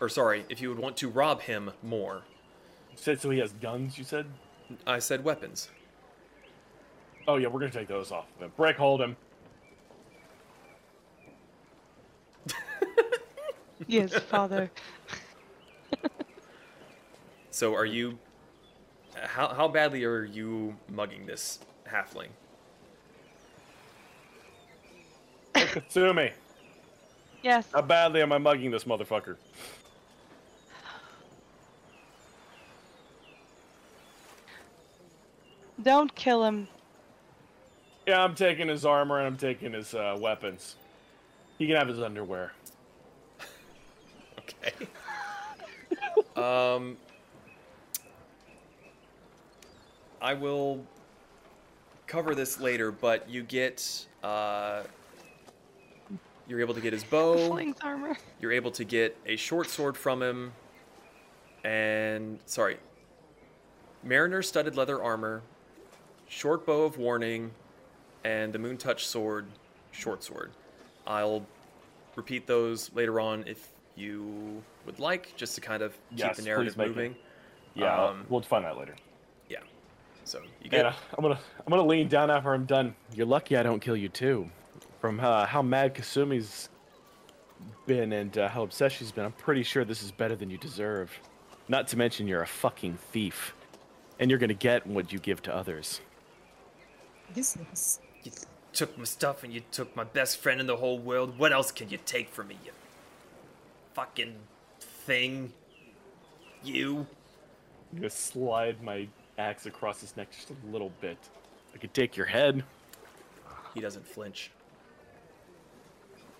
[0.00, 2.22] Or sorry, if you would want to rob him more,
[2.92, 3.98] You said so he has guns.
[3.98, 4.26] You said.
[4.86, 5.68] I said weapons.
[7.28, 8.24] Oh, yeah, we're gonna take those off.
[8.36, 8.52] of him.
[8.56, 9.16] Brick, hold him.
[13.86, 14.70] Yes, father.
[17.50, 18.16] So are you?
[19.20, 21.58] How how badly are you mugging this
[21.90, 22.28] halfling?
[25.54, 26.30] Kasumi,
[27.42, 27.66] Yes.
[27.74, 29.36] how badly am I mugging this motherfucker?
[35.82, 36.68] Don't kill him.
[38.08, 40.76] Yeah, I'm taking his armor and I'm taking his uh, weapons.
[41.58, 42.54] He can have his underwear.
[44.38, 44.86] Okay.
[46.74, 46.96] um,
[50.22, 50.82] I will
[52.06, 54.84] cover this later, but you get uh,
[56.46, 57.48] you're able to get his bow.
[57.48, 58.16] Fling's armor.
[58.40, 60.52] You're able to get a short sword from him,
[61.62, 62.78] and sorry,
[64.02, 65.42] mariner studded leather armor,
[66.26, 67.50] short bow of warning,
[68.24, 69.46] and the moon touch sword,
[69.92, 70.50] short sword.
[71.06, 71.44] I'll
[72.16, 76.42] repeat those later on if you would like, just to kind of keep Yes, the
[76.42, 76.90] narrative make it.
[76.90, 77.16] moving.
[77.74, 78.94] Yeah, Um, we'll find that later.
[79.48, 79.58] Yeah.
[80.24, 82.94] So you get And uh, I'm gonna I'm gonna lean down after I'm done.
[83.14, 84.48] You're lucky I don't kill you too.
[85.00, 86.68] From uh, how mad Kasumi's
[87.86, 90.58] been and uh, how obsessed she's been, I'm pretty sure this is better than you
[90.58, 91.10] deserve.
[91.68, 93.54] Not to mention you're a fucking thief,
[94.18, 96.00] and you're gonna get what you give to others.
[97.34, 98.00] Business.
[98.24, 98.32] You
[98.72, 101.38] took my stuff and you took my best friend in the whole world.
[101.38, 102.72] What else can you take from me, you
[103.94, 104.36] fucking
[104.80, 105.52] thing?
[106.62, 107.06] You?
[107.92, 109.08] I'm gonna slide my
[109.38, 111.18] axe across his neck just a little bit.
[111.74, 112.62] I could take your head.
[113.74, 114.50] he doesn't flinch.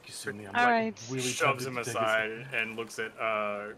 [0.06, 1.02] Kasumi, I'm All like right.
[1.10, 3.68] really shoves him to take his aside and looks at uh,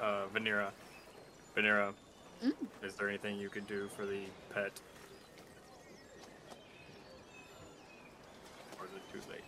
[0.00, 0.68] uh, Vanira.
[1.56, 1.92] Vanira,
[2.82, 4.20] is there anything you could do for the
[4.54, 4.72] pet?
[8.78, 9.40] Or is it too late?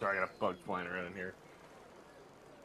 [0.00, 1.34] Sorry, I got a bug flying around in here.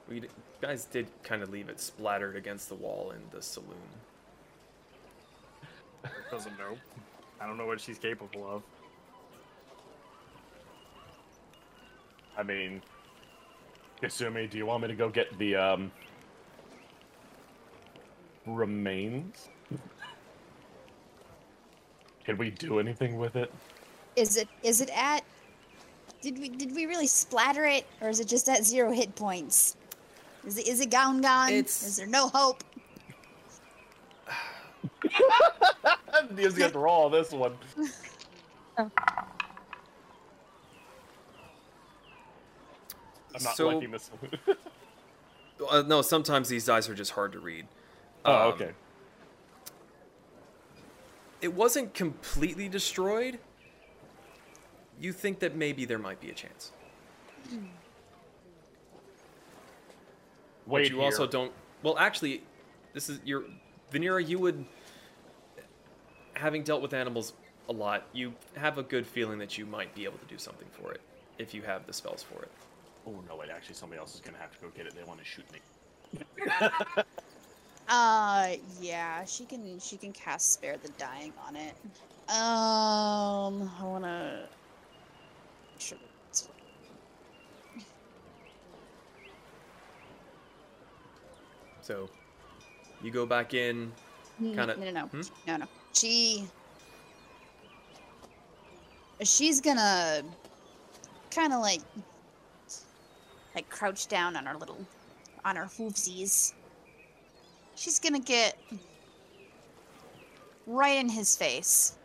[0.08, 0.24] We
[0.62, 3.76] guys did kind of leave it splattered against the wall in the saloon.
[6.32, 6.78] Doesn't know.
[7.42, 8.64] I don't know what she's capable of.
[12.38, 12.82] I mean,
[14.02, 15.92] Kasumi, do you want me to go get the um
[18.46, 19.50] remains?
[22.24, 23.52] Can we do anything with it?
[24.16, 25.24] Is it is it at
[26.26, 29.78] did we did we really splatter it or is it just at zero hit points?
[30.44, 31.50] Is it is it gone gone?
[31.50, 32.64] It's- Is there no hope?
[36.36, 37.54] Neil's got to roll this one.
[38.78, 38.92] I'm
[43.44, 44.58] not So- liking this one.
[45.70, 47.66] Uh, no, sometimes these dice are just hard to read.
[48.26, 48.72] oh, Um, okay.
[51.40, 53.40] It wasn't completely destroyed.
[55.00, 56.72] You think that maybe there might be a chance.
[60.66, 61.06] Wait but you here.
[61.06, 61.52] also don't.
[61.84, 62.42] Well, actually,
[62.94, 63.44] this is your
[63.92, 64.28] Vanira.
[64.28, 64.66] You would,
[66.34, 67.34] having dealt with animals
[67.70, 70.68] a lot, you have a good feeling that you might be able to do something
[70.72, 71.02] for it
[71.38, 72.52] if you have the spells for it.
[73.06, 73.36] Oh no!
[73.36, 74.96] Wait, actually, somebody else is gonna have to go get it.
[74.96, 75.60] They want to shoot me.
[77.88, 79.80] Uh, yeah, she can.
[79.80, 81.76] She can cast spare the dying on it.
[82.30, 84.48] Um, I wanna.
[91.82, 92.10] So,
[93.04, 93.92] you go back in.
[94.40, 95.22] Kinda- No, no, no, hmm?
[95.48, 95.66] no, no.
[95.94, 96.48] She.
[99.24, 100.24] She's gonna,
[101.32, 101.82] kind of like,
[103.54, 104.86] like crouch down on her little,
[105.46, 106.54] on her hoovesies.
[107.76, 108.58] She's gonna get
[110.68, 111.96] right in his face,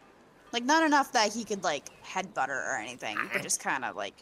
[0.52, 3.96] like not enough that he could like headbutt her or anything, but just kind of
[3.96, 4.14] like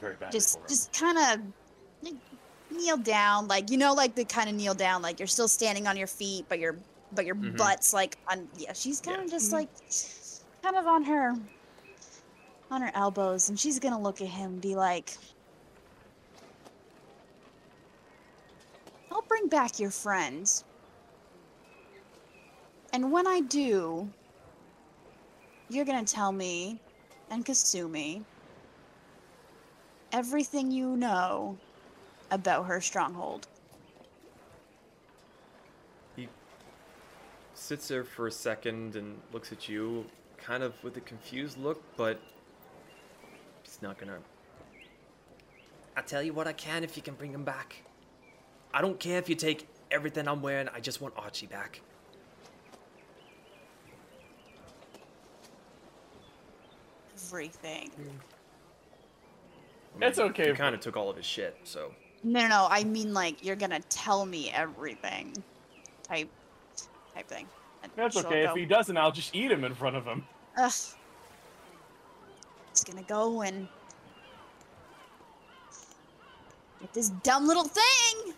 [0.00, 1.46] very bad just just kind of
[2.02, 2.14] like,
[2.70, 5.86] kneel down like you know like the kind of kneel down like you're still standing
[5.86, 6.78] on your feet but your
[7.10, 7.56] but your Mhm.
[7.56, 9.36] butt's like on yeah she's kind of Yeah.
[9.36, 9.68] just like
[10.62, 11.34] kind of on her
[12.70, 15.10] on her elbows and she's gonna look at him and be like
[19.10, 20.64] i'll bring back your friends
[22.92, 24.14] and when i do
[25.70, 26.80] you're gonna tell me
[27.30, 28.22] and kasumi
[30.12, 31.56] everything you know
[32.32, 33.46] about her stronghold.
[36.16, 36.28] He
[37.54, 40.04] sits there for a second and looks at you,
[40.36, 42.20] kind of with a confused look, but
[43.62, 44.18] he's not gonna.
[45.96, 47.76] I tell you what I can if you can bring him back.
[48.74, 50.68] I don't care if you take everything I'm wearing.
[50.68, 51.80] I just want Archie back.
[57.30, 57.90] Everything.
[60.00, 61.92] It's okay He kind of took all of his shit, so.
[62.24, 62.66] No, no, no.
[62.68, 65.32] I mean, like, you're gonna tell me everything.
[66.02, 66.28] Type,
[67.14, 67.46] type thing.
[67.82, 68.44] And That's okay.
[68.44, 70.24] Go, If he doesn't, I'll just eat him in front of him.
[70.58, 70.72] Ugh.
[72.70, 73.68] It's gonna go and
[76.80, 78.34] get this dumb little thing.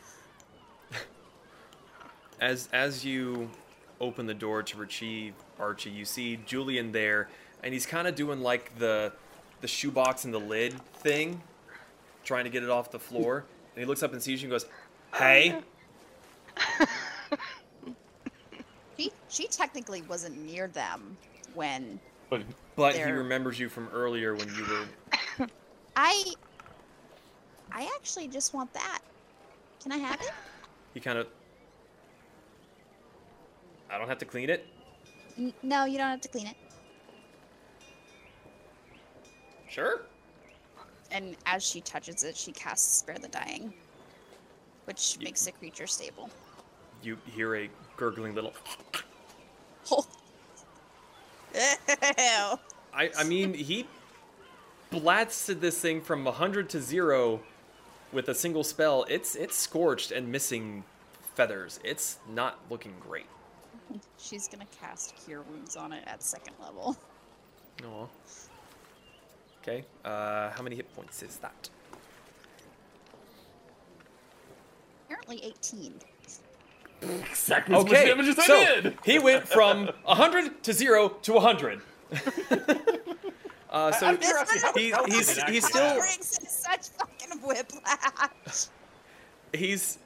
[2.41, 3.49] As as you
[4.01, 7.29] open the door to retrieve Archie, you see Julian there,
[7.63, 9.13] and he's kind of doing like the
[9.61, 11.41] the shoebox and the lid thing,
[12.25, 13.45] trying to get it off the floor.
[13.75, 14.67] And he looks up and sees you and goes,
[15.15, 15.61] "Hey."
[18.99, 21.17] She, she technically wasn't near them
[21.55, 21.99] when
[22.31, 22.43] But
[22.77, 24.65] But he remembers you from earlier when you
[25.39, 25.47] were.
[25.97, 26.35] I.
[27.73, 29.01] I actually just want that.
[29.83, 30.31] Can I have it?
[30.95, 31.27] He kind of.
[33.91, 34.67] I don't have to clean it.
[35.39, 36.57] N- no, you don't have to clean it.
[39.73, 40.03] Sure.
[41.11, 43.73] And as she touches it, she casts Spare the Dying,
[44.85, 46.29] which makes the creature stable.
[47.03, 48.53] You hear a gurgling little.
[49.91, 50.07] Oh.
[51.55, 52.59] Ew.
[52.95, 53.87] I I mean he
[54.91, 57.41] blasted this thing from hundred to zero
[58.13, 59.07] with a single spell.
[59.09, 60.85] It's it's scorched and missing
[61.35, 61.81] feathers.
[61.83, 63.27] It's not looking great.
[64.19, 66.97] She's gonna cast Cure Wounds on it at second level.
[67.87, 68.07] Aw.
[69.63, 69.85] Okay.
[70.05, 71.69] Uh, how many hit points is that?
[75.07, 75.95] Apparently 18.
[77.31, 78.07] exactly as much Okay.
[78.09, 78.99] damage as I So did.
[79.05, 81.81] he went from hundred to zero to hundred.
[83.71, 84.93] uh, so I'm interested.
[84.93, 85.99] How much he's he's he's still have?
[85.99, 88.67] brings in such fucking whiplash.
[89.53, 89.99] he's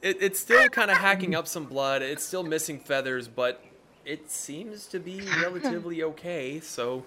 [0.00, 3.62] it, it's still kind of hacking up some blood it's still missing feathers but
[4.04, 7.04] it seems to be relatively okay so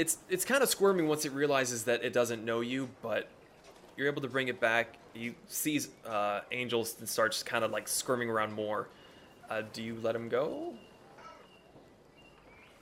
[0.00, 3.28] it's it's kind of squirming once it realizes that it doesn't know you but
[3.96, 7.86] you're able to bring it back you sees uh, angels and starts kind of like
[7.86, 8.88] squirming around more
[9.50, 10.72] uh, do you let him go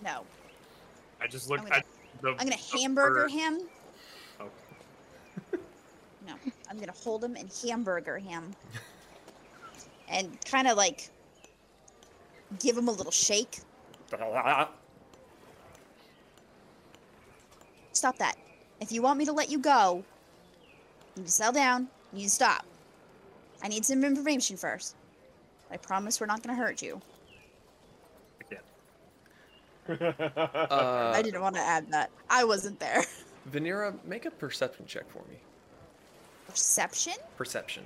[0.04, 0.24] No.
[1.20, 1.86] I just look I'm gonna- at
[2.22, 2.28] the.
[2.30, 3.30] I'm gonna hamburger bird.
[3.32, 3.60] him.
[4.40, 4.48] Oh.
[6.28, 6.34] No,
[6.70, 8.54] I'm gonna hold him and hamburger him.
[10.08, 11.08] And kind of like
[12.60, 13.58] give him a little shake.
[17.98, 18.36] Stop that.
[18.80, 20.04] If you want me to let you go,
[21.16, 21.88] you need to settle down.
[22.12, 22.64] You need to stop.
[23.60, 24.94] I need some information first.
[25.68, 27.00] I promise we're not gonna hurt you.
[29.90, 32.10] Uh, I didn't want to add that.
[32.28, 33.02] I wasn't there.
[33.50, 35.38] Vanira, make a perception check for me.
[36.46, 37.14] Perception?
[37.38, 37.84] Perception.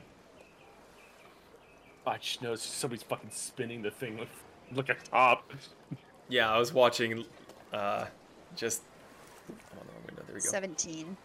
[2.05, 4.29] I just know somebody's fucking spinning the thing with
[4.75, 5.53] like a top.
[6.29, 7.25] Yeah, I was watching.
[7.73, 8.07] Uh,
[8.57, 8.83] just.
[9.49, 10.23] I'm on the wrong window.
[10.27, 10.49] There we go.
[10.49, 11.17] 17.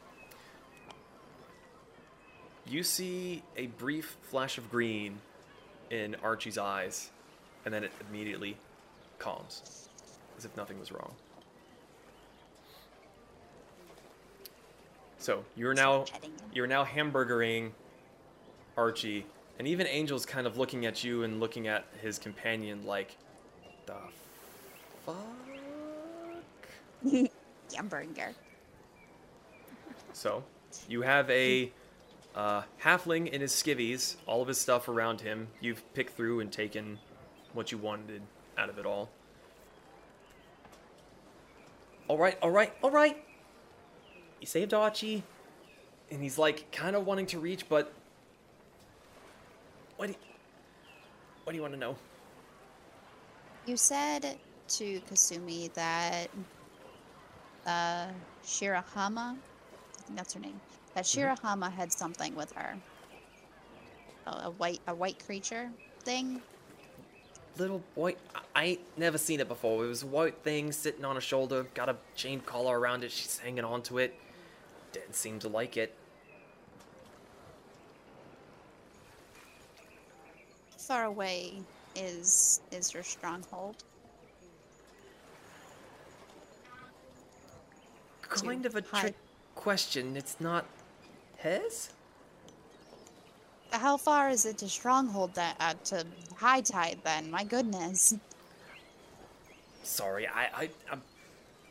[2.66, 5.20] You see a brief flash of green
[5.90, 7.12] in Archie's eyes,
[7.66, 8.58] and then it immediately
[9.20, 9.88] calms,
[10.38, 11.12] as if nothing was wrong.
[15.20, 16.06] So you're now
[16.54, 17.74] you're now hamburgering
[18.78, 19.26] Archie,
[19.58, 23.18] and even Angel's kind of looking at you and looking at his companion like,
[23.86, 23.96] the
[25.06, 25.16] fuck.
[27.76, 28.34] Hamburger.
[30.14, 30.44] So,
[30.88, 31.72] you have a
[32.36, 35.48] uh, halfling in his skivvies, all of his stuff around him.
[35.60, 37.00] You've picked through and taken
[37.54, 38.22] what you wanted
[38.58, 39.10] out of it all.
[42.08, 43.18] All right, all right, all right.
[44.40, 45.24] You saved Archie,
[46.12, 47.92] and he's like kind of wanting to reach, but
[49.98, 50.20] what do you,
[51.44, 51.96] what do you want to know?
[53.66, 54.38] You said
[54.70, 56.30] to Kasumi that
[57.68, 58.08] uh,
[58.44, 60.60] Shirahama, I think that's her name,
[60.96, 62.76] that Shirahama had something with her.
[64.26, 65.70] A, a white, a white creature
[66.00, 66.42] thing.
[67.58, 68.18] Little white.
[68.56, 69.84] I ain't never seen it before.
[69.86, 73.12] It was a white thing sitting on a shoulder, got a chain collar around it.
[73.12, 74.16] She's hanging onto it.
[74.92, 75.94] Didn't seem to like it.
[80.78, 81.62] Far away
[81.96, 83.84] is is her stronghold.
[88.30, 89.02] Kind of a hide.
[89.02, 89.16] trick
[89.56, 90.16] question.
[90.16, 90.66] It's not
[91.38, 91.90] his?
[93.72, 97.30] How far is it to stronghold that uh, to high tide then?
[97.30, 98.16] My goodness.
[99.84, 101.02] Sorry, I, I, I'm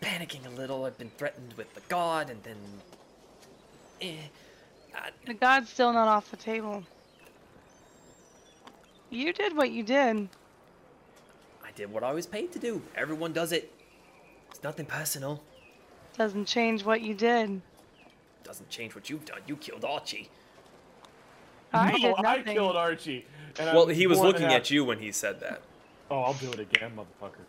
[0.00, 0.84] panicking a little.
[0.84, 2.56] I've been threatened with the god, and then.
[4.00, 4.14] Eh.
[4.94, 6.82] I, The god's still not off the table.
[9.10, 10.28] You did what you did.
[11.64, 12.82] I did what I was paid to do.
[12.94, 13.72] Everyone does it.
[14.50, 15.42] It's nothing personal.
[16.16, 17.60] Doesn't change what you did.
[18.44, 19.40] Doesn't change what you've done.
[19.46, 20.30] You killed Archie.
[21.72, 23.26] I no, did I killed Archie.
[23.58, 25.60] And Well, I'm he was looking at you when he said that.
[26.10, 27.44] Oh, I'll do it again, motherfucker.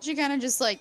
[0.00, 0.80] She kind of just like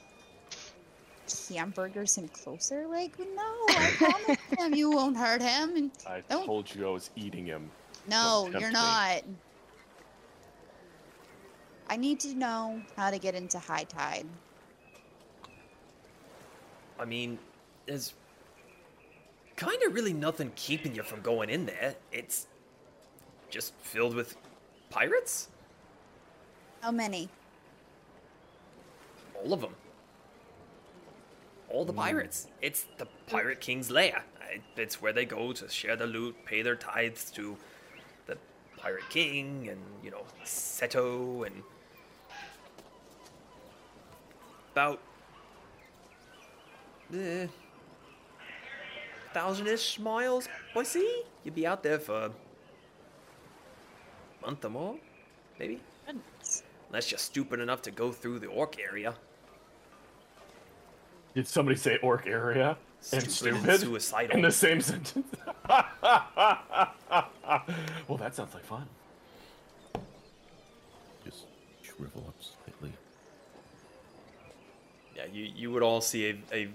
[1.54, 2.88] hamburgers him closer.
[2.88, 3.26] Like, no,
[3.70, 5.76] I promised him you won't hurt him.
[5.76, 7.70] And I Don't- told you I was eating him.
[8.10, 9.22] no, you're me.
[11.88, 11.94] Not.
[11.94, 14.26] I need to know how to get into high tide.
[17.00, 17.38] I mean,
[17.86, 18.14] there's
[19.56, 21.96] kind of really nothing keeping you from going in there.
[22.12, 22.48] It's
[23.50, 24.36] just filled with
[24.90, 25.50] pirates.
[26.82, 27.30] How many?
[29.36, 29.76] All of them.
[31.70, 32.00] All the hmm.
[32.00, 32.48] pirates.
[32.62, 34.24] It's the Pirate King's lair.
[34.78, 37.58] It's where they go to share the loot, pay their tithes to
[38.26, 38.38] the
[38.78, 41.64] Pirate King, and, you know, Seto, and.
[44.78, 45.02] About.
[47.12, 47.48] Eh,
[49.34, 51.24] thousand ish miles, I see.
[51.44, 52.26] You'd be out there for.
[52.26, 52.32] a
[54.46, 54.96] month or more,
[55.58, 55.82] maybe?
[56.06, 56.62] Goodness.
[56.90, 59.16] Unless you're stupid enough to go through the orc area.
[61.34, 62.78] Did somebody say orc area?
[63.12, 64.36] And Stupid and suicidal.
[64.36, 65.26] In the same sentence?
[65.68, 65.88] well,
[68.20, 68.86] that sounds like fun.
[71.26, 71.46] Just
[71.82, 72.36] shrivel up slightly.
[72.36, 72.37] Yeah,
[75.34, 76.70] you, you would all see a, a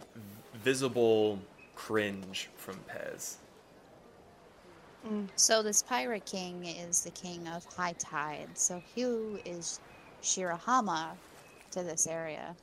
[0.63, 1.39] visible
[1.75, 3.37] cringe from Pez.
[5.07, 5.29] Mm.
[5.37, 8.49] So this pirate king is the king of high tide.
[8.55, 9.81] So who is
[10.23, 11.11] Shirahama
[11.73, 12.55] to this area?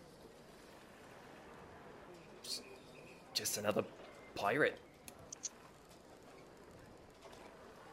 [3.34, 3.84] Just another
[4.36, 4.78] pirate.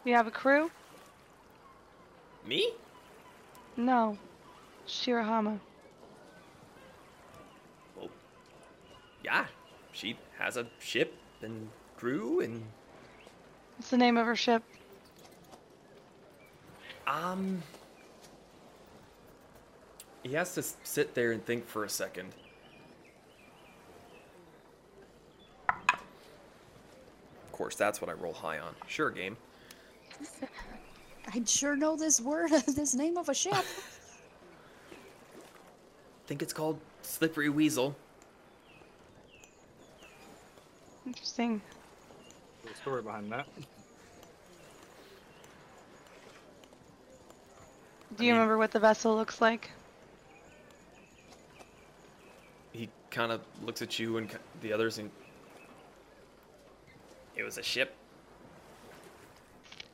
[0.04, 0.70] You have a crew?
[2.46, 2.70] Me?
[3.76, 4.16] No.
[4.86, 5.58] Shirahama.
[9.26, 9.44] Yeah.
[9.92, 12.62] She has a ship and crew and
[13.76, 14.62] What's the name of her ship?
[17.06, 17.62] um.
[20.22, 22.32] He has to sit there and think for a second.
[25.68, 28.74] Of course, that's what I roll high on.
[28.88, 29.36] Sure, game.
[31.32, 33.54] I sure know this word, this name of a ship.
[36.26, 37.94] think it's called Slippery Weasel.
[41.06, 41.60] Interesting.
[42.64, 43.46] The story behind that.
[48.16, 49.70] Do you mean- remember what the vessel looks like?
[52.72, 55.10] He kind of looks at you and the others and.
[57.36, 57.94] It was a ship.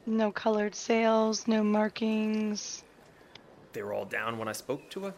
[0.07, 2.85] No colored sails, no markings.
[3.73, 5.15] They were all down when I spoke to her.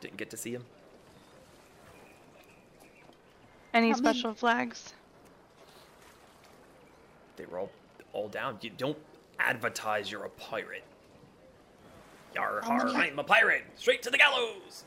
[0.00, 0.64] Didn't get to see him.
[3.72, 4.94] Any How many- special flags?
[7.40, 7.70] They were all
[8.12, 8.58] all down.
[8.60, 8.98] You don't
[9.38, 10.84] advertise you're a pirate.
[12.34, 13.64] Yar har, many- I'm a pirate.
[13.76, 14.84] Straight to the gallows.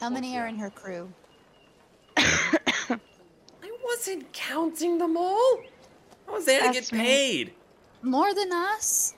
[0.00, 1.12] How many are in her crew?
[2.16, 2.98] I
[3.84, 5.60] wasn't counting them all.
[6.28, 7.52] I was there to get That's paid.
[8.02, 9.14] More than us?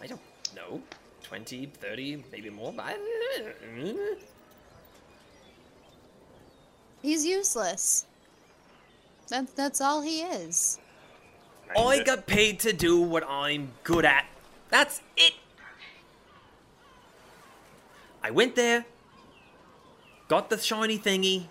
[0.00, 0.20] I don't
[0.54, 0.80] know.
[1.24, 2.72] 20, 30, maybe more.
[2.78, 2.96] I...
[7.02, 8.06] He's useless.
[9.28, 10.78] That's that's all he is.
[11.76, 14.24] I got paid to do what I'm good at.
[14.70, 15.34] That's it.
[18.22, 18.84] I went there,
[20.28, 21.46] got the shiny thingy,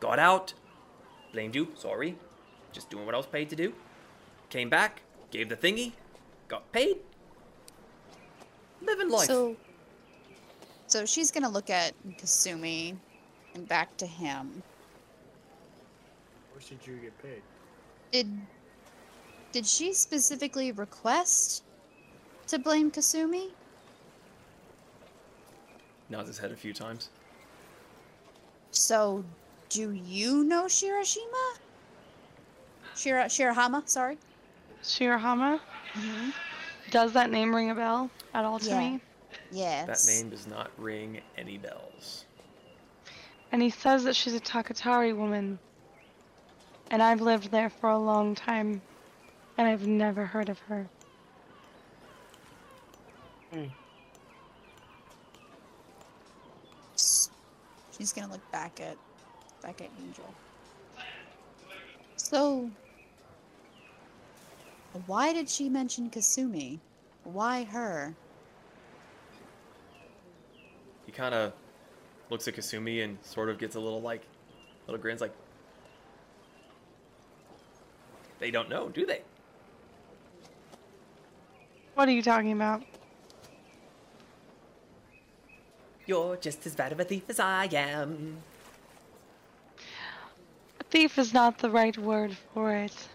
[0.00, 0.54] got out,
[1.32, 2.16] blamed you, sorry.
[2.72, 3.72] Just doing what I was paid to do.
[4.48, 5.92] Came back, gave the thingy,
[6.48, 6.96] got paid.
[8.80, 9.26] Living life.
[9.26, 9.56] So
[10.86, 12.96] So she's gonna look at Kasumi
[13.54, 14.62] and back to him.
[16.62, 17.42] Where should you get paid?
[18.12, 18.28] Did
[19.50, 21.64] did she specifically request
[22.46, 23.48] to blame Kasumi?
[26.08, 27.08] Nods his head a few times.
[28.70, 29.24] So
[29.70, 31.58] do you know Shirashima?
[32.94, 34.18] Shira Shirahama, sorry.
[34.84, 35.58] Shirahama?
[35.94, 36.30] Mm-hmm.
[36.90, 38.78] Does that name ring a bell at all to Yeah.
[38.78, 39.00] me?
[39.50, 40.06] Yes.
[40.06, 42.24] That name does not ring any bells.
[43.50, 45.58] And he says that she's a Takatari woman.
[46.92, 48.80] And I've lived there for a long time.
[49.58, 50.86] And I've never heard of her.
[56.94, 57.30] S-
[57.96, 58.96] She's gonna look back at
[59.62, 60.32] back at Angel.
[62.16, 62.70] So
[65.06, 66.78] why did she mention Kasumi?
[67.24, 68.14] Why her?
[71.06, 71.52] He kind of
[72.30, 74.22] looks at Kasumi and sort of gets a little like,
[74.86, 75.32] little grins like,
[78.42, 79.22] they don't know, do they?
[81.94, 82.82] What are you talking about?
[86.06, 88.38] You're just as bad of a thief as I am.
[90.90, 93.08] Thief is not the right word for it.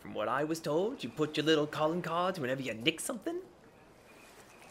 [0.00, 3.40] From what I was told, you put your little calling cards whenever you nick something.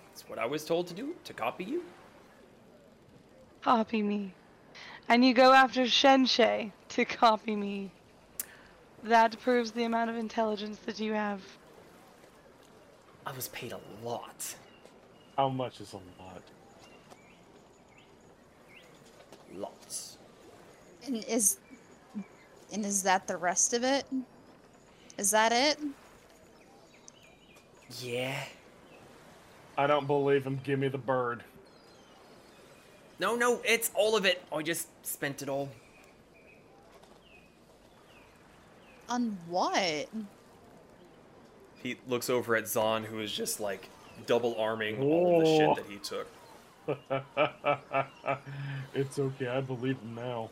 [0.10, 1.84] That's what I was told to do, to copy you.
[3.62, 4.34] Copy me.
[5.08, 7.92] And you go after Shenshei to copy me.
[9.04, 11.42] That proves the amount of intelligence that you have.
[13.26, 14.56] I was paid a lot.
[15.38, 16.42] How much is a lot?
[19.56, 20.18] Lots.
[21.06, 21.58] And is
[22.72, 24.06] and is that the rest of it?
[25.18, 25.78] Is that it?
[28.02, 28.36] Yeah.
[29.78, 30.60] I don't believe him.
[30.64, 31.44] Give me the bird.
[33.20, 34.44] No, no, it's all of it.
[34.52, 35.70] I just spent it all.
[39.10, 40.08] On what?
[41.82, 43.90] He looks over at Zahn, who is just like
[44.26, 45.76] double arming all of the Oh.
[45.76, 46.28] shit that he took.
[48.94, 49.48] it's okay.
[49.48, 50.50] I believe him now.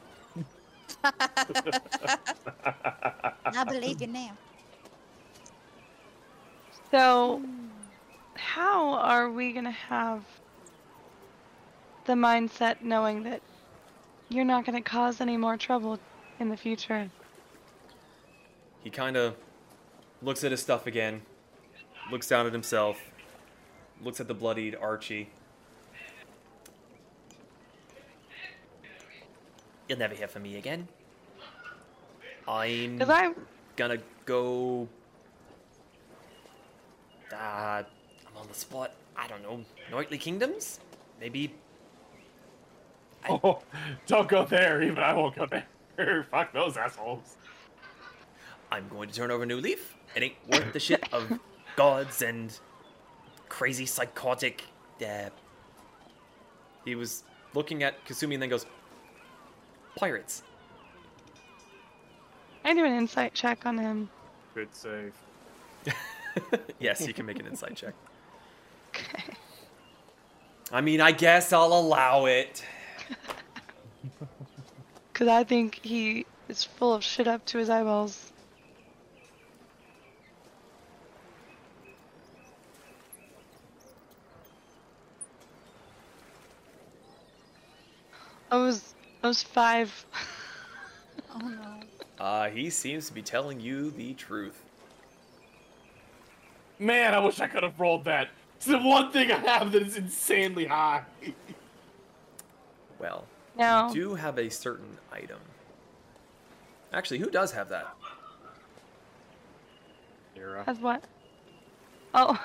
[3.43, 4.31] I believe you now.
[6.89, 7.41] So,
[8.35, 10.23] how are we gonna have
[12.05, 13.41] the mindset knowing that
[14.30, 15.99] you're not gonna cause any more trouble
[16.39, 17.09] in the future?
[18.84, 19.35] He kind of
[20.22, 21.22] looks at his stuff again,
[22.11, 23.00] looks down at himself,
[24.03, 25.30] looks at the bloodied Archie.
[29.88, 30.88] You'll never hear from me again.
[32.48, 33.34] I'm Because I,
[33.76, 34.88] gonna go.
[37.32, 38.93] Uh, I'm on the spot.
[39.16, 39.64] I don't know.
[39.92, 40.80] Knightly Kingdoms?
[41.19, 41.53] Maybe.
[43.24, 43.61] I- Oh,
[44.08, 44.82] don't go there.
[44.82, 46.24] Even I won't go there.
[46.32, 47.38] Fuck those assholes.
[48.72, 49.98] I'm going to turn over a new leaf.
[50.16, 51.40] It ain't worth the shit of
[51.75, 52.58] gods and
[53.50, 54.64] crazy psychotic.
[55.01, 55.30] Uh,
[56.85, 58.66] he was looking at Kasumi and then goes,
[59.95, 60.43] Pirates.
[62.64, 64.09] I do an insight check on him.
[64.56, 65.14] Good save.
[66.80, 67.93] yes, you can make an insight check.
[68.90, 69.24] Okay.
[70.72, 72.64] I mean, I guess I'll allow it.
[75.11, 78.31] Because I think he is full of shit up to his eyeballs.
[88.51, 90.05] I was I was five.
[91.33, 91.80] Oh no.
[92.23, 94.63] Uh, he seems to be telling you the truth.
[96.77, 98.27] Man, I wish I could have rolled that.
[98.57, 101.03] It's the one thing I have that is insanely high.
[102.99, 103.25] Well,
[103.57, 103.88] No.
[103.89, 105.39] you do have a certain item.
[106.91, 107.88] Actually, who does have that?
[110.35, 110.65] Mira.
[110.67, 111.03] As what?
[112.13, 112.38] Oh.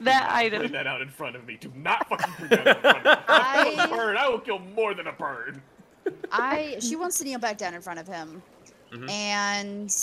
[0.00, 0.72] That Put item.
[0.72, 1.56] that out in front of me.
[1.60, 3.24] Do not fucking put that out in front of me.
[3.28, 4.16] I'll kill a I- bird.
[4.16, 5.60] I will kill more than a bird.
[6.32, 8.42] I she wants to kneel back down in front of him,
[8.92, 9.10] Mhm.
[9.10, 9.94] and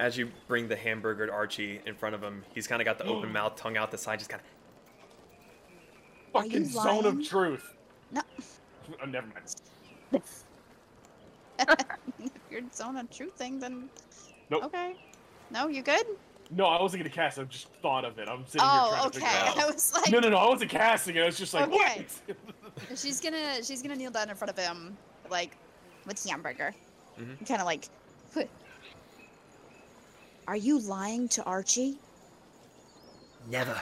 [0.00, 2.98] As you bring the hamburger to Archie in front of him, he's kind of got
[2.98, 4.46] the open mouth, tongue out the side, just kind of.
[6.32, 7.74] Fucking zone of truth.
[8.10, 8.20] No.
[9.02, 9.54] Oh, never mind.
[11.58, 13.88] if you're zone of truth thing, then
[14.50, 14.64] Nope.
[14.64, 14.94] okay.
[15.50, 16.04] No, you good?
[16.50, 17.38] No, I wasn't gonna cast.
[17.38, 18.28] I just thought of it.
[18.28, 19.18] I'm sitting Oh, here trying okay.
[19.20, 19.74] to figure it I out.
[19.74, 20.36] was like, No, no, no.
[20.36, 21.22] I wasn't casting it.
[21.22, 22.06] I was just like, Okay.
[22.26, 22.98] what?
[22.98, 24.96] she's gonna she's gonna kneel down in front of him,
[25.30, 25.56] like
[26.06, 26.74] with hamburger,
[27.18, 27.46] Mhm.
[27.48, 27.88] kind of like.
[28.34, 28.44] "Huh.
[30.46, 31.98] Are you lying to Archie?
[33.48, 33.80] Never.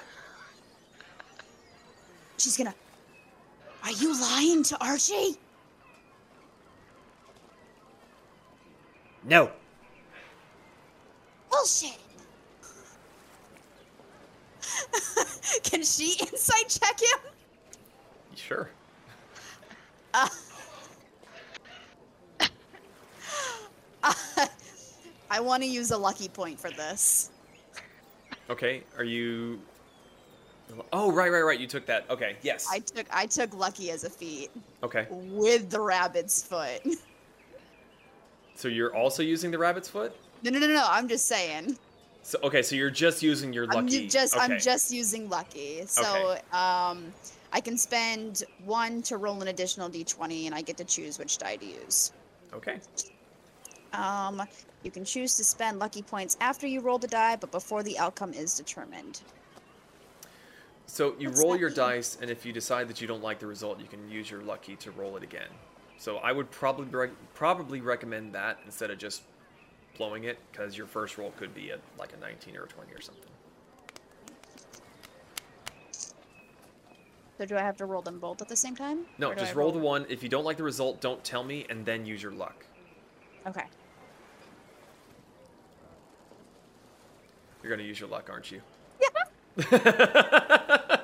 [2.39, 2.74] She's gonna.
[3.82, 5.36] Are you lying to Archie?
[9.24, 9.50] No.
[11.50, 11.99] Bullshit.
[15.62, 17.32] Can she insight check him?
[18.34, 18.70] Sure.
[20.14, 20.28] Uh,
[25.30, 27.30] I want to use a lucky point for this.
[28.50, 29.60] Okay, are you.
[30.92, 31.58] Oh, right, right, right.
[31.60, 32.08] You took that.
[32.10, 32.66] Okay, yes.
[32.70, 34.50] I took I took lucky as a feat
[34.82, 36.82] Okay, with the rabbit's foot.
[38.54, 40.14] so you're also using the rabbit's foot?
[40.42, 40.84] No, no, no, no.
[40.88, 41.78] I'm just saying.
[42.23, 44.05] So okay, so you're just using your lucky.
[44.05, 45.86] I'm just I'm just using lucky.
[45.86, 46.41] So Okay.
[46.52, 47.15] um,
[47.52, 51.39] I can spend one to roll an additional d20, and I get to choose which
[51.39, 52.12] die to use.
[52.55, 52.81] Okay.
[53.92, 54.42] Um,
[54.83, 57.99] you can choose to spend lucky points after you roll the die, but before the
[57.99, 59.20] outcome is determined.
[60.86, 61.76] So you What's roll your mean?
[61.76, 64.42] dice, and if you decide that you don't like the result, you can use your
[64.42, 65.49] lucky to roll it again.
[65.97, 69.23] So I would probably rec- probably recommend that instead of just
[69.96, 72.92] blowing it, because your first roll could be a, like a 19 or a 20
[72.92, 73.24] or something.
[77.38, 79.06] So do I have to roll them both at the same time?
[79.18, 80.06] No, just I roll the one.
[80.08, 82.64] If you don't like the result, don't tell me, and then use your luck.
[83.46, 83.64] Okay.
[87.62, 88.60] You're gonna use your luck, aren't you?
[89.00, 89.08] Yeah.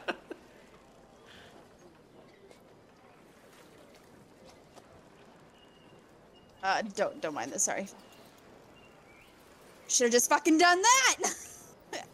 [6.61, 7.63] Uh, don't don't mind this.
[7.63, 7.87] Sorry.
[9.89, 11.17] Should have just fucking done that.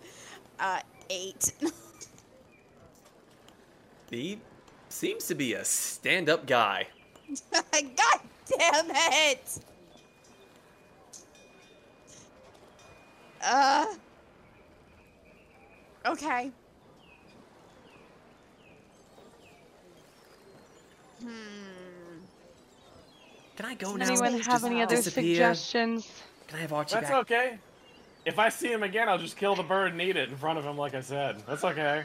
[0.60, 0.80] uh,
[1.10, 1.52] eight.
[4.10, 4.38] he
[4.88, 6.86] seems to be a stand-up guy.
[7.52, 8.20] God
[8.58, 9.58] damn it.
[13.42, 13.86] Uh.
[16.06, 16.50] Okay.
[21.20, 21.28] Hmm.
[23.56, 24.14] Can I go Does now?
[24.14, 25.34] Anyone Just have any other disappear.
[25.34, 26.08] suggestions?
[26.48, 27.20] Can I have Archie That's back?
[27.22, 27.58] okay.
[28.24, 30.58] If I see him again, I'll just kill the bird and eat it in front
[30.58, 31.42] of him, like I said.
[31.46, 32.04] That's okay.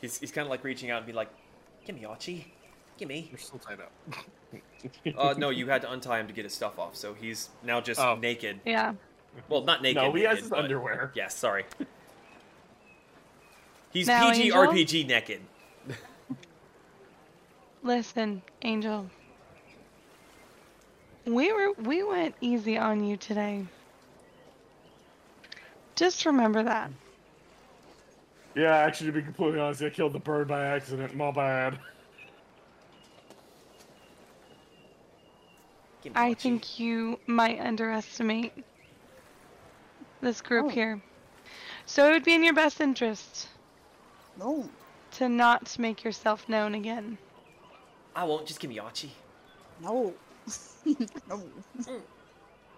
[0.00, 1.28] He's, he's kind of like reaching out and be like,
[1.86, 2.52] "Give me Archie,
[2.98, 3.92] give me." You're still tied up.
[5.16, 7.80] Uh, no, you had to untie him to get his stuff off, so he's now
[7.80, 8.16] just Oh.
[8.16, 8.58] naked.
[8.64, 8.94] Yeah.
[9.48, 10.02] Well, not naked.
[10.02, 11.12] No, he has his but- underwear.
[11.14, 11.64] Yes, sorry.
[13.92, 14.58] He's Now, PG Angel?
[14.66, 15.40] RPG naked.
[17.82, 19.08] Listen, Angel.
[21.28, 23.66] We were we went easy on you today.
[25.94, 26.90] Just remember that.
[28.54, 31.14] Yeah, actually, to be completely honest, I killed the bird by accident.
[31.14, 31.78] My bad.
[36.14, 38.52] I think you might underestimate
[40.22, 40.68] this group Oh.
[40.70, 41.00] here.
[41.84, 43.48] So it would be in your best interest
[44.38, 44.70] No.
[45.12, 47.18] to not make yourself known again.
[48.16, 48.46] I won't.
[48.46, 49.12] Just give me Archie.
[49.80, 50.14] No.
[51.28, 51.42] no.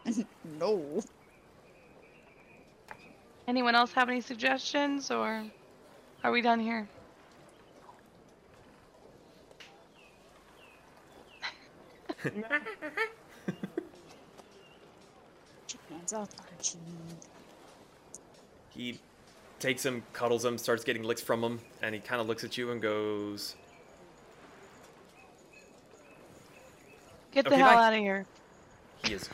[0.07, 0.27] Mm.
[0.59, 1.03] no.
[3.49, 5.45] Anyone else have any suggestions or
[6.23, 6.89] are we done here?
[15.89, 16.79] Hands off, Archie.
[18.71, 18.99] He
[19.59, 22.57] takes him, cuddles him, starts getting licks from him, and he kind of looks at
[22.59, 23.57] you and goes,
[27.33, 27.87] Get the Okay, hell bye.
[27.87, 28.27] out of here.
[29.05, 29.29] he is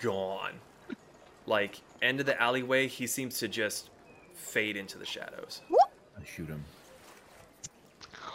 [0.00, 0.52] gone.
[1.46, 3.90] Like, end of the alleyway, he seems to just
[4.34, 5.60] fade into the shadows.
[5.72, 6.64] I shoot him.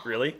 [0.06, 0.36] Really?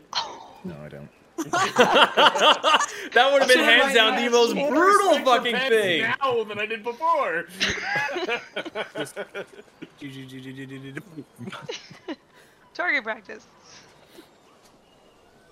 [0.64, 1.08] No, I don't.
[1.38, 6.02] that would have been hands down the most brutal fucking thing.
[6.20, 7.46] now than I did before.
[12.74, 13.46] Target practice.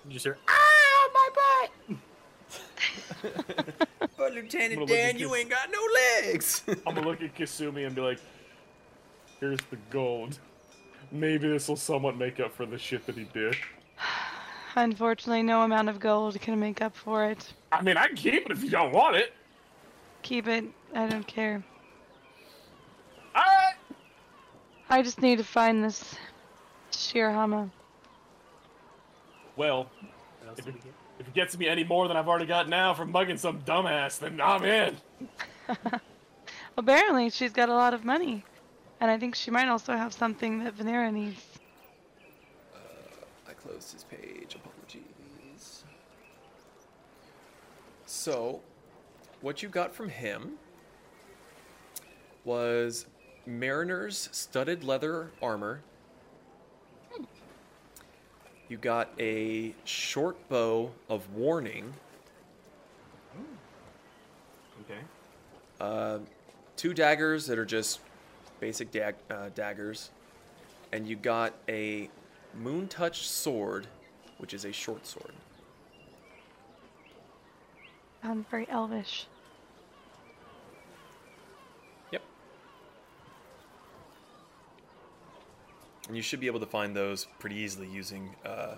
[0.05, 0.53] You just hear, But
[1.87, 1.97] Lieutenant Well,
[4.17, 5.79] look Lieutenant Dan, you ain't got no
[6.23, 6.63] legs.
[6.87, 8.19] I'm gonna look at Kasumi and be like,
[9.39, 10.39] "Here's the gold.
[11.11, 13.55] Maybe this will somewhat make up for the shit that he did."
[14.75, 17.53] Unfortunately, no amount of gold can make up for it.
[17.71, 19.33] I mean, I can keep it if you don't want it.
[20.21, 20.65] Keep it.
[20.93, 21.63] I don't care.
[23.35, 23.75] All right.
[24.89, 26.15] I just need to find this
[26.91, 27.69] Shirahama.
[29.55, 29.89] Well,
[31.19, 34.19] if it, gets me any more than I've already got now from mugging some dumbass,
[34.19, 34.97] then I'm in.
[36.77, 38.43] Apparently, she's got a lot of money.
[38.99, 41.43] And I think she might also have something that Vanira needs.
[42.73, 42.79] Uh,
[43.49, 44.55] I closed his page.
[44.55, 45.83] Apologies.
[48.05, 48.61] So,
[49.41, 50.53] what you got from him
[52.45, 53.05] was
[53.45, 55.81] Mariner's studded leather armor.
[58.69, 61.93] You got a short bow of warning,
[64.81, 64.99] Okay.
[65.79, 66.19] uh,
[66.75, 68.01] two daggers that are just
[68.59, 70.09] basic dag- uh, daggers,
[70.91, 72.09] and you got a
[72.53, 73.87] moon touch sword,
[74.37, 75.33] which is a short sword.
[78.21, 79.27] Sounds very elvish.
[86.07, 88.75] And you should be able to find those pretty easily using uh,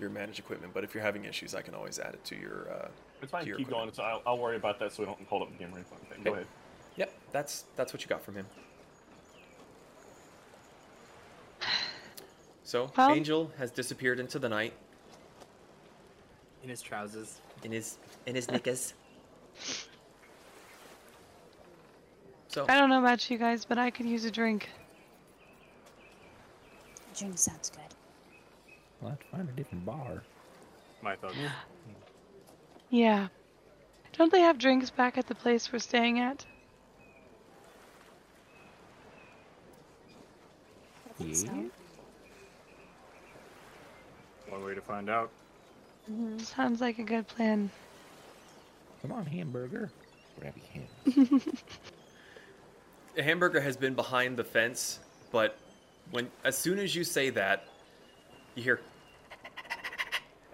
[0.00, 0.74] your managed equipment.
[0.74, 2.68] But if you're having issues, I can always add it to your.
[2.70, 2.88] Uh,
[3.22, 3.42] It's fine.
[3.42, 3.88] to your Keep going.
[3.88, 4.08] equipment.
[4.16, 6.22] It's, I'll, I'll worry about that so we don't hold up the game or anything.
[6.24, 6.46] Go ahead.
[6.96, 8.46] Yep, that's that's what you got from him.
[12.64, 14.72] So Well- Angel has disappeared into the night
[16.64, 17.40] In his trousers.
[17.62, 18.94] in his in his knickers.
[22.48, 24.70] So I don't know about you guys, but I could use a drink.
[27.16, 27.80] Drink sounds good.
[29.02, 30.22] I'll have to find a different bar.
[31.02, 31.34] my thoughts.
[32.90, 33.28] Yeah.
[34.12, 36.44] Don't they have drinks back at the place we're staying at?
[41.08, 41.46] I think so.
[41.46, 41.62] Yeah.
[44.48, 45.30] One way to find out.
[46.10, 46.40] Mhm.
[46.40, 47.70] Sounds like a good plan.
[49.02, 49.90] Come on, hamburger.
[50.40, 50.66] Grab your
[51.26, 51.40] hand.
[53.14, 55.58] the hamburger has been behind the fence, but
[56.10, 57.64] when as soon as you say that,
[58.54, 58.80] you hear,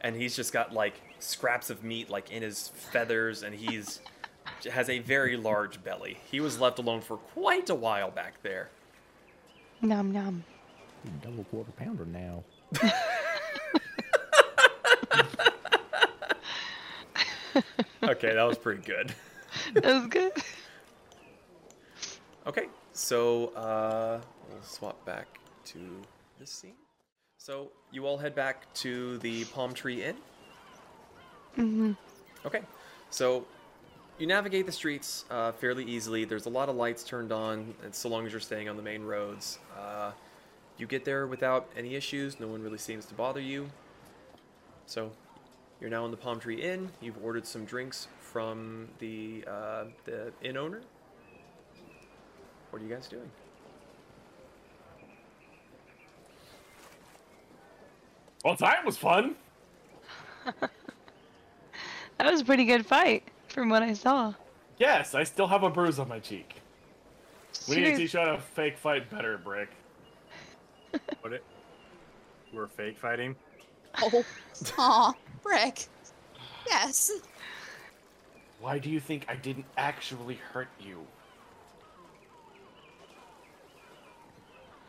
[0.01, 4.01] and he's just got like scraps of meat like in his feathers, and he's
[4.71, 6.19] has a very large belly.
[6.31, 8.71] He was left alone for quite a while back there.
[9.81, 10.45] Nom nom.
[11.23, 12.45] Double quarter pounder now.
[18.05, 19.15] Okay, that was pretty good.
[19.75, 20.33] That was good.
[22.47, 25.29] Okay, so uh, we'll swap back
[25.67, 25.79] to
[26.39, 26.75] this scene.
[27.39, 30.17] So you all head back to the Palm Tree Inn.
[31.59, 31.93] Mm-hmm.
[32.47, 32.63] Okay,
[33.11, 33.45] so
[34.19, 36.25] you navigate the streets uh, fairly easily.
[36.25, 38.83] There's a lot of lights turned on, and so long as you're staying on the
[38.83, 40.13] main roads, uh,
[40.79, 42.39] you get there without any issues.
[42.39, 43.69] No one really seems to bother you.
[44.87, 45.11] So
[45.81, 46.91] you're now in the Palm Tree Inn.
[47.01, 50.81] You've ordered some drinks from the uh, the inn owner.
[52.71, 53.31] What are you guys doing?
[58.45, 59.37] Well, time was fun.
[62.19, 64.33] That was a pretty good fight, from what I saw.
[64.79, 66.61] Yes, I still have a bruise on my cheek.
[67.69, 69.71] We need to teach you how to fake fight better, Brick.
[71.21, 71.43] What it?
[72.53, 73.35] We're fake fighting.
[74.01, 74.25] Oh,
[74.79, 75.87] aw, Brick.
[76.67, 77.11] Yes.
[78.61, 81.05] Why do you think I didn't actually hurt you?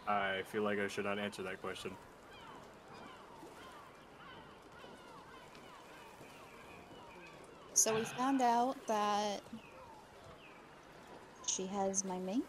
[0.08, 1.92] I feel like I should not answer that question.
[7.84, 9.42] So we found out that
[11.46, 12.46] she has my mink.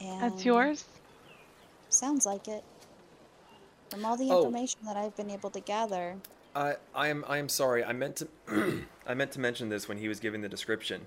[0.00, 0.86] And That's yours?
[1.90, 2.64] Sounds like it.
[3.90, 4.38] From all the Oh.
[4.38, 6.16] information that I've been able to gather,
[6.56, 7.84] I I am I am sorry.
[7.84, 8.28] I meant to
[9.06, 11.02] I meant to mention this when he was giving the description.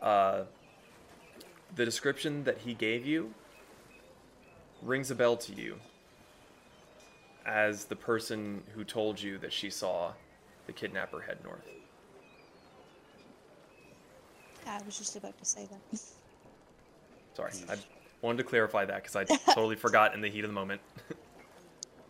[0.00, 0.44] Uh,
[1.76, 3.34] the description that he gave you
[4.82, 5.76] rings a bell to you
[7.44, 10.14] as the person who told you that she saw
[10.66, 11.66] the kidnapper head north.
[14.66, 16.00] I was just about to say that.
[17.36, 17.76] Sorry, I
[18.22, 19.24] wanted to clarify that because I
[19.54, 20.80] totally forgot in the heat of the moment.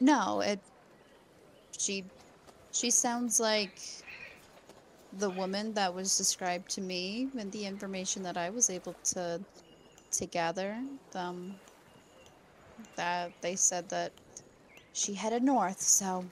[0.03, 0.59] No, it.
[1.79, 2.05] She
[2.73, 3.79] She sounds like
[5.19, 9.41] the woman that was described to me and the information that I was able to
[10.13, 10.75] to gather.
[11.15, 11.55] Um,
[12.97, 14.11] that they said that
[14.95, 16.25] she headed north, so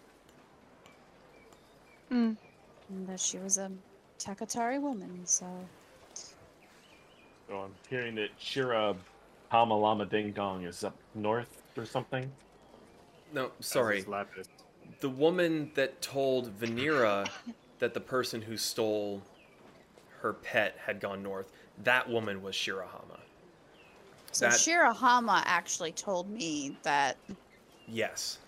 [2.10, 2.36] Mm.
[2.88, 3.70] and that she was a
[4.18, 5.26] Takatari woman.
[5.26, 5.46] So
[7.48, 8.94] So I'm hearing that Shira
[9.48, 12.30] Hama Lama Ding Dong is up north or something.
[13.32, 14.04] No, sorry.
[15.00, 17.28] The woman that told Vanira
[17.78, 19.22] that the person who stole
[20.20, 21.52] her pet had gone north,
[21.84, 23.18] that woman was Shirahama.
[24.32, 27.16] so That- Shirahama actually told me that.
[27.86, 28.38] Yes.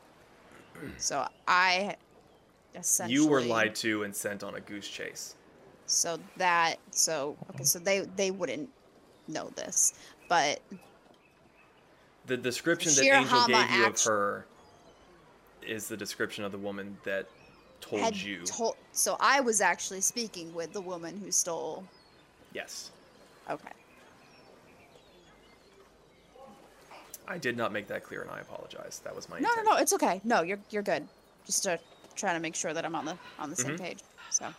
[0.98, 1.96] So I
[2.74, 5.36] essentially You were lied to and sent on a goose chase.
[5.86, 8.70] So that so okay, so they they wouldn't
[9.30, 9.94] know this,
[10.28, 10.60] but
[12.26, 14.44] The description that Angel gave you of her
[15.62, 17.26] is the description of the woman that
[17.80, 18.42] told had you.
[18.44, 18.76] told.
[18.92, 21.84] So I was actually speaking with the woman who stole.
[22.52, 22.90] yes.
[23.48, 23.70] Okay.
[27.26, 29.00] I did not make that clear and I apologize.
[29.04, 29.66] That was my No, no, intent.
[29.70, 29.76] no.
[29.76, 30.20] It's okay.
[30.24, 31.06] No, you're you're good.
[31.46, 31.78] Just to
[32.16, 33.80] try to make sure that I'm on the on the same Mhm.
[33.80, 33.98] page.
[34.30, 34.52] So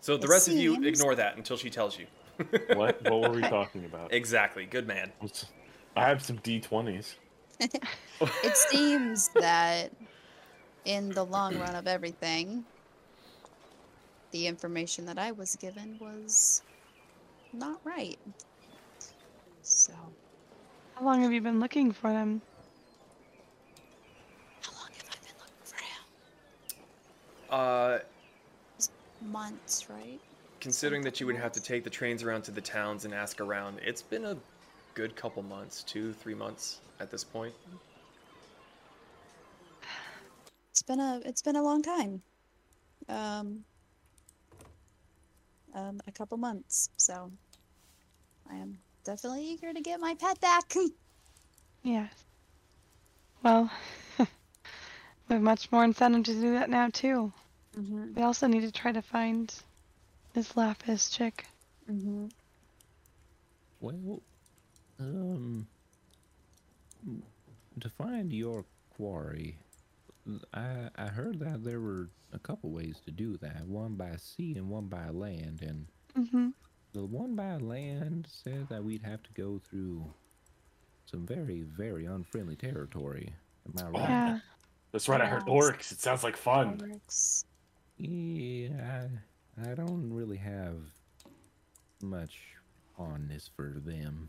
[0.00, 2.06] So the It rest of you ignore that until she tells you.
[2.72, 3.02] What?
[3.02, 4.12] What were we talking about?
[4.12, 4.66] Exactly.
[4.66, 5.12] Good man.
[5.96, 7.14] I have some D20s.
[7.60, 9.92] it seems that
[10.84, 12.64] in the long run of everything,
[14.32, 16.62] the information that I was given was
[17.52, 18.18] not right.
[19.62, 19.92] So
[20.94, 22.42] How long have you been looking for them?
[24.60, 26.04] how long have I been looking for him?
[27.50, 27.98] Uh,
[29.20, 30.20] Months, right?
[30.64, 33.38] Considering that you would have to take the trains around to the towns and ask
[33.38, 34.34] around, it's been a
[34.94, 37.52] good couple months, two, three months at this point.
[40.70, 42.22] It's been a it's been a long time.
[43.10, 43.64] Um,
[45.74, 46.88] um a couple months.
[46.96, 47.30] So
[48.50, 50.72] I am definitely eager to get my pet back.
[51.82, 52.06] yeah.
[53.42, 53.70] Well,
[54.18, 54.26] we
[55.28, 57.34] have much more incentive to do that now too.
[57.78, 58.14] mm-hmm.
[58.14, 59.54] We also need to try to find
[60.34, 61.46] this Lapis chick.
[61.90, 62.26] Mm-hmm.
[63.80, 64.22] Well,
[65.00, 65.66] um,
[67.80, 68.64] to find your
[68.96, 69.58] quarry,
[70.52, 73.66] I I heard that there were a couple ways to do that.
[73.66, 76.50] One by sea and one by land, and Mm-hmm.
[76.92, 80.14] the one by land said that we'd have to go through
[81.06, 83.32] some very very unfriendly territory.
[83.66, 84.08] Am I right?
[84.08, 84.38] Yeah.
[84.92, 85.20] That's right.
[85.20, 85.90] I heard orcs.
[85.90, 86.78] It sounds like fun.
[86.78, 87.44] Works.
[87.98, 89.08] Yeah, I,
[89.62, 90.76] I don't really have
[92.02, 92.38] much
[92.98, 94.28] on this for them.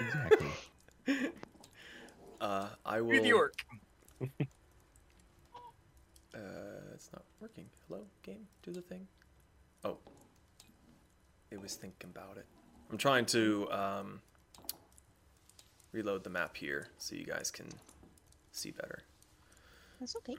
[0.00, 0.48] exactly.
[2.38, 3.12] Uh, I will.
[3.12, 3.54] Read the orc.
[6.34, 6.38] Uh,
[6.92, 7.64] it's not working.
[7.88, 9.06] Hello, game, do the thing.
[9.84, 9.96] Oh,
[11.50, 12.44] it was thinking about it.
[12.90, 14.20] I'm trying to um,
[15.92, 17.68] reload the map here so you guys can
[18.52, 19.02] see better.
[20.00, 20.36] That's okay.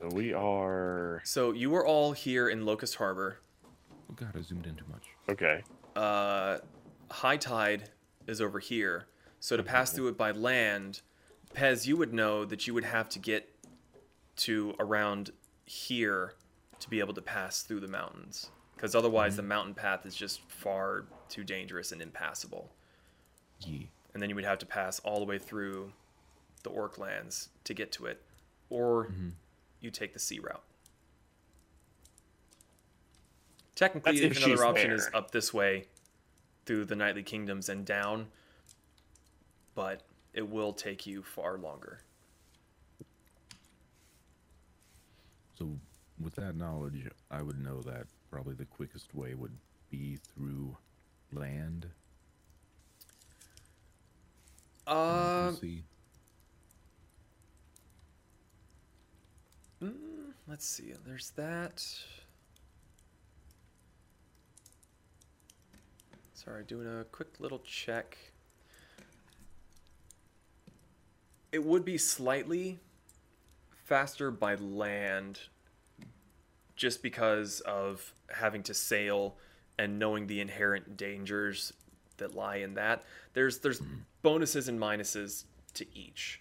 [0.00, 3.38] So we are So you were all here in Locust Harbor.
[4.10, 5.04] Oh god, I zoomed in too much.
[5.28, 5.62] okay.
[5.94, 6.58] Uh,
[7.10, 7.90] high tide
[8.26, 9.06] is over here.
[9.40, 11.02] So to pass through it by land,
[11.54, 13.48] Pez, you would know that you would have to get
[14.36, 15.30] to around
[15.66, 16.34] here
[16.80, 18.50] to be able to pass through the mountains.
[18.74, 22.72] Because otherwise, the mountain path is just far too dangerous and impassable.
[23.60, 23.86] Yeah.
[24.12, 25.92] And then you would have to pass all the way through
[26.64, 28.20] the Orc lands to get to it.
[28.70, 29.12] Or
[29.80, 30.62] you take the sea route.
[33.76, 35.86] Technically, if another she's option is up this way
[36.64, 38.26] through the Knightly Kingdoms and down,
[39.74, 40.02] but
[40.32, 42.00] it will take you far longer.
[45.58, 45.70] So,
[46.20, 49.56] with that knowledge, I would know that probably the quickest way would
[49.90, 50.76] be through
[51.32, 51.86] land.
[54.86, 55.82] and Uh, through sea.
[59.90, 60.92] Mm, let's see.
[61.06, 61.84] There's that.
[66.32, 68.18] Sorry, doing a quick little check.
[71.52, 72.80] It would be slightly
[73.84, 75.40] faster by land
[76.76, 79.36] just because of having to sail
[79.78, 81.72] and knowing the inherent dangers
[82.18, 83.04] that lie in that.
[83.32, 83.80] There's there's
[84.22, 86.40] bonuses and minuses to each.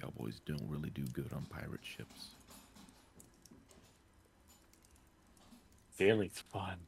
[0.00, 2.30] Plus, boys don't really do good on pirate ships.
[5.96, 6.78] Sailing's fun.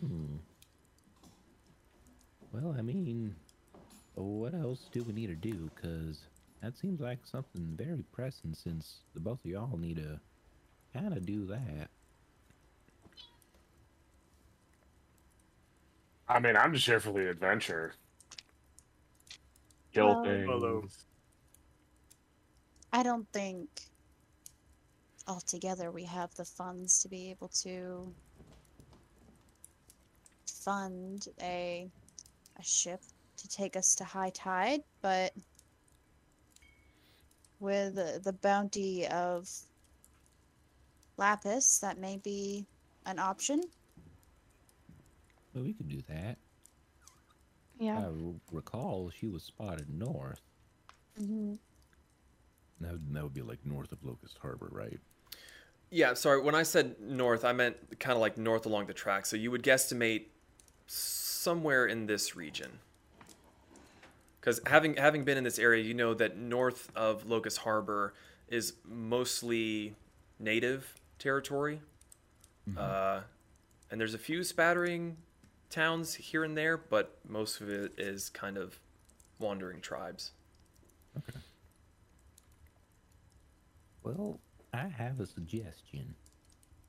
[0.00, 0.36] Hmm.
[2.52, 3.34] Well, I mean,
[4.14, 5.70] what else do we need to do?
[5.74, 6.20] Because
[6.62, 10.20] that seems like something very pressing since the both of y'all need to
[10.92, 11.88] kind of do that.
[16.28, 17.94] I mean, I'm just here for the adventure.
[19.98, 20.48] Kill Well- things.
[20.48, 20.88] Although-
[22.92, 23.68] I don't think
[25.26, 28.14] altogether we have the funds to be able to
[30.46, 31.90] fund a
[32.56, 33.02] a ship
[33.36, 35.32] to take us to high tide, but
[37.60, 39.48] with the, the bounty of
[41.16, 42.66] lapis, that may be
[43.06, 43.62] an option.
[45.54, 46.38] Well, we could do that.
[47.78, 47.98] Yeah.
[47.98, 50.40] I r- recall she was spotted north.
[51.18, 51.54] hmm
[52.80, 55.00] That would, that would be like north of Locust Harbor, right?
[55.90, 56.40] Yeah, sorry.
[56.42, 59.26] When I said north, I meant kind of like north along the track.
[59.26, 60.26] So you would guesstimate
[60.86, 62.80] somewhere in this region.
[64.40, 68.14] Because having having been in this area, you know that north of Locust Harbor
[68.48, 69.94] is mostly
[70.38, 71.80] native territory,
[72.76, 73.20] uh,
[73.90, 75.16] and there's a few spattering
[75.70, 78.78] towns here and there, but most of it is kind of
[79.38, 80.32] wandering tribes.
[84.02, 84.40] Well,
[84.72, 86.14] I have a suggestion.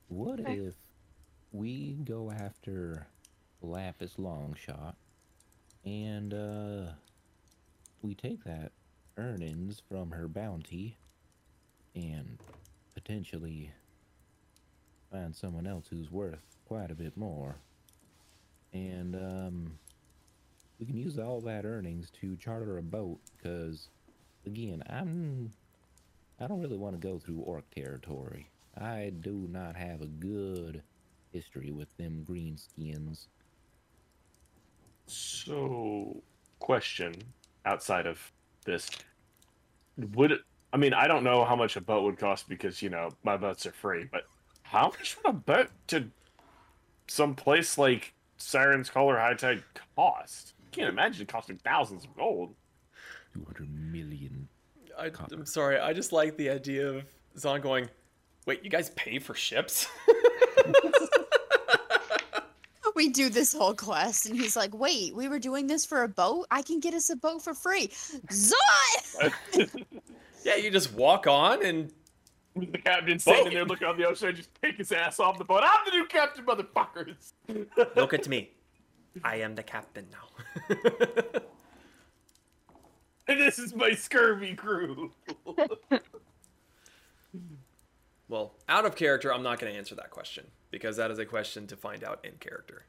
[0.07, 0.55] What Okay.
[0.59, 0.75] if
[1.51, 3.07] we go after
[3.61, 4.95] Lapis Longshot
[5.85, 6.91] and uh
[8.01, 8.71] we take that
[9.17, 10.97] earnings from her bounty
[11.95, 12.41] and
[12.93, 13.71] potentially
[15.11, 17.57] find someone else who's worth quite a bit more.
[18.73, 19.79] And um
[20.79, 23.89] we can use all that earnings to charter a boat cuz
[24.45, 25.51] again, I'm
[26.39, 28.49] I don't really want to go through orc territory.
[28.77, 30.83] I do not have a good
[31.31, 33.27] history with them green skins.
[35.07, 36.21] So,
[36.59, 37.13] question
[37.65, 38.31] outside of
[38.65, 38.89] this:
[39.97, 40.41] Would it,
[40.71, 43.35] I mean I don't know how much a boat would cost because you know my
[43.35, 44.23] boats are free, but
[44.61, 46.09] how much would a boat to
[47.07, 49.63] some place like Siren's Call or High Tide
[49.95, 50.53] cost?
[50.67, 52.55] I can't imagine it costing thousands of gold.
[53.33, 54.47] 200 million.
[54.97, 55.35] I, Copper.
[55.35, 55.79] I'm sorry.
[55.79, 57.05] I just like the idea of
[57.37, 57.89] Zahn going,
[58.45, 59.87] "Wait, you guys pay for ships?"
[62.99, 66.09] We do this whole quest, and he's like, "Wait, we were doing this for a
[66.09, 66.47] boat?
[66.51, 69.31] I can get us a boat for free." Zot!
[70.43, 71.93] yeah, you just walk on and
[72.55, 75.63] the captain standing there looking on the ocean, just take his ass off the boat.
[75.63, 77.33] I'm the new captain, motherfuckers.
[77.95, 78.51] look at me.
[79.23, 80.75] I am the captain now.
[83.27, 85.11] And this is my scurvy crew.
[88.27, 91.25] well, out of character, I'm not going to answer that question because that is a
[91.25, 92.85] question to find out in character.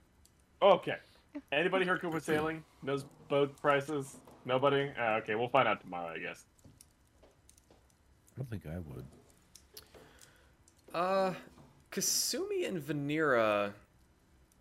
[0.62, 0.96] Okay.
[1.52, 2.64] Anybody heard Cooper sailing?
[2.82, 4.16] Knows boat prices?
[4.44, 4.90] Nobody?
[4.98, 6.44] Uh, okay, we'll find out tomorrow, I guess.
[7.22, 9.04] I don't think I would.
[10.94, 11.34] Uh,
[11.92, 13.72] Kasumi and Vanira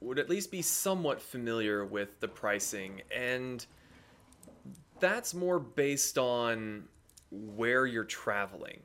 [0.01, 3.65] would at least be somewhat familiar with the pricing, and
[4.99, 6.83] that's more based on
[7.31, 8.79] where you're traveling.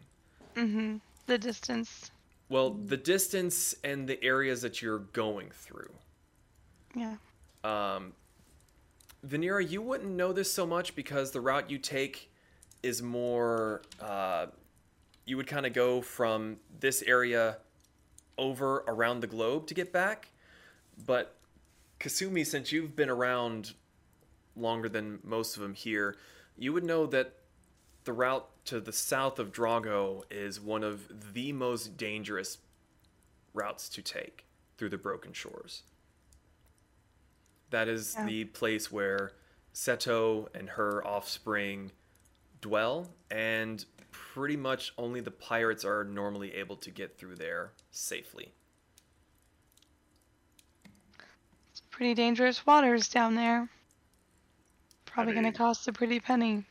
[0.57, 0.97] Mm-hmm.
[1.27, 2.11] The distance.
[2.49, 5.93] Well, the distance and the areas that you're going through.
[6.95, 7.17] Yeah.
[7.65, 8.13] Um,
[9.27, 12.31] Vanira, you wouldn't know this so much because the route you take
[12.83, 13.83] is more.
[14.01, 14.47] Uh,
[15.25, 17.59] you would kind of go from this area
[18.37, 20.29] over around the globe to get back.
[21.07, 21.37] But
[22.01, 23.75] Kasumi, since you've been around
[24.57, 26.17] longer than most of them here,
[26.57, 27.35] you would know that
[28.05, 32.59] the route to the south of Drago is one of the most dangerous
[33.53, 34.45] routes to take
[34.77, 35.83] through the Broken Shores.
[37.71, 38.27] That is Yeah.
[38.27, 39.33] the place where
[39.73, 41.93] Seto and her offspring
[42.65, 48.53] dwell, and pretty much only the pirates are normally able to get through there safely.
[51.71, 53.69] It's pretty dangerous waters down there.
[55.05, 56.65] Probably mean- gonna cost a pretty penny.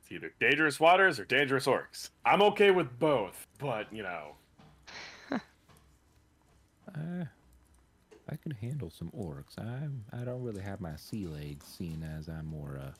[0.00, 2.10] It's either dangerous waters or dangerous orcs.
[2.24, 4.36] I'm okay with both, but, you know.
[5.32, 7.26] I,
[8.28, 9.58] I can handle some orcs.
[9.58, 12.92] I I don't really have my sea legs, seeing as I'm more uh,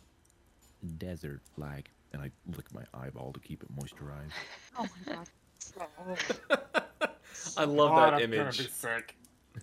[0.86, 1.90] desert like.
[2.12, 4.32] And I lick my eyeball to keep it moisturized.
[4.78, 5.28] Oh my god.
[7.56, 8.70] I love God, that I'm gonna be image.
[8.70, 9.16] sick.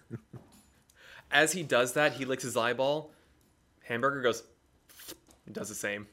[1.32, 3.12] As he does that, he licks his eyeball.
[3.84, 4.44] Hamburger goes,
[5.46, 6.08] and does the same.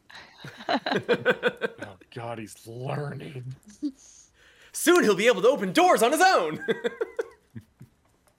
[0.68, 3.54] Oh, God, he's learning.
[4.72, 6.64] Soon he'll be able to open doors on his own.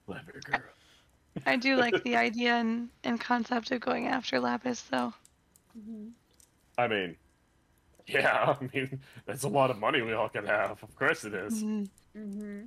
[0.05, 0.59] Clever girl.
[1.45, 5.13] I do like the idea and, and concept of going after Lapis, though.
[5.77, 6.07] Mm-hmm.
[6.77, 7.15] I mean,
[8.05, 10.81] yeah, I mean, that's a lot of money we all can have.
[10.83, 11.63] Of course it is.
[11.63, 11.89] Mhm.
[12.15, 12.61] Mm-hmm.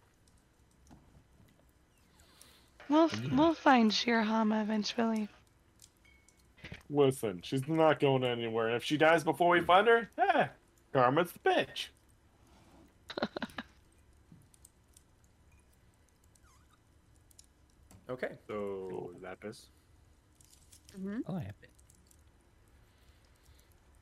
[2.88, 5.28] We'll we'll find Shirahama eventually.
[6.88, 8.74] Listen, she's not going anywhere.
[8.74, 10.48] If she dies before we find her, eh,
[10.92, 11.88] karma's the bitch.
[18.10, 18.32] okay.
[18.48, 19.66] So Lapis.
[20.98, 21.20] Mm-hmm.
[21.28, 21.69] I'll have it.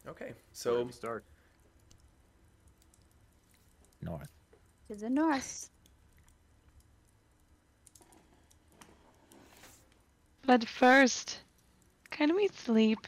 [0.08, 0.24] Okay.
[0.26, 1.24] Where do So we start.
[4.00, 4.28] North.
[4.88, 5.70] To the north.
[10.46, 11.40] But first,
[12.10, 13.06] can we sleep?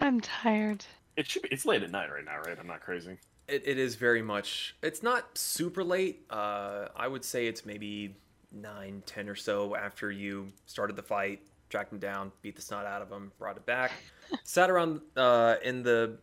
[0.00, 0.84] I'm tired.
[1.16, 1.48] It should be.
[1.50, 2.56] It's late at night right now, right?
[2.58, 3.16] I'm not crazy.
[3.48, 4.74] it, it is very much.
[4.82, 6.24] It's not super late.
[6.28, 8.16] Uh, I would say it's maybe
[8.50, 11.40] nine, ten or so after you started the fight,
[11.72, 13.92] tracked him down, beat the snot out of him, brought it back,
[14.44, 16.18] sat around uh, in the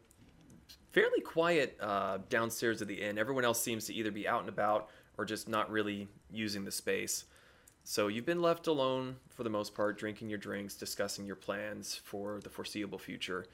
[0.91, 3.17] fairly quiet uh, downstairs of the inn.
[3.17, 6.71] Everyone else seems to either be out and about or just not really using the
[6.71, 7.25] space.
[7.83, 11.95] So you've been left alone for the most part, drinking your drinks, discussing your plans
[11.95, 13.47] for the foreseeable future.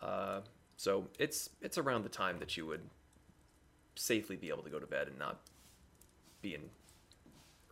[0.00, 0.40] Uh,
[0.76, 2.82] so it's it's around the time that you would
[3.96, 5.40] safely be able to go to bed and not
[6.40, 6.62] be in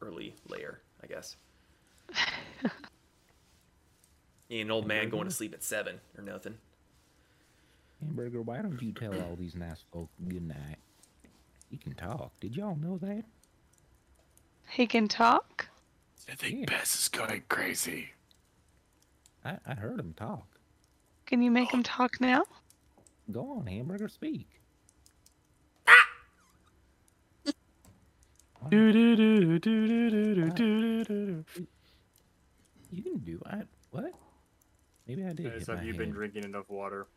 [0.02, 1.36] early layer, I guess.
[4.50, 6.56] You ain't an old man going to sleep at seven or nothing.
[8.00, 10.78] Hamburger, why don't you tell all these nice folk good night?
[11.70, 12.32] He can talk.
[12.40, 13.22] Did y'all know that?
[14.68, 15.68] He can talk?
[16.28, 18.10] I think Bess is going crazy.
[19.44, 20.46] I, I heard him talk.
[21.26, 22.42] Can you make him talk now?
[23.30, 24.48] Go on, Hamburger, speak.
[28.68, 31.44] Do do do do do do do do do.
[32.90, 34.12] You can do I what?
[35.10, 35.52] Maybe I did.
[35.52, 37.08] Guys, have my you been drinking enough water?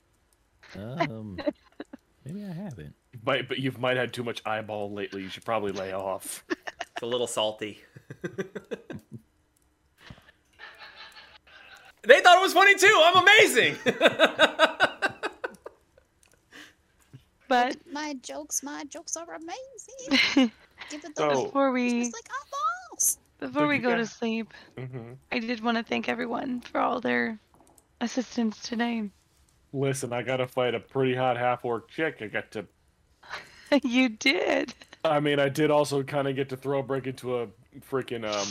[0.75, 1.37] Um,
[2.25, 2.95] maybe I haven't.
[3.23, 5.21] Might, but you've might had too much eyeball lately.
[5.21, 6.43] You should probably lay off.
[6.49, 7.77] It's a little salty.
[12.03, 13.01] they thought it was funny too.
[13.05, 13.75] I'm amazing.
[17.49, 20.49] But My jokes, my jokes are amazing.
[20.89, 23.19] Give it the So- before we like eyeballs.
[23.39, 26.79] before we you go to guys- sleep, hmm I did want to thank everyone for
[26.81, 27.37] all their
[28.01, 29.09] assistance today.
[29.71, 32.17] Listen, I gotta fight a pretty hot half orc chick.
[32.21, 32.65] I got to.
[33.83, 34.73] you did.
[35.03, 37.47] I mean, I did also kind of get to throw a brick into a
[37.89, 38.47] freaking um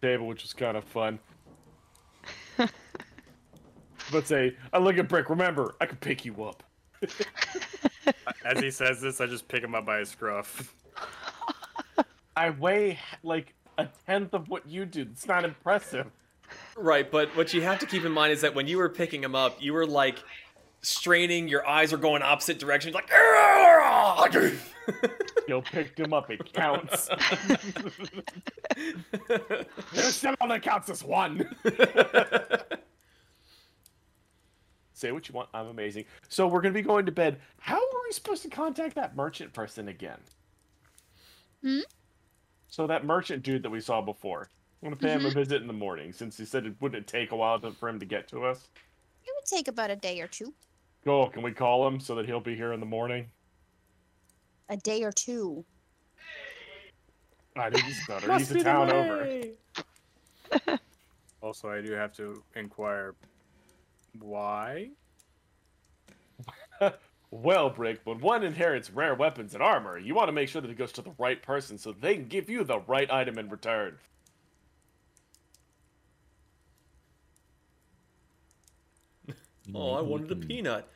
[0.00, 1.18] table, which was kind of fun.
[4.12, 5.30] but say, I look at brick.
[5.30, 6.62] Remember, I could pick you up.
[8.44, 10.74] As he says this, I just pick him up by his scruff.
[12.36, 15.02] I weigh like a tenth of what you do.
[15.02, 16.06] It's not impressive.
[16.78, 19.22] Right, but what you have to keep in mind is that when you were picking
[19.22, 20.22] him up, you were like
[20.82, 21.48] straining.
[21.48, 23.10] Your eyes were going opposite directions, like.
[25.42, 26.30] Still picked him up.
[26.30, 27.08] It counts.
[29.92, 31.48] There's still only counts as one.
[34.92, 35.48] Say what you want.
[35.54, 36.06] I'm amazing.
[36.28, 37.38] So we're gonna be going to bed.
[37.58, 40.18] How are we supposed to contact that merchant person again?
[41.62, 41.80] Hmm?
[42.68, 44.48] So that merchant dude that we saw before.
[44.82, 45.38] I'm gonna pay him a mm-hmm.
[45.38, 47.98] visit in the morning since he said it wouldn't take a while to, for him
[47.98, 48.68] to get to us.
[49.24, 50.54] It would take about a day or two.
[51.04, 51.26] Go.
[51.28, 53.26] Can we call him so that he'll be here in the morning?
[54.68, 55.64] A day or two.
[57.56, 58.32] I didn't stutter.
[58.34, 60.78] He's a town over.
[61.40, 63.14] Also, I do have to inquire
[64.18, 64.90] why.
[67.30, 70.70] Well, Brick, when one inherits rare weapons and armor, you want to make sure that
[70.70, 73.50] it goes to the right person so they can give you the right item in
[73.50, 73.98] return.
[79.74, 80.88] Oh, I wanted a peanut.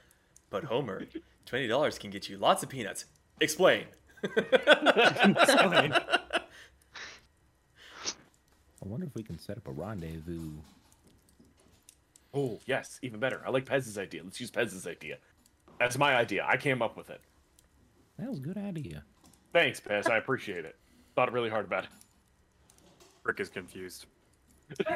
[0.50, 1.06] But Homer,
[1.46, 3.06] twenty dollars can get you lots of peanuts.
[3.40, 3.86] Explain.
[4.24, 6.00] I
[8.82, 10.50] wonder if we can set up a rendezvous.
[12.34, 13.42] Oh, yes, even better.
[13.46, 14.22] I like Pez's idea.
[14.24, 15.18] Let's use Pez's idea.
[15.78, 16.46] That's my idea.
[16.48, 17.20] I came up with it.
[18.18, 19.04] That was a good idea.
[19.52, 20.08] Thanks, Pez.
[20.08, 20.76] I appreciate it.
[21.14, 21.90] Thought really hard about it.
[23.24, 24.06] Rick is confused.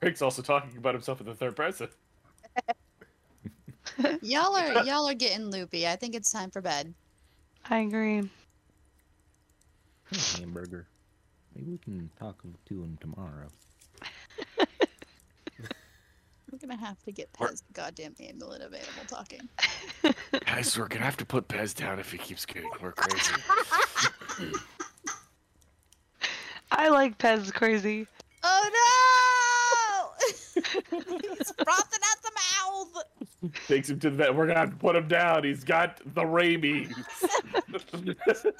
[0.00, 1.88] Rick's also talking about himself in the third person.
[4.22, 5.86] Y'all are y'all are getting loopy.
[5.86, 6.94] I think it's time for bed.
[7.68, 8.28] I agree.
[10.10, 10.86] Hey, hamburger.
[11.54, 13.48] Maybe we can talk to him tomorrow.
[16.50, 19.48] We're gonna have to get past the goddamn amulet of animal talking.
[20.46, 23.34] Guys, we're gonna have to put Pez down if he keeps getting more crazy.
[26.72, 28.06] I like Pez crazy.
[28.42, 30.10] Oh no!
[30.54, 32.27] He's frothing at the
[32.94, 33.04] mouth.
[33.66, 34.34] Takes him to the vet.
[34.34, 35.44] We're gonna have to put him down.
[35.44, 36.94] He's got the rabies.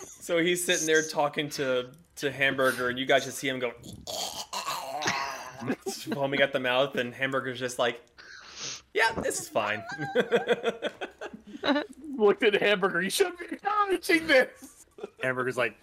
[0.01, 3.73] So he's sitting there talking to to Hamburger, and you guys just see him go
[6.13, 8.03] foaming at the mouth, and Hamburger's just like,
[8.93, 9.83] "Yeah, this is fine."
[12.17, 13.01] Looked at Hamburger.
[13.01, 14.87] You shouldn't be acknowledging this.
[15.23, 15.75] Hamburger's like,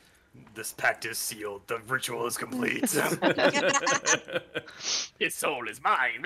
[0.53, 1.67] this pact is sealed.
[1.67, 2.81] The ritual is complete.
[5.19, 6.25] His soul is mine.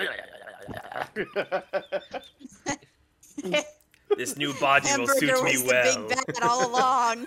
[4.16, 6.08] This new body will suit me was well.
[6.08, 7.26] the big bad all along.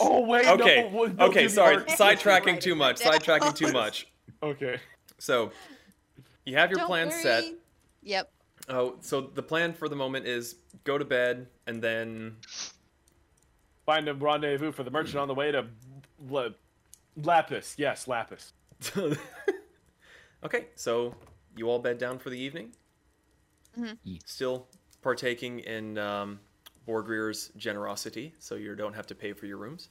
[0.00, 0.46] oh wait.
[0.46, 4.08] okay, No, no, okay, sorry, sidetracking too much, sidetracking too much.
[4.42, 4.80] Okay.
[5.18, 5.52] So
[6.46, 7.22] you have your Don't plan worry.
[7.22, 7.44] set.
[8.02, 8.30] Yep.
[8.68, 12.36] Oh, so the plan for the moment is go to bed and then
[13.86, 15.64] Find a rendezvous for the merchant on the way to
[16.28, 16.48] La-
[17.22, 17.76] Lapis.
[17.78, 18.52] Yes, Lapis.
[20.44, 21.14] okay, so
[21.56, 22.72] you all bed down for the evening.
[23.78, 23.96] Mhm.
[24.04, 24.18] Yeah.
[24.24, 24.66] Still
[25.02, 26.40] partaking in um,
[26.86, 29.88] Borgrier's generosity, so you don't have to pay for your rooms.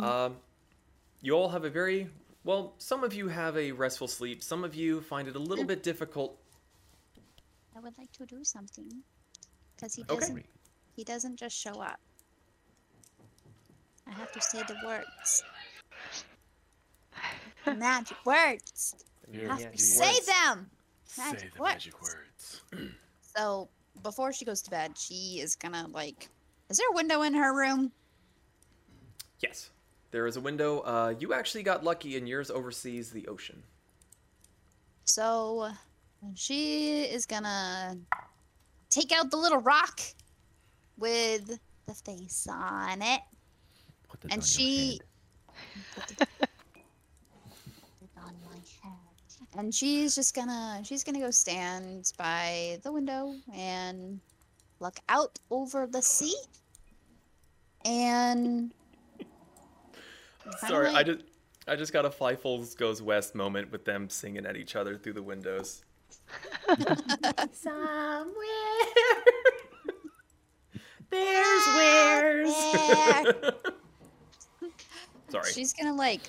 [0.00, 0.36] Um,
[1.20, 2.08] you all have a very
[2.44, 2.74] well.
[2.78, 4.42] Some of you have a restful sleep.
[4.42, 6.38] Some of you find it a little bit difficult.
[7.76, 8.90] I would like to do something
[9.76, 10.16] because he Okay.
[10.18, 10.46] doesn't.
[10.96, 12.00] He doesn't just show up.
[14.14, 15.42] I have to say the words.
[17.78, 18.94] Magic words.
[19.32, 19.80] I Here, have to dude.
[19.80, 20.26] say Words.
[20.26, 20.70] them.
[21.04, 21.72] Say Magic the words.
[21.74, 22.62] magic words.
[23.36, 23.68] So
[24.02, 26.28] before she goes to bed, she is gonna like.
[26.68, 27.92] Is there a window in her room?
[29.40, 29.70] Yes,
[30.10, 30.80] there is a window.
[30.80, 33.62] Uh, you actually got lucky, and yours oversees the ocean.
[35.04, 35.70] So
[36.34, 37.96] she is gonna
[38.90, 40.00] take out the little rock
[40.98, 43.20] with the face on it.
[44.12, 45.00] Put that And on she-
[45.96, 46.28] Put it
[48.18, 48.92] on my head.
[49.58, 54.20] And she's just gonna she's gonna go stand by the window and
[54.80, 56.34] look out over the sea.
[57.84, 58.72] And
[59.18, 61.24] kinda Sorry, I just
[61.66, 65.14] I just got a Fievel Goes West moment with them singing at each other through
[65.14, 65.84] the windows.
[67.52, 68.32] Somewhere
[71.10, 72.54] there's wares.
[72.72, 73.52] There.
[75.32, 75.52] Sorry.
[75.52, 76.20] She's gonna like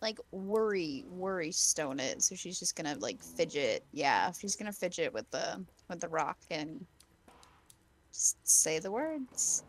[0.00, 2.22] like worry worry stone it.
[2.22, 3.84] So she's just gonna like fidget.
[3.92, 6.84] Yeah, she's gonna fidget with the with the rock and
[8.12, 9.62] just say the words.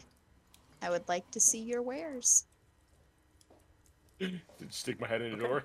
[0.81, 2.45] I would like to see your wares.
[4.19, 5.63] Did you stick my head in the door?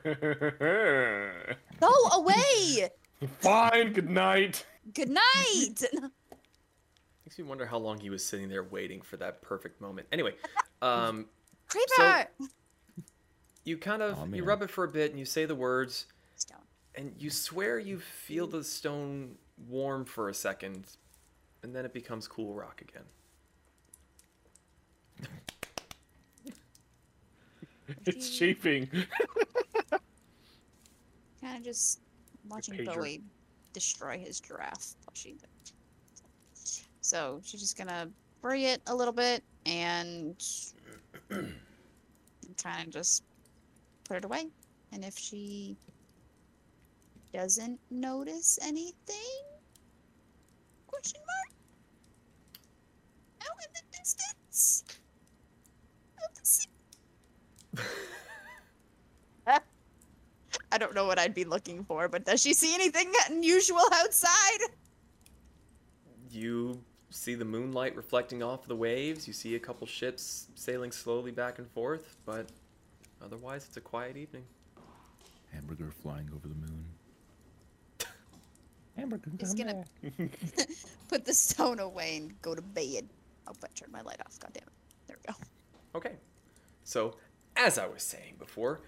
[1.80, 2.88] Go away.
[3.40, 3.94] Fine.
[3.94, 4.64] Good night.
[4.94, 5.82] Good night.
[7.38, 10.08] Makes me wonder how long he was sitting there waiting for that perfect moment.
[10.10, 10.34] Anyway,
[10.82, 11.26] um,
[11.68, 12.26] Creeper.
[13.62, 16.06] you kind of Aw, you rub it for a bit and you say the words
[16.34, 16.58] Stone.
[16.96, 19.36] and you swear you feel the stone
[19.68, 20.86] warm for a second
[21.62, 23.04] and then it becomes cool rock again.
[28.04, 28.86] It's chafing.
[31.40, 32.00] Kind of just
[32.46, 32.84] watching.
[32.84, 33.22] Bowie
[33.72, 34.94] destroy his giraffe.
[35.06, 35.38] plushie.
[37.08, 38.10] So she's just gonna
[38.42, 40.36] bury it a little bit and
[41.30, 43.22] kind of just
[44.04, 44.48] put it away.
[44.92, 45.74] And if she
[47.32, 49.40] doesn't notice anything,
[50.86, 51.48] question mark,
[53.40, 54.84] out in the distance,
[56.18, 56.68] of the sea.
[60.70, 64.60] I don't know what I'd be looking for, but does she see anything unusual outside?
[66.30, 66.84] You
[67.18, 71.58] see the moonlight reflecting off the waves, you see a couple ships sailing slowly back
[71.58, 72.46] and forth, but
[73.22, 74.44] otherwise it's a quiet evening.
[75.52, 76.84] Hamburger flying over the moon.
[78.96, 79.84] Hamburger, He's come gonna
[80.18, 80.30] back.
[81.08, 83.08] put the stone away and go to bed.
[83.46, 84.38] Oh, but turn my light off.
[84.38, 84.72] God damn it.
[85.08, 85.38] There we go.
[85.96, 86.16] Okay.
[86.84, 87.16] So,
[87.56, 88.80] as I was saying before,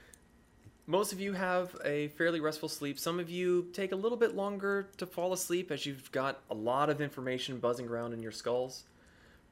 [0.90, 2.98] most of you have a fairly restful sleep.
[2.98, 6.54] Some of you take a little bit longer to fall asleep as you've got a
[6.54, 8.82] lot of information buzzing around in your skulls.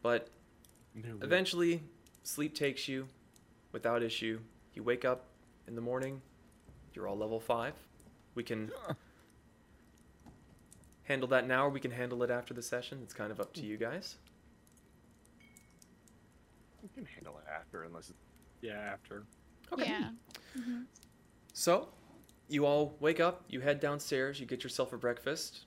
[0.02, 0.28] But
[1.22, 1.80] eventually,
[2.24, 3.06] sleep takes you
[3.70, 4.40] without issue.
[4.74, 5.26] You wake up
[5.68, 6.20] in the morning,
[6.92, 7.72] you're all level 5.
[8.34, 8.72] We can
[11.04, 12.98] handle that now or we can handle it after the session.
[13.04, 14.16] It's kind of up to you guys.
[16.82, 18.18] We can handle it after, unless it's
[18.60, 19.22] yeah, after.
[19.72, 19.88] Okay.
[19.88, 20.10] Yeah.
[21.58, 21.88] So,
[22.48, 25.62] you all wake up, you head downstairs, you get yourself a breakfast.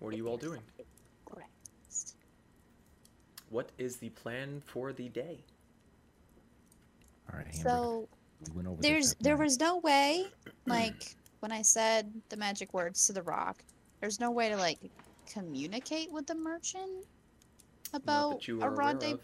[0.00, 0.62] What are you all doing?
[1.24, 1.48] Correct.
[3.50, 5.38] What is the plan for the day?
[7.32, 7.68] All right, hamburger.
[7.70, 8.08] So
[8.40, 9.44] we went over there's this there night.
[9.44, 10.26] was no way,
[10.66, 13.62] like when I said the magic words to the rock,
[14.00, 14.80] there's no way to like
[15.32, 17.06] communicate with the merchant
[17.92, 19.14] Not about that you a are aware rendezvous.
[19.14, 19.20] of.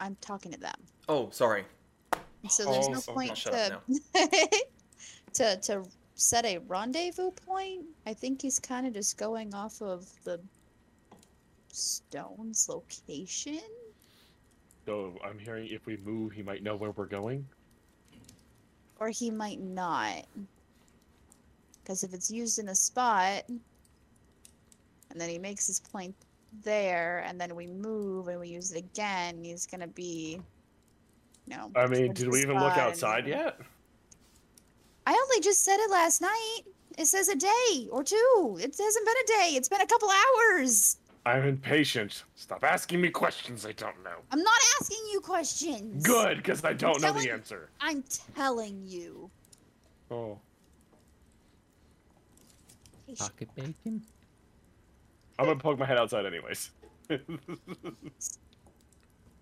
[0.00, 0.76] I'm talking to them.
[1.10, 1.66] Oh, sorry.
[2.48, 4.48] So there's Oh, no so- point I'll shut up to
[5.34, 5.84] to to
[6.14, 7.84] set a rendezvous point.
[8.06, 10.40] I think he's kind of just going off of the
[11.68, 13.60] stone's location.
[14.86, 17.46] So I'm hearing if we move, he might know where we're going.
[18.98, 20.24] or he might not.
[21.82, 26.14] Because if it's used in a spot, and then he makes his point
[26.62, 30.40] there, and then we move and we use it again, he's gonna be,
[31.46, 31.70] you know.
[31.74, 33.58] I mean, did we even look outside yet?
[35.06, 36.60] I only just said it last night.
[36.98, 38.58] It says a day or two.
[38.60, 39.56] It hasn't been a day.
[39.56, 40.96] It's been a couple hours.
[41.24, 42.24] I'm impatient.
[42.36, 44.18] Stop asking me questions I don't know.
[44.30, 46.06] I'm not asking you questions.
[46.06, 47.68] Good, because I don't know the answer.
[47.80, 49.30] I'm telling you.
[50.10, 50.38] Oh.
[53.18, 54.02] pocket bacon.
[55.38, 56.70] I'm gonna poke my head outside anyways.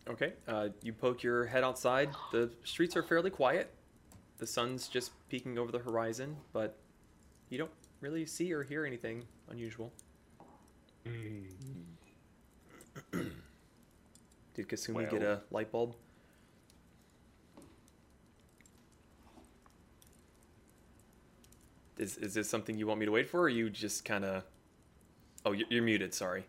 [0.09, 2.11] Okay, uh, you poke your head outside.
[2.31, 3.73] The streets are fairly quiet.
[4.39, 6.77] The sun's just peeking over the horizon, but
[7.49, 9.93] you don't really see or hear anything unusual.
[11.07, 11.45] Hmm.
[14.55, 15.97] Did Kasumi get a light bulb?
[21.97, 24.43] Is, is this something you want me to wait for, or you just kind of...
[25.47, 26.45] Oh, you're, you're muted, sorry.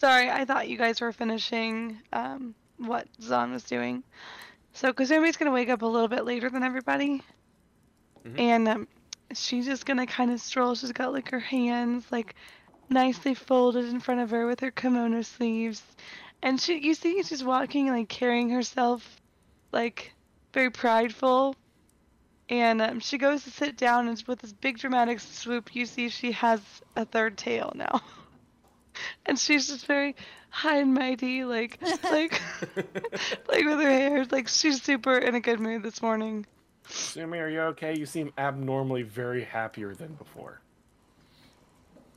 [0.00, 4.02] Sorry, I thought you guys were finishing um, what Zahn was doing.
[4.72, 7.22] So Kasumi's gonna wake up a little bit later than everybody,
[8.26, 8.38] Mhm.
[8.40, 8.88] and um,
[9.32, 10.74] she's just gonna kind of stroll.
[10.74, 12.34] She's got like her hands like
[12.90, 15.82] nicely folded in front of her with her kimono sleeves,
[16.42, 19.20] and she you see she's walking like carrying herself
[19.72, 20.12] like
[20.52, 21.56] very prideful.
[22.48, 26.08] And um, she goes to sit down, and with this big dramatic swoop, you see
[26.10, 26.60] she has
[26.94, 28.00] a third tail now.
[29.26, 30.16] and she's just very
[30.50, 32.40] high and mighty, like like
[32.76, 34.24] like with her hair.
[34.30, 36.46] Like she's super in a good mood this morning.
[36.88, 37.96] Sumi, are you okay?
[37.96, 40.60] You seem abnormally very happier than before.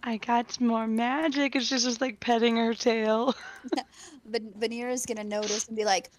[0.04, 3.36] I got more magic, and she's just like petting her tail.
[4.32, 6.12] But Vanira's gonna notice and be like,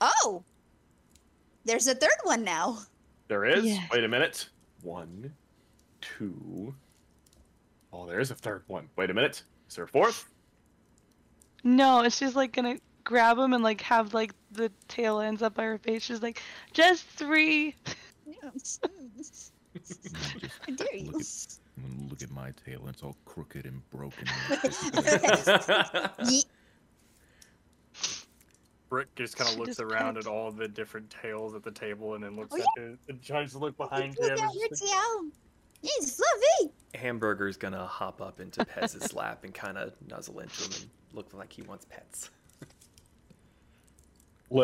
[0.00, 0.44] "Oh,
[1.64, 2.78] there's a third one now."
[3.26, 3.64] There is?
[3.64, 3.90] Yes.
[3.90, 4.48] Wait a minute.
[4.82, 5.32] One,
[6.00, 6.72] two.
[7.92, 8.88] Oh, there is a third one.
[8.94, 9.42] Wait a minute.
[9.68, 10.28] Is there a fourth?
[11.64, 15.54] No, and she's like gonna grab him and like have like the tail ends up
[15.54, 16.02] by her face.
[16.02, 17.74] She's like, just three.
[18.26, 18.50] Yeah.
[18.54, 19.52] Just
[20.76, 21.10] dare you?
[21.10, 22.80] Look at, I'm gonna look at my tail.
[22.80, 24.26] and It's all crooked and broken.
[24.26, 26.44] Yeet.
[28.88, 31.70] Brick just kind of looks just around kinda- at all the different tails at the
[31.70, 34.38] table and then looks Oh, at it and tries to look behind Look him.
[34.38, 35.24] at your just like, tail.
[35.82, 36.72] It's fluffy.
[36.94, 41.32] Hamburger's gonna hop up into Pez's lap and kind of nuzzle into him and look
[41.34, 42.30] like he wants pets.
[42.60, 42.68] There.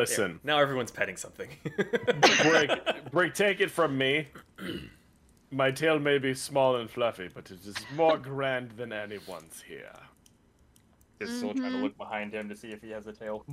[0.01, 1.51] Listen, Now everyone's petting something.
[2.43, 4.29] Brick, Brick, take it from me.
[5.51, 9.93] My tail may be small and fluffy, but it is more grand than anyone's here.
[11.21, 11.83] is still trying to Mhm.
[11.83, 13.45] look behind him to see if he has a tail.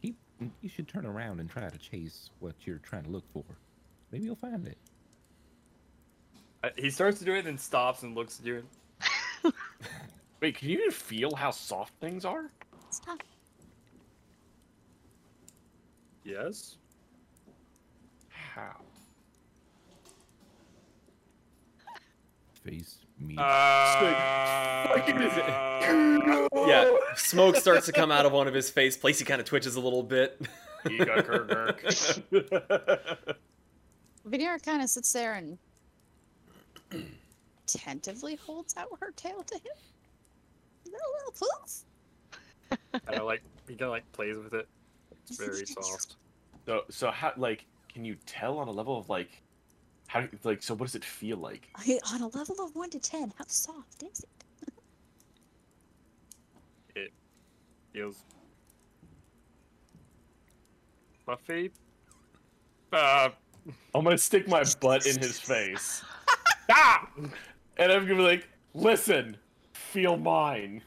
[0.00, 0.14] He,
[0.62, 3.44] you should turn around and try to chase what you're trying to look for.
[4.10, 4.78] Maybe you'll find it.
[6.64, 8.62] Uh, He starts to do it and stops and looks at you.
[10.40, 12.50] Wait, can you even feel how soft things are?
[12.90, 13.22] Stop.
[16.24, 16.76] Yes.
[18.30, 18.76] How?
[22.64, 23.38] Face, meat.
[23.38, 24.94] Uh,
[26.66, 29.18] yeah, smoke starts to come out of one of his face plates.
[29.18, 30.40] He kind of twitches a little bit.
[34.26, 35.58] Vanira kind of sits there and
[37.66, 39.76] tentatively holds out her tail to him.
[40.84, 43.00] Little little poof.
[43.08, 44.68] I like he kind of like plays with it.
[45.28, 46.16] It's very soft.
[46.66, 49.42] So, so how, like, can you tell on a level of like,
[50.06, 51.68] how, like, so what does it feel like?
[51.80, 54.72] Okay, On a level of one to ten, how soft is it?
[56.96, 57.12] it?
[57.92, 58.22] Feels
[61.24, 61.70] fluffy.
[62.92, 63.28] Uh,
[63.92, 66.04] I'm gonna stick my butt in his face.
[66.70, 67.08] Ah!
[67.76, 69.36] And I'm gonna be like, listen,
[69.72, 70.82] feel mine.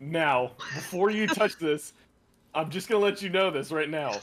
[0.00, 1.92] Now, before you touch this,
[2.54, 4.14] I'm just gonna let you know this right now.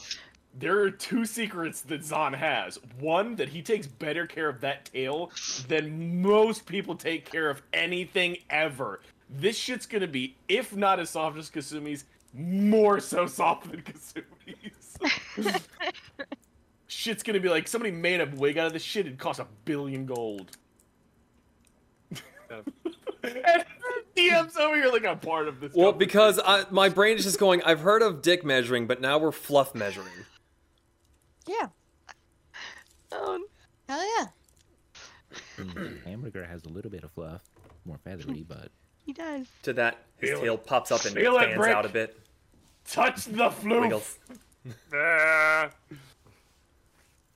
[0.58, 2.78] there are two secrets that Zahn has.
[2.98, 5.30] One, that he takes better care of that tail
[5.68, 9.00] than most people take care of anything ever.
[9.28, 14.98] This shit's gonna be, if not as soft as Kasumi's, more so soft than Kasumi's.
[17.06, 19.06] shit's gonna be like somebody made a wig out of this shit.
[19.06, 20.56] It cost a billion gold.
[22.50, 23.64] and
[24.16, 25.72] DM's over here like a part of this.
[25.74, 27.62] Well, because I, my brain is just going.
[27.62, 30.08] I've heard of dick measuring, but now we're fluff measuring.
[31.46, 31.68] Yeah.
[33.12, 33.44] Oh,
[33.88, 34.26] Hell yeah.
[36.04, 37.42] Hamburger has a little bit of fluff,
[37.84, 38.42] more feathery, hmm.
[38.48, 38.70] but
[39.04, 39.46] he does.
[39.62, 40.42] To that, his Feel it.
[40.42, 42.18] tail pops up and Feel it, out a bit.
[42.84, 43.80] touch the floof.
[43.80, 44.18] Wiggles.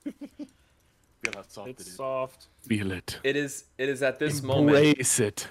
[1.23, 2.47] Feel how soft it it's soft.
[2.63, 3.19] Feel it.
[3.23, 3.65] It is.
[3.77, 5.47] It is at this moment Embrace it.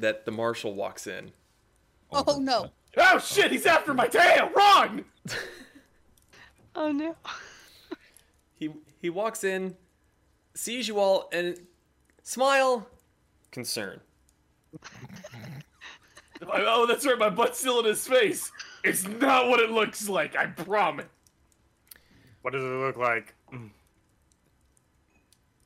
[0.00, 1.30] that the marshal walks in.
[2.12, 2.70] Oh, oh no.
[2.96, 4.50] Oh shit, he's after my tail!
[4.54, 5.04] Run!
[6.76, 7.14] Oh no.
[8.56, 8.68] He
[9.00, 9.76] he walks in,
[10.54, 11.56] sees you all, and
[12.24, 12.88] smile,
[13.52, 14.00] concern.
[16.46, 18.50] Oh, that's right, my butt's still in his face.
[18.82, 21.06] It's not what it looks like, I promise.
[22.42, 23.33] What does it look like?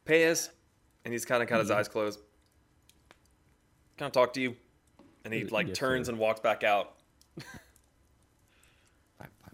[0.09, 0.51] Pays,
[1.05, 2.19] and he's kind of got his eyes closed.
[3.99, 4.57] Can I talk to you?
[5.27, 6.13] And he like yes, turns sir.
[6.13, 6.95] and walks back out.
[9.19, 9.53] Pop, pop.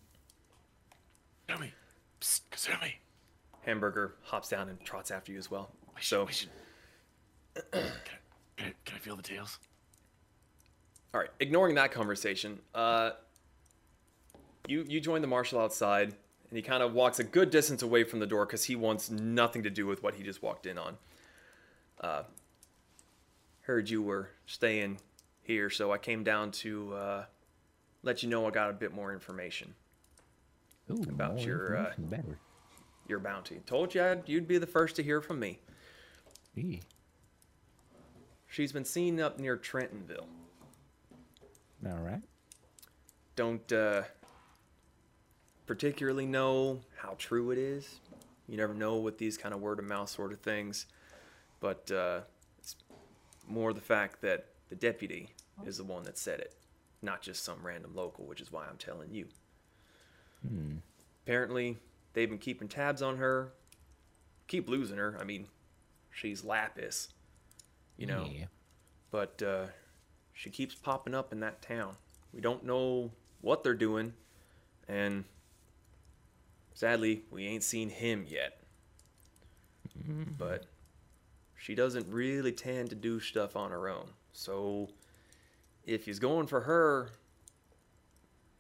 [1.49, 1.73] Kasumi.
[2.21, 2.93] Psst, Kasumi.
[3.63, 5.73] Hamburger hops down and trots after you as well.
[5.97, 6.49] We should, So, we should...
[7.55, 9.59] Can, I, can, I, can I feel the tails?
[11.13, 13.11] all right, ignoring that conversation, uh,
[14.67, 16.15] you you join the marshal outside,
[16.55, 19.11] and he kind of walks a good distance away from the door because he wants
[19.11, 20.97] nothing to do with what he just walked in on.
[22.01, 22.23] Uh,
[23.63, 24.99] heard you were staying
[25.43, 27.25] here, so I came down to uh,
[28.05, 29.75] let you know I got a bit more information.
[30.93, 32.39] Ooh, About more your, uh, information, better.
[33.09, 33.61] Your bounty.
[33.67, 35.59] Told you I'd, you'd be the first to hear from me.
[36.55, 36.79] Yeah.
[38.47, 40.29] She's been seen up near Trentonville.
[41.85, 42.23] All right.
[43.35, 44.03] Don't uh,
[45.67, 48.01] particularly know how true it is.
[48.49, 50.87] You never know with these kind of word of mouth sort of things.
[51.61, 52.21] But uh,
[52.59, 52.77] it's
[53.49, 55.31] more the fact that the deputy
[55.65, 56.55] is the one that said it,
[57.01, 59.27] not just some random local, which is why I'm telling you.
[60.47, 60.77] Hmm.
[61.25, 61.79] Apparently,
[62.13, 63.53] they've been keeping tabs on her,
[64.47, 65.17] keep losing her.
[65.19, 65.47] I mean,
[66.13, 67.09] she's Lapis,
[67.97, 68.29] you know.
[68.31, 68.47] Yeah.
[69.11, 69.67] but uh,
[70.35, 71.97] she keeps popping up in that town.
[72.35, 73.11] We don't know
[73.41, 74.13] what they're doing,
[74.87, 75.25] and
[76.75, 78.61] sadly, we ain't seen him yet.
[80.37, 80.67] But
[81.57, 84.11] she doesn't really tend to do stuff on her own.
[84.33, 84.91] So
[85.85, 87.11] if he's going for her,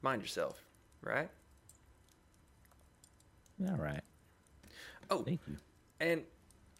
[0.01, 0.65] mind yourself,
[1.02, 1.28] right?
[3.68, 4.01] All right.
[5.10, 5.57] Oh, Thank you.
[6.01, 6.23] And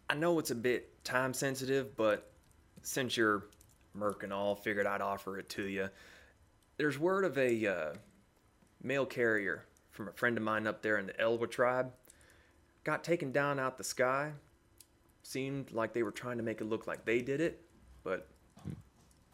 [0.09, 2.33] I know it's a bit time sensitive, but
[2.83, 3.47] since you're
[3.95, 5.89] Merc and all, figured I'd offer it to you.
[6.77, 7.95] There's word of a uh,
[8.83, 9.65] mail carrier
[9.95, 11.93] from a friend of mine up there in the Elwa tribe.
[12.83, 14.33] Got taken down out the sky.
[15.23, 17.63] Seemed like they were trying to make it look like they did it,
[18.03, 18.29] but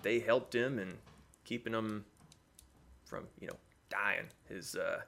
[0.03, 0.97] they helped him and
[1.45, 2.05] keeping him
[3.05, 3.57] from, you know,
[3.89, 4.27] dying.
[4.49, 5.01] His uh,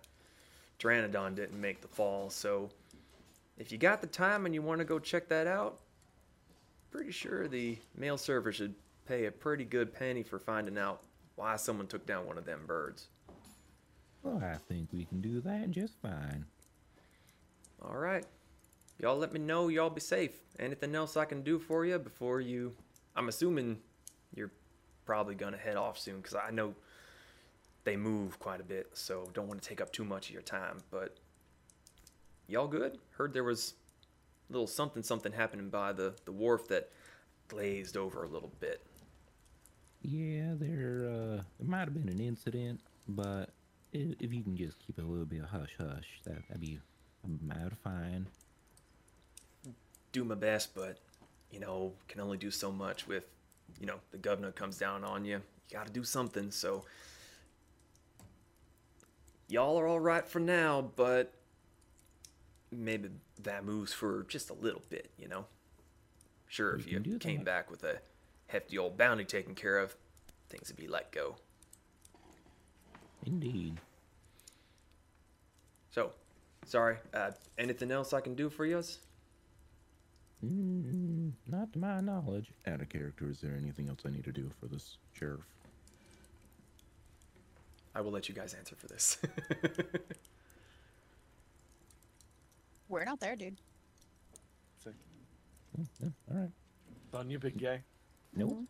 [0.81, 2.68] Pteranodon didn't make the fall, so
[3.58, 5.78] if you got the time and you want to go check that out,
[6.90, 8.74] pretty sure the mail server should
[9.06, 11.02] pay a pretty good penny for finding out
[11.36, 13.08] why someone took down one of them birds.
[14.23, 16.44] Well, I think we can do that just fine.
[17.83, 18.25] All right.
[19.01, 19.68] Y'all let me know.
[19.68, 20.33] Y'all be safe.
[20.59, 22.73] Anything else I can do for you before you.
[23.17, 23.78] I'm assuming
[24.34, 24.52] you're
[25.05, 26.75] probably going to head off soon because I know
[27.84, 30.42] they move quite a bit, so don't want to take up too much of your
[30.42, 30.78] time.
[30.91, 31.17] But
[32.47, 32.99] y'all good?
[33.10, 33.75] Heard there was
[34.49, 36.91] a little something something happening by the, the wharf that
[37.49, 38.86] glazed over a little bit.
[40.02, 43.51] Yeah, there uh, there might have been an incident, but
[43.92, 46.80] if you can just keep it a little bit of hush hush, that that'd be
[47.82, 48.26] fine.
[50.12, 50.98] do my best, but
[51.50, 53.26] you know, can only do so much with,
[53.78, 55.36] you know, the governor comes down on you.
[55.36, 56.50] You got to do something.
[56.50, 56.84] So
[59.48, 61.34] y'all are all right for now, but
[62.70, 63.10] maybe
[63.42, 65.44] that moves for just a little bit, you know.
[66.48, 67.44] Sure, We if you came that.
[67.44, 67.98] back with a
[68.46, 69.94] hefty old bounty taken care of,
[70.48, 71.36] things would be let go.
[73.26, 73.78] Indeed.
[75.91, 76.12] So,
[76.65, 76.97] sorry.
[77.12, 78.83] Uh, anything else I can do for you?
[80.44, 82.51] Mm, not to my knowledge.
[82.67, 85.41] Out of character, is there anything else I need to do for this sheriff?
[87.94, 89.18] I will let you guys answer for this.
[92.89, 93.59] We're not there, dude.
[95.78, 96.51] Mm, yeah, all right.
[97.15, 97.83] On you, big guy.
[98.34, 98.65] Nope.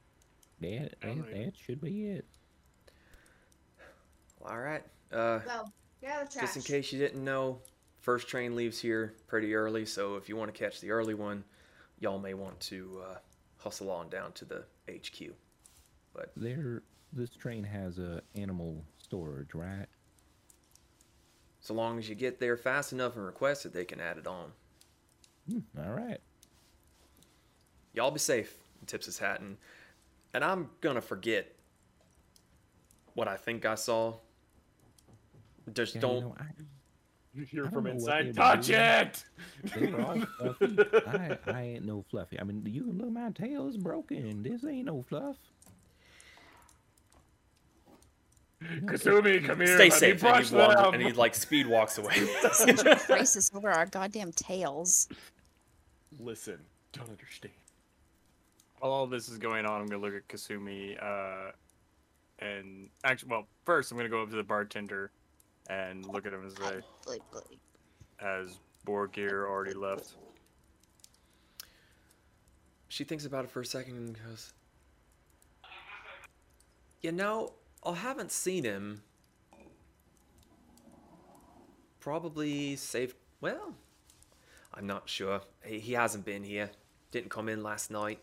[0.61, 2.27] That, that, that should be it.
[4.47, 4.83] All right.
[5.13, 5.73] Uh, Well,
[6.03, 7.61] yeah, the just in case you didn't know,
[8.01, 11.45] first train leaves here pretty early, so if you want to catch the early one,
[12.01, 13.19] y'all may want to uh,
[13.59, 15.33] hustle on down to the HQ.
[16.15, 19.87] But there, this train has a animal storage, right?
[21.61, 24.27] So long as you get there fast enough and request it, they can add it
[24.27, 24.51] on.
[25.49, 26.21] Hmm, all right.
[27.95, 28.57] Y'all be safe.
[28.81, 29.57] He tips his hat and
[30.35, 31.55] and I'm gonna forget
[33.15, 34.15] what I think I saw.
[35.75, 36.15] Just Yeah, don't.
[36.17, 36.45] You know, I,
[37.35, 38.35] You hear I from don't know what inside.
[38.37, 38.75] Touch do.
[38.75, 39.25] it!
[39.81, 40.79] they were all fluffy.
[41.07, 42.39] I, I ain't no fluffy.
[42.41, 44.43] I mean, you can look, my tail is broken.
[44.43, 45.37] This ain't no fluff.
[48.85, 49.77] Kasumi, come here.
[49.77, 50.23] Stay let safe.
[50.23, 50.95] Me And brush he, wander- them.
[50.95, 52.15] and he like speed walks away.
[53.07, 55.09] crisis over our goddamn tails.
[56.21, 56.59] Listen,
[56.93, 57.55] don't understand.
[58.79, 61.53] While all this is going on, I'm gonna look at Kasumi, uh,
[62.39, 65.11] and actually, well, first I'm gonna go up to the bartender
[65.73, 67.59] and look at him and say, Bleep, bleep.
[68.17, 70.15] "Has Borgir already left?"
[72.89, 74.53] she thinks about it for a second and goes,
[77.01, 79.03] "You know, I haven't seen him.
[82.01, 83.15] Probably safe.
[83.41, 83.75] Well,
[84.75, 85.41] I'm not sure.
[85.65, 86.71] He, he hasn't been here.
[87.13, 88.19] Didn't come in last night.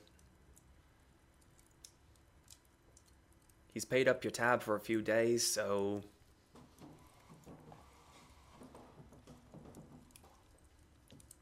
[3.74, 6.04] He's paid up your tab for a few days, so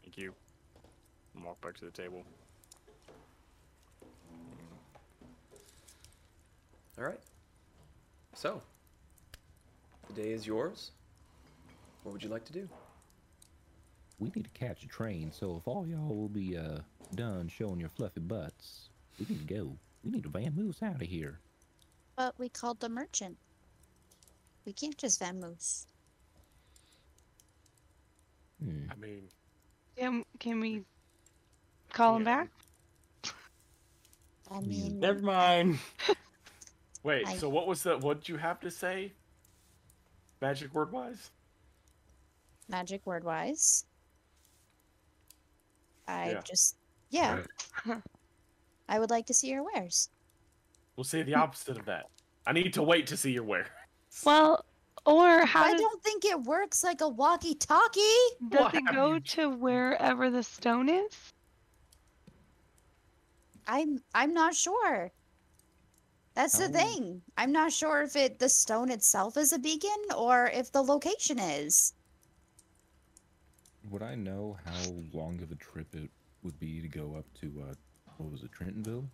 [0.03, 0.29] Thank you.
[0.29, 2.23] And walk back to the table.
[6.97, 7.19] all right.
[8.33, 8.61] So,
[10.07, 10.91] the day is yours.
[12.03, 12.67] What would you like to do?
[14.19, 16.79] We need to catch a train, so if all y'all will be uh
[17.15, 19.77] done showing your fluffy butts, we need to go.
[20.03, 21.39] We need to van moose out of here.
[22.15, 23.37] But we called the merchant.
[24.65, 25.85] We can't just van moose.
[28.61, 28.91] Hmm.
[28.91, 29.29] I mean,
[29.95, 30.83] Can, can we
[31.93, 32.49] call him back?
[34.49, 35.79] I mean, Never mind.
[37.03, 37.27] wait.
[37.27, 37.97] I- So what was the?
[37.97, 39.11] What did you have to say?
[40.41, 41.31] Magic word wise.
[42.69, 43.85] magic word wise.
[46.07, 46.41] I Yeah.
[46.41, 46.75] just,
[47.09, 47.41] yeah.
[48.89, 50.09] I would like to see your wares.
[50.95, 52.09] We'll say the opposite of that.
[52.45, 53.67] I need to wait to see your wear.
[54.25, 54.63] Well,
[55.05, 58.01] or how I does, don't think it works like a walkie-talkie.
[58.49, 61.11] does What it go you- to wherever the stone is?
[63.67, 65.11] I'm, I'm not sure.
[66.33, 66.71] That's the Oh.
[66.71, 67.21] thing.
[67.35, 71.39] I'm not sure if it the stone itself is a beacon or if the location
[71.39, 71.93] is.
[73.89, 76.11] Would I know how long of a trip it
[76.43, 77.73] would be to go up to uh
[78.17, 79.05] what was it, Trentonville?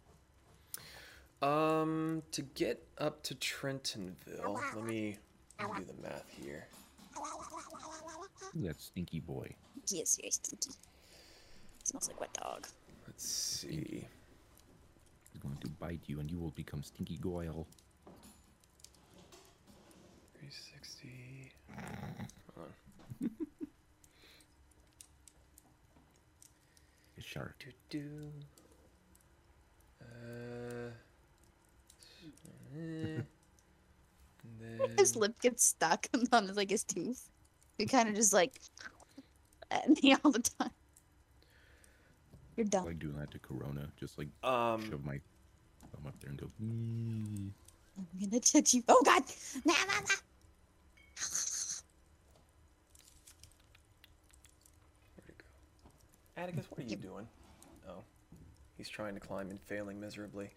[1.41, 5.17] Um, to get up to Trentonville, let me,
[5.59, 6.67] let me do the math here.
[8.55, 9.53] Ooh, that stinky boy.
[9.89, 10.77] He is Yes, yes.
[11.83, 12.67] Smells like wet dog.
[13.05, 14.07] Let's see.
[15.33, 17.67] He's going to bite you and you will become stinky goyle.
[20.39, 21.51] 360.
[22.55, 22.73] Hold on.
[27.33, 27.55] Shark.
[27.59, 28.31] Do do.
[30.01, 30.91] Uh.
[32.75, 33.25] and
[34.99, 37.29] His lip gets stuck on his, like his tooth.
[37.77, 38.59] He kind of just like
[39.71, 40.69] at me all the time.
[42.55, 42.85] You're dumb.
[42.85, 45.19] Like doing that to Corona, just like Um, shove my
[45.91, 46.47] thumb up there and go.
[46.61, 47.51] "Mm."
[47.97, 48.83] I'm gonna touch you.
[48.87, 49.23] Oh God!
[49.65, 50.15] Nah, nah, nah.
[55.15, 55.45] Where'd it go?
[56.41, 57.27] Atticus, what are you doing?
[57.87, 58.03] Oh,
[58.77, 60.49] he's trying to climb and failing miserably.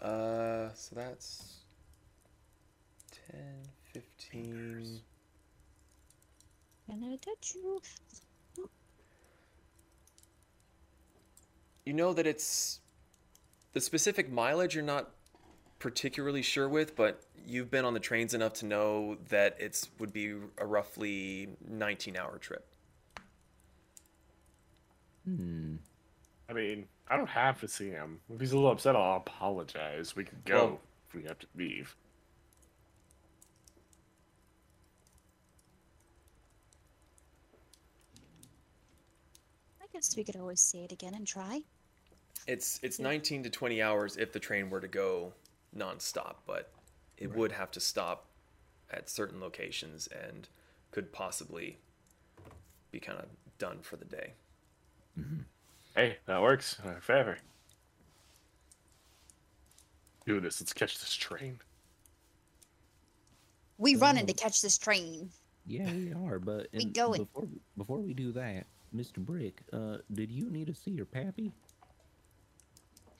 [0.00, 1.60] Uh, so that's
[3.30, 3.40] 10,
[3.92, 5.00] 15.
[6.90, 7.80] I'm gonna touch you.
[11.84, 12.80] You know that it's
[13.72, 15.10] the specific mileage you're not
[15.78, 20.12] particularly sure with, but you've been on the trains enough to know that it would
[20.12, 22.64] be a roughly 19 hour trip.
[25.24, 25.76] Hmm.
[26.48, 28.20] I mean, I don't have to see him.
[28.32, 30.14] If he's a little upset, I'll apologize.
[30.14, 31.96] We could go Well- if we have to leave.
[39.80, 41.62] I guess we could always say it again and try.
[42.46, 45.32] It's it's 19 to 20 hours if the train were to go
[45.76, 46.70] nonstop, but
[47.18, 48.26] it would have to stop
[48.90, 50.48] at certain locations and
[50.90, 51.78] could possibly
[52.90, 53.26] be kind of
[53.58, 54.32] done for the day.
[55.94, 56.78] Hey, that works.
[56.84, 57.38] In our favor.
[60.26, 60.60] Do this.
[60.60, 61.58] Let's catch this train.
[63.78, 65.30] We running to catch this train.
[65.66, 67.24] Yeah, we are, but We in- going.
[67.24, 69.18] before before we do that, Mr.
[69.18, 71.52] Brick, uh, did you need to see your pappy?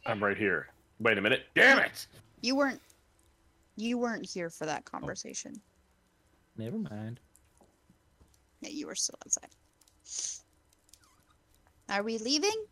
[0.06, 0.68] I'm right here.
[0.98, 1.44] Wait a minute.
[1.54, 2.06] Damn it!
[2.40, 2.80] You weren't.
[3.76, 5.54] You weren't here for that conversation.
[5.56, 5.60] Oh.
[6.62, 7.18] Never mind.
[8.60, 9.48] Yeah, you were still outside.
[11.88, 12.64] Are we leaving?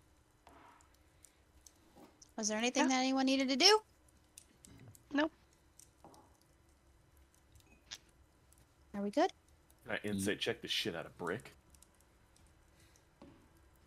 [2.36, 2.88] Was there anything Yeah.
[2.88, 3.80] that anyone needed to do?
[5.12, 5.32] Nope.
[8.94, 9.32] Are we good?
[9.84, 10.04] Can I mm.
[10.10, 11.54] insight check the shit out of Brick?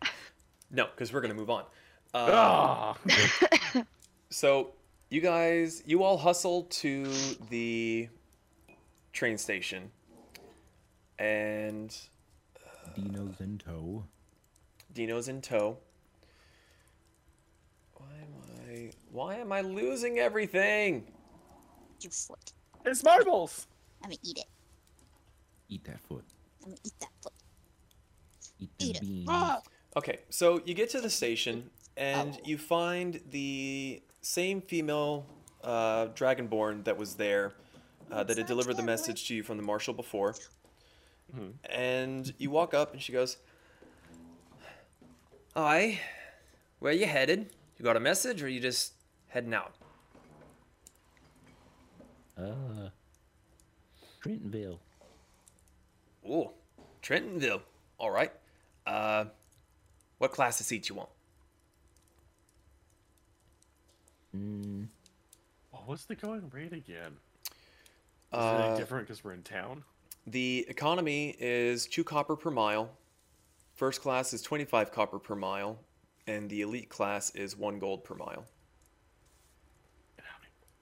[0.70, 1.64] No, because we're gonna move on.
[2.14, 2.94] Uh!
[4.34, 4.72] So
[5.10, 7.06] you guys, you all hustle to
[7.50, 8.08] the
[9.12, 9.92] train station,
[11.20, 11.96] and
[12.96, 14.02] Dino's in tow.
[14.92, 15.78] Dino's in tow.
[17.92, 18.90] Why am I?
[19.12, 21.06] Why am I losing everything?
[22.00, 22.52] You foot.
[22.84, 23.68] it's marbles!
[24.02, 24.46] I'm gonna eat it.
[25.68, 26.24] Eat that foot.
[26.64, 27.32] I'm gonna eat that foot.
[28.58, 29.24] Eat Eat it.
[29.28, 29.60] Ah!
[29.96, 35.26] Okay, so you get to the station and you find the same female
[35.62, 37.52] uh, dragonborn that was there
[38.10, 40.34] uh, that had delivered the message to you from the marshal before.
[41.34, 41.54] Mhm.
[41.64, 43.38] And you walk up and she goes,
[45.56, 46.00] Hi,
[46.80, 47.50] where you headed?
[47.78, 48.92] You got a message or you just
[49.28, 49.74] heading out?
[52.36, 52.88] Uh,
[54.22, 54.78] Trentonville.
[56.28, 56.52] Oh,
[57.02, 57.62] Trentonville.
[57.98, 58.32] All right.
[58.86, 59.26] Uh,
[60.18, 61.10] what class of seat you want?
[64.34, 64.88] Mm,
[65.70, 67.16] What was the going rate again?
[68.32, 69.84] Is Uh, any different because we're in town?
[70.26, 72.96] The economy is two copper per mile.
[73.74, 75.78] First class is 25 copper per mile.
[76.26, 78.46] And the elite class is one gold per mile.
[80.18, 80.22] I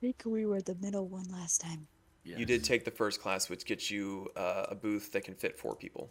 [0.01, 1.89] think we were the middle one last time.
[2.25, 5.57] You did take the first class, which gets you uh, a booth that can fit
[5.59, 6.11] four people.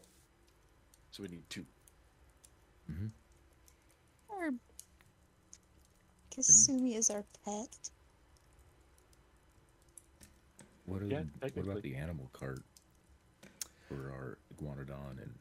[1.12, 1.66] So we need two.
[4.28, 4.52] Or
[6.36, 7.68] Kasumi is our pet.
[10.86, 12.64] what, are Yeah, the- what about the animal cart
[13.88, 15.34] for our iguanodon and?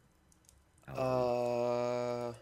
[0.96, 2.32] Uh,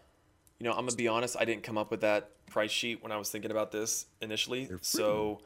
[0.59, 1.35] you know, I'm gonna be honest.
[1.39, 4.69] I didn't come up with that price sheet when I was thinking about this initially.
[4.81, 5.41] So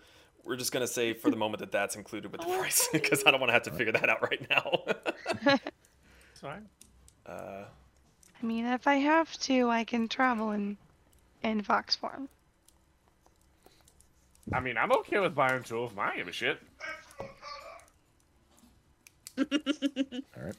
[0.45, 3.31] we're just gonna say for the moment that that's included with the price because I
[3.31, 5.57] don't want to have to figure that out right now.
[6.31, 6.67] It's fine.
[7.25, 7.63] uh,
[8.41, 10.77] I mean, if I have to, I can travel in
[11.43, 12.27] in fox form.
[14.51, 15.99] I mean, I'm okay with buying two of them.
[15.99, 16.59] I don't give a shit.
[19.37, 20.55] All right.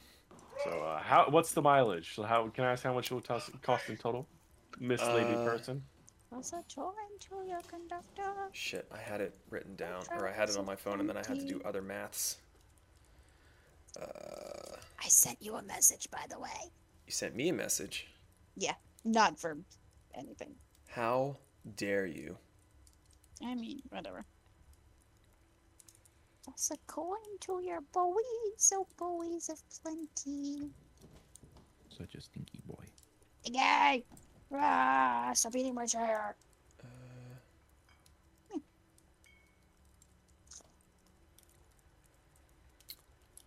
[0.64, 1.26] So, uh, how?
[1.28, 2.14] What's the mileage?
[2.14, 3.20] So, how can I ask how much it will
[3.62, 4.26] cost in total,
[4.80, 5.82] Miss Lady Uh, person?
[6.32, 8.32] Also, join to your conductor.
[8.52, 11.16] shit, I had it written down, or I had it on my phone, and then
[11.16, 12.38] I had to do other maths.
[14.00, 16.72] Uh, I sent you a message, by the way.
[17.06, 18.08] you sent me a message.
[18.56, 19.58] Yeah, not for
[20.14, 20.54] anything.
[20.88, 21.36] How
[21.76, 22.36] dare you?
[23.44, 24.24] I mean, whatever.
[26.44, 30.70] Toss a coin to your buoys, so buoys of plenty.
[31.88, 32.84] Such a stinky boy.
[33.44, 34.04] Yay!
[34.52, 36.34] Ah, stop eating my chair.
[36.82, 38.58] Uh,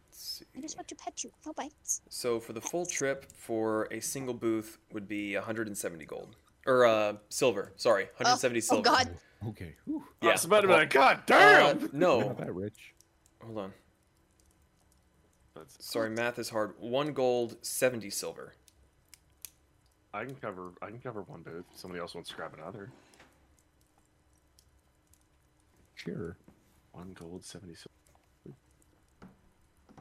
[0.09, 0.43] let's.
[0.55, 1.31] I just want to pet you.
[1.45, 2.01] No bites.
[2.09, 6.35] So for the full trip, for a single booth would be 170 gold,
[6.67, 7.71] or uh, silver.
[7.77, 8.81] Sorry, 170 oh silver.
[8.83, 9.09] God.
[9.47, 9.73] Okay.
[9.85, 10.03] Whew.
[10.21, 11.89] Yeah, I was about to be like, God uh, damn!
[11.93, 12.93] no, Not that rich.
[13.43, 13.73] hold on.
[15.55, 16.73] That's- Sorry, math is hard.
[16.79, 18.53] One gold, 70 silver.
[20.13, 20.71] I can cover.
[20.81, 21.65] I can cover one booth.
[21.75, 22.89] Somebody else wants to grab another.
[25.95, 26.37] Sure.
[26.93, 27.75] One gold, seventy.
[27.77, 27.91] sil-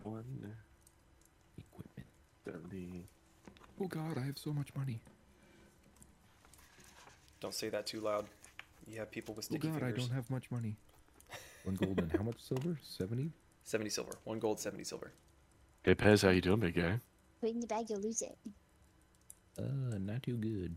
[0.05, 0.55] One
[1.59, 2.07] Equipment.
[2.45, 3.05] seventy.
[3.81, 5.01] Oh God, I have so much money.
[7.41, 8.27] Don't say that too loud.
[8.87, 10.77] You have people with Oh sticky God, I don't have much money.
[11.65, 12.79] One gold and how much silver?
[12.83, 13.33] Seventy.
[13.65, 14.13] 70 silver.
[14.23, 15.11] One gold, 70 silver.
[15.83, 17.01] Hey Pez, how you doing, big guy?
[17.41, 18.39] Put it in the bag, you'll lose it.
[19.59, 20.77] Uh, not too good.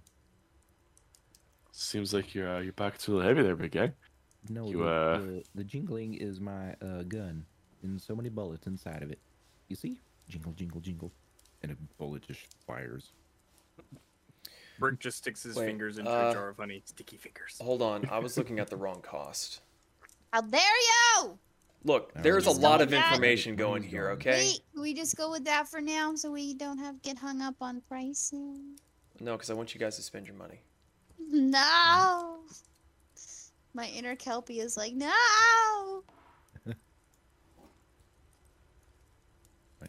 [1.71, 3.93] Seems like your uh, your pocket's a little heavy there, big guy.
[4.49, 7.45] No, You, the, uh, the, the jingling is my uh, gun,
[7.83, 9.19] and so many bullets inside of it.
[9.67, 9.99] You see?
[10.27, 11.11] Jingle, jingle, jingle,
[11.61, 13.11] and a bullet just fires.
[14.79, 16.81] Brick just sticks his Wait, fingers into uh, a jar of honey.
[16.85, 17.57] Sticky fingers.
[17.61, 19.61] Hold on, I was looking at the wrong cost.
[20.31, 21.37] How dare you!
[21.85, 24.51] Look, there's a lot of information Money's going here, okay?
[24.51, 27.55] Wait, we just go with that for now so we don't have get hung up
[27.61, 28.77] on pricing?
[29.21, 30.61] No, because I want you guys to spend your money.
[31.31, 32.39] No.
[33.75, 35.13] My inner kelpie is like, no.
[36.65, 36.73] My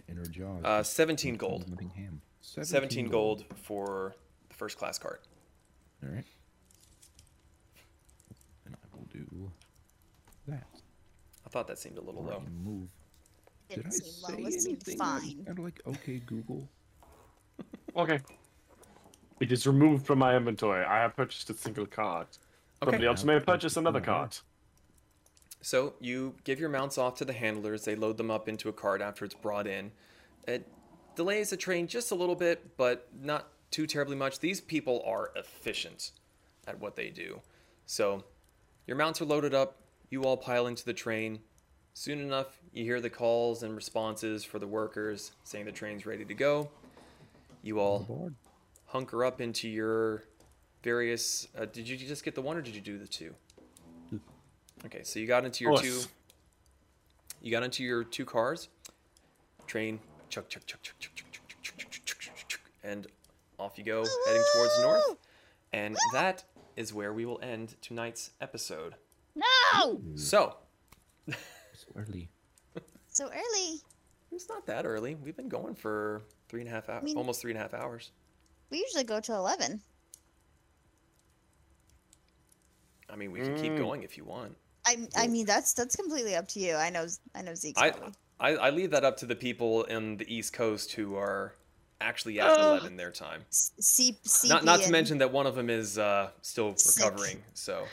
[0.06, 0.62] inner jaws.
[0.62, 1.64] Uh, 17 gold.
[1.64, 2.20] vomiting ham.
[2.42, 4.29] 17 gold for the
[4.60, 5.22] first class cart.
[6.04, 6.24] All right.
[8.66, 9.50] And I will do
[10.48, 10.66] that.
[11.46, 12.42] I thought that seemed a little low.
[12.44, 12.88] Remove.
[13.70, 14.48] Did Didn't I seem say low.
[14.48, 14.98] It seemed anything?
[14.98, 15.44] fine.
[15.46, 16.68] Kind of like okay, Google.
[17.96, 18.20] Okay.
[19.40, 20.84] It is removed from my inventory.
[20.84, 22.26] I have purchased a single card.
[22.26, 22.36] Okay.
[22.80, 23.06] Somebody Okay.
[23.06, 24.36] else may purchase another card.
[25.62, 27.86] So you give your mounts off to the handlers.
[27.86, 29.92] They load them up into a cart after it's brought in.
[30.46, 30.68] It
[31.16, 34.38] delays the train just a little bit, but not too terribly much.
[34.40, 36.12] These people are efficient
[36.66, 37.40] at what they do.
[37.86, 38.24] So
[38.86, 39.76] your mounts are loaded up.
[40.10, 41.40] You all pile into the train.
[41.94, 46.24] Soon enough, you hear the calls and responses for the workers saying the train's ready
[46.24, 46.68] to go.
[47.62, 48.34] You all Board.
[48.86, 50.24] hunker up into your
[50.82, 51.48] various.
[51.58, 53.34] Uh, did you just get the one, or did you do the two?
[54.10, 54.20] Two.
[54.86, 56.00] Okay, so you got into your Oh, two.
[57.42, 58.68] You got into your two cars.
[59.66, 63.06] Train, chuck, chuck, chuck, chuck, chuck, chuck, chuck, chuck, chuck, chuck, chuck, chuck, chuck, and
[63.60, 65.16] off you go, heading towards north.
[65.72, 66.44] And that
[66.76, 68.94] is where we will end tonight's episode.
[69.36, 70.00] No.
[70.16, 70.56] So
[71.28, 72.28] So early.
[73.12, 73.80] So early.
[74.32, 75.16] it's not that early.
[75.16, 77.74] We've been going for three and a half hours, mean- almost three and a half
[77.74, 78.12] hours.
[78.70, 79.80] We usually go to 11.
[83.08, 83.78] I mean, we can keep Mm.
[83.78, 84.56] going if you want.
[84.86, 86.74] I, I mean, that's that's completely up to you.
[86.76, 88.14] I know I know Zeke's I, going.
[88.38, 91.54] I I leave that up to the people in the East Coast who are
[92.00, 92.58] actually at Ugh.
[92.58, 93.42] eleven their time.
[93.50, 94.16] S- C,
[94.48, 97.04] Not not to CP mention that one of them is uh, still Sick.
[97.04, 97.42] recovering.
[97.54, 97.84] So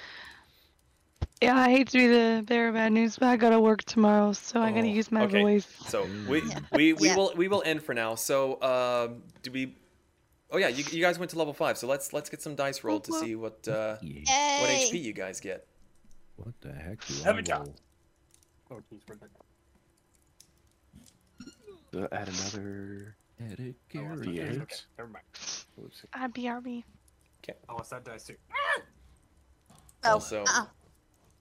[1.42, 4.34] Yeah, I hate to be the bearer of bad news, but I gotta work tomorrow,
[4.34, 5.42] so I gotta Oh, use my okay.
[5.42, 5.68] voice.
[5.88, 6.60] so we Yeah.
[6.72, 7.16] we, we Yeah.
[7.16, 8.16] will we will end for now.
[8.16, 9.76] So um, do we?
[10.50, 11.78] Oh yeah, you, you guys went to level five.
[11.78, 14.62] So let's let's get some dice rolled to see what uh, Yeah.
[14.62, 15.68] what HP you guys get.
[16.38, 17.58] What the heck do Have I a go.
[17.58, 17.76] roll?
[18.72, 19.30] Oh, geez, where'd that?
[21.94, 23.16] Uh, add another.
[23.40, 24.62] Edit Oh, I thought- D8.
[24.62, 25.26] okay, never mind.
[25.84, 26.06] Oops.
[26.14, 26.84] I BRB.
[27.70, 28.36] Oh, it's that dice too.
[30.04, 30.66] Oh, Also, uh-uh.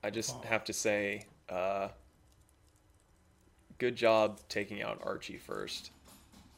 [0.03, 1.89] I just have to say, uh,
[3.77, 5.91] good job taking out Archie first,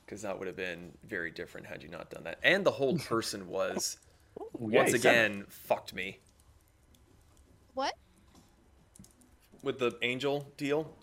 [0.05, 2.37] because that would have been very different had you not done that.
[2.43, 3.97] And the whole person was
[4.53, 6.19] once Yay, again fucked me
[7.73, 7.95] What?
[9.63, 10.95] with the angel deal.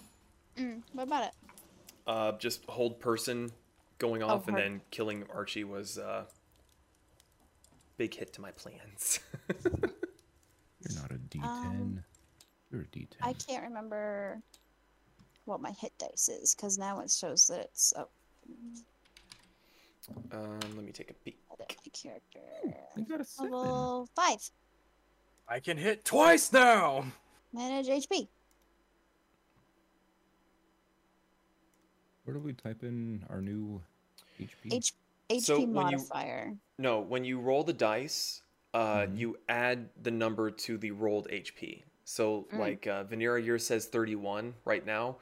[0.57, 1.31] Mm, what about it?
[2.07, 3.51] Uh, just hold person
[3.99, 6.25] going off and then killing Archie was uh,
[7.97, 9.21] big hit to my plans.
[9.65, 11.45] You're not a D10.
[11.45, 12.05] Um,
[12.71, 13.07] You're a D10.
[13.23, 14.41] I can't remember
[15.45, 18.09] what my hit dice is because now it shows that it's oh,
[20.33, 21.39] um, let me take a peek.
[21.53, 22.77] edit my character.
[22.97, 23.53] You got a seven.
[23.53, 24.51] Level five.
[25.49, 27.07] I can hit twice now.
[27.53, 28.29] Manage HP.
[32.27, 33.81] Where do we type in our new
[34.41, 34.73] HP?
[34.73, 34.93] H
[35.31, 36.57] HP So when you- modifier.
[36.77, 38.43] No, when you roll the dice,
[38.75, 39.17] uh, Mhm.
[39.17, 41.85] you add the number to the rolled HP.
[42.05, 42.59] So, Mm.
[42.59, 45.19] like uh, Vanira, yours says 31 right now.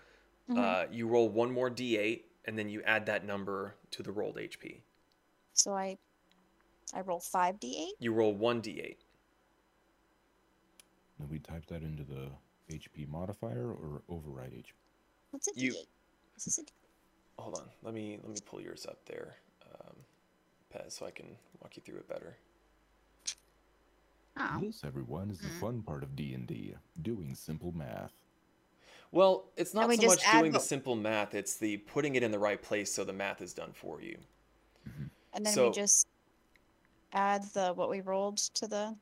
[0.48, 0.58] Mhm.
[0.58, 4.38] Uh, you roll one more D8, and then you add that number to the rolled
[4.38, 4.82] HP.
[5.52, 5.98] So I
[6.92, 7.94] I roll five d8.
[7.98, 8.98] You roll one D8.
[11.18, 12.30] Do we type that into the
[12.70, 14.72] HP modifier or override HP?
[15.30, 15.88] What's a You- d8?
[16.36, 16.72] Is this a d-
[17.38, 19.36] Hold on, let me let me pull yours up there,
[19.74, 19.96] um,
[20.72, 21.26] Pez, so I can
[21.60, 22.36] walk you through it better.
[24.36, 24.58] Oh.
[24.60, 25.60] This, everyone, is the Mm.
[25.60, 28.12] fun part of D&D, doing simple math.
[29.12, 32.22] Well, it's not we so much doing the what- simple math; it's the putting it
[32.24, 34.18] in the right place so the math is done for you.
[35.32, 36.06] And then So- we just
[37.12, 38.96] add the what we rolled to the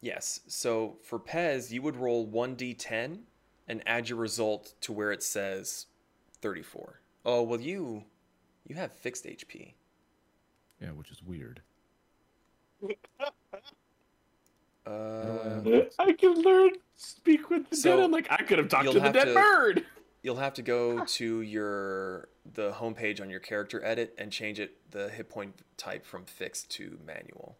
[0.00, 0.40] Yes.
[0.46, 3.26] So for Pez, you would roll 1d10
[3.66, 5.86] and add your result to where it says
[6.40, 7.00] 34.
[7.30, 8.04] Oh, well you
[8.66, 9.74] you have fixed HP.
[10.80, 11.60] Yeah, which is weird.
[14.86, 15.60] Uh,
[15.98, 18.04] I can learn speak with the So, dead.
[18.04, 19.84] I'm like, I could have talked you'll to the dead to- bird.
[20.22, 24.90] you'll have to go to your the homepage on your character edit and change it
[24.90, 27.58] the hit point type from fixed to manual.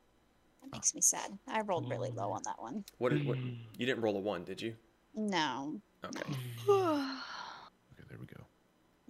[0.63, 1.37] that makes me sad.
[1.47, 2.85] I rolled really low on that one.
[2.97, 4.77] What did what you didn't roll a 1, did you?
[5.15, 5.79] No.
[6.07, 6.23] Okay.
[6.23, 7.19] Okay, there we go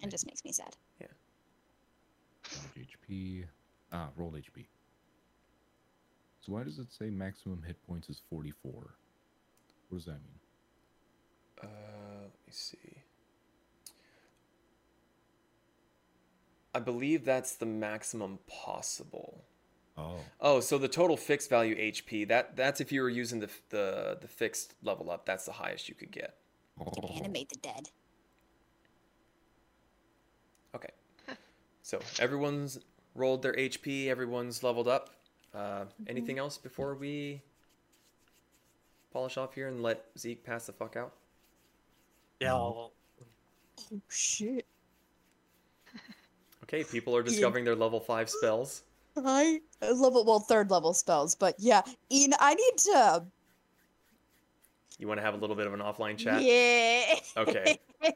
[0.02, 0.77] and just makes me sad.
[1.01, 1.07] Yeah.
[2.77, 3.44] HP.
[3.93, 4.60] Ah, rolled HP.
[4.60, 4.65] Uh,
[6.41, 8.73] so why does it say maximum hit points is 44?
[9.89, 10.39] What does that mean?
[11.62, 11.67] Uh,
[12.23, 13.02] let me see.
[16.75, 19.44] I believe that's the maximum possible.
[19.97, 20.20] Oh.
[20.41, 24.18] Oh, so the total fixed value HP, that that's if you were using the the,
[24.20, 26.36] the fixed level up, that's the highest you could get.
[26.81, 27.09] Oh.
[27.17, 27.91] Animate the dead.
[30.74, 30.88] Okay.
[31.82, 32.78] So everyone's
[33.14, 35.10] rolled their HP, everyone's leveled up.
[35.55, 37.40] Uh, anything else before we
[39.12, 41.12] polish off here and let Zeke pass the fuck out?
[42.40, 42.55] Yeah.
[42.55, 42.92] I'll-
[43.92, 44.66] Oh shit.
[46.64, 48.82] Okay, people are discovering their level five spells.
[49.16, 51.82] I uh, level well third level spells, but yeah,
[52.12, 53.24] Ian, I need to.
[54.98, 56.42] You want to have a little bit of an offline chat?
[56.42, 57.14] Yeah.
[57.36, 57.78] Okay.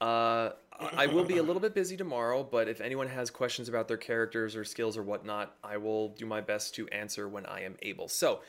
[0.00, 0.50] Uh,
[0.96, 3.96] I will be a little bit busy tomorrow, but if anyone has questions about their
[3.96, 7.76] characters or skills or whatnot, I will do my best to answer when I am
[7.80, 8.08] able.
[8.08, 8.40] So,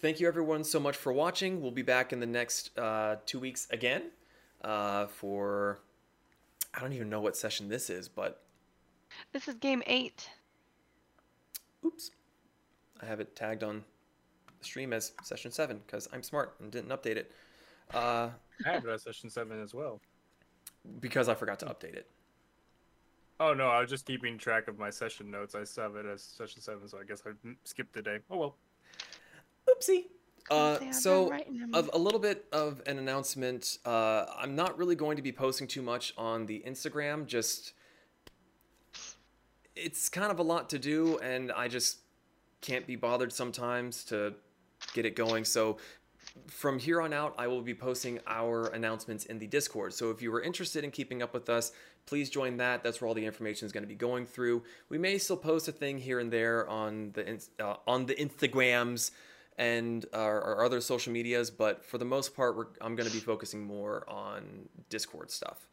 [0.00, 1.62] thank you everyone so much for watching.
[1.62, 4.10] We'll be back in the next uh, two weeks again
[4.62, 5.78] uh, for.
[6.74, 8.42] I don't even know what session this is, but
[9.32, 10.28] This is game eight.
[11.84, 12.10] oops.
[13.02, 13.84] I have it tagged on
[14.58, 17.32] the stream as session seven because I'm smart and didn't update it.
[17.94, 18.28] Uh,
[18.66, 20.00] I have it at session seven as well.
[21.00, 22.08] Because I forgot to update it.
[23.38, 25.54] Oh no, I was just keeping track of my session notes.
[25.54, 27.30] I still have it as session seven, so I guess I
[27.64, 28.18] skipped a day.
[28.30, 28.56] Oh well.
[29.68, 30.04] Oopsie.
[30.50, 31.32] Uh, say I've been so
[31.72, 33.78] of a little bit of an announcement.
[33.84, 37.26] Uh, I'm not really going to be posting too much on the Instagram.
[37.26, 37.72] Just
[39.74, 41.98] it's kind of a lot to do, and I just
[42.60, 44.34] can't be bothered sometimes to
[44.92, 45.44] get it going.
[45.44, 45.78] So
[46.46, 49.92] from here on out, I will be posting our announcements in the Discord.
[49.94, 51.72] So if you were interested in keeping up with us,
[52.06, 52.82] please join that.
[52.82, 54.62] That's where all the information is going to be going through.
[54.88, 59.10] We may still post a thing here and there on the uh, on the Instagrams
[59.58, 63.14] and our, our other social medias, but for the most part, we're, I'm going to
[63.14, 65.68] be focusing more on Discord stuff.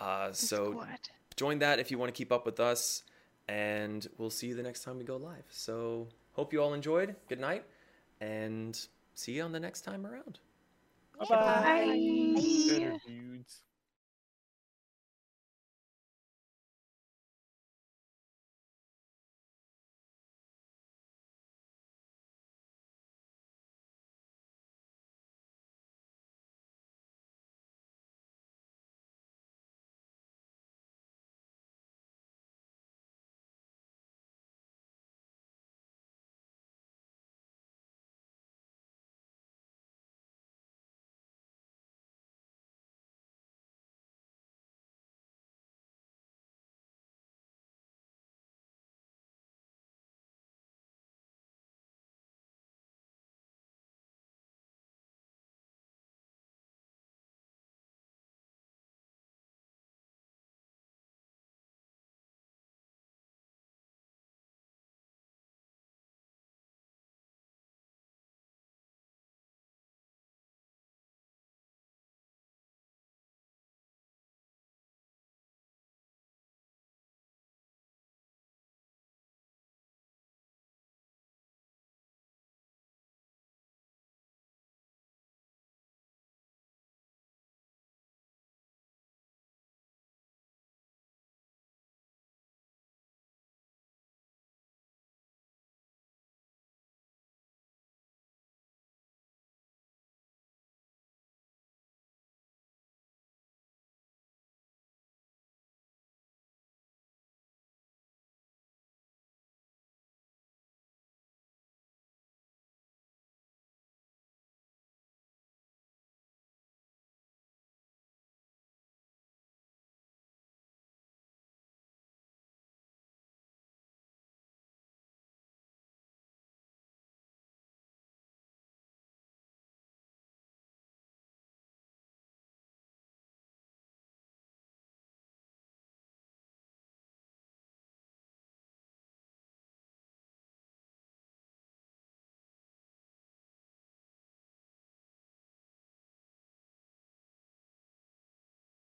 [0.00, 0.88] Uh, so Discord.
[1.36, 3.02] join that if you want to keep up with us,
[3.46, 5.44] and we'll see you the next time we go live.
[5.50, 7.14] So hope you all enjoyed.
[7.28, 7.64] Good night,
[8.20, 8.78] and
[9.16, 10.38] see you on the next time around.
[11.28, 12.34] Bye.
[12.68, 13.62] Better dudes.